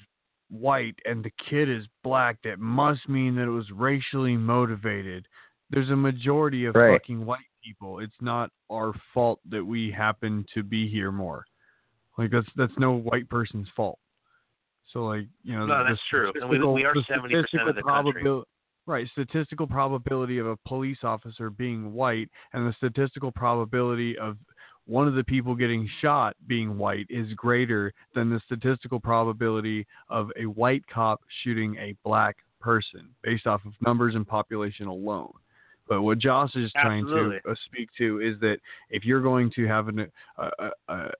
white 0.50 0.94
and 1.04 1.22
the 1.24 1.32
kid 1.48 1.68
is 1.68 1.84
black, 2.02 2.38
that 2.44 2.58
must 2.58 3.08
mean 3.08 3.34
that 3.36 3.42
it 3.42 3.50
was 3.50 3.70
racially 3.70 4.36
motivated. 4.36 5.26
There's 5.70 5.90
a 5.90 5.96
majority 5.96 6.64
of 6.64 6.74
Right. 6.74 6.98
fucking 6.98 7.24
white 7.26 7.40
people. 7.62 7.98
It's 7.98 8.16
not 8.22 8.50
our 8.70 8.92
fault 9.12 9.40
that 9.50 9.62
we 9.64 9.90
happen 9.90 10.46
to 10.54 10.62
be 10.62 10.88
here 10.88 11.12
more. 11.12 11.44
Like 12.16 12.30
that's 12.30 12.48
that's 12.56 12.72
no 12.78 12.92
white 12.92 13.28
person's 13.28 13.68
fault. 13.76 13.98
So 14.92 15.04
like 15.04 15.26
you 15.44 15.58
know 15.58 15.66
No, 15.66 15.84
that's 15.84 16.00
true. 16.08 16.32
And 16.40 16.50
we- 16.50 16.58
we 16.74 16.84
are 16.84 16.94
70% 17.06 17.22
of 17.32 17.40
statistical 17.40 17.72
the 17.74 17.82
country. 17.82 18.22
Right, 18.86 19.06
statistical 19.10 19.66
probability 19.66 20.38
of 20.38 20.46
a 20.46 20.56
police 20.66 21.04
officer 21.04 21.50
being 21.50 21.92
white 21.92 22.30
and 22.54 22.66
the 22.66 22.72
statistical 22.72 23.30
probability 23.30 24.16
of 24.16 24.38
one 24.86 25.06
of 25.06 25.14
the 25.14 25.24
people 25.24 25.54
getting 25.54 25.86
shot 26.00 26.34
being 26.46 26.78
white 26.78 27.04
is 27.10 27.30
greater 27.34 27.92
than 28.14 28.30
the 28.30 28.40
statistical 28.46 28.98
probability 28.98 29.86
of 30.08 30.32
a 30.36 30.46
white 30.46 30.86
cop 30.86 31.20
shooting 31.42 31.76
a 31.76 31.94
black 32.02 32.38
person 32.60 33.14
based 33.22 33.46
off 33.46 33.62
of 33.66 33.74
numbers 33.82 34.14
and 34.14 34.26
population 34.26 34.86
alone. 34.86 35.32
But 35.86 36.00
what 36.00 36.18
Josh 36.18 36.56
is 36.56 36.72
trying 36.72 37.04
to 37.44 37.50
uh, 37.50 37.54
speak 37.66 37.90
to 37.98 38.20
is 38.20 38.40
that 38.40 38.58
if 38.88 39.04
you're 39.04 39.20
going 39.20 39.50
to 39.50 39.66
have 39.66 39.88
an 39.88 40.10
a, 40.38 40.50
a, 40.58 40.70
a, 40.88 41.12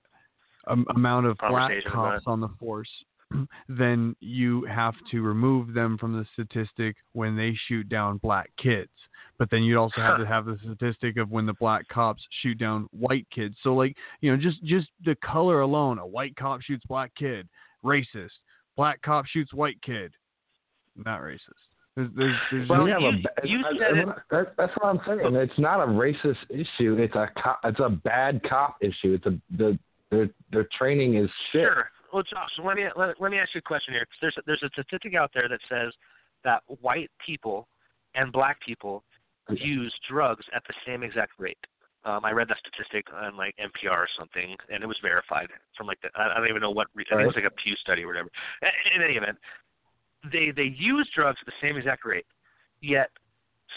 a 0.65 0.75
amount 0.95 1.27
of 1.27 1.37
black 1.51 1.69
cops 1.91 2.23
on 2.25 2.39
the 2.41 2.49
force, 2.59 2.89
then 3.69 4.15
you 4.19 4.63
have 4.65 4.95
to 5.11 5.21
remove 5.21 5.73
them 5.73 5.97
from 5.97 6.13
the 6.13 6.25
statistic 6.33 6.95
when 7.13 7.35
they 7.35 7.57
shoot 7.67 7.87
down 7.89 8.17
black 8.17 8.49
kids. 8.61 8.89
But 9.37 9.49
then 9.49 9.63
you'd 9.63 9.77
also 9.79 10.01
have 10.01 10.17
to 10.19 10.25
have 10.27 10.45
the 10.45 10.57
statistic 10.61 11.17
of 11.17 11.29
when 11.29 11.45
the 11.45 11.53
black 11.53 11.87
cops 11.87 12.21
shoot 12.41 12.57
down 12.57 12.87
white 12.91 13.25
kids. 13.33 13.55
So 13.63 13.73
like, 13.73 13.95
you 14.21 14.31
know, 14.31 14.37
just 14.41 14.61
just 14.63 14.87
the 15.05 15.15
color 15.23 15.61
alone, 15.61 15.97
a 15.99 16.05
white 16.05 16.35
cop 16.35 16.61
shoots 16.61 16.83
black 16.87 17.11
kid, 17.15 17.47
racist. 17.83 18.31
Black 18.75 19.01
cop 19.01 19.25
shoots 19.25 19.53
white 19.53 19.81
kid, 19.81 20.11
not 21.05 21.21
racist. 21.21 21.39
There's 21.95 22.09
there's, 22.15 22.35
there's 22.51 22.69
Well, 22.69 22.87
just- 22.87 23.01
yeah, 23.01 23.11
but 23.23 23.43
I- 23.43 23.69
I- 23.69 24.13
that- 24.31 24.53
that's 24.57 24.73
what 24.77 24.85
I'm 24.85 24.99
saying. 25.05 25.35
It's 25.35 25.57
not 25.59 25.81
a 25.81 25.87
racist 25.87 26.37
issue. 26.49 26.95
It's 26.99 27.15
a 27.15 27.29
cop, 27.41 27.59
it's 27.63 27.79
a 27.79 27.89
bad 27.89 28.41
cop 28.47 28.77
issue. 28.81 29.13
It's 29.13 29.25
a 29.25 29.37
the 29.57 29.77
their 30.11 30.29
their 30.51 30.67
training 30.77 31.15
is 31.15 31.29
shit. 31.51 31.61
Sure. 31.63 31.89
Well, 32.13 32.23
Josh, 32.23 32.49
let 32.63 32.75
me 32.75 32.85
let, 32.95 33.19
let 33.21 33.31
me 33.31 33.37
ask 33.37 33.53
you 33.53 33.59
a 33.59 33.61
question 33.61 33.93
here. 33.93 34.05
There's 34.21 34.35
a, 34.37 34.41
there's 34.45 34.63
a 34.63 34.69
statistic 34.69 35.15
out 35.15 35.31
there 35.33 35.47
that 35.49 35.59
says 35.69 35.93
that 36.43 36.63
white 36.81 37.11
people 37.25 37.67
and 38.15 38.31
black 38.31 38.59
people 38.65 39.03
use 39.65 39.93
drugs 40.09 40.45
at 40.55 40.63
the 40.67 40.73
same 40.85 41.03
exact 41.03 41.33
rate. 41.37 41.57
Um, 42.05 42.23
I 42.23 42.31
read 42.31 42.47
that 42.47 42.57
statistic 42.59 43.05
on 43.13 43.35
like 43.35 43.55
NPR 43.57 43.91
or 43.97 44.07
something, 44.17 44.55
and 44.71 44.83
it 44.83 44.87
was 44.87 44.97
verified 45.01 45.49
from 45.77 45.87
like 45.87 45.99
the, 46.01 46.09
I 46.15 46.31
I 46.31 46.37
don't 46.37 46.47
even 46.49 46.61
know 46.61 46.71
what 46.71 46.87
re- 46.95 47.05
I 47.11 47.15
think 47.15 47.23
it 47.23 47.27
was 47.27 47.35
like 47.35 47.45
a 47.45 47.51
Pew 47.51 47.75
study 47.75 48.03
or 48.03 48.07
whatever. 48.07 48.29
A- 48.63 48.95
In 48.95 49.01
any 49.01 49.15
event, 49.15 49.37
they 50.31 50.51
they 50.51 50.73
use 50.77 51.09
drugs 51.13 51.37
at 51.41 51.45
the 51.45 51.53
same 51.61 51.77
exact 51.77 52.05
rate, 52.05 52.25
yet 52.81 53.09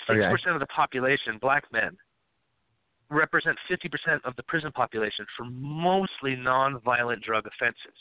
six 0.06 0.18
Okay. 0.18 0.30
percent 0.30 0.54
of 0.54 0.60
the 0.60 0.66
population, 0.66 1.38
black 1.40 1.64
men, 1.72 1.96
represent 3.10 3.58
50% 3.70 4.20
of 4.24 4.34
the 4.36 4.42
prison 4.44 4.72
population 4.72 5.26
for 5.36 5.44
mostly 5.50 6.34
non-violent 6.36 7.22
drug 7.22 7.46
offenses. 7.46 7.96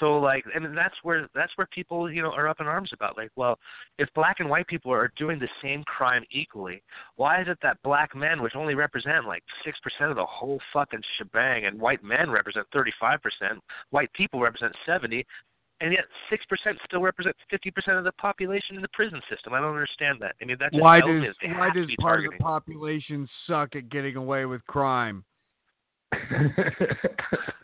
So 0.00 0.18
like, 0.18 0.44
and 0.54 0.76
that's 0.76 0.94
where 1.02 1.28
that's 1.34 1.52
where 1.56 1.66
people 1.72 2.10
you 2.10 2.22
know 2.22 2.30
are 2.32 2.48
up 2.48 2.60
in 2.60 2.66
arms 2.66 2.90
about. 2.92 3.16
Like, 3.16 3.30
well, 3.36 3.58
if 3.98 4.08
black 4.14 4.36
and 4.40 4.48
white 4.48 4.66
people 4.66 4.92
are 4.92 5.10
doing 5.16 5.38
the 5.38 5.48
same 5.62 5.82
crime 5.84 6.24
equally, 6.30 6.82
why 7.16 7.40
is 7.40 7.48
it 7.48 7.58
that 7.62 7.78
black 7.82 8.14
men, 8.14 8.42
which 8.42 8.54
only 8.54 8.74
represent 8.74 9.26
like 9.26 9.42
six 9.64 9.78
percent 9.80 10.10
of 10.10 10.16
the 10.16 10.26
whole 10.26 10.60
fucking 10.72 11.00
shebang, 11.16 11.64
and 11.66 11.80
white 11.80 12.04
men 12.04 12.30
represent 12.30 12.66
35%, 12.74 13.18
white 13.90 14.12
people 14.12 14.40
represent 14.40 14.74
70, 14.86 15.24
and 15.80 15.92
yet 15.92 16.04
six 16.30 16.44
percent 16.46 16.78
still 16.84 17.00
represents 17.00 17.38
fifty 17.50 17.70
percent 17.70 17.96
of 17.96 18.04
the 18.04 18.12
population 18.12 18.76
in 18.76 18.82
the 18.82 18.88
prison 18.92 19.20
system. 19.30 19.54
I 19.54 19.60
don't 19.60 19.72
understand 19.72 20.18
that. 20.20 20.34
I 20.40 20.44
mean, 20.44 20.56
that's 20.60 20.74
Why 20.76 21.00
does 21.00 21.34
they 21.42 21.48
why 21.48 21.70
does 21.74 21.86
be 21.86 21.96
part 21.96 22.24
of 22.24 22.32
the 22.32 22.38
population 22.38 23.28
suck 23.46 23.74
at 23.76 23.88
getting 23.88 24.16
away 24.16 24.44
with 24.44 24.64
crime? 24.66 25.24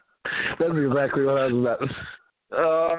That's 0.58 0.72
exactly 0.76 1.24
what 1.24 1.38
I 1.38 1.46
was 1.46 1.54
about. 1.60 1.82
Uh, 2.56 2.96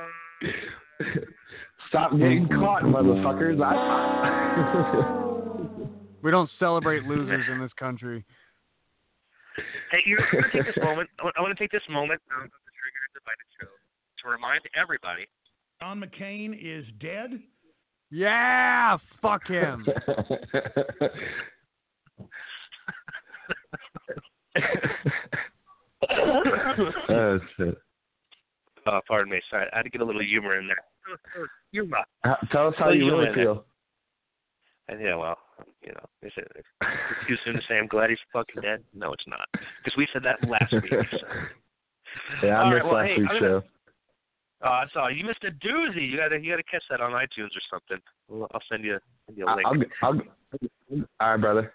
Stop 1.89 2.11
getting 2.11 2.47
caught, 2.47 2.84
motherfuckers. 2.84 3.61
I, 3.64 5.22
We 6.23 6.31
don't 6.31 6.49
celebrate 6.57 7.03
losers 7.03 7.45
in 7.52 7.60
this 7.61 7.72
country. 7.77 8.26
Hey, 9.91 9.99
you 10.07 10.18
I 10.19 10.35
want 10.35 10.52
to 10.52 10.57
take 10.57 10.65
this 10.76 10.84
moment. 10.84 11.10
I 11.19 11.23
want- 11.23 11.35
I 11.38 11.41
want 11.41 11.56
to 11.56 11.64
take 11.64 11.72
this 11.72 11.84
moment 11.89 12.19
of 12.35 12.41
the 12.43 12.49
Trigger 12.49 13.07
Divided 13.14 13.45
show 13.61 13.68
to 14.23 14.30
remind 14.30 14.61
everybody. 14.76 15.27
John 15.80 16.02
McCain 16.02 16.57
is 16.60 16.84
dead. 16.99 17.39
Yeah, 18.10 18.97
fuck 19.22 19.47
him. 19.47 19.85
oh 27.10 27.40
shit. 27.57 27.77
Uh, 28.88 28.99
pardon 29.07 29.32
me. 29.32 29.41
Sorry, 29.49 29.68
I 29.73 29.77
had 29.77 29.84
to 29.84 29.90
get 29.90 30.02
a 30.02 30.06
little 30.06 30.22
humor 30.23 30.60
in 30.60 30.68
there. 30.68 30.77
Humor. 31.72 31.98
How- 32.23 32.38
Tell 32.52 32.68
us 32.68 32.76
how 32.77 32.90
you 32.90 33.06
really 33.07 33.34
feel. 33.34 33.65
And 34.88 35.02
yeah, 35.02 35.15
well, 35.15 35.38
you 35.84 35.91
know, 35.94 36.06
is 36.22 36.32
it 36.38 36.52
it's 36.56 36.68
too 37.27 37.36
soon 37.44 37.56
to 37.56 37.61
say 37.68 37.77
I'm 37.80 37.88
glad 37.88 38.11
he's 38.11 38.19
fucking 38.32 38.61
dead? 38.61 38.84
No, 38.94 39.14
it's 39.14 39.26
not, 39.26 39.48
because 39.53 39.98
we 39.98 40.07
said 40.14 40.22
that 40.23 40.48
last 40.48 40.72
week. 40.73 40.84
So. 40.91 41.18
Yeah, 42.44 42.60
I 42.60 42.64
All 42.64 42.69
right, 42.72 42.76
missed 42.76 42.86
well, 42.86 42.94
last 42.95 43.07
hey, 43.07 43.18
week's 43.18 43.32
I'm 43.34 43.40
show. 43.40 43.60
gonna- 43.61 43.64
Uh, 44.64 44.69
I 44.69 44.86
saw 44.94 45.07
you 45.07 45.26
missed 45.26 45.44
a 45.44 45.52
doozy. 45.65 46.07
You 46.10 46.18
gotta 46.18 46.40
you 46.40 46.52
gotta 46.52 46.64
catch 46.64 46.84
that 46.91 47.02
on 47.02 47.11
iTunes 47.14 47.49
or 47.57 47.61
something. 47.69 47.98
I'll 48.32 48.48
I'll 48.53 48.61
send 48.69 48.84
you 48.86 48.99
send 49.26 49.38
you 49.40 49.45
a 49.45 49.56
link. 49.56 49.68
I'll, 50.02 50.14
I'll, 50.14 50.22
all 51.19 51.32
right, 51.32 51.38
brother. 51.41 51.73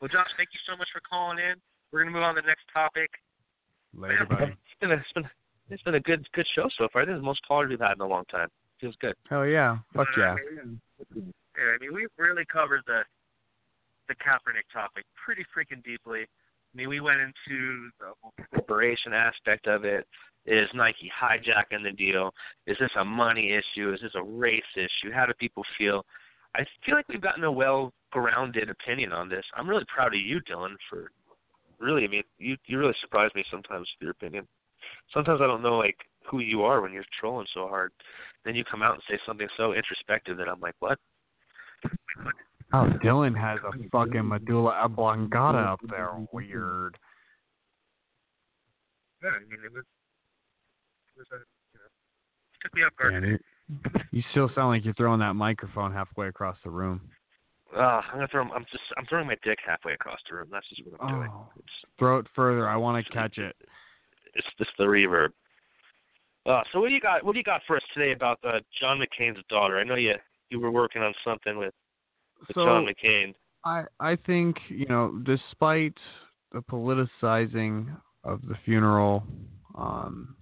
Well, 0.00 0.08
Josh, 0.08 0.26
thank 0.36 0.48
you 0.52 0.60
so 0.68 0.76
much 0.76 0.88
for 0.92 1.00
calling 1.08 1.38
in. 1.38 1.54
We're 1.92 2.00
gonna 2.00 2.12
move 2.12 2.22
on 2.22 2.34
to 2.34 2.40
the 2.40 2.46
next 2.46 2.64
topic. 2.72 3.10
Later, 3.94 4.26
buddy. 4.28 4.44
It's 4.52 4.80
been 4.80 4.92
a, 4.92 4.96
it's 4.96 5.12
been 5.14 5.28
it's 5.70 5.82
been 5.82 5.94
a 5.94 6.00
good 6.00 6.26
good 6.32 6.46
show 6.54 6.68
so 6.76 6.88
far. 6.92 7.06
This 7.06 7.14
is 7.14 7.20
the 7.20 7.26
most 7.26 7.40
callers 7.46 7.70
we've 7.70 7.80
had 7.80 7.94
in 7.94 8.00
a 8.00 8.06
long 8.06 8.24
time. 8.30 8.48
Feels 8.80 8.96
good. 9.00 9.14
Hell 9.28 9.46
yeah. 9.46 9.78
Fuck 9.94 10.08
yeah. 10.18 10.34
Uh, 10.34 10.36
yeah, 11.16 11.72
I 11.74 11.78
mean, 11.80 11.94
we've 11.94 12.08
really 12.18 12.44
covered 12.52 12.82
the 12.86 13.00
the 14.08 14.14
Kaepernick 14.14 14.68
topic 14.72 15.04
pretty 15.24 15.44
freaking 15.56 15.82
deeply. 15.84 16.22
I 16.22 16.76
mean, 16.76 16.88
we 16.88 17.00
went 17.00 17.20
into 17.20 17.88
the 17.98 18.12
whole 18.20 18.32
corporation 18.54 19.12
aspect 19.14 19.66
of 19.66 19.84
it. 19.84 20.06
Is 20.44 20.68
Nike 20.74 21.10
hijacking 21.10 21.82
the 21.82 21.90
deal? 21.90 22.32
Is 22.66 22.76
this 22.78 22.90
a 22.98 23.04
money 23.04 23.52
issue? 23.52 23.92
Is 23.92 24.00
this 24.00 24.12
a 24.14 24.22
race 24.22 24.62
issue? 24.76 25.10
How 25.12 25.26
do 25.26 25.32
people 25.40 25.64
feel? 25.76 26.04
I 26.54 26.60
feel 26.84 26.94
like 26.94 27.08
we've 27.08 27.20
gotten 27.20 27.44
a 27.44 27.50
well-grounded 27.50 28.70
opinion 28.70 29.12
on 29.12 29.28
this. 29.28 29.44
I'm 29.56 29.68
really 29.68 29.84
proud 29.92 30.14
of 30.14 30.20
you, 30.20 30.40
Dylan, 30.48 30.76
for 30.88 31.10
really. 31.78 32.04
I 32.04 32.08
mean, 32.08 32.22
you 32.38 32.56
you 32.66 32.78
really 32.78 32.94
surprise 33.00 33.30
me 33.34 33.44
sometimes 33.50 33.88
with 33.98 34.02
your 34.04 34.10
opinion. 34.10 34.46
Sometimes 35.12 35.40
I 35.40 35.46
don't 35.46 35.62
know 35.62 35.78
like 35.78 35.96
who 36.30 36.40
you 36.40 36.62
are 36.62 36.80
when 36.80 36.92
you're 36.92 37.04
trolling 37.20 37.46
so 37.54 37.68
hard. 37.68 37.92
Then 38.44 38.54
you 38.54 38.64
come 38.64 38.82
out 38.82 38.94
and 38.94 39.02
say 39.08 39.18
something 39.26 39.48
so 39.56 39.72
introspective 39.72 40.36
that 40.38 40.48
I'm 40.48 40.60
like, 40.60 40.74
what? 40.80 40.98
Oh, 42.72 42.90
Dylan 43.02 43.36
has 43.36 43.58
a 43.64 43.88
fucking 43.90 44.26
medulla 44.26 44.72
oblongata 44.82 45.58
up 45.58 45.80
there. 45.88 46.10
Weird. 46.32 46.98
Yeah, 49.22 49.30
I 49.30 49.38
mean, 49.48 49.60
it 49.64 49.72
was, 49.72 49.84
it 51.16 51.18
was 51.18 51.26
a, 51.32 51.36
uh, 51.36 51.38
you 51.72 51.80
know, 51.80 51.88
took 52.62 52.74
me 52.74 52.82
off 52.82 52.92
guard. 52.98 53.12
Man, 53.12 53.24
it, 53.24 53.40
you 54.10 54.22
still 54.30 54.50
sound 54.54 54.70
like 54.70 54.84
you're 54.84 54.94
throwing 54.94 55.20
that 55.20 55.34
microphone 55.34 55.92
halfway 55.92 56.28
across 56.28 56.56
the 56.64 56.70
room. 56.70 57.00
Uh, 57.76 58.00
I'm 58.00 58.14
gonna 58.14 58.28
throw. 58.28 58.42
I'm 58.42 58.64
just. 58.72 58.84
I'm 58.96 59.04
throwing 59.06 59.26
my 59.26 59.36
dick 59.44 59.58
halfway 59.66 59.92
across 59.92 60.18
the 60.28 60.36
room. 60.36 60.48
That's 60.50 60.66
just 60.68 60.82
what 60.86 61.00
I'm 61.00 61.14
doing. 61.14 61.30
Oh. 61.32 61.48
Throw 61.98 62.18
it 62.18 62.26
further. 62.34 62.68
I 62.68 62.76
want 62.76 63.04
to 63.04 63.12
catch 63.12 63.38
it. 63.38 63.54
It's 64.34 64.46
just 64.58 64.70
the 64.78 64.84
reverb. 64.84 65.28
Uh, 66.46 66.62
so 66.72 66.80
what 66.80 66.88
do 66.88 66.94
you 66.94 67.00
got? 67.00 67.24
What 67.24 67.32
do 67.32 67.38
you 67.38 67.44
got 67.44 67.60
for 67.66 67.76
us 67.76 67.82
today 67.92 68.12
about 68.12 68.38
uh, 68.44 68.60
John 68.80 68.98
McCain's 68.98 69.42
daughter? 69.50 69.78
I 69.78 69.84
know 69.84 69.96
you 69.96 70.14
you 70.50 70.60
were 70.60 70.70
working 70.70 71.02
on 71.02 71.12
something 71.24 71.58
with, 71.58 71.74
with 72.40 72.54
So- 72.54 72.64
John 72.64 72.86
McCain. 72.86 73.34
I 73.64 73.84
I 74.00 74.16
think 74.26 74.56
you 74.68 74.86
know, 74.86 75.20
despite 75.24 75.96
the 76.52 76.60
politicizing 76.60 77.94
of 78.24 78.40
the 78.42 78.54
funeral, 78.64 79.24
um, 79.76 80.36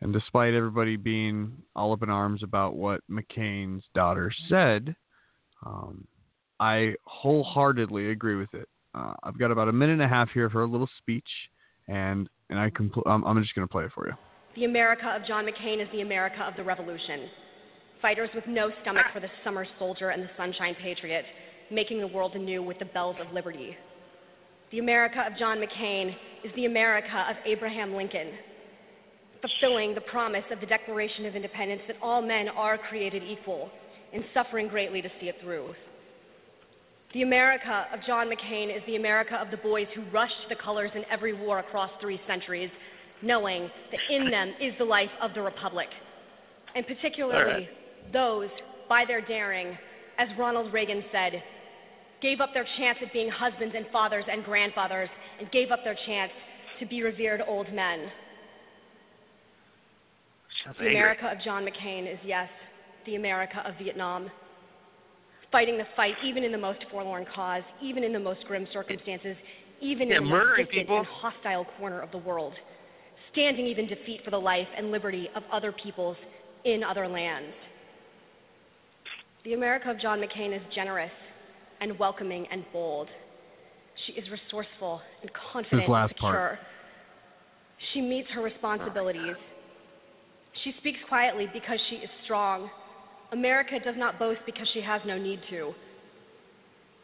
and 0.00 0.12
despite 0.12 0.54
everybody 0.54 0.96
being 0.96 1.52
all 1.76 1.92
up 1.92 2.02
in 2.02 2.10
arms 2.10 2.42
about 2.42 2.74
what 2.76 3.02
McCain's 3.10 3.84
daughter 3.94 4.32
said, 4.48 4.96
um, 5.66 6.06
I 6.64 6.94
wholeheartedly 7.04 8.10
agree 8.10 8.36
with 8.36 8.54
it. 8.54 8.66
Uh, 8.94 9.12
I've 9.22 9.38
got 9.38 9.50
about 9.50 9.68
a 9.68 9.72
minute 9.72 9.94
and 9.94 10.02
a 10.02 10.08
half 10.08 10.30
here 10.32 10.48
for 10.48 10.62
a 10.62 10.66
little 10.66 10.88
speech, 10.98 11.28
and 11.88 12.26
and 12.48 12.58
I 12.58 12.70
compl- 12.70 13.02
I'm, 13.06 13.22
I'm 13.24 13.42
just 13.42 13.54
going 13.54 13.68
to 13.68 13.70
play 13.70 13.84
it 13.84 13.90
for 13.94 14.06
you. 14.06 14.14
The 14.56 14.64
America 14.64 15.14
of 15.14 15.26
John 15.26 15.44
McCain 15.44 15.82
is 15.82 15.88
the 15.92 16.00
America 16.00 16.42
of 16.42 16.54
the 16.56 16.64
Revolution. 16.64 17.28
Fighters 18.00 18.30
with 18.34 18.44
no 18.48 18.70
stomach 18.80 19.04
for 19.12 19.20
the 19.20 19.28
summer 19.44 19.66
soldier 19.78 20.10
and 20.10 20.22
the 20.22 20.30
sunshine 20.38 20.74
patriot, 20.82 21.24
making 21.70 22.00
the 22.00 22.06
world 22.06 22.34
anew 22.34 22.62
with 22.62 22.78
the 22.78 22.86
bells 22.86 23.16
of 23.20 23.30
liberty. 23.34 23.76
The 24.70 24.78
America 24.78 25.22
of 25.26 25.38
John 25.38 25.58
McCain 25.58 26.14
is 26.44 26.52
the 26.56 26.64
America 26.64 27.26
of 27.28 27.36
Abraham 27.44 27.94
Lincoln, 27.94 28.30
fulfilling 29.42 29.94
the 29.94 30.02
promise 30.02 30.44
of 30.50 30.60
the 30.60 30.66
Declaration 30.66 31.26
of 31.26 31.36
Independence 31.36 31.82
that 31.88 31.96
all 32.00 32.22
men 32.22 32.48
are 32.48 32.78
created 32.78 33.22
equal 33.22 33.70
and 34.14 34.24
suffering 34.32 34.68
greatly 34.68 35.02
to 35.02 35.08
see 35.20 35.28
it 35.28 35.36
through. 35.42 35.74
The 37.14 37.22
America 37.22 37.86
of 37.94 38.00
John 38.04 38.28
McCain 38.28 38.76
is 38.76 38.82
the 38.88 38.96
America 38.96 39.36
of 39.40 39.52
the 39.52 39.56
boys 39.56 39.86
who 39.94 40.02
rushed 40.10 40.34
the 40.48 40.56
colors 40.56 40.90
in 40.96 41.04
every 41.12 41.32
war 41.32 41.60
across 41.60 41.90
three 42.00 42.20
centuries, 42.26 42.70
knowing 43.22 43.70
that 43.92 44.00
in 44.10 44.30
them 44.30 44.52
is 44.60 44.74
the 44.78 44.84
life 44.84 45.10
of 45.22 45.32
the 45.32 45.40
Republic. 45.40 45.86
And 46.74 46.84
particularly 46.84 47.68
those, 48.12 48.48
by 48.88 49.04
their 49.06 49.20
daring, 49.20 49.78
as 50.18 50.26
Ronald 50.36 50.72
Reagan 50.72 51.04
said, 51.12 51.40
gave 52.20 52.40
up 52.40 52.50
their 52.52 52.66
chance 52.78 52.98
at 53.00 53.12
being 53.12 53.30
husbands 53.30 53.76
and 53.76 53.86
fathers 53.92 54.24
and 54.28 54.44
grandfathers 54.44 55.08
and 55.38 55.50
gave 55.52 55.70
up 55.70 55.84
their 55.84 55.96
chance 56.06 56.32
to 56.80 56.86
be 56.86 57.02
revered 57.02 57.42
old 57.46 57.72
men. 57.72 58.08
Sounds 60.64 60.78
The 60.78 60.86
angry. 60.86 60.96
America 60.96 61.30
of 61.30 61.44
John 61.44 61.64
McCain 61.64 62.12
is, 62.12 62.18
yes, 62.24 62.48
the 63.06 63.14
America 63.14 63.62
of 63.64 63.74
Vietnam. 63.80 64.30
Fighting 65.54 65.78
the 65.78 65.86
fight, 65.94 66.14
even 66.24 66.42
in 66.42 66.50
the 66.50 66.58
most 66.58 66.80
forlorn 66.90 67.24
cause, 67.32 67.62
even 67.80 68.02
in 68.02 68.12
the 68.12 68.18
most 68.18 68.44
grim 68.48 68.66
circumstances, 68.72 69.36
even 69.80 70.08
Yeah, 70.08 70.16
in 70.16 70.24
the 70.24 70.30
most 70.30 70.56
distant 70.56 70.68
people. 70.70 70.98
and 70.98 71.06
hostile 71.06 71.64
corner 71.78 72.00
of 72.00 72.10
the 72.10 72.18
world. 72.18 72.54
Standing 73.30 73.64
even 73.64 73.86
defeat 73.86 74.24
for 74.24 74.32
the 74.32 74.40
life 74.40 74.66
and 74.76 74.90
liberty 74.90 75.30
of 75.36 75.44
other 75.52 75.70
peoples 75.70 76.16
in 76.64 76.82
other 76.82 77.06
lands. 77.06 77.54
The 79.44 79.54
America 79.54 79.92
of 79.92 80.00
John 80.00 80.18
McCain 80.20 80.52
is 80.52 80.62
generous 80.74 81.12
and 81.80 81.96
welcoming 82.00 82.48
and 82.50 82.64
bold. 82.72 83.06
She 84.06 84.12
is 84.14 84.28
resourceful 84.30 85.02
and 85.22 85.30
confident 85.52 85.84
and 85.84 85.92
last 85.92 86.14
secure. 86.14 86.32
part. 86.32 86.58
She 87.92 88.00
meets 88.00 88.28
her 88.30 88.42
responsibilities. 88.42 89.36
She 90.64 90.74
speaks 90.80 90.98
quietly 91.08 91.48
because 91.52 91.78
she 91.90 91.96
is 91.98 92.10
strong. 92.24 92.68
America 93.32 93.78
does 93.84 93.94
not 93.96 94.18
boast 94.18 94.40
because 94.46 94.68
she 94.72 94.80
has 94.80 95.00
no 95.06 95.18
need 95.18 95.40
to. 95.50 95.72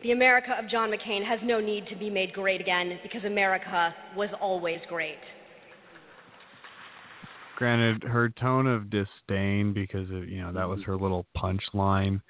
The 0.02 0.12
America 0.12 0.54
of 0.58 0.70
John 0.70 0.90
McCain 0.90 1.26
has 1.26 1.40
no 1.42 1.60
need 1.60 1.86
to 1.88 1.96
be 1.96 2.08
made 2.08 2.32
great 2.32 2.60
again 2.60 2.98
because 3.02 3.24
America 3.24 3.94
was 4.16 4.30
always 4.40 4.78
great. 4.88 5.18
Granted, 7.56 8.04
her 8.04 8.30
tone 8.30 8.66
of 8.66 8.88
disdain 8.88 9.74
because 9.74 10.10
of 10.10 10.26
you 10.28 10.40
know 10.40 10.52
that 10.52 10.66
was 10.66 10.82
her 10.84 10.96
little 10.96 11.26
punchline 11.36 12.22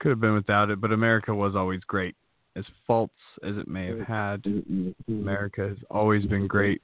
could 0.00 0.08
have 0.08 0.20
been 0.20 0.34
without 0.34 0.70
it, 0.70 0.80
but 0.80 0.90
America 0.90 1.32
was 1.32 1.54
always 1.54 1.80
great. 1.86 2.16
As 2.56 2.64
faults 2.86 3.14
as 3.44 3.56
it 3.56 3.68
may 3.68 3.86
have 3.86 4.00
had, 4.00 4.44
America 5.06 5.68
has 5.68 5.78
always 5.88 6.26
been 6.26 6.48
great. 6.48 6.82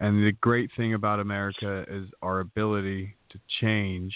And 0.00 0.26
the 0.26 0.32
great 0.40 0.70
thing 0.76 0.92
about 0.92 1.20
America 1.20 1.86
is 1.88 2.08
our 2.20 2.40
ability 2.40 3.16
to 3.30 3.38
change 3.62 4.14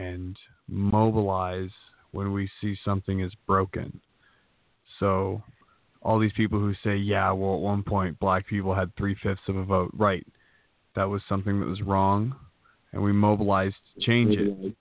and 0.00 0.36
mobilize 0.68 1.70
when 2.12 2.32
we 2.32 2.50
see 2.60 2.76
something 2.84 3.20
is 3.20 3.32
broken. 3.46 4.00
So, 4.98 5.42
all 6.02 6.18
these 6.18 6.32
people 6.32 6.58
who 6.58 6.72
say, 6.82 6.96
yeah, 6.96 7.30
well, 7.32 7.54
at 7.54 7.60
one 7.60 7.82
point 7.82 8.18
black 8.18 8.46
people 8.46 8.74
had 8.74 8.94
three 8.96 9.16
fifths 9.22 9.42
of 9.48 9.56
a 9.56 9.64
vote, 9.64 9.90
right? 9.94 10.26
That 10.96 11.04
was 11.04 11.22
something 11.28 11.60
that 11.60 11.66
was 11.66 11.82
wrong, 11.82 12.34
and 12.92 13.02
we 13.02 13.12
mobilized 13.12 13.76
to 13.94 14.04
change 14.04 14.36
it. 14.36 14.74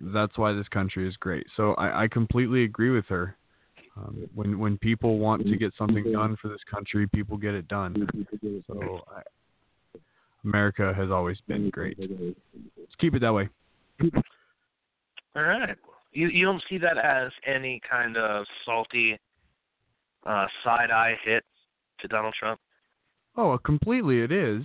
That's 0.00 0.36
why 0.36 0.52
this 0.52 0.68
country 0.68 1.08
is 1.08 1.16
great. 1.16 1.46
So, 1.56 1.74
I, 1.74 2.04
I 2.04 2.08
completely 2.08 2.64
agree 2.64 2.90
with 2.90 3.06
her. 3.06 3.36
Um, 3.96 4.28
when 4.34 4.58
when 4.60 4.78
people 4.78 5.18
want 5.18 5.44
to 5.44 5.56
get 5.56 5.72
something 5.76 6.12
done 6.12 6.36
for 6.40 6.46
this 6.48 6.60
country, 6.70 7.08
people 7.08 7.36
get 7.36 7.54
it 7.54 7.66
done. 7.66 8.08
So 8.68 9.00
I, 9.10 9.98
America 10.44 10.94
has 10.96 11.10
always 11.10 11.38
been 11.48 11.68
great. 11.70 11.98
Let's 11.98 12.94
keep 13.00 13.14
it 13.14 13.20
that 13.22 13.32
way. 13.32 13.48
All 15.36 15.42
right. 15.42 15.76
You 16.12 16.28
you 16.28 16.44
don't 16.44 16.62
see 16.68 16.78
that 16.78 16.98
as 16.98 17.30
any 17.46 17.80
kind 17.88 18.16
of 18.16 18.46
salty 18.64 19.18
uh, 20.26 20.46
side 20.64 20.90
eye 20.90 21.14
hit 21.24 21.44
to 22.00 22.08
Donald 22.08 22.34
Trump? 22.38 22.60
Oh, 23.36 23.58
completely 23.58 24.20
it 24.20 24.32
is. 24.32 24.62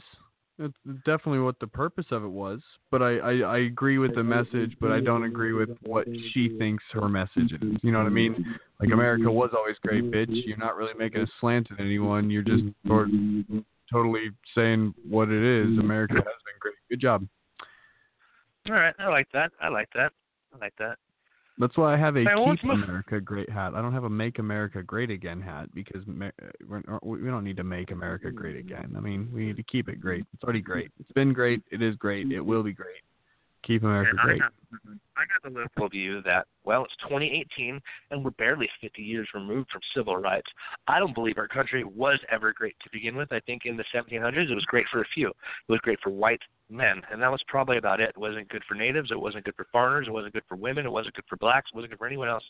It's 0.59 0.75
definitely 1.05 1.39
what 1.39 1.59
the 1.59 1.67
purpose 1.67 2.05
of 2.11 2.23
it 2.23 2.29
was. 2.29 2.61
But 2.91 3.01
I, 3.01 3.17
I, 3.17 3.31
I 3.39 3.57
agree 3.59 3.97
with 3.97 4.13
the 4.13 4.23
message, 4.23 4.77
but 4.79 4.91
I 4.91 4.99
don't 4.99 5.23
agree 5.23 5.53
with 5.53 5.69
what 5.81 6.07
she 6.31 6.55
thinks 6.59 6.83
her 6.91 7.09
message 7.09 7.51
is. 7.53 7.77
You 7.81 7.91
know 7.91 7.97
what 7.97 8.07
I 8.07 8.11
mean? 8.11 8.45
Like 8.79 8.91
America 8.91 9.31
was 9.31 9.49
always 9.55 9.75
great, 9.81 10.11
bitch. 10.11 10.27
You're 10.29 10.57
not 10.57 10.75
really 10.75 10.93
making 10.97 11.21
a 11.21 11.27
slant 11.39 11.69
at 11.71 11.79
anyone. 11.79 12.29
You're 12.29 12.43
just 12.43 12.63
sort 12.85 13.09
totally 13.91 14.29
saying 14.55 14.93
what 15.09 15.29
it 15.29 15.43
is. 15.43 15.77
America 15.79 16.15
has 16.15 16.23
been 16.23 16.59
great. 16.59 16.75
Good 16.89 17.01
job. 17.01 17.27
All 18.69 18.75
right, 18.75 18.93
I 18.99 19.07
like 19.07 19.27
that. 19.33 19.51
I 19.59 19.69
like 19.69 19.89
that. 19.95 20.11
I 20.53 20.57
like 20.57 20.73
that. 20.79 20.97
That's 21.59 21.77
why 21.77 21.93
I 21.93 21.97
have 21.97 22.15
a 22.15 22.23
Keep 22.23 22.63
America 22.63 23.21
Great 23.21 23.49
hat. 23.49 23.75
I 23.75 23.81
don't 23.81 23.93
have 23.93 24.05
a 24.05 24.09
Make 24.09 24.39
America 24.39 24.81
Great 24.81 25.11
Again 25.11 25.39
hat 25.39 25.69
because 25.75 26.01
uh, 26.07 26.29
we're, 26.67 26.81
uh, 26.91 26.97
we 27.03 27.29
don't 27.29 27.43
need 27.43 27.57
to 27.57 27.63
make 27.63 27.91
America 27.91 28.31
great 28.31 28.55
again. 28.55 28.95
I 28.97 28.99
mean, 28.99 29.29
we 29.31 29.45
need 29.45 29.57
to 29.57 29.63
keep 29.63 29.87
it 29.87 30.01
great. 30.01 30.25
It's 30.33 30.43
already 30.43 30.61
great. 30.61 30.91
It's 30.99 31.11
been 31.11 31.31
great. 31.31 31.61
It 31.71 31.83
is 31.83 31.95
great. 31.95 32.31
It 32.31 32.41
will 32.41 32.63
be 32.63 32.73
great. 32.73 33.01
Keep 33.63 33.83
America 33.83 34.09
And 34.11 34.19
I 34.19 34.23
great. 34.23 34.41
got, 34.41 34.51
mm-hmm. 34.73 34.93
I 35.15 35.21
got 35.21 35.41
the 35.43 35.57
liberal 35.57 35.89
view 35.89 36.21
that, 36.23 36.47
well, 36.65 36.83
it's 36.83 36.95
2018 37.03 37.79
and 38.11 38.23
we're 38.23 38.31
barely 38.31 38.69
50 38.81 39.01
years 39.01 39.27
removed 39.33 39.69
from 39.71 39.81
civil 39.95 40.17
rights. 40.17 40.47
I 40.87 40.99
don't 40.99 41.13
believe 41.15 41.37
our 41.37 41.47
country 41.47 41.83
was 41.83 42.19
ever 42.31 42.51
great 42.53 42.75
to 42.83 42.89
begin 42.91 43.15
with. 43.15 43.31
I 43.31 43.39
think 43.41 43.61
in 43.65 43.77
the 43.77 43.85
1700s 43.93 44.51
it 44.51 44.55
was 44.55 44.65
great 44.65 44.85
for 44.91 45.01
a 45.01 45.05
few. 45.13 45.29
It 45.29 45.35
was 45.71 45.79
great 45.81 45.99
for 46.03 46.09
white 46.09 46.41
men, 46.69 47.01
and 47.11 47.21
that 47.21 47.31
was 47.31 47.41
probably 47.47 47.77
about 47.77 47.99
it. 48.01 48.09
It 48.09 48.17
wasn't 48.17 48.49
good 48.49 48.63
for 48.67 48.75
natives. 48.75 49.11
It 49.11 49.19
wasn't 49.19 49.45
good 49.45 49.55
for 49.55 49.65
foreigners. 49.71 50.07
It 50.07 50.11
wasn't 50.13 50.33
good 50.33 50.43
for 50.49 50.55
women. 50.55 50.85
It 50.85 50.91
wasn't 50.91 51.15
good 51.15 51.25
for 51.29 51.37
blacks. 51.37 51.69
It 51.73 51.75
wasn't 51.75 51.91
good 51.91 51.99
for 51.99 52.07
anyone 52.07 52.27
else. 52.27 52.43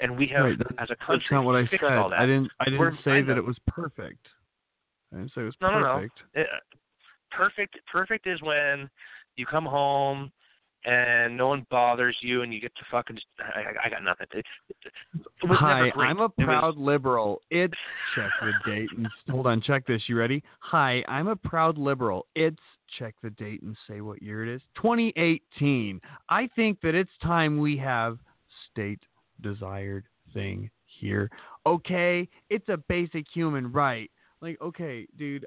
And 0.00 0.16
we 0.16 0.26
have, 0.28 0.44
Right, 0.46 0.58
as 0.78 0.88
a 0.90 0.96
country, 0.96 1.18
That's 1.20 1.32
not 1.32 1.44
what 1.44 1.56
I 1.56 1.62
fixed 1.66 1.80
said. 1.86 1.92
all 1.92 2.08
that. 2.10 2.20
I 2.20 2.26
didn't. 2.26 2.50
I 2.60 2.64
didn't 2.64 2.80
We're- 2.80 2.98
say 3.04 3.18
I 3.18 3.22
that 3.22 3.36
it 3.36 3.44
was 3.44 3.58
perfect. 3.66 4.26
I 5.12 5.16
didn't 5.18 5.32
say 5.34 5.42
it 5.42 5.44
was 5.44 5.56
perfect. 5.56 5.80
No, 5.82 5.94
no, 5.94 6.00
no. 6.00 6.08
It, 6.34 6.46
perfect. 7.30 7.78
Perfect 7.90 8.26
is 8.26 8.40
when 8.42 8.88
you 9.36 9.46
come 9.46 9.64
home 9.64 10.30
and 10.84 11.36
no 11.36 11.46
one 11.46 11.64
bothers 11.70 12.16
you, 12.22 12.42
and 12.42 12.52
you 12.52 12.60
get 12.60 12.74
to 12.74 12.82
fucking. 12.90 13.16
I, 13.38 13.86
I- 13.86 13.88
got 13.88 14.02
nothing. 14.02 14.26
It, 14.34 14.44
it, 14.68 14.76
it 15.22 15.26
Hi. 15.50 15.90
I'm 15.96 16.18
a 16.18 16.24
It 16.24 16.32
was- 16.38 16.44
proud 16.44 16.76
liberal. 16.76 17.40
It's 17.50 17.72
check 18.16 18.30
the 18.40 18.52
date 18.70 18.88
and 18.96 19.06
hold 19.30 19.46
on, 19.46 19.60
check 19.62 19.86
this. 19.86 20.02
You 20.08 20.16
ready? 20.18 20.42
Hi, 20.60 21.04
I'm 21.06 21.28
a 21.28 21.36
proud 21.36 21.78
liberal. 21.78 22.26
It's 22.34 22.58
check 22.98 23.14
the 23.22 23.30
date 23.30 23.62
and 23.62 23.76
say 23.88 24.00
what 24.00 24.20
year 24.22 24.42
it 24.42 24.52
is. 24.54 24.60
2018. 24.74 26.00
I 26.28 26.48
think 26.56 26.80
that 26.82 26.94
it's 26.96 27.10
time 27.22 27.58
we 27.58 27.76
have 27.78 28.18
state 28.70 29.00
desired 29.40 30.04
thing 30.34 30.68
here. 31.00 31.30
Okay, 31.64 32.28
it's 32.50 32.68
a 32.68 32.76
basic 32.88 33.24
human 33.32 33.70
right. 33.70 34.10
Like, 34.40 34.60
okay, 34.60 35.06
dude, 35.16 35.46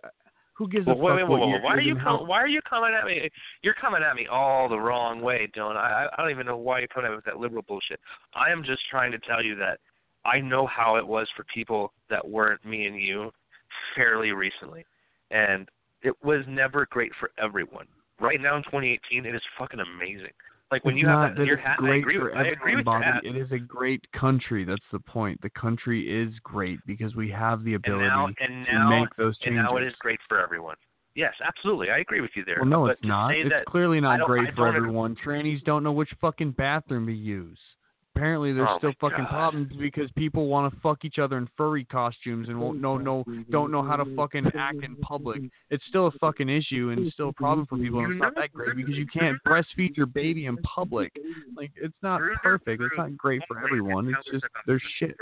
who 0.55 0.69
gives 0.69 0.87
Well, 0.87 0.95
a 0.95 0.99
wait, 0.99 1.21
fuck 1.21 1.29
wait, 1.29 1.39
wait, 1.41 1.51
wait, 1.51 1.63
Why 1.63 1.73
are 1.73 1.81
you 1.81 1.95
com- 1.95 2.27
Why 2.27 2.41
are 2.41 2.47
you 2.47 2.61
coming 2.61 2.91
at 2.97 3.05
me? 3.05 3.29
You're 3.61 3.75
coming 3.75 4.01
at 4.03 4.15
me 4.15 4.25
all 4.27 4.67
the 4.69 4.79
wrong 4.79 5.21
way, 5.21 5.49
Dylan. 5.55 5.75
I 5.75 6.07
I 6.11 6.21
don't 6.21 6.31
even 6.31 6.45
know 6.45 6.57
why 6.57 6.79
you're 6.79 6.87
coming 6.87 7.07
at 7.07 7.11
me 7.11 7.15
with 7.17 7.25
that 7.25 7.37
liberal 7.39 7.63
bullshit. 7.67 7.99
I 8.33 8.51
am 8.51 8.63
just 8.63 8.81
trying 8.89 9.11
to 9.11 9.19
tell 9.19 9.43
you 9.43 9.55
that 9.57 9.79
I 10.23 10.39
know 10.39 10.65
how 10.65 10.95
it 10.95 11.05
was 11.05 11.27
for 11.35 11.45
people 11.53 11.93
that 12.09 12.27
weren't 12.27 12.65
me 12.65 12.85
and 12.87 12.99
you 12.99 13.31
fairly 13.95 14.31
recently, 14.31 14.85
and 15.29 15.69
it 16.01 16.15
was 16.23 16.43
never 16.47 16.87
great 16.89 17.11
for 17.19 17.31
everyone. 17.37 17.85
Right 18.19 18.39
now 18.39 18.55
in 18.55 18.63
2018, 18.63 19.25
it 19.25 19.35
is 19.35 19.41
fucking 19.59 19.79
amazing. 19.81 20.31
Like 20.71 20.83
when 20.83 20.95
It's 20.95 21.01
you 21.01 21.07
not 21.07 21.29
have 21.29 21.37
that 21.37 21.45
your 21.45 21.57
hat, 21.57 21.77
I 21.81 21.95
agree 21.95 22.17
for 22.17 22.25
with. 22.25 22.35
I 22.35 22.47
agree 22.47 22.75
with 22.75 22.85
Bobby. 22.85 23.05
It 23.23 23.35
is 23.35 23.51
a 23.51 23.59
great 23.59 24.03
country. 24.13 24.65
That's 24.65 24.81
the 24.91 24.99
point. 24.99 25.39
The 25.41 25.49
country 25.51 26.09
is 26.09 26.33
great 26.43 26.79
because 26.87 27.15
we 27.15 27.29
have 27.29 27.63
the 27.63 27.75
and 27.75 27.85
ability 27.85 28.07
now, 28.07 28.27
and 28.39 28.63
now, 28.63 28.89
to 28.89 28.99
make 28.99 29.15
those 29.15 29.37
and 29.43 29.53
changes. 29.53 29.63
now 29.63 29.77
it 29.77 29.83
is 29.83 29.93
great 29.99 30.19
for 30.27 30.39
everyone. 30.39 30.75
Yes, 31.13 31.33
absolutely. 31.45 31.91
I 31.91 31.99
agree 31.99 32.19
with 32.19 32.31
you 32.35 32.43
there. 32.45 32.57
well, 32.59 32.69
no, 32.69 32.85
but 32.87 32.93
it's 32.93 33.03
not. 33.05 33.31
It's 33.35 33.55
clearly 33.67 34.01
not 34.01 34.19
great 34.21 34.53
for 34.55 34.67
everyone. 34.67 35.15
Trannies 35.23 35.63
don't 35.63 35.83
know 35.83 35.93
which 35.93 36.09
fucking 36.19 36.51
bathroom 36.51 37.05
to 37.07 37.13
use. 37.13 37.59
Apparently, 38.15 38.53
there's 38.53 38.67
Oh 38.69 38.77
still 38.77 38.93
fucking 39.01 39.25
God. 39.25 39.29
problems 39.29 39.73
because 39.77 40.09
people 40.15 40.47
want 40.47 40.73
to 40.73 40.79
fuck 40.79 41.03
each 41.03 41.19
other 41.19 41.37
in 41.37 41.49
furry 41.57 41.83
costumes 41.83 42.47
and 42.47 42.59
won't 42.59 42.79
know 42.79 42.97
no 42.97 43.25
don't 43.49 43.71
know 43.71 43.83
how 43.83 43.97
to 43.97 44.15
fucking 44.15 44.47
act 44.57 44.83
in 44.83 44.95
public. 44.97 45.41
It's 45.69 45.83
still 45.89 46.07
a 46.07 46.11
fucking 46.11 46.47
issue 46.47 46.91
and 46.91 47.05
it's 47.05 47.13
still 47.13 47.29
a 47.29 47.33
problem 47.33 47.65
for 47.67 47.77
people. 47.77 47.99
And 47.99 48.13
it's 48.13 48.21
not 48.21 48.35
that 48.35 48.53
great 48.53 48.77
because 48.77 48.95
you 48.95 49.05
can't 49.05 49.37
breastfeed 49.45 49.97
your 49.97 50.05
baby 50.05 50.45
in 50.45 50.55
public. 50.57 51.11
Like 51.57 51.71
it's 51.75 51.93
not 52.01 52.21
perfect. 52.41 52.81
It's 52.81 52.97
not 52.97 53.17
great 53.17 53.41
for 53.47 53.61
everyone. 53.63 54.07
It's 54.07 54.31
just 54.31 54.45
there's 54.65 54.83
shit. 54.97 55.15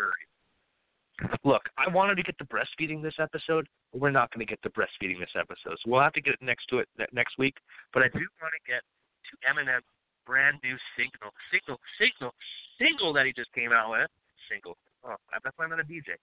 Look, 1.44 1.64
I 1.78 1.88
wanted 1.90 2.16
to 2.16 2.24
get 2.24 2.36
the 2.38 2.46
breastfeeding 2.46 3.02
this 3.02 3.16
episode. 3.20 3.68
but 3.92 4.02
We're 4.02 4.12
not 4.12 4.32
going 4.32 4.46
to 4.46 4.50
get 4.50 4.60
the 4.64 4.70
breastfeeding 4.70 5.20
this 5.20 5.30
episode, 5.40 5.78
so 5.84 5.92
we'll 5.92 6.02
have 6.02 6.14
to 6.14 6.22
get 6.22 6.34
it 6.34 6.42
next 6.42 6.66
to 6.68 6.80
it 6.80 6.88
next 7.12 7.38
week. 7.38 7.56
But 7.94 8.04
I 8.04 8.08
do 8.08 8.20
want 8.42 8.54
to 8.54 8.72
get 8.72 8.82
to 9.30 9.34
Eminem's 9.48 9.86
brand 10.26 10.58
new 10.64 10.76
single, 10.98 11.32
single, 11.52 11.80
single, 12.00 12.34
single 12.80 13.14
that 13.14 13.26
he 13.26 13.34
just 13.34 13.52
came 13.54 13.72
out 13.72 13.92
with. 13.92 14.10
Single. 14.50 14.78
Oh, 15.06 15.16
that's 15.44 15.58
why 15.58 15.66
I'm 15.66 15.72
not 15.72 15.80
a 15.80 15.84
DJ. 15.84 16.18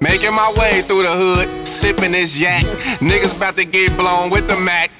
Making 0.00 0.32
my 0.32 0.52
way 0.56 0.82
through 0.86 1.02
the 1.02 1.12
hood, 1.12 1.48
sipping 1.82 2.12
this 2.12 2.30
yak. 2.34 2.64
Niggas 3.02 3.36
about 3.36 3.56
to 3.56 3.64
get 3.64 3.96
blown 3.96 4.30
with 4.30 4.46
the 4.46 4.56
Mac. 4.56 4.90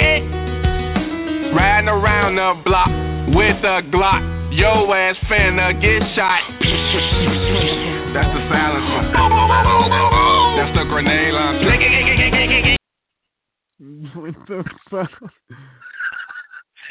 It. 0.00 1.54
Riding 1.54 1.88
around 1.88 2.36
the 2.36 2.62
block 2.64 2.88
with 3.34 3.64
a 3.64 3.82
Glock. 3.90 4.37
Yo 4.50 4.92
ass 4.92 5.16
finna 5.30 5.72
get 5.80 6.00
shot. 6.16 6.40
That's 8.14 8.32
the 8.32 8.42
silencer. 8.48 9.12
That's 10.56 10.72
the 10.76 10.84
grenade 10.88 11.34
launcher. 11.34 12.74
What 14.14 14.34
the 14.48 14.64
fuck? 14.90 15.10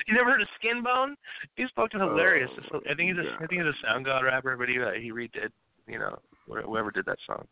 You 0.08 0.14
never 0.14 0.32
heard 0.32 0.42
of 0.42 0.48
Skinbone? 0.64 1.16
He's 1.56 1.68
fucking 1.76 2.00
hilarious. 2.00 2.50
Oh, 2.74 2.80
I 2.90 2.96
think 2.96 3.10
he's 3.10 3.18
a, 3.18 3.44
I 3.44 3.48
think 3.48 3.62
he's 3.62 3.74
a 3.74 3.86
SoundCloud 3.86 4.24
rapper, 4.24 4.56
but 4.56 4.70
he 4.70 4.80
uh, 4.80 4.92
he 4.92 5.12
redid, 5.12 5.50
you 5.86 6.00
know, 6.00 6.18
whoever 6.48 6.92
did 6.92 7.06
that 7.06 7.18
song. 7.28 7.46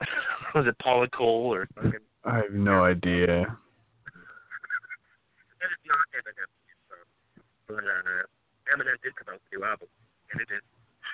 Was 0.54 0.66
it 0.68 0.78
Paula 0.78 1.08
Cole 1.08 1.52
or 1.52 1.66
fucking? 1.74 1.94
I 2.24 2.36
have 2.36 2.52
no 2.52 2.84
idea. 2.84 3.56
But 8.68 8.84
Eminem 8.84 9.00
did 9.02 9.16
come 9.16 9.34
out 9.34 9.40
with 9.40 9.52
a 9.52 9.56
new 9.56 9.64
album, 9.64 9.88
and 10.32 10.40
it 10.40 10.48
is 10.52 10.62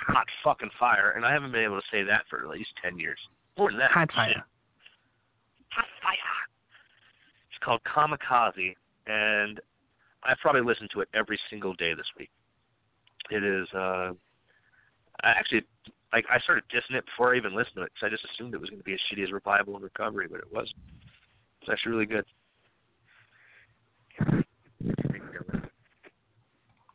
hot 0.08 0.26
fucking 0.42 0.70
fire. 0.78 1.12
And 1.16 1.24
I 1.24 1.32
haven't 1.32 1.52
been 1.52 1.64
able 1.64 1.80
to 1.80 1.86
say 1.90 2.02
that 2.02 2.24
for 2.28 2.42
at 2.42 2.48
least 2.48 2.70
ten 2.82 2.98
years. 2.98 3.18
More 3.56 3.70
than 3.70 3.78
that. 3.78 3.90
Hot 3.90 4.10
fire. 4.12 4.44
Hot 5.70 5.86
fire. 6.02 6.16
It's 7.50 7.62
called 7.64 7.80
Kamikaze, 7.84 8.74
and 9.06 9.60
I 10.24 10.34
probably 10.40 10.62
listened 10.62 10.90
to 10.94 11.00
it 11.00 11.08
every 11.14 11.38
single 11.50 11.74
day 11.74 11.94
this 11.94 12.06
week. 12.18 12.30
It 13.30 13.44
is. 13.44 13.68
uh 13.72 14.12
I 15.22 15.30
actually 15.30 15.62
like 16.12 16.24
I 16.30 16.38
started 16.40 16.64
dissing 16.72 16.96
it 16.96 17.04
before 17.06 17.34
I 17.34 17.36
even 17.36 17.54
listened 17.54 17.76
to 17.76 17.82
it 17.82 17.92
because 17.94 18.06
I 18.06 18.10
just 18.10 18.26
assumed 18.32 18.54
it 18.54 18.60
was 18.60 18.70
going 18.70 18.80
to 18.80 18.84
be 18.84 18.94
as 18.94 19.00
shitty 19.10 19.22
as 19.22 19.32
Revival 19.32 19.74
and 19.74 19.84
Recovery, 19.84 20.26
but 20.30 20.40
it 20.40 20.52
wasn't. 20.52 20.76
It's 21.60 21.70
actually 21.70 21.92
really 21.92 22.06
good. 22.06 22.24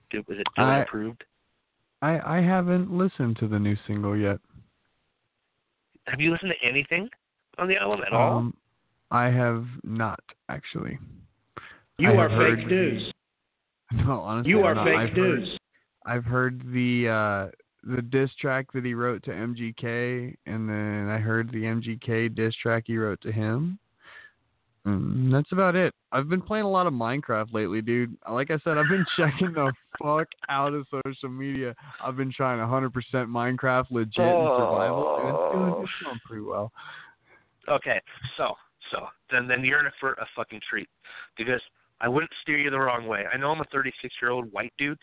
Dude, 0.10 0.27
was 0.27 0.38
it 0.40 0.48
I- 0.57 0.80
approved? 0.80 1.23
I 2.02 2.38
I 2.38 2.41
haven't 2.41 2.91
listened 2.91 3.38
to 3.38 3.48
the 3.48 3.60
new 3.60 3.76
single 3.86 4.15
yet. 4.18 4.40
Have 6.07 6.19
you 6.22 6.31
listened 6.31 6.53
to 6.60 6.68
anything 6.68 7.10
on 7.57 7.68
the 7.68 7.76
album 7.77 8.02
at 8.06 8.14
all? 8.14 8.38
Um, 8.38 8.53
I 9.11 9.26
have 9.26 9.65
not 9.84 10.19
actually. 10.49 10.98
You 11.98 12.10
I 12.11 12.15
are 12.15 12.30
have 12.30 12.38
fake 12.40 12.60
heard- 12.64 12.68
news. 12.72 13.14
No, 13.91 14.19
honestly, 14.22 14.52
You 14.52 14.60
I'm 14.60 14.65
are 14.65 14.76
not. 14.76 14.86
fake 14.86 14.95
I've 14.98 15.10
heard- 15.10 15.40
news. 15.40 15.57
I've 16.06 16.26
heard 16.26 16.61
the 16.73 17.10
uh 17.10 17.48
the 17.84 18.02
diss 18.02 18.30
track 18.36 18.72
that 18.73 18.86
he 18.86 18.94
wrote 18.94 19.23
to 19.23 19.31
MGK, 19.31 20.36
and 20.45 20.69
then 20.69 21.07
I 21.10 21.18
heard 21.18 21.49
the 21.52 21.64
MGK 21.64 22.34
diss 22.36 22.53
track 22.61 22.84
he 22.88 22.98
wrote 22.98 23.19
to 23.22 23.31
him. 23.31 23.80
Mm, 24.85 25.31
that's 25.31 25.51
about 25.51 25.76
it. 25.76 25.93
I've 26.11 26.30
been 26.30 26.41
playing 26.41 26.65
a 26.65 26.69
lot 26.69 26.88
of 26.88 26.93
Minecraft 26.93 27.53
lately, 27.53 27.81
dude. 27.81 28.15
Like 28.30 28.49
I 28.49 28.57
said, 28.64 28.77
I've 28.77 28.89
been 28.89 29.06
checking 29.18 29.53
the 29.53 29.72
fuck 30.01 30.27
out 30.49 30.73
of 30.73 30.88
social 31.06 31.30
media. 31.30 31.76
I've 32.03 32.15
been 32.15 32.31
trying 32.31 32.60
100% 32.60 32.91
Minecraft 33.27 33.85
legit 33.91 34.18
and 34.18 34.49
survival, 34.57 35.18
and 35.19 35.30
it's 35.30 35.53
doing, 35.53 35.76
it's 35.81 35.91
going 36.03 36.19
pretty 36.26 36.43
well. 36.43 36.72
Okay, 37.68 38.01
so 38.38 38.56
so 38.91 39.07
then 39.30 39.47
then 39.47 39.64
you're 39.64 39.85
in 39.85 39.91
for 39.99 40.14
a 40.14 40.26
fucking 40.35 40.61
treat 40.68 40.88
because 41.38 41.61
I 42.01 42.07
wouldn't 42.07 42.31
steer 42.41 42.57
you 42.57 42.72
the 42.72 42.80
wrong 42.80 43.06
way. 43.06 43.26
I 43.31 43.38
know 43.38 43.51
I'm 43.51 43.61
a 43.61 43.65
36 43.72 44.15
year 44.22 44.31
old 44.31 44.51
white 44.51 44.73
dude, 44.77 44.97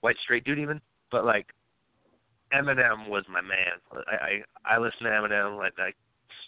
white 0.00 0.16
straight 0.22 0.44
dude 0.44 0.58
even, 0.58 0.80
but 1.10 1.26
like 1.26 1.46
Eminem 2.54 3.08
was 3.08 3.24
my 3.28 3.42
man. 3.42 3.76
I 3.92 4.42
I, 4.70 4.74
I 4.76 4.78
listen 4.78 5.02
to 5.02 5.10
Eminem 5.10 5.58
like 5.58 5.74
I 5.76 5.90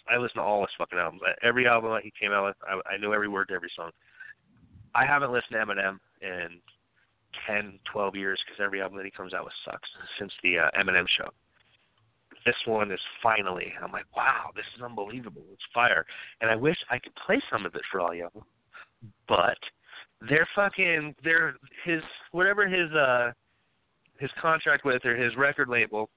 I 0.09 0.17
listen 0.17 0.37
to 0.37 0.43
all 0.43 0.61
his 0.61 0.69
fucking 0.77 0.99
albums. 0.99 1.21
Every 1.43 1.67
album 1.67 1.91
that 1.91 2.03
he 2.03 2.11
came 2.19 2.31
out 2.31 2.45
with, 2.45 2.55
I, 2.67 2.93
I 2.93 2.97
knew 2.97 3.13
every 3.13 3.27
word 3.27 3.49
to 3.49 3.53
every 3.53 3.71
song. 3.75 3.91
I 4.93 5.05
haven't 5.05 5.31
listened 5.31 5.53
to 5.53 5.57
Eminem 5.57 5.99
in 6.21 6.59
10, 7.47 7.79
12 7.91 8.15
years 8.15 8.39
because 8.45 8.63
every 8.63 8.81
album 8.81 8.97
that 8.97 9.05
he 9.05 9.11
comes 9.11 9.33
out 9.33 9.45
with 9.45 9.53
sucks 9.65 9.89
since 10.19 10.31
the 10.43 10.59
uh, 10.59 10.69
Eminem 10.79 11.05
show. 11.17 11.29
This 12.45 12.55
one 12.65 12.91
is 12.91 12.99
finally. 13.21 13.71
I'm 13.81 13.91
like, 13.91 14.05
wow, 14.15 14.49
this 14.55 14.65
is 14.75 14.81
unbelievable. 14.81 15.43
It's 15.53 15.61
fire, 15.73 16.05
and 16.41 16.49
I 16.49 16.55
wish 16.55 16.77
I 16.89 16.97
could 16.97 17.13
play 17.25 17.39
some 17.51 17.65
of 17.65 17.75
it 17.75 17.81
for 17.91 18.01
all 18.01 18.15
y'all, 18.15 18.45
but 19.27 19.57
they're 20.27 20.47
fucking 20.55 21.15
they're 21.23 21.55
his 21.85 22.01
whatever 22.31 22.67
his 22.67 22.91
uh 22.93 23.31
his 24.19 24.29
contract 24.39 24.85
with 24.85 25.05
or 25.05 25.15
his 25.15 25.35
record 25.35 25.67
label, 25.67 26.09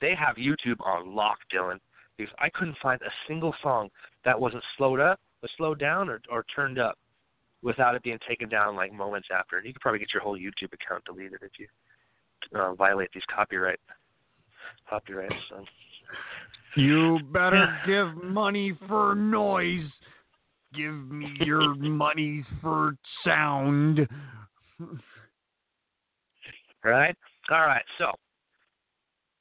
they 0.00 0.14
have 0.14 0.36
YouTube 0.36 0.80
on 0.84 1.14
lock, 1.14 1.38
Dylan. 1.52 1.78
Because 2.16 2.32
I 2.38 2.48
couldn't 2.50 2.76
find 2.82 3.00
a 3.02 3.10
single 3.26 3.54
song 3.62 3.88
that 4.24 4.38
wasn't 4.38 4.62
slowed 4.76 5.00
up, 5.00 5.18
or 5.42 5.48
slowed 5.56 5.78
down, 5.78 6.08
or 6.08 6.20
or 6.30 6.44
turned 6.54 6.78
up 6.78 6.98
without 7.62 7.94
it 7.94 8.02
being 8.02 8.18
taken 8.28 8.48
down 8.48 8.76
like 8.76 8.92
moments 8.92 9.28
after. 9.34 9.56
And 9.56 9.66
you 9.66 9.72
could 9.72 9.80
probably 9.80 10.00
get 10.00 10.12
your 10.12 10.22
whole 10.22 10.36
YouTube 10.36 10.72
account 10.72 11.04
deleted 11.04 11.38
if 11.42 11.52
you 11.58 11.66
uh, 12.58 12.74
violate 12.74 13.10
these 13.14 13.22
copyright 13.34 13.80
copyrights. 14.88 15.34
So. 15.48 15.64
You 16.76 17.20
better 17.32 17.78
give 17.86 18.22
money 18.22 18.76
for 18.88 19.14
noise. 19.14 19.88
Give 20.74 20.94
me 21.10 21.28
your 21.40 21.74
money 21.76 22.44
for 22.60 22.96
sound. 23.24 24.06
Right? 26.84 27.16
All 27.50 27.60
right. 27.60 27.84
So, 27.98 28.12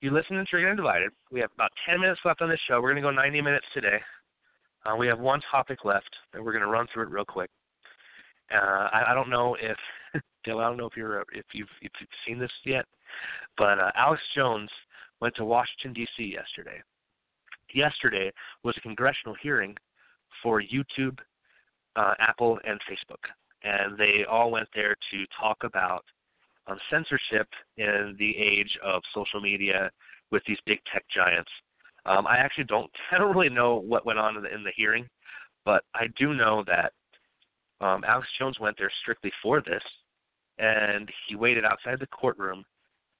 you 0.02 0.12
listen 0.12 0.36
to 0.36 0.44
Triggered 0.46 0.70
and 0.70 0.78
Divided. 0.78 1.12
We 1.32 1.40
have 1.40 1.52
about 1.54 1.72
10 1.88 2.02
minutes 2.02 2.20
left 2.26 2.42
on 2.42 2.50
this 2.50 2.60
show. 2.68 2.82
We're 2.82 2.92
going 2.92 3.04
to 3.04 3.10
go 3.10 3.12
90 3.12 3.42
minutes 3.42 3.66
today. 3.74 4.00
Uh, 4.84 4.96
we 4.96 5.08
have 5.08 5.20
one 5.20 5.40
topic 5.50 5.86
left, 5.86 6.10
and 6.34 6.44
we're 6.44 6.52
going 6.52 6.64
to 6.64 6.70
run 6.70 6.88
through 6.92 7.04
it 7.04 7.10
real 7.10 7.26
quick. 7.26 7.50
Uh, 8.52 8.90
I, 8.92 9.12
I 9.12 9.14
don't 9.14 9.30
know 9.30 9.56
if 9.62 9.78
Dale, 10.44 10.60
I 10.60 10.68
don't 10.68 10.78
know 10.78 10.88
if 10.88 10.98
you're 10.98 11.22
if 11.34 11.46
you've 11.54 11.70
if 11.82 11.92
you've 12.00 12.10
seen 12.28 12.40
this 12.40 12.52
yet, 12.66 12.86
but 13.58 13.80
uh, 13.80 13.92
Alex 13.96 14.22
Jones 14.36 14.70
went 15.22 15.36
to 15.36 15.46
Washington 15.46 15.94
D.C. 15.94 16.24
yesterday. 16.24 16.82
Yesterday 17.74 18.32
was 18.64 18.76
a 18.78 18.82
congressional 18.82 19.36
hearing 19.42 19.76
for 20.44 20.62
YouTube, 20.62 21.20
uh, 21.96 22.16
Apple, 22.20 22.60
and 22.66 22.80
Facebook, 22.90 23.24
and 23.64 23.98
they 23.98 24.26
all 24.30 24.52
went 24.52 24.68
there 24.74 24.96
to 25.12 25.26
talk 25.40 25.58
about 25.64 26.04
censorship 26.90 27.48
in 27.78 28.16
the 28.20 28.38
age 28.38 28.78
of 28.84 29.02
social 29.14 29.42
media 29.42 29.90
with 30.32 30.44
these 30.48 30.58
big 30.66 30.80
tech 30.92 31.04
giants. 31.14 31.50
Um, 32.06 32.26
I 32.28 32.38
actually 32.38 32.64
don't 32.70 32.92
really 33.20 33.50
know 33.50 33.76
what 33.76 34.06
went 34.06 34.20
on 34.20 34.38
in 34.38 34.44
the, 34.44 34.54
in 34.54 34.64
the 34.64 34.72
hearing, 34.76 35.08
but 35.66 35.84
I 35.94 36.08
do 36.18 36.34
know 36.34 36.64
that 36.68 36.94
um, 37.82 38.04
Alex 38.08 38.28
Jones 38.40 38.60
went 38.60 38.78
there 38.78 38.92
strictly 39.02 39.32
for 39.42 39.62
this, 39.62 39.84
and 40.60 41.10
he 41.28 41.36
waited 41.36 41.66
outside 41.66 42.00
the 42.00 42.08
courtroom, 42.08 42.64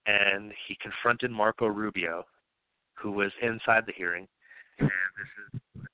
and 0.06 0.52
he 0.68 0.78
confronted 0.82 1.32
Marco 1.32 1.68
Rubio, 1.68 2.24
who 2.96 3.12
was 3.12 3.32
inside 3.42 3.84
the 3.86 3.94
hearing. 3.96 4.28
And 4.80 4.90
this 4.90 5.54
is 5.54 5.88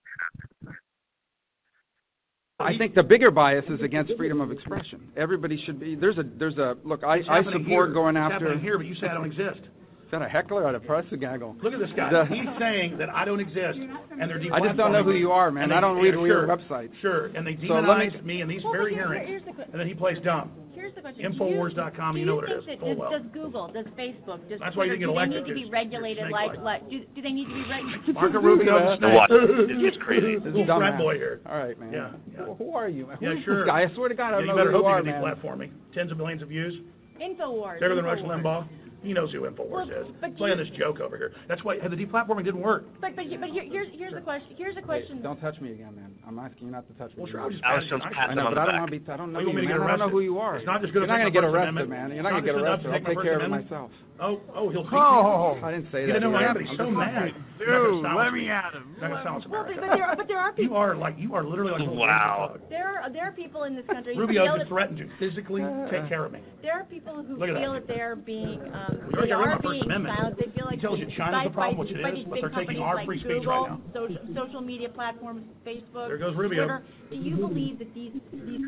I 2.60 2.76
think 2.76 2.96
the 2.96 3.04
bigger 3.04 3.30
bias 3.30 3.66
is 3.70 3.80
against 3.82 4.14
freedom 4.18 4.42
of 4.42 4.52
expression. 4.52 5.10
Everybody 5.16 5.62
should 5.66 5.80
be. 5.80 5.94
There's 5.94 6.18
a 6.18 6.24
there's 6.40 6.58
a 6.58 6.76
look. 6.84 7.04
I 7.04 7.18
It's 7.18 7.30
I 7.30 7.36
happening 7.38 7.64
support 7.66 7.90
here. 7.90 7.94
going 7.94 8.18
It's 8.18 8.24
after. 8.34 8.46
happening 8.48 8.64
here, 8.64 8.78
but 8.78 8.88
you 8.88 8.96
say 8.96 9.08
I 9.08 9.14
don't 9.14 9.26
exist. 9.26 9.60
Is 10.08 10.12
that 10.12 10.22
a 10.22 10.30
heckler 10.30 10.64
or 10.64 10.74
a 10.74 10.80
press 10.80 11.04
gaggle? 11.20 11.54
Look 11.62 11.74
at 11.74 11.80
this 11.84 11.90
guy. 11.94 12.08
The- 12.10 12.26
He's 12.34 12.48
saying 12.58 12.96
that 12.98 13.10
I 13.10 13.26
don't 13.26 13.42
exist, 13.42 13.76
and 13.76 14.32
they're 14.32 14.40
I 14.56 14.64
just 14.64 14.78
don't 14.80 14.94
know 14.94 15.04
who 15.04 15.12
you 15.12 15.32
are, 15.36 15.52
man. 15.52 15.64
And 15.66 15.74
I 15.74 15.82
don't 15.82 15.98
read 16.00 16.16
yeah, 16.16 16.24
your 16.26 16.48
sure, 16.48 16.56
website. 16.56 16.90
Sure, 17.02 17.26
and 17.36 17.46
they 17.46 17.60
So 17.68 17.74
let 17.76 17.84
me- 18.00 18.08
demonize 18.08 18.24
me 18.24 18.40
in 18.40 18.48
these 18.48 18.64
Well, 18.64 18.72
very 18.72 18.96
but 18.96 19.04
here- 19.04 19.08
hearings, 19.12 19.28
here's 19.28 19.44
the 19.44 19.52
que- 19.52 19.68
and 19.70 19.76
then 19.82 19.86
he 19.86 19.94
plays 19.94 20.18
dumb. 20.24 20.52
Here's 20.72 20.94
the 20.96 21.02
question. 21.02 21.26
Infowars.com, 21.34 22.14
do 22.14 22.20
you 22.22 22.26
know 22.26 22.36
what 22.36 22.46
it 22.46 22.64
think 22.64 22.80
that 22.80 22.80
full 22.80 22.90
does, 22.96 22.98
well. 23.00 23.12
does 23.12 23.22
Google, 23.34 23.68
does 23.68 23.86
Facebook, 24.00 24.48
does 24.48 24.60
That's 24.64 24.78
why 24.78 24.86
you 24.86 24.96
Twitter, 24.96 25.12
didn't 25.12 25.12
get 25.12 25.28
do 25.28 25.44
they 25.44 25.44
need 25.44 25.48
to 25.48 25.54
be 25.66 25.70
regulated 25.70 26.30
like, 26.32 26.52
snake-like. 26.52 26.90
do, 26.90 27.00
do 27.14 27.22
they 27.22 27.32
need 27.36 27.48
to 27.50 27.54
be 27.54 27.66
regulated? 27.68 28.14
Marco 28.16 28.40
Rubio, 28.40 28.96
Now 28.96 29.14
Watch. 29.20 29.32
It 29.34 29.82
gets 29.82 29.98
crazy. 30.06 30.36
This 30.40 30.48
is 30.48 30.56
Little 30.56 30.66
frat 30.80 30.94
dumbass. 30.94 30.98
boy 31.04 31.16
here. 31.16 31.42
All 31.50 31.58
right, 31.58 31.78
man. 31.78 31.92
Yeah, 31.92 32.12
yeah. 32.32 32.46
Who, 32.46 32.54
who 32.64 32.72
are 32.78 32.88
you? 32.88 33.08
man? 33.08 33.18
Yeah, 33.20 33.34
sure. 33.44 33.66
Guy? 33.66 33.84
I 33.84 33.94
swear 33.94 34.08
to 34.08 34.16
God, 34.16 34.28
I 34.28 34.30
Yeah, 34.30 34.32
don't 34.38 34.42
you 34.42 34.48
know 34.48 34.56
better 34.56 34.72
who 34.72 34.78
hope 34.78 34.86
you 34.86 34.90
are, 34.90 35.00
you 35.00 35.06
man. 35.12 35.22
can 35.22 35.36
deplatform 35.36 35.58
me. 35.60 35.72
Tens 35.94 36.12
of 36.14 36.18
millions 36.18 36.42
of 36.42 36.48
views. 36.48 36.80
Infowars. 37.20 37.82
Bigger 37.82 37.96
than 37.96 38.06
Rush 38.06 38.20
Limbaugh. 38.20 38.68
He 39.04 39.14
knows 39.14 39.32
who 39.32 39.42
Infowars 39.42 39.70
Well, 39.70 39.90
is. 39.90 40.08
but 40.20 40.36
Playing 40.38 40.58
you- 40.60 40.66
this 40.66 40.74
joke 40.76 41.00
over 41.00 41.18
here. 41.18 41.32
That's 41.48 41.64
why 41.64 41.78
the 41.80 41.96
deplatforming 41.96 42.44
didn't 42.46 42.62
work. 42.62 42.86
But 43.00 43.16
but 43.16 43.26
but 43.40 43.50
here, 43.50 43.64
here's 43.64 43.88
here's 43.94 44.14
a 44.14 44.22
question. 44.22 44.56
Here's 44.58 44.76
a 44.78 44.82
question. 44.82 45.22
Don't 45.22 45.40
touch 45.40 45.60
me 45.62 45.72
again, 45.72 45.96
man. 45.96 46.07
I'm 46.28 46.40
asking 46.40 46.68
you 46.68 46.72
not 46.74 46.86
to 46.88 46.94
touch 47.00 47.12
me. 47.16 47.24
Well, 47.24 47.32
sure, 47.32 47.40
I'll 47.42 47.50
just 47.50 47.64
Alex 47.64 47.86
pass 47.86 47.90
Jones 47.90 48.04
you- 48.04 48.12
pat 48.16 48.28
I 48.28 48.32
him 48.32 48.38
know, 48.38 48.48
on 48.48 48.52
but 48.52 48.56
the 48.56 48.62
I 48.62 48.66
don't 48.66 48.74
back. 48.76 48.82
want 48.82 48.92
to 48.92 49.00
be. 49.00 49.12
I 49.12 49.18
don't 49.18 49.32
know 49.32 49.40
you 49.40 49.48
you, 49.48 49.54
want 49.54 49.56
me 49.56 49.68
to 49.68 49.80
man. 49.80 49.82
I 49.82 49.88
don't 49.88 50.00
know 50.00 50.10
who 50.10 50.20
you 50.20 50.40
are. 50.40 50.58
It's 50.58 50.66
not 50.68 50.82
just 50.82 50.94
You're 50.94 51.08
not 51.08 51.18
gonna 51.24 51.32
get 51.32 51.44
arrested, 51.46 51.70
Amendment. 51.70 51.90
man. 51.90 52.12
You're 52.12 52.24
not 52.24 52.34
not 52.34 52.44
gonna 52.44 52.52
get 52.52 52.62
arrested. 52.62 52.88
I'll 52.92 52.94
take 53.00 53.04
my 53.08 53.14
take 53.16 53.24
care 53.24 53.36
of 53.40 53.44
it 53.44 53.50
myself. 53.50 53.92
Oh, 54.20 54.42
oh, 54.56 54.70
he'll 54.74 54.82
see 54.90 54.98
Oh, 54.98 55.62
I 55.64 55.72
didn't 55.72 55.92
say 55.94 56.02
that. 56.10 56.14
didn't 56.18 56.32
know 56.34 56.36
either. 56.38 56.60
I'm 56.60 56.68
I'm 56.68 56.78
so 56.78 56.90
mad. 56.90 57.32
Dude, 57.60 58.02
let 58.04 58.34
me 58.34 58.50
at 58.50 58.74
him. 58.74 58.96
Not 59.00 59.24
gonna 59.24 59.46
Well, 59.50 59.64
but, 59.64 59.78
America. 59.78 59.82
but 59.88 59.96
there 59.98 60.16
but 60.18 60.28
there 60.28 60.40
are 60.40 60.54
You 60.58 60.76
are 60.76 60.96
like 60.96 61.16
you 61.18 61.34
are 61.36 61.44
literally 61.46 61.86
like 61.86 61.96
Wow. 61.96 62.58
there 62.70 63.00
are 63.02 63.10
there 63.14 63.26
are 63.30 63.32
people 63.32 63.64
in 63.64 63.76
this 63.76 63.86
country 63.86 64.16
who 64.16 64.22
Rubio 64.22 64.46
feel 64.46 64.58
just 64.58 64.70
threatened 64.70 64.98
to 65.00 65.08
physically 65.20 65.62
take 65.92 66.10
care 66.10 66.26
of 66.26 66.32
me. 66.34 66.42
there 66.62 66.74
are 66.74 66.84
people 66.86 67.24
who 67.24 67.38
feel 67.38 67.54
that. 67.74 67.86
that 67.86 67.88
they're 67.88 68.16
being 68.16 68.60
um, 68.74 69.10
they 69.22 69.32
are 69.32 69.54
of 69.54 69.64
my 69.64 69.70
First 69.70 69.86
being 69.88 70.06
silenced. 70.06 70.40
They 70.42 70.50
feel 70.58 70.66
like 70.66 70.76
He 70.76 70.82
tells 70.82 71.00
you 71.00 71.06
by- 71.06 71.14
China's 71.16 71.44
the 71.46 71.50
problem, 71.54 71.76
by, 71.78 71.80
which 71.82 71.92
it 71.94 72.02
by 72.04 72.10
is, 72.10 72.16
these 72.16 72.26
but 72.26 72.34
big 72.34 72.42
they're 72.42 72.50
taking 72.58 72.78
companies 72.78 72.82
our 72.82 72.96
like 72.96 73.06
free 73.06 73.20
speech 73.22 73.46
Google, 73.46 73.54
right 73.54 73.70
now. 73.70 73.82
social 73.94 74.22
social 74.34 74.62
media 74.62 74.90
platforms, 74.90 75.44
Facebook, 75.66 76.10
There 76.18 76.30
goes 76.30 76.38
Rubio. 76.38 76.66
Twitter. 76.66 76.84
Do 77.12 77.16
you 77.16 77.36
believe 77.38 77.80
that 77.80 77.94
these 77.94 78.14
these 78.34 78.62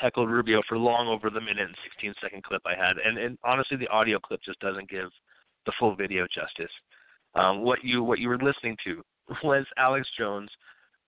heckled 0.00 0.28
Rubio 0.28 0.62
for 0.68 0.76
long 0.76 1.06
over 1.06 1.30
the 1.30 1.40
minute 1.40 1.66
and 1.66 1.76
16 1.84 2.14
second 2.20 2.42
clip 2.42 2.62
I 2.66 2.74
had, 2.74 2.96
and 2.98 3.18
and 3.18 3.38
honestly, 3.44 3.76
the 3.76 3.88
audio 3.88 4.18
clip 4.18 4.40
just 4.44 4.58
doesn't 4.58 4.90
give 4.90 5.10
the 5.66 5.72
full 5.78 5.94
video 5.94 6.26
justice. 6.26 6.72
Um, 7.34 7.62
what 7.62 7.84
you 7.84 8.02
what 8.02 8.18
you 8.18 8.28
were 8.28 8.38
listening 8.38 8.76
to 8.84 9.02
was 9.44 9.64
Alex 9.76 10.08
Jones 10.18 10.50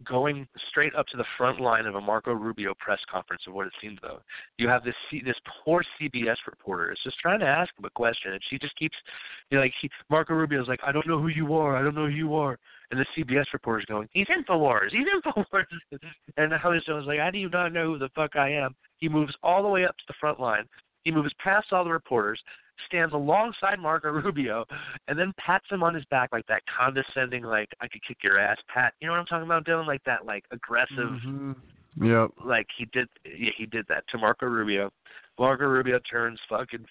going 0.04 0.46
straight 0.70 0.94
up 0.94 1.06
to 1.08 1.16
the 1.16 1.24
front 1.36 1.60
line 1.60 1.86
of 1.86 1.94
a 1.94 2.00
Marco 2.00 2.32
Rubio 2.32 2.72
press 2.78 3.00
conference 3.10 3.42
of 3.46 3.52
what 3.52 3.66
it 3.66 3.72
seemed 3.82 3.98
though. 4.02 4.20
You 4.58 4.68
have 4.68 4.84
this 4.84 4.94
C, 5.10 5.22
this 5.24 5.36
poor 5.64 5.82
CBS 6.00 6.36
reporter 6.46 6.92
is 6.92 6.98
just 7.04 7.18
trying 7.18 7.40
to 7.40 7.46
ask 7.46 7.70
him 7.78 7.84
a 7.84 7.90
question, 7.90 8.32
and 8.32 8.40
she 8.48 8.58
just 8.58 8.76
keeps, 8.76 8.96
you 9.50 9.58
know, 9.58 9.62
like 9.62 9.74
he, 9.82 9.90
Marco 10.08 10.34
Rubio's 10.34 10.68
like, 10.68 10.80
I 10.86 10.92
don't 10.92 11.06
know 11.06 11.20
who 11.20 11.28
you 11.28 11.54
are, 11.54 11.76
I 11.76 11.82
don't 11.82 11.94
know 11.94 12.06
who 12.06 12.14
you 12.14 12.34
are, 12.34 12.58
and 12.90 12.98
the 13.00 13.06
CBS 13.16 13.44
reporter's 13.52 13.84
going, 13.86 14.08
he's 14.12 14.26
Infowars, 14.26 14.90
he's 14.90 15.06
Infowars, 15.06 15.64
and 16.36 16.52
Alex 16.52 16.84
Jones 16.86 17.02
is 17.02 17.06
like, 17.08 17.18
how 17.20 17.30
do 17.30 17.38
you 17.38 17.48
not 17.50 17.72
know 17.72 17.86
who 17.92 17.98
the 17.98 18.08
fuck 18.14 18.36
I 18.36 18.50
am? 18.52 18.74
He 18.98 19.08
moves 19.08 19.34
all 19.42 19.62
the 19.62 19.68
way 19.68 19.84
up 19.84 19.96
to 19.98 20.04
the 20.08 20.14
front 20.20 20.40
line. 20.40 20.64
He 21.04 21.10
moves 21.10 21.32
past 21.42 21.72
all 21.72 21.84
the 21.84 21.90
reporters, 21.90 22.40
stands 22.86 23.14
alongside 23.14 23.78
Marco 23.78 24.08
Rubio, 24.12 24.64
and 25.08 25.18
then 25.18 25.32
pats 25.38 25.64
him 25.70 25.82
on 25.82 25.94
his 25.94 26.04
back 26.06 26.30
like 26.32 26.46
that 26.46 26.62
condescending, 26.76 27.42
like 27.44 27.68
I 27.80 27.88
could 27.88 28.02
kick 28.06 28.18
your 28.22 28.38
ass 28.38 28.58
pat. 28.72 28.92
You 29.00 29.06
know 29.06 29.12
what 29.14 29.20
I'm 29.20 29.26
talking 29.26 29.46
about, 29.46 29.64
Dylan? 29.64 29.86
Like 29.86 30.02
that, 30.04 30.26
like 30.26 30.44
aggressive, 30.50 30.96
Mhm. 31.26 31.56
Yep. 32.00 32.30
like 32.44 32.66
he 32.78 32.84
did. 32.92 33.08
Yeah, 33.24 33.50
he 33.56 33.66
did 33.66 33.84
that 33.88 34.04
to 34.10 34.18
Marco 34.18 34.46
Rubio. 34.46 34.90
Marco 35.38 35.64
Rubio 35.64 35.98
turns 36.10 36.38
fucking 36.48 36.84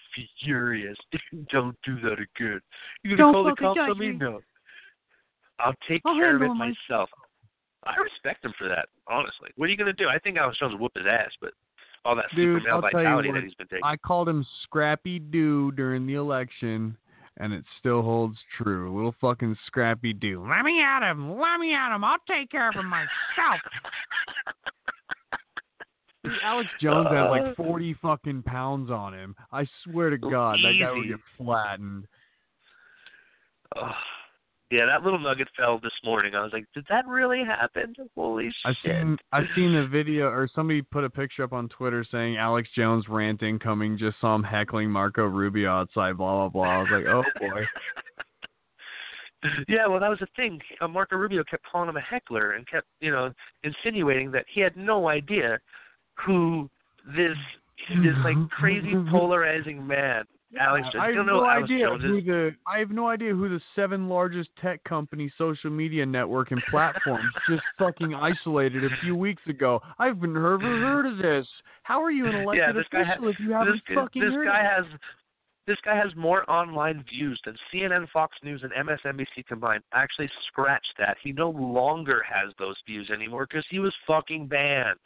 furious. 0.44 0.96
Don't 1.50 1.76
do 1.84 2.00
that 2.00 2.14
again. 2.14 2.60
You 3.04 3.16
gonna 3.16 3.32
Don't 3.32 3.32
call 3.32 3.44
the 3.44 3.54
cops 3.56 3.78
touch 3.78 3.90
on 3.90 3.98
me? 3.98 4.12
me. 4.12 4.18
I'll 5.64 5.74
take 5.88 6.02
I'll 6.04 6.14
care 6.14 6.36
of 6.36 6.42
it 6.42 6.48
myself. 6.54 7.08
I 7.84 7.96
respect 7.96 8.44
him 8.44 8.52
for 8.58 8.68
that, 8.68 8.88
honestly. 9.08 9.50
What 9.56 9.66
are 9.66 9.68
you 9.68 9.76
gonna 9.76 9.92
do? 9.92 10.08
I 10.08 10.18
think 10.18 10.36
Alex 10.36 10.58
Jones 10.58 10.72
will 10.72 10.80
whoop 10.80 10.92
his 10.96 11.06
ass, 11.08 11.30
but 11.40 11.52
all 12.04 12.14
that 12.16 12.26
Dude, 12.34 12.58
super 12.62 12.66
male 12.66 12.74
I'll 12.76 12.90
tell 12.90 13.00
you 13.00 13.06
vitality 13.06 13.32
that 13.32 13.42
he's 13.42 13.54
been 13.54 13.66
taking. 13.68 13.84
I 13.84 13.96
called 13.96 14.28
him 14.28 14.44
Scrappy 14.64 15.18
Doo 15.18 15.72
during 15.72 16.06
the 16.06 16.14
election, 16.14 16.96
and 17.38 17.52
it 17.52 17.64
still 17.78 18.02
holds 18.02 18.36
true. 18.58 18.94
Little 18.94 19.14
fucking 19.20 19.56
Scrappy 19.66 20.12
Doo. 20.12 20.46
Let 20.48 20.64
me 20.64 20.82
at 20.82 21.08
him. 21.10 21.38
Let 21.38 21.58
me 21.58 21.74
at 21.74 21.94
him. 21.94 22.04
I'll 22.04 22.16
take 22.28 22.50
care 22.50 22.68
of 22.68 22.74
him 22.74 22.86
myself. 22.86 23.08
Dude, 26.24 26.34
Alex 26.44 26.68
Jones 26.82 27.08
Uh. 27.10 27.30
like 27.30 27.56
40 27.56 27.94
fucking 27.94 28.42
pounds 28.42 28.90
on 28.90 29.14
him. 29.14 29.34
I 29.52 29.66
swear 29.84 30.10
to 30.10 30.18
God, 30.18 30.58
that 30.62 30.74
guy 30.78 30.92
would 30.92 31.08
get 31.08 31.20
flattened. 31.38 32.06
Ugh. 33.76 33.94
Yeah, 34.70 34.86
that 34.86 35.02
little 35.02 35.18
nugget 35.18 35.48
fell 35.56 35.80
this 35.80 35.92
morning. 36.04 36.36
I 36.36 36.42
was 36.42 36.52
like, 36.52 36.64
did 36.74 36.86
that 36.88 37.06
really 37.08 37.42
happen? 37.44 37.92
Holy 38.14 38.52
I 38.64 38.72
shit! 38.84 38.92
seen 38.92 39.18
I've 39.32 39.46
seen 39.56 39.74
the 39.74 39.88
video 39.88 40.26
or 40.26 40.48
somebody 40.54 40.80
put 40.80 41.02
a 41.02 41.10
picture 41.10 41.42
up 41.42 41.52
on 41.52 41.68
Twitter 41.68 42.04
saying 42.10 42.36
Alex 42.36 42.68
Jones 42.76 43.06
rant 43.08 43.42
incoming, 43.42 43.98
just 43.98 44.20
saw 44.20 44.36
him 44.36 44.44
heckling 44.44 44.88
Marco 44.88 45.24
Rubio 45.24 45.70
outside, 45.70 46.16
blah 46.16 46.48
blah 46.48 46.48
blah. 46.48 46.70
I 46.70 46.78
was 46.78 46.88
like, 46.92 47.06
oh 47.06 47.24
boy. 47.40 47.62
yeah, 49.68 49.86
well, 49.88 49.98
that 50.00 50.08
was 50.08 50.20
the 50.20 50.28
thing. 50.36 50.60
Uh, 50.80 50.88
Marco 50.88 51.16
Rubio 51.16 51.42
kept 51.42 51.64
calling 51.70 51.88
him 51.88 51.96
a 51.96 52.00
heckler 52.00 52.52
and 52.52 52.68
kept, 52.68 52.86
you 53.00 53.10
know, 53.10 53.32
insinuating 53.64 54.30
that 54.30 54.44
he 54.52 54.60
had 54.60 54.76
no 54.76 55.08
idea 55.08 55.58
who 56.26 56.68
this 57.16 57.36
this 57.88 58.14
like 58.22 58.36
crazy 58.50 58.94
polarizing 59.10 59.84
man, 59.84 60.24
Alex 60.58 60.86
Jones. 60.92 61.02
I 61.02 61.12
have 61.16 61.26
no 61.26 61.44
idea 61.44 61.86
Jones 61.86 62.02
who 62.02 62.20
the 62.22 62.50
I 62.66 62.78
have 62.78 62.90
no 62.90 63.08
idea 63.08 63.32
who 63.32 63.48
the 63.48 63.60
seven 63.76 64.08
largest 64.08 64.50
tech 64.60 64.82
company 64.84 65.32
social 65.38 65.70
media 65.70 66.04
network 66.04 66.50
and 66.50 66.62
platforms 66.70 67.32
just 67.48 67.62
fucking 67.78 68.14
isolated 68.14 68.84
a 68.84 68.90
few 69.02 69.14
weeks 69.14 69.42
ago. 69.48 69.80
I've 69.98 70.20
never 70.20 70.58
heard 70.58 71.06
of 71.06 71.18
this. 71.18 71.46
How 71.82 72.02
are 72.02 72.10
you 72.10 72.26
an 72.26 72.34
elected 72.36 72.64
yeah, 72.66 72.72
this 72.72 72.86
guy 72.90 73.02
official 73.02 73.24
ha- 73.24 73.28
if 73.30 73.40
you 73.40 73.52
haven't 73.52 73.82
this, 73.86 73.94
fucking 73.94 74.22
this 74.22 74.32
heard 74.32 74.46
guy 74.46 74.60
of 74.60 74.86
has 74.86 75.00
this 75.66 75.78
guy 75.84 75.94
has 75.94 76.14
more 76.16 76.48
online 76.50 77.04
views 77.08 77.40
than 77.44 77.56
CNN, 77.72 78.08
Fox 78.10 78.36
News, 78.42 78.64
and 78.64 78.72
MSNBC 78.88 79.46
combined. 79.46 79.84
Actually, 79.92 80.28
scratch 80.48 80.84
that. 80.98 81.16
He 81.22 81.32
no 81.32 81.50
longer 81.50 82.22
has 82.28 82.52
those 82.58 82.76
views 82.86 83.08
anymore 83.10 83.46
because 83.48 83.64
he 83.70 83.78
was 83.78 83.94
fucking 84.06 84.48
banned. 84.48 84.98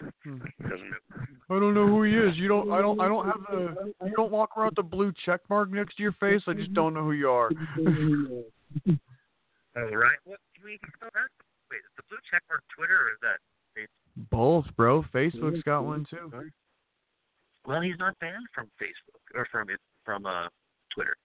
I 0.26 1.58
don't 1.58 1.74
know 1.74 1.86
who 1.86 2.02
he 2.04 2.14
is. 2.14 2.36
You 2.36 2.48
don't. 2.48 2.70
I 2.72 2.80
don't. 2.80 3.00
I 3.00 3.08
don't 3.08 3.26
have 3.26 3.40
the. 3.50 3.92
You 4.04 4.12
don't 4.16 4.32
walk 4.32 4.56
around 4.56 4.68
with 4.68 4.76
the 4.76 4.82
blue 4.82 5.12
check 5.24 5.40
mark 5.50 5.70
next 5.70 5.96
to 5.96 6.02
your 6.02 6.12
face. 6.12 6.42
I 6.46 6.54
just 6.54 6.72
don't 6.72 6.94
know 6.94 7.02
who 7.04 7.12
you 7.12 7.28
are. 7.28 7.50
Oh, 9.74 9.80
right. 9.80 10.18
What? 10.24 10.38
Can 10.54 10.66
we 10.66 10.78
spell? 10.96 11.08
Wait, 11.70 11.78
is 11.78 11.92
the 11.96 12.02
blue 12.10 12.18
check 12.30 12.42
mark 12.50 12.62
Twitter 12.76 12.92
or 12.92 13.08
is 13.08 13.20
that 13.22 13.40
Facebook? 13.74 14.28
Both, 14.30 14.66
bro. 14.76 15.02
Facebook's 15.14 15.62
got 15.62 15.86
one 15.86 16.04
too. 16.10 16.30
Well, 17.66 17.80
he's 17.80 17.98
not 17.98 18.18
banned 18.18 18.46
from 18.54 18.66
Facebook 18.80 19.22
or 19.34 19.46
from 19.50 19.68
from 20.04 20.26
uh 20.26 20.48
Twitter. 20.94 21.16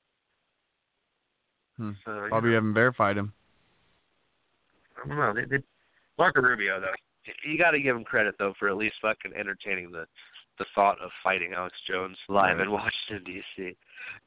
Hmm. 1.77 1.91
So, 2.05 2.23
you 2.23 2.29
Probably 2.29 2.53
haven't 2.53 2.73
verified 2.73 3.17
him. 3.17 3.33
I 5.03 5.07
don't 5.07 5.17
know. 5.17 5.33
They, 5.33 5.57
they, 5.57 5.63
Marco 6.17 6.41
Rubio, 6.41 6.79
though, 6.79 6.87
you 7.45 7.57
got 7.57 7.71
to 7.71 7.79
give 7.79 7.95
him 7.95 8.03
credit 8.03 8.35
though 8.39 8.53
for 8.59 8.69
at 8.69 8.77
least 8.77 8.95
fucking 9.01 9.33
entertaining 9.37 9.91
the 9.91 10.05
the 10.59 10.65
thought 10.73 10.99
of 11.01 11.11
fighting 11.23 11.53
Alex 11.55 11.75
Jones 11.87 12.17
live 12.29 12.59
in 12.59 12.71
Washington 12.71 13.23
D.C. 13.25 13.77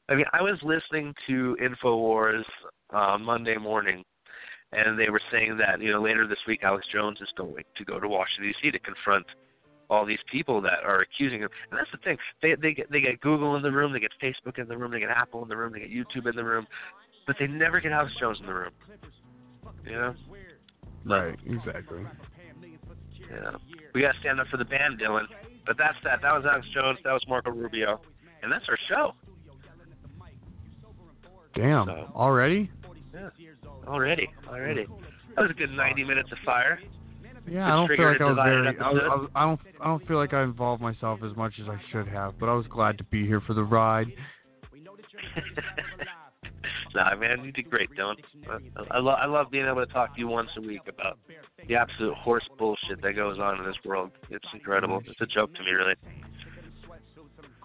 I 0.07 0.15
mean, 0.15 0.25
I 0.31 0.41
was 0.41 0.57
listening 0.63 1.13
to 1.27 1.57
Infowars 1.61 2.43
uh, 2.91 3.17
Monday 3.17 3.57
morning, 3.57 4.03
and 4.71 4.97
they 4.97 5.09
were 5.09 5.21
saying 5.31 5.57
that 5.57 5.81
you 5.81 5.91
know 5.91 6.01
later 6.01 6.27
this 6.27 6.39
week 6.47 6.61
Alex 6.63 6.85
Jones 6.91 7.19
is 7.21 7.29
going 7.37 7.63
to 7.75 7.85
go 7.85 7.99
to 7.99 8.07
Washington 8.07 8.53
D.C. 8.53 8.71
to 8.71 8.79
confront 8.79 9.25
all 9.89 10.05
these 10.05 10.19
people 10.31 10.61
that 10.61 10.79
are 10.85 11.01
accusing 11.01 11.41
him. 11.41 11.49
And 11.69 11.77
that's 11.77 11.91
the 11.91 11.97
thing. 11.97 12.17
They 12.41 12.55
they 12.55 12.73
get 12.73 12.89
they 12.91 13.01
get 13.01 13.19
Google 13.19 13.55
in 13.57 13.61
the 13.61 13.71
room, 13.71 13.91
they 13.91 13.99
get 13.99 14.11
Facebook 14.23 14.57
in 14.57 14.67
the 14.67 14.77
room, 14.77 14.91
they 14.91 14.99
get 14.99 15.09
Apple 15.09 15.43
in 15.43 15.49
the 15.49 15.57
room, 15.57 15.73
they 15.73 15.79
get 15.79 15.91
YouTube 15.91 16.29
in 16.29 16.35
the 16.35 16.43
room, 16.43 16.65
but 17.27 17.35
they 17.39 17.47
never 17.47 17.81
get 17.81 17.91
Alex 17.91 18.13
Jones 18.19 18.39
in 18.39 18.45
the 18.45 18.53
room. 18.53 18.71
You 19.85 19.91
know? 19.91 20.15
Right. 21.05 21.37
Exactly. 21.45 22.05
Yeah. 23.31 23.51
We 23.93 24.01
gotta 24.01 24.19
stand 24.19 24.39
up 24.39 24.47
for 24.47 24.57
the 24.57 24.65
band, 24.65 24.99
Dylan. 24.99 25.25
But 25.65 25.77
that's 25.77 25.97
that. 26.03 26.21
That 26.21 26.33
was 26.33 26.45
Alex 26.45 26.67
Jones. 26.73 26.99
That 27.03 27.13
was 27.13 27.23
Marco 27.27 27.51
Rubio. 27.51 28.01
And 28.43 28.51
that's 28.51 28.65
our 28.67 28.77
show. 28.89 29.13
Damn. 31.55 31.89
Already? 31.89 32.69
Yeah. 33.13 33.29
Already. 33.87 34.29
Already. 34.47 34.85
That 35.35 35.41
was 35.41 35.51
a 35.51 35.53
good 35.53 35.71
90 35.71 36.03
minutes 36.03 36.31
of 36.31 36.37
fire. 36.45 36.79
Yeah, 37.47 37.65
I 37.65 37.69
don't 37.69 37.87
feel 37.87 38.05
like 38.05 38.21
I 38.21 38.25
was 38.25 38.37
very. 38.43 38.67
I, 38.67 38.69
was, 38.69 38.71
episode. 38.75 38.85
I, 38.85 39.15
was, 39.15 39.29
I 39.35 39.45
don't. 39.45 39.59
I 39.81 39.85
don't 39.85 40.07
feel 40.07 40.17
like 40.17 40.33
I 40.33 40.43
involved 40.43 40.81
myself 40.81 41.21
as 41.23 41.35
much 41.35 41.53
as 41.61 41.67
I 41.67 41.79
should 41.91 42.07
have. 42.07 42.37
But 42.39 42.49
I 42.49 42.53
was 42.53 42.67
glad 42.67 42.97
to 42.99 43.03
be 43.05 43.25
here 43.25 43.41
for 43.41 43.53
the 43.53 43.63
ride. 43.63 44.07
Nah, 46.93 47.15
man, 47.15 47.43
you 47.45 47.51
did 47.51 47.69
great, 47.69 47.89
Dylan. 47.91 48.15
I, 48.49 48.95
I, 48.95 48.99
lo- 48.99 49.11
I 49.11 49.25
love 49.25 49.49
being 49.51 49.65
able 49.65 49.85
to 49.85 49.91
talk 49.93 50.13
to 50.15 50.19
you 50.19 50.27
once 50.27 50.49
a 50.57 50.61
week 50.61 50.81
about 50.87 51.17
the 51.67 51.75
absolute 51.75 52.13
horse 52.15 52.43
bullshit 52.59 53.01
that 53.01 53.13
goes 53.15 53.39
on 53.39 53.59
in 53.59 53.65
this 53.65 53.75
world. 53.85 54.11
It's 54.29 54.45
incredible. 54.53 55.01
It's 55.05 55.21
a 55.21 55.25
joke 55.25 55.53
to 55.55 55.63
me, 55.63 55.71
really. 55.71 55.93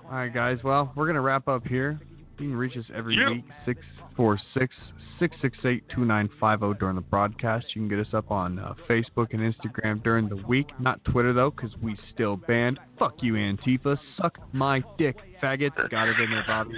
All 0.04 0.12
right, 0.12 0.32
guys. 0.32 0.58
Well, 0.62 0.92
we're 0.94 1.06
gonna 1.06 1.20
wrap 1.20 1.48
up 1.48 1.66
here. 1.66 1.98
You 2.38 2.48
can 2.50 2.56
reach 2.56 2.76
us 2.76 2.84
every 2.94 3.16
Yeah. 3.16 3.30
week 3.30 3.44
six 3.64 3.80
four 4.16 4.38
six 4.54 4.74
six 5.18 5.34
six 5.42 5.56
eight 5.64 5.82
two 5.88 6.04
nine 6.04 6.28
five 6.38 6.60
zero 6.60 6.74
during 6.74 6.94
the 6.94 7.00
broadcast. 7.02 7.66
You 7.74 7.80
can 7.82 7.88
get 7.88 7.98
us 7.98 8.12
up 8.14 8.30
on 8.30 8.58
uh, 8.58 8.74
Facebook 8.88 9.32
and 9.32 9.40
Instagram 9.40 10.02
during 10.04 10.28
the 10.28 10.36
week. 10.46 10.68
Not 10.78 11.02
Twitter 11.04 11.32
though, 11.32 11.50
because 11.50 11.74
we 11.82 11.96
still 12.14 12.36
banned. 12.36 12.78
Fuck 12.98 13.14
you, 13.22 13.32
Antifa. 13.34 13.98
Suck 14.20 14.38
my 14.52 14.82
dick, 14.98 15.16
faggots. 15.42 15.90
Got 15.90 16.08
it 16.08 16.20
in 16.20 16.30
there, 16.30 16.44
Bobby. 16.46 16.74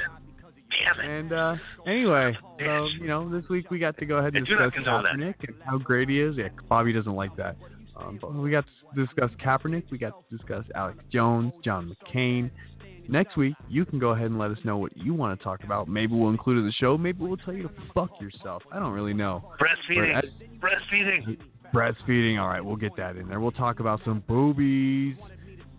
And 1.04 1.32
uh, 1.32 1.56
anyway, 1.86 2.36
so 2.58 2.86
you 3.00 3.06
know, 3.06 3.28
this 3.28 3.48
week 3.48 3.70
we 3.70 3.78
got 3.78 3.96
to 3.98 4.06
go 4.06 4.16
ahead 4.16 4.34
and 4.34 4.46
I 4.46 4.48
do 4.48 4.56
not 4.56 4.72
discuss. 4.74 5.04
Kaepernick 5.04 5.34
and 5.46 5.56
how 5.64 5.78
great 5.78 6.08
he 6.08 6.20
is. 6.20 6.36
Yeah, 6.36 6.48
Bobby 6.68 6.92
doesn't 6.92 7.14
like 7.14 7.36
that. 7.36 7.56
Um, 7.96 8.20
we 8.40 8.50
got 8.50 8.64
to 8.94 9.06
discuss 9.06 9.30
Kaepernick. 9.44 9.90
We 9.90 9.98
got 9.98 10.12
to 10.30 10.36
discuss 10.36 10.64
Alex 10.74 10.98
Jones, 11.12 11.52
John 11.64 11.94
McCain. 12.04 12.50
Next 13.08 13.36
week, 13.38 13.54
you 13.68 13.86
can 13.86 13.98
go 13.98 14.10
ahead 14.10 14.26
and 14.26 14.38
let 14.38 14.50
us 14.50 14.58
know 14.64 14.76
what 14.76 14.94
you 14.96 15.14
want 15.14 15.38
to 15.38 15.42
talk 15.42 15.64
about. 15.64 15.88
Maybe 15.88 16.14
we'll 16.14 16.28
include 16.28 16.58
it 16.58 16.60
in 16.60 16.66
the 16.66 16.72
show. 16.72 16.98
Maybe 16.98 17.24
we'll 17.24 17.38
tell 17.38 17.54
you 17.54 17.62
to 17.62 17.70
fuck 17.94 18.10
yourself. 18.20 18.62
I 18.70 18.78
don't 18.78 18.92
really 18.92 19.14
know. 19.14 19.50
Breastfeeding. 19.58 20.16
As- 20.18 20.24
Breastfeeding. 20.60 21.38
breastfeeding. 21.72 22.38
All 22.38 22.48
right, 22.48 22.62
we'll 22.64 22.76
get 22.76 22.94
that 22.98 23.16
in 23.16 23.26
there. 23.28 23.40
We'll 23.40 23.50
talk 23.50 23.80
about 23.80 24.00
some 24.04 24.22
boobies. 24.28 25.16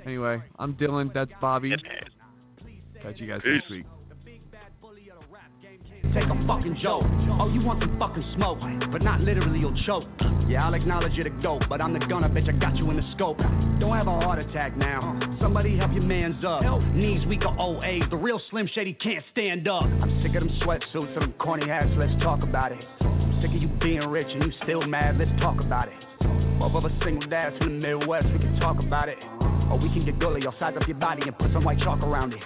Anyway, 0.05 0.41
I'm 0.57 0.73
Dylan. 0.73 1.13
That's 1.13 1.31
Bobby. 1.39 1.73
Catch 3.03 3.19
you 3.19 3.27
guys 3.27 3.41
next 3.45 3.69
week. 3.69 3.85
Take 6.13 6.25
a 6.25 6.47
fucking 6.47 6.79
joke. 6.81 7.05
Oh, 7.37 7.49
you 7.53 7.61
want 7.61 7.81
some 7.81 7.99
fucking 7.99 8.25
smoke, 8.35 8.57
but 8.91 9.01
not 9.01 9.21
literally 9.21 9.59
you'll 9.59 9.77
choke. 9.85 10.07
Yeah, 10.47 10.65
I'll 10.65 10.73
acknowledge 10.73 11.13
you 11.13 11.23
to 11.23 11.29
go, 11.29 11.59
but 11.69 11.81
I'm 11.81 11.93
the 11.93 11.99
gunner, 11.99 12.27
bitch. 12.27 12.49
I 12.49 12.57
got 12.57 12.75
you 12.75 12.89
in 12.89 12.97
the 12.97 13.05
scope. 13.15 13.37
Don't 13.79 13.95
have 13.95 14.07
a 14.07 14.19
heart 14.19 14.39
attack 14.39 14.75
now. 14.75 15.19
Somebody 15.39 15.77
help 15.77 15.93
your 15.93 16.01
man's 16.01 16.43
up. 16.43 16.63
Knees 16.93 17.25
weak 17.27 17.41
or 17.45 17.53
OA. 17.59 18.09
The 18.09 18.17
real 18.17 18.41
Slim 18.49 18.67
Shady 18.73 18.93
can't 18.93 19.23
stand 19.31 19.67
up. 19.67 19.83
I'm 19.83 20.23
sick 20.23 20.35
of 20.35 20.47
them 20.47 20.49
sweatsuits 20.65 21.13
and 21.13 21.21
them 21.21 21.33
corny 21.37 21.67
hats. 21.67 21.91
Let's 21.95 22.19
talk 22.23 22.41
about 22.41 22.71
it. 22.71 22.79
I'm 23.01 23.39
sick 23.41 23.51
of 23.51 23.61
you 23.61 23.69
being 23.79 24.01
rich 24.09 24.27
and 24.29 24.41
you 24.41 24.51
still 24.63 24.81
mad. 24.87 25.19
Let's 25.19 25.31
talk 25.39 25.61
about 25.61 25.89
it. 25.89 25.93
Both 26.57 26.73
of 26.73 26.85
us 26.85 26.91
single 27.05 27.29
dads 27.29 27.55
from 27.59 27.79
the 27.79 27.87
Midwest. 27.87 28.25
We 28.33 28.39
can 28.39 28.59
talk 28.59 28.79
about 28.79 29.09
it. 29.09 29.17
Or 29.69 29.77
we 29.77 29.89
can 29.89 30.03
get 30.05 30.19
gully. 30.19 30.41
I'll 30.47 30.57
size 30.59 30.73
up 30.75 30.87
your 30.87 30.97
body 30.97 31.21
and 31.21 31.37
put 31.37 31.53
some 31.53 31.63
white 31.63 31.77
chalk 31.79 32.01
around 32.01 32.33
it. 32.33 32.41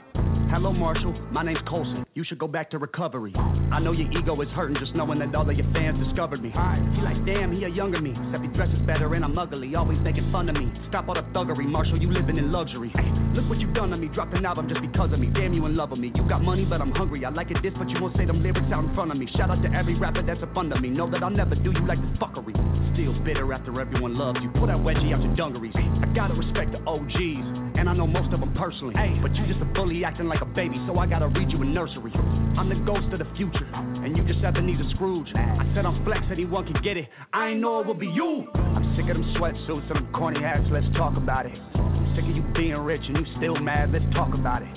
Hello, 0.51 0.73
Marshall. 0.73 1.13
My 1.31 1.43
name's 1.43 1.61
Colson. 1.67 2.02
You 2.15 2.23
should 2.23 2.37
go 2.37 2.47
back 2.47 2.69
to 2.69 2.77
recovery. 2.77 3.33
I 3.71 3.79
know 3.79 3.91
your 3.91 4.07
ego 4.11 4.39
is 4.41 4.49
hurting 4.49 4.77
just 4.79 4.93
knowing 4.93 5.17
that 5.17 5.33
all 5.33 5.49
of 5.49 5.57
your 5.57 5.65
fans 5.73 5.97
discovered 6.05 6.43
me. 6.43 6.53
He 6.53 7.01
like, 7.01 7.17
damn, 7.25 7.51
he 7.51 7.63
a 7.63 7.67
younger 7.67 7.99
me. 7.99 8.13
Except 8.27 8.43
he 8.43 8.49
dresses 8.53 8.77
better 8.85 9.15
and 9.15 9.25
I'm 9.25 9.35
ugly. 9.35 9.73
Always 9.73 9.97
making 10.03 10.31
fun 10.31 10.47
of 10.47 10.55
me. 10.55 10.71
Stop 10.89 11.07
all 11.09 11.15
the 11.15 11.25
thuggery, 11.33 11.65
Marshall. 11.65 11.99
You 11.99 12.11
living 12.11 12.37
in 12.37 12.51
luxury. 12.51 12.93
Look 13.33 13.49
what 13.49 13.59
you 13.59 13.73
done 13.73 13.89
to 13.89 13.97
me. 13.97 14.09
Dropped 14.13 14.35
an 14.35 14.45
album 14.45 14.69
just 14.69 14.81
because 14.81 15.11
of 15.11 15.17
me. 15.17 15.31
Damn, 15.33 15.55
you 15.55 15.65
in 15.65 15.75
love 15.75 15.89
with 15.89 16.01
me. 16.01 16.11
You 16.13 16.21
got 16.29 16.43
money, 16.43 16.65
but 16.65 16.81
I'm 16.81 16.91
hungry. 16.91 17.25
I 17.25 17.29
like 17.29 17.49
it 17.49 17.57
this, 17.63 17.73
but 17.75 17.89
you 17.89 17.99
won't 17.99 18.15
say 18.15 18.25
them 18.25 18.43
lyrics 18.43 18.71
out 18.71 18.83
in 18.83 18.93
front 18.93 19.09
of 19.09 19.17
me. 19.17 19.27
Shout 19.35 19.49
out 19.49 19.63
to 19.63 19.73
every 19.73 19.97
rapper 19.97 20.21
that's 20.21 20.43
a 20.43 20.53
fun 20.53 20.71
of 20.71 20.81
me. 20.81 20.89
Know 20.89 21.09
that 21.09 21.23
I'll 21.23 21.31
never 21.31 21.55
do 21.55 21.71
you 21.71 21.87
like 21.87 21.97
this 21.97 22.15
fuckery. 22.21 22.53
Still 22.93 23.17
bitter 23.25 23.51
after 23.51 23.81
everyone 23.81 24.19
loves 24.19 24.37
you. 24.43 24.51
Pull 24.51 24.67
that 24.67 24.77
wedgie 24.77 25.15
out 25.15 25.23
your 25.23 25.35
dungarees. 25.35 25.73
I 25.75 26.13
gotta 26.13 26.35
respect 26.35 26.73
the 26.73 26.81
OGs. 26.85 27.73
And 27.75 27.89
I 27.89 27.93
know 27.95 28.05
most 28.05 28.31
of 28.33 28.39
them 28.39 28.53
personally. 28.53 28.93
But 29.19 29.33
you 29.33 29.47
just 29.47 29.59
a 29.61 29.65
bully 29.65 30.05
acting 30.05 30.27
like 30.27 30.41
a 30.41 30.45
baby, 30.45 30.77
so 30.85 30.99
I 30.99 31.07
gotta 31.07 31.27
read 31.27 31.49
you 31.49 31.59
a 31.59 31.65
nursery. 31.65 32.02
I'm 32.11 32.67
the 32.67 32.75
ghost 32.85 33.07
of 33.13 33.19
the 33.19 33.27
future, 33.37 33.69
and 33.73 34.17
you 34.17 34.23
just 34.25 34.43
Ebenezer 34.43 34.83
Scrooge. 34.95 35.27
I 35.35 35.71
said 35.73 35.85
I'm 35.85 36.03
flex, 36.03 36.19
anyone 36.29 36.65
can 36.65 36.81
get 36.83 36.97
it. 36.97 37.07
I 37.31 37.49
ain't 37.49 37.61
know 37.61 37.79
it 37.79 37.87
would 37.87 37.99
be 37.99 38.07
you. 38.07 38.47
I'm 38.53 38.95
sick 38.97 39.09
of 39.09 39.15
them 39.15 39.23
sweatsuits 39.39 39.87
and 39.87 40.05
them 40.05 40.13
corny 40.13 40.41
hats, 40.41 40.65
let's 40.71 40.85
talk 40.97 41.15
about 41.15 41.45
it. 41.45 41.57
I'm 41.75 42.13
sick 42.15 42.25
of 42.25 42.35
you 42.35 42.43
being 42.53 42.75
rich 42.75 43.01
and 43.07 43.15
you 43.15 43.25
still 43.37 43.55
mad, 43.55 43.91
let's 43.93 44.05
talk 44.13 44.33
about 44.33 44.61
it. 44.61 44.75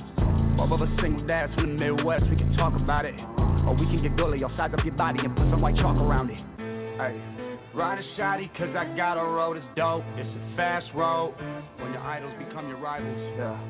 Both 0.57 0.71
of 0.71 0.83
us 0.83 0.89
single 1.03 1.27
dads 1.27 1.53
from 1.55 1.77
the 1.77 1.85
Midwest, 1.85 2.31
we 2.31 2.37
can 2.37 2.55
talk 2.57 2.75
about 2.75 3.05
it. 3.05 3.15
Or 3.67 3.75
we 3.75 3.87
can 3.87 4.03
get 4.03 4.17
gully, 4.17 4.45
I'll 4.45 4.57
size 4.57 4.71
up 4.73 4.85
your 4.85 4.95
body 4.95 5.19
and 5.19 5.35
put 5.35 5.51
some 5.51 5.61
white 5.61 5.77
chalk 5.77 5.97
around 5.97 6.31
it. 6.31 6.39
Hey. 6.97 7.36
Ride 7.77 7.99
a 7.99 8.21
shotty 8.21 8.49
cause 8.57 8.75
I 8.75 8.97
got 8.97 9.19
a 9.19 9.23
road 9.23 9.59
that's 9.59 9.77
dope. 9.77 10.03
It's 10.17 10.27
a 10.27 10.57
fast 10.57 10.87
road 10.95 11.35
when 11.79 11.93
your 11.93 12.01
idols 12.01 12.33
become 12.39 12.69
your 12.69 12.79
rivals. 12.79 13.37
Yeah. 13.37 13.61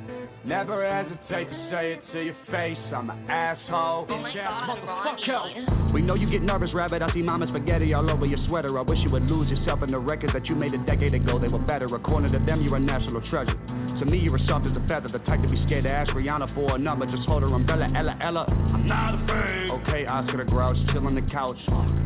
Never 0.45 0.87
hesitate 0.87 1.51
to 1.51 1.71
say 1.73 1.95
it 1.95 2.01
to 2.13 2.23
your 2.23 2.37
face. 2.47 2.79
I'm 2.95 3.11
an 3.11 3.29
asshole. 3.29 4.07
Oh 4.09 4.19
my 4.19 4.33
God. 4.33 5.93
We 5.93 6.03
know 6.03 6.15
you 6.15 6.31
get 6.31 6.43
nervous, 6.43 6.71
rabbit. 6.73 7.03
I 7.03 7.13
see 7.13 7.23
mama 7.23 7.49
spaghetti 7.49 7.95
all 7.95 8.09
over 8.09 8.27
your 8.27 8.39
sweater. 8.47 8.79
I 8.79 8.83
wish 8.83 8.99
you 9.03 9.11
would 9.11 9.25
lose 9.25 9.51
yourself 9.51 9.83
in 9.83 9.91
the 9.91 9.99
records 9.99 10.35
that 10.35 10.47
you 10.47 10.55
made 10.55 10.75
a 10.75 10.79
decade 10.87 11.15
ago. 11.15 11.41
They 11.41 11.49
were 11.49 11.59
better. 11.59 11.93
According 11.93 12.31
to 12.31 12.39
them, 12.39 12.63
you're 12.63 12.77
a 12.77 12.81
national 12.81 13.29
treasure. 13.29 13.59
To 13.99 14.05
me, 14.05 14.19
you're 14.19 14.37
as 14.37 14.47
soft 14.47 14.67
as 14.67 14.77
a 14.77 14.87
feather. 14.87 15.09
The 15.09 15.19
type 15.27 15.43
to 15.43 15.49
be 15.49 15.61
scared 15.67 15.83
to 15.83 15.91
ask 15.91 16.11
Rihanna 16.13 16.55
for 16.55 16.77
a 16.77 16.79
number. 16.79 17.07
Just 17.07 17.27
hold 17.27 17.43
her 17.43 17.53
umbrella, 17.53 17.91
Ella, 17.97 18.17
Ella. 18.23 18.45
I'm 18.47 18.87
not 18.87 19.25
afraid. 19.25 19.71
Okay, 19.83 20.07
Oscar 20.07 20.37
the 20.37 20.45
Grouch, 20.45 20.77
chill 20.93 21.07
on 21.07 21.17
the 21.17 21.27
couch. 21.33 21.57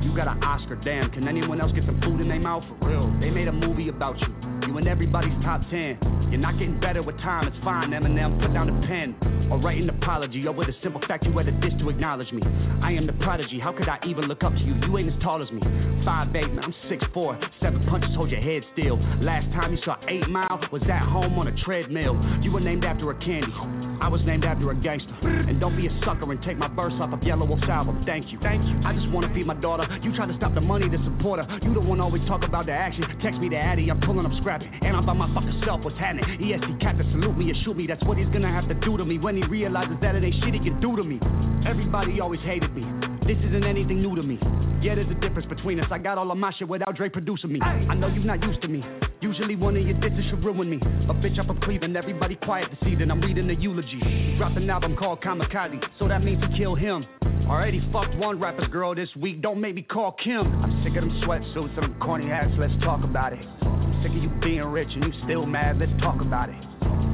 You 0.00 0.16
got 0.16 0.28
an 0.28 0.42
Oscar, 0.42 0.76
damn. 0.76 1.10
Can 1.10 1.28
anyone 1.28 1.60
else 1.60 1.72
get 1.72 1.84
some 1.90 2.00
food 2.02 2.20
in 2.20 2.28
their 2.28 2.40
mouth? 2.40 2.62
For 2.68 2.88
real. 2.88 3.12
They 3.20 3.30
made 3.30 3.48
a 3.48 3.52
movie 3.52 3.88
about 3.88 4.18
you. 4.20 4.28
You 4.66 4.78
in 4.78 4.86
everybody's 4.86 5.32
top 5.42 5.62
ten. 5.70 5.98
You're 6.30 6.38
not 6.38 6.58
getting 6.58 6.78
better 6.78 7.02
with 7.02 7.16
time, 7.18 7.48
it's 7.48 7.56
fine, 7.64 7.90
Eminem, 7.90 8.40
put 8.40 8.54
down 8.54 8.68
the 8.68 8.86
pen. 8.86 9.16
Or 9.50 9.58
write 9.58 9.82
an 9.82 9.90
apology, 9.90 10.46
or 10.46 10.52
with 10.52 10.68
a 10.68 10.72
simple 10.80 11.00
fact 11.08 11.26
you 11.26 11.36
had 11.36 11.48
a 11.48 11.52
dish 11.60 11.72
to 11.80 11.88
acknowledge 11.88 12.30
me. 12.30 12.40
I 12.82 12.92
am 12.92 13.04
the 13.04 13.14
prodigy, 13.14 13.58
how 13.58 13.72
could 13.72 13.88
I 13.88 13.98
even 14.06 14.26
look 14.26 14.44
up 14.44 14.52
to 14.52 14.60
you? 14.60 14.74
You 14.74 14.98
ain't 14.98 15.12
as 15.12 15.20
tall 15.22 15.42
as 15.42 15.50
me. 15.50 15.60
5'8, 16.06 16.54
man, 16.54 16.62
I'm 16.62 16.74
6'4, 16.88 17.50
seven 17.60 17.84
punches 17.88 18.14
hold 18.14 18.30
your 18.30 18.40
head 18.40 18.62
still. 18.78 18.96
Last 19.20 19.50
time 19.52 19.74
you 19.74 19.78
saw 19.84 19.96
8 20.06 20.28
Mile 20.28 20.68
was 20.70 20.82
at 20.84 21.02
home 21.02 21.36
on 21.38 21.48
a 21.48 21.64
treadmill. 21.64 22.14
You 22.42 22.52
were 22.52 22.60
named 22.60 22.84
after 22.84 23.10
a 23.10 23.18
candy. 23.18 23.52
I 24.00 24.08
was 24.08 24.20
named 24.24 24.44
after 24.44 24.70
a 24.70 24.74
gangster. 24.74 25.12
And 25.22 25.60
don't 25.60 25.76
be 25.76 25.86
a 25.86 26.00
sucker 26.04 26.30
and 26.30 26.40
take 26.42 26.56
my 26.56 26.68
verse 26.68 26.94
off 27.00 27.12
of 27.12 27.20
Yelawolf's 27.20 27.68
album. 27.68 28.02
Thank 28.06 28.32
you. 28.32 28.38
Thank 28.40 28.64
you. 28.64 28.80
I 28.86 28.94
just 28.94 29.10
wanna 29.10 29.32
feed 29.34 29.46
my 29.46 29.54
daughter. 29.54 29.84
You 30.02 30.14
try 30.16 30.26
to 30.26 30.36
stop 30.36 30.54
the 30.54 30.60
money 30.60 30.88
to 30.88 30.98
support 31.04 31.40
her. 31.40 31.58
You 31.60 31.74
the 31.80 31.88
one 31.88 32.00
always 32.00 32.22
talk 32.28 32.42
about 32.44 32.66
the 32.66 32.72
action. 32.72 33.04
Text 33.22 33.40
me 33.40 33.48
the 33.48 33.56
Addy, 33.56 33.90
I'm 33.90 34.00
pulling 34.00 34.26
up 34.26 34.32
scrapping. 34.40 34.68
And 34.82 34.96
I'm 34.96 35.06
by 35.06 35.14
my 35.14 35.32
fucking 35.34 35.62
self, 35.64 35.82
what's 35.82 35.98
happening? 35.98 36.24
EST 36.36 36.80
captain, 36.80 37.08
salute 37.12 37.36
me 37.36 37.50
or 37.50 37.54
shoot 37.64 37.76
me. 37.76 37.86
That's 37.86 38.02
what 38.04 38.18
he's 38.18 38.28
gonna 38.28 38.52
have 38.52 38.68
to 38.68 38.74
do 38.74 38.96
to 38.96 39.04
me 39.04 39.18
when 39.18 39.36
he 39.36 39.44
realizes 39.44 39.96
that 40.02 40.14
it 40.14 40.24
ain't 40.24 40.34
shit 40.44 40.54
he 40.54 40.60
can 40.60 40.80
do 40.80 40.96
to 40.96 41.04
me. 41.04 41.20
Everybody 41.66 42.20
always 42.20 42.40
hated 42.40 42.74
me. 42.74 42.84
This 43.26 43.38
isn't 43.48 43.64
anything 43.64 44.02
new 44.02 44.14
to 44.16 44.22
me. 44.22 44.38
Yeah, 44.82 44.94
there's 44.94 45.10
a 45.10 45.20
difference 45.20 45.48
between 45.48 45.80
us. 45.80 45.86
I 45.90 45.98
got 45.98 46.18
all 46.18 46.30
of 46.30 46.38
my 46.38 46.52
shit 46.58 46.68
without 46.68 46.96
Dre 46.96 47.08
producing 47.08 47.52
me. 47.52 47.60
I 47.62 47.94
know 47.94 48.08
you're 48.08 48.24
not 48.24 48.42
used 48.42 48.62
to 48.62 48.68
me. 48.68 48.84
Usually 49.20 49.56
one 49.56 49.76
of 49.76 49.86
your 49.86 49.98
disses 50.00 50.24
should 50.30 50.42
ruin 50.44 50.68
me. 50.70 50.78
But 51.06 51.16
bitch, 51.16 51.38
I'm 51.38 51.46
from 51.46 51.60
Cleveland. 51.60 51.96
Everybody 51.96 52.36
quiet 52.36 52.68
this 52.70 52.88
evening. 52.88 53.10
I'm 53.10 53.20
reading 53.20 53.46
the 53.46 53.54
eulogy. 53.54 54.36
Dropped 54.38 54.56
an 54.56 54.68
album 54.68 54.96
called 54.96 55.20
Kamikaze, 55.22 55.80
so 55.98 56.08
that 56.08 56.22
means 56.24 56.40
to 56.40 56.48
kill 56.56 56.74
him. 56.74 57.06
Already 57.48 57.80
fucked 57.92 58.14
one 58.16 58.38
rapper's 58.38 58.68
girl 58.68 58.94
this 58.94 59.08
week. 59.16 59.42
Don't 59.42 59.60
make 59.60 59.74
me 59.74 59.82
call 59.82 60.16
Kim. 60.22 60.46
I'm 60.62 60.84
sick 60.84 60.96
of 60.96 61.08
them 61.08 61.20
sweatsuits 61.22 61.74
and 61.76 61.92
them 61.92 61.96
corny 62.00 62.28
hats. 62.28 62.52
Let's 62.58 62.72
talk 62.82 63.02
about 63.02 63.32
it. 63.32 63.40
I'm 63.62 64.02
sick 64.02 64.12
of 64.12 64.22
you 64.22 64.30
being 64.40 64.62
rich 64.64 64.88
and 64.94 65.04
you 65.04 65.12
still 65.24 65.46
mad. 65.46 65.78
Let's 65.78 65.92
talk 66.00 66.20
about 66.20 66.48
it. 66.48 66.56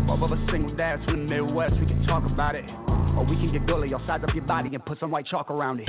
Both 0.07 0.23
of 0.23 0.33
us 0.33 0.39
single 0.53 0.75
dads 0.77 1.05
from 1.05 1.29
the 1.29 1.35
Midwest. 1.35 1.75
We 1.81 1.87
can 1.87 2.05
talk 2.07 2.25
about 2.25 2.55
it. 2.55 2.65
Or 3.17 3.25
we 3.25 3.37
can 3.37 3.51
get 3.53 3.67
gully. 3.67 3.93
I'll 3.95 4.07
size 4.07 4.21
up 4.23 4.35
your 4.35 4.45
body 4.45 4.69
and 4.75 4.85
put 4.85 5.01
some 5.01 5.11
white 5.11 5.27
chalk 5.27 5.51
around 5.51 5.81
it. 5.81 5.89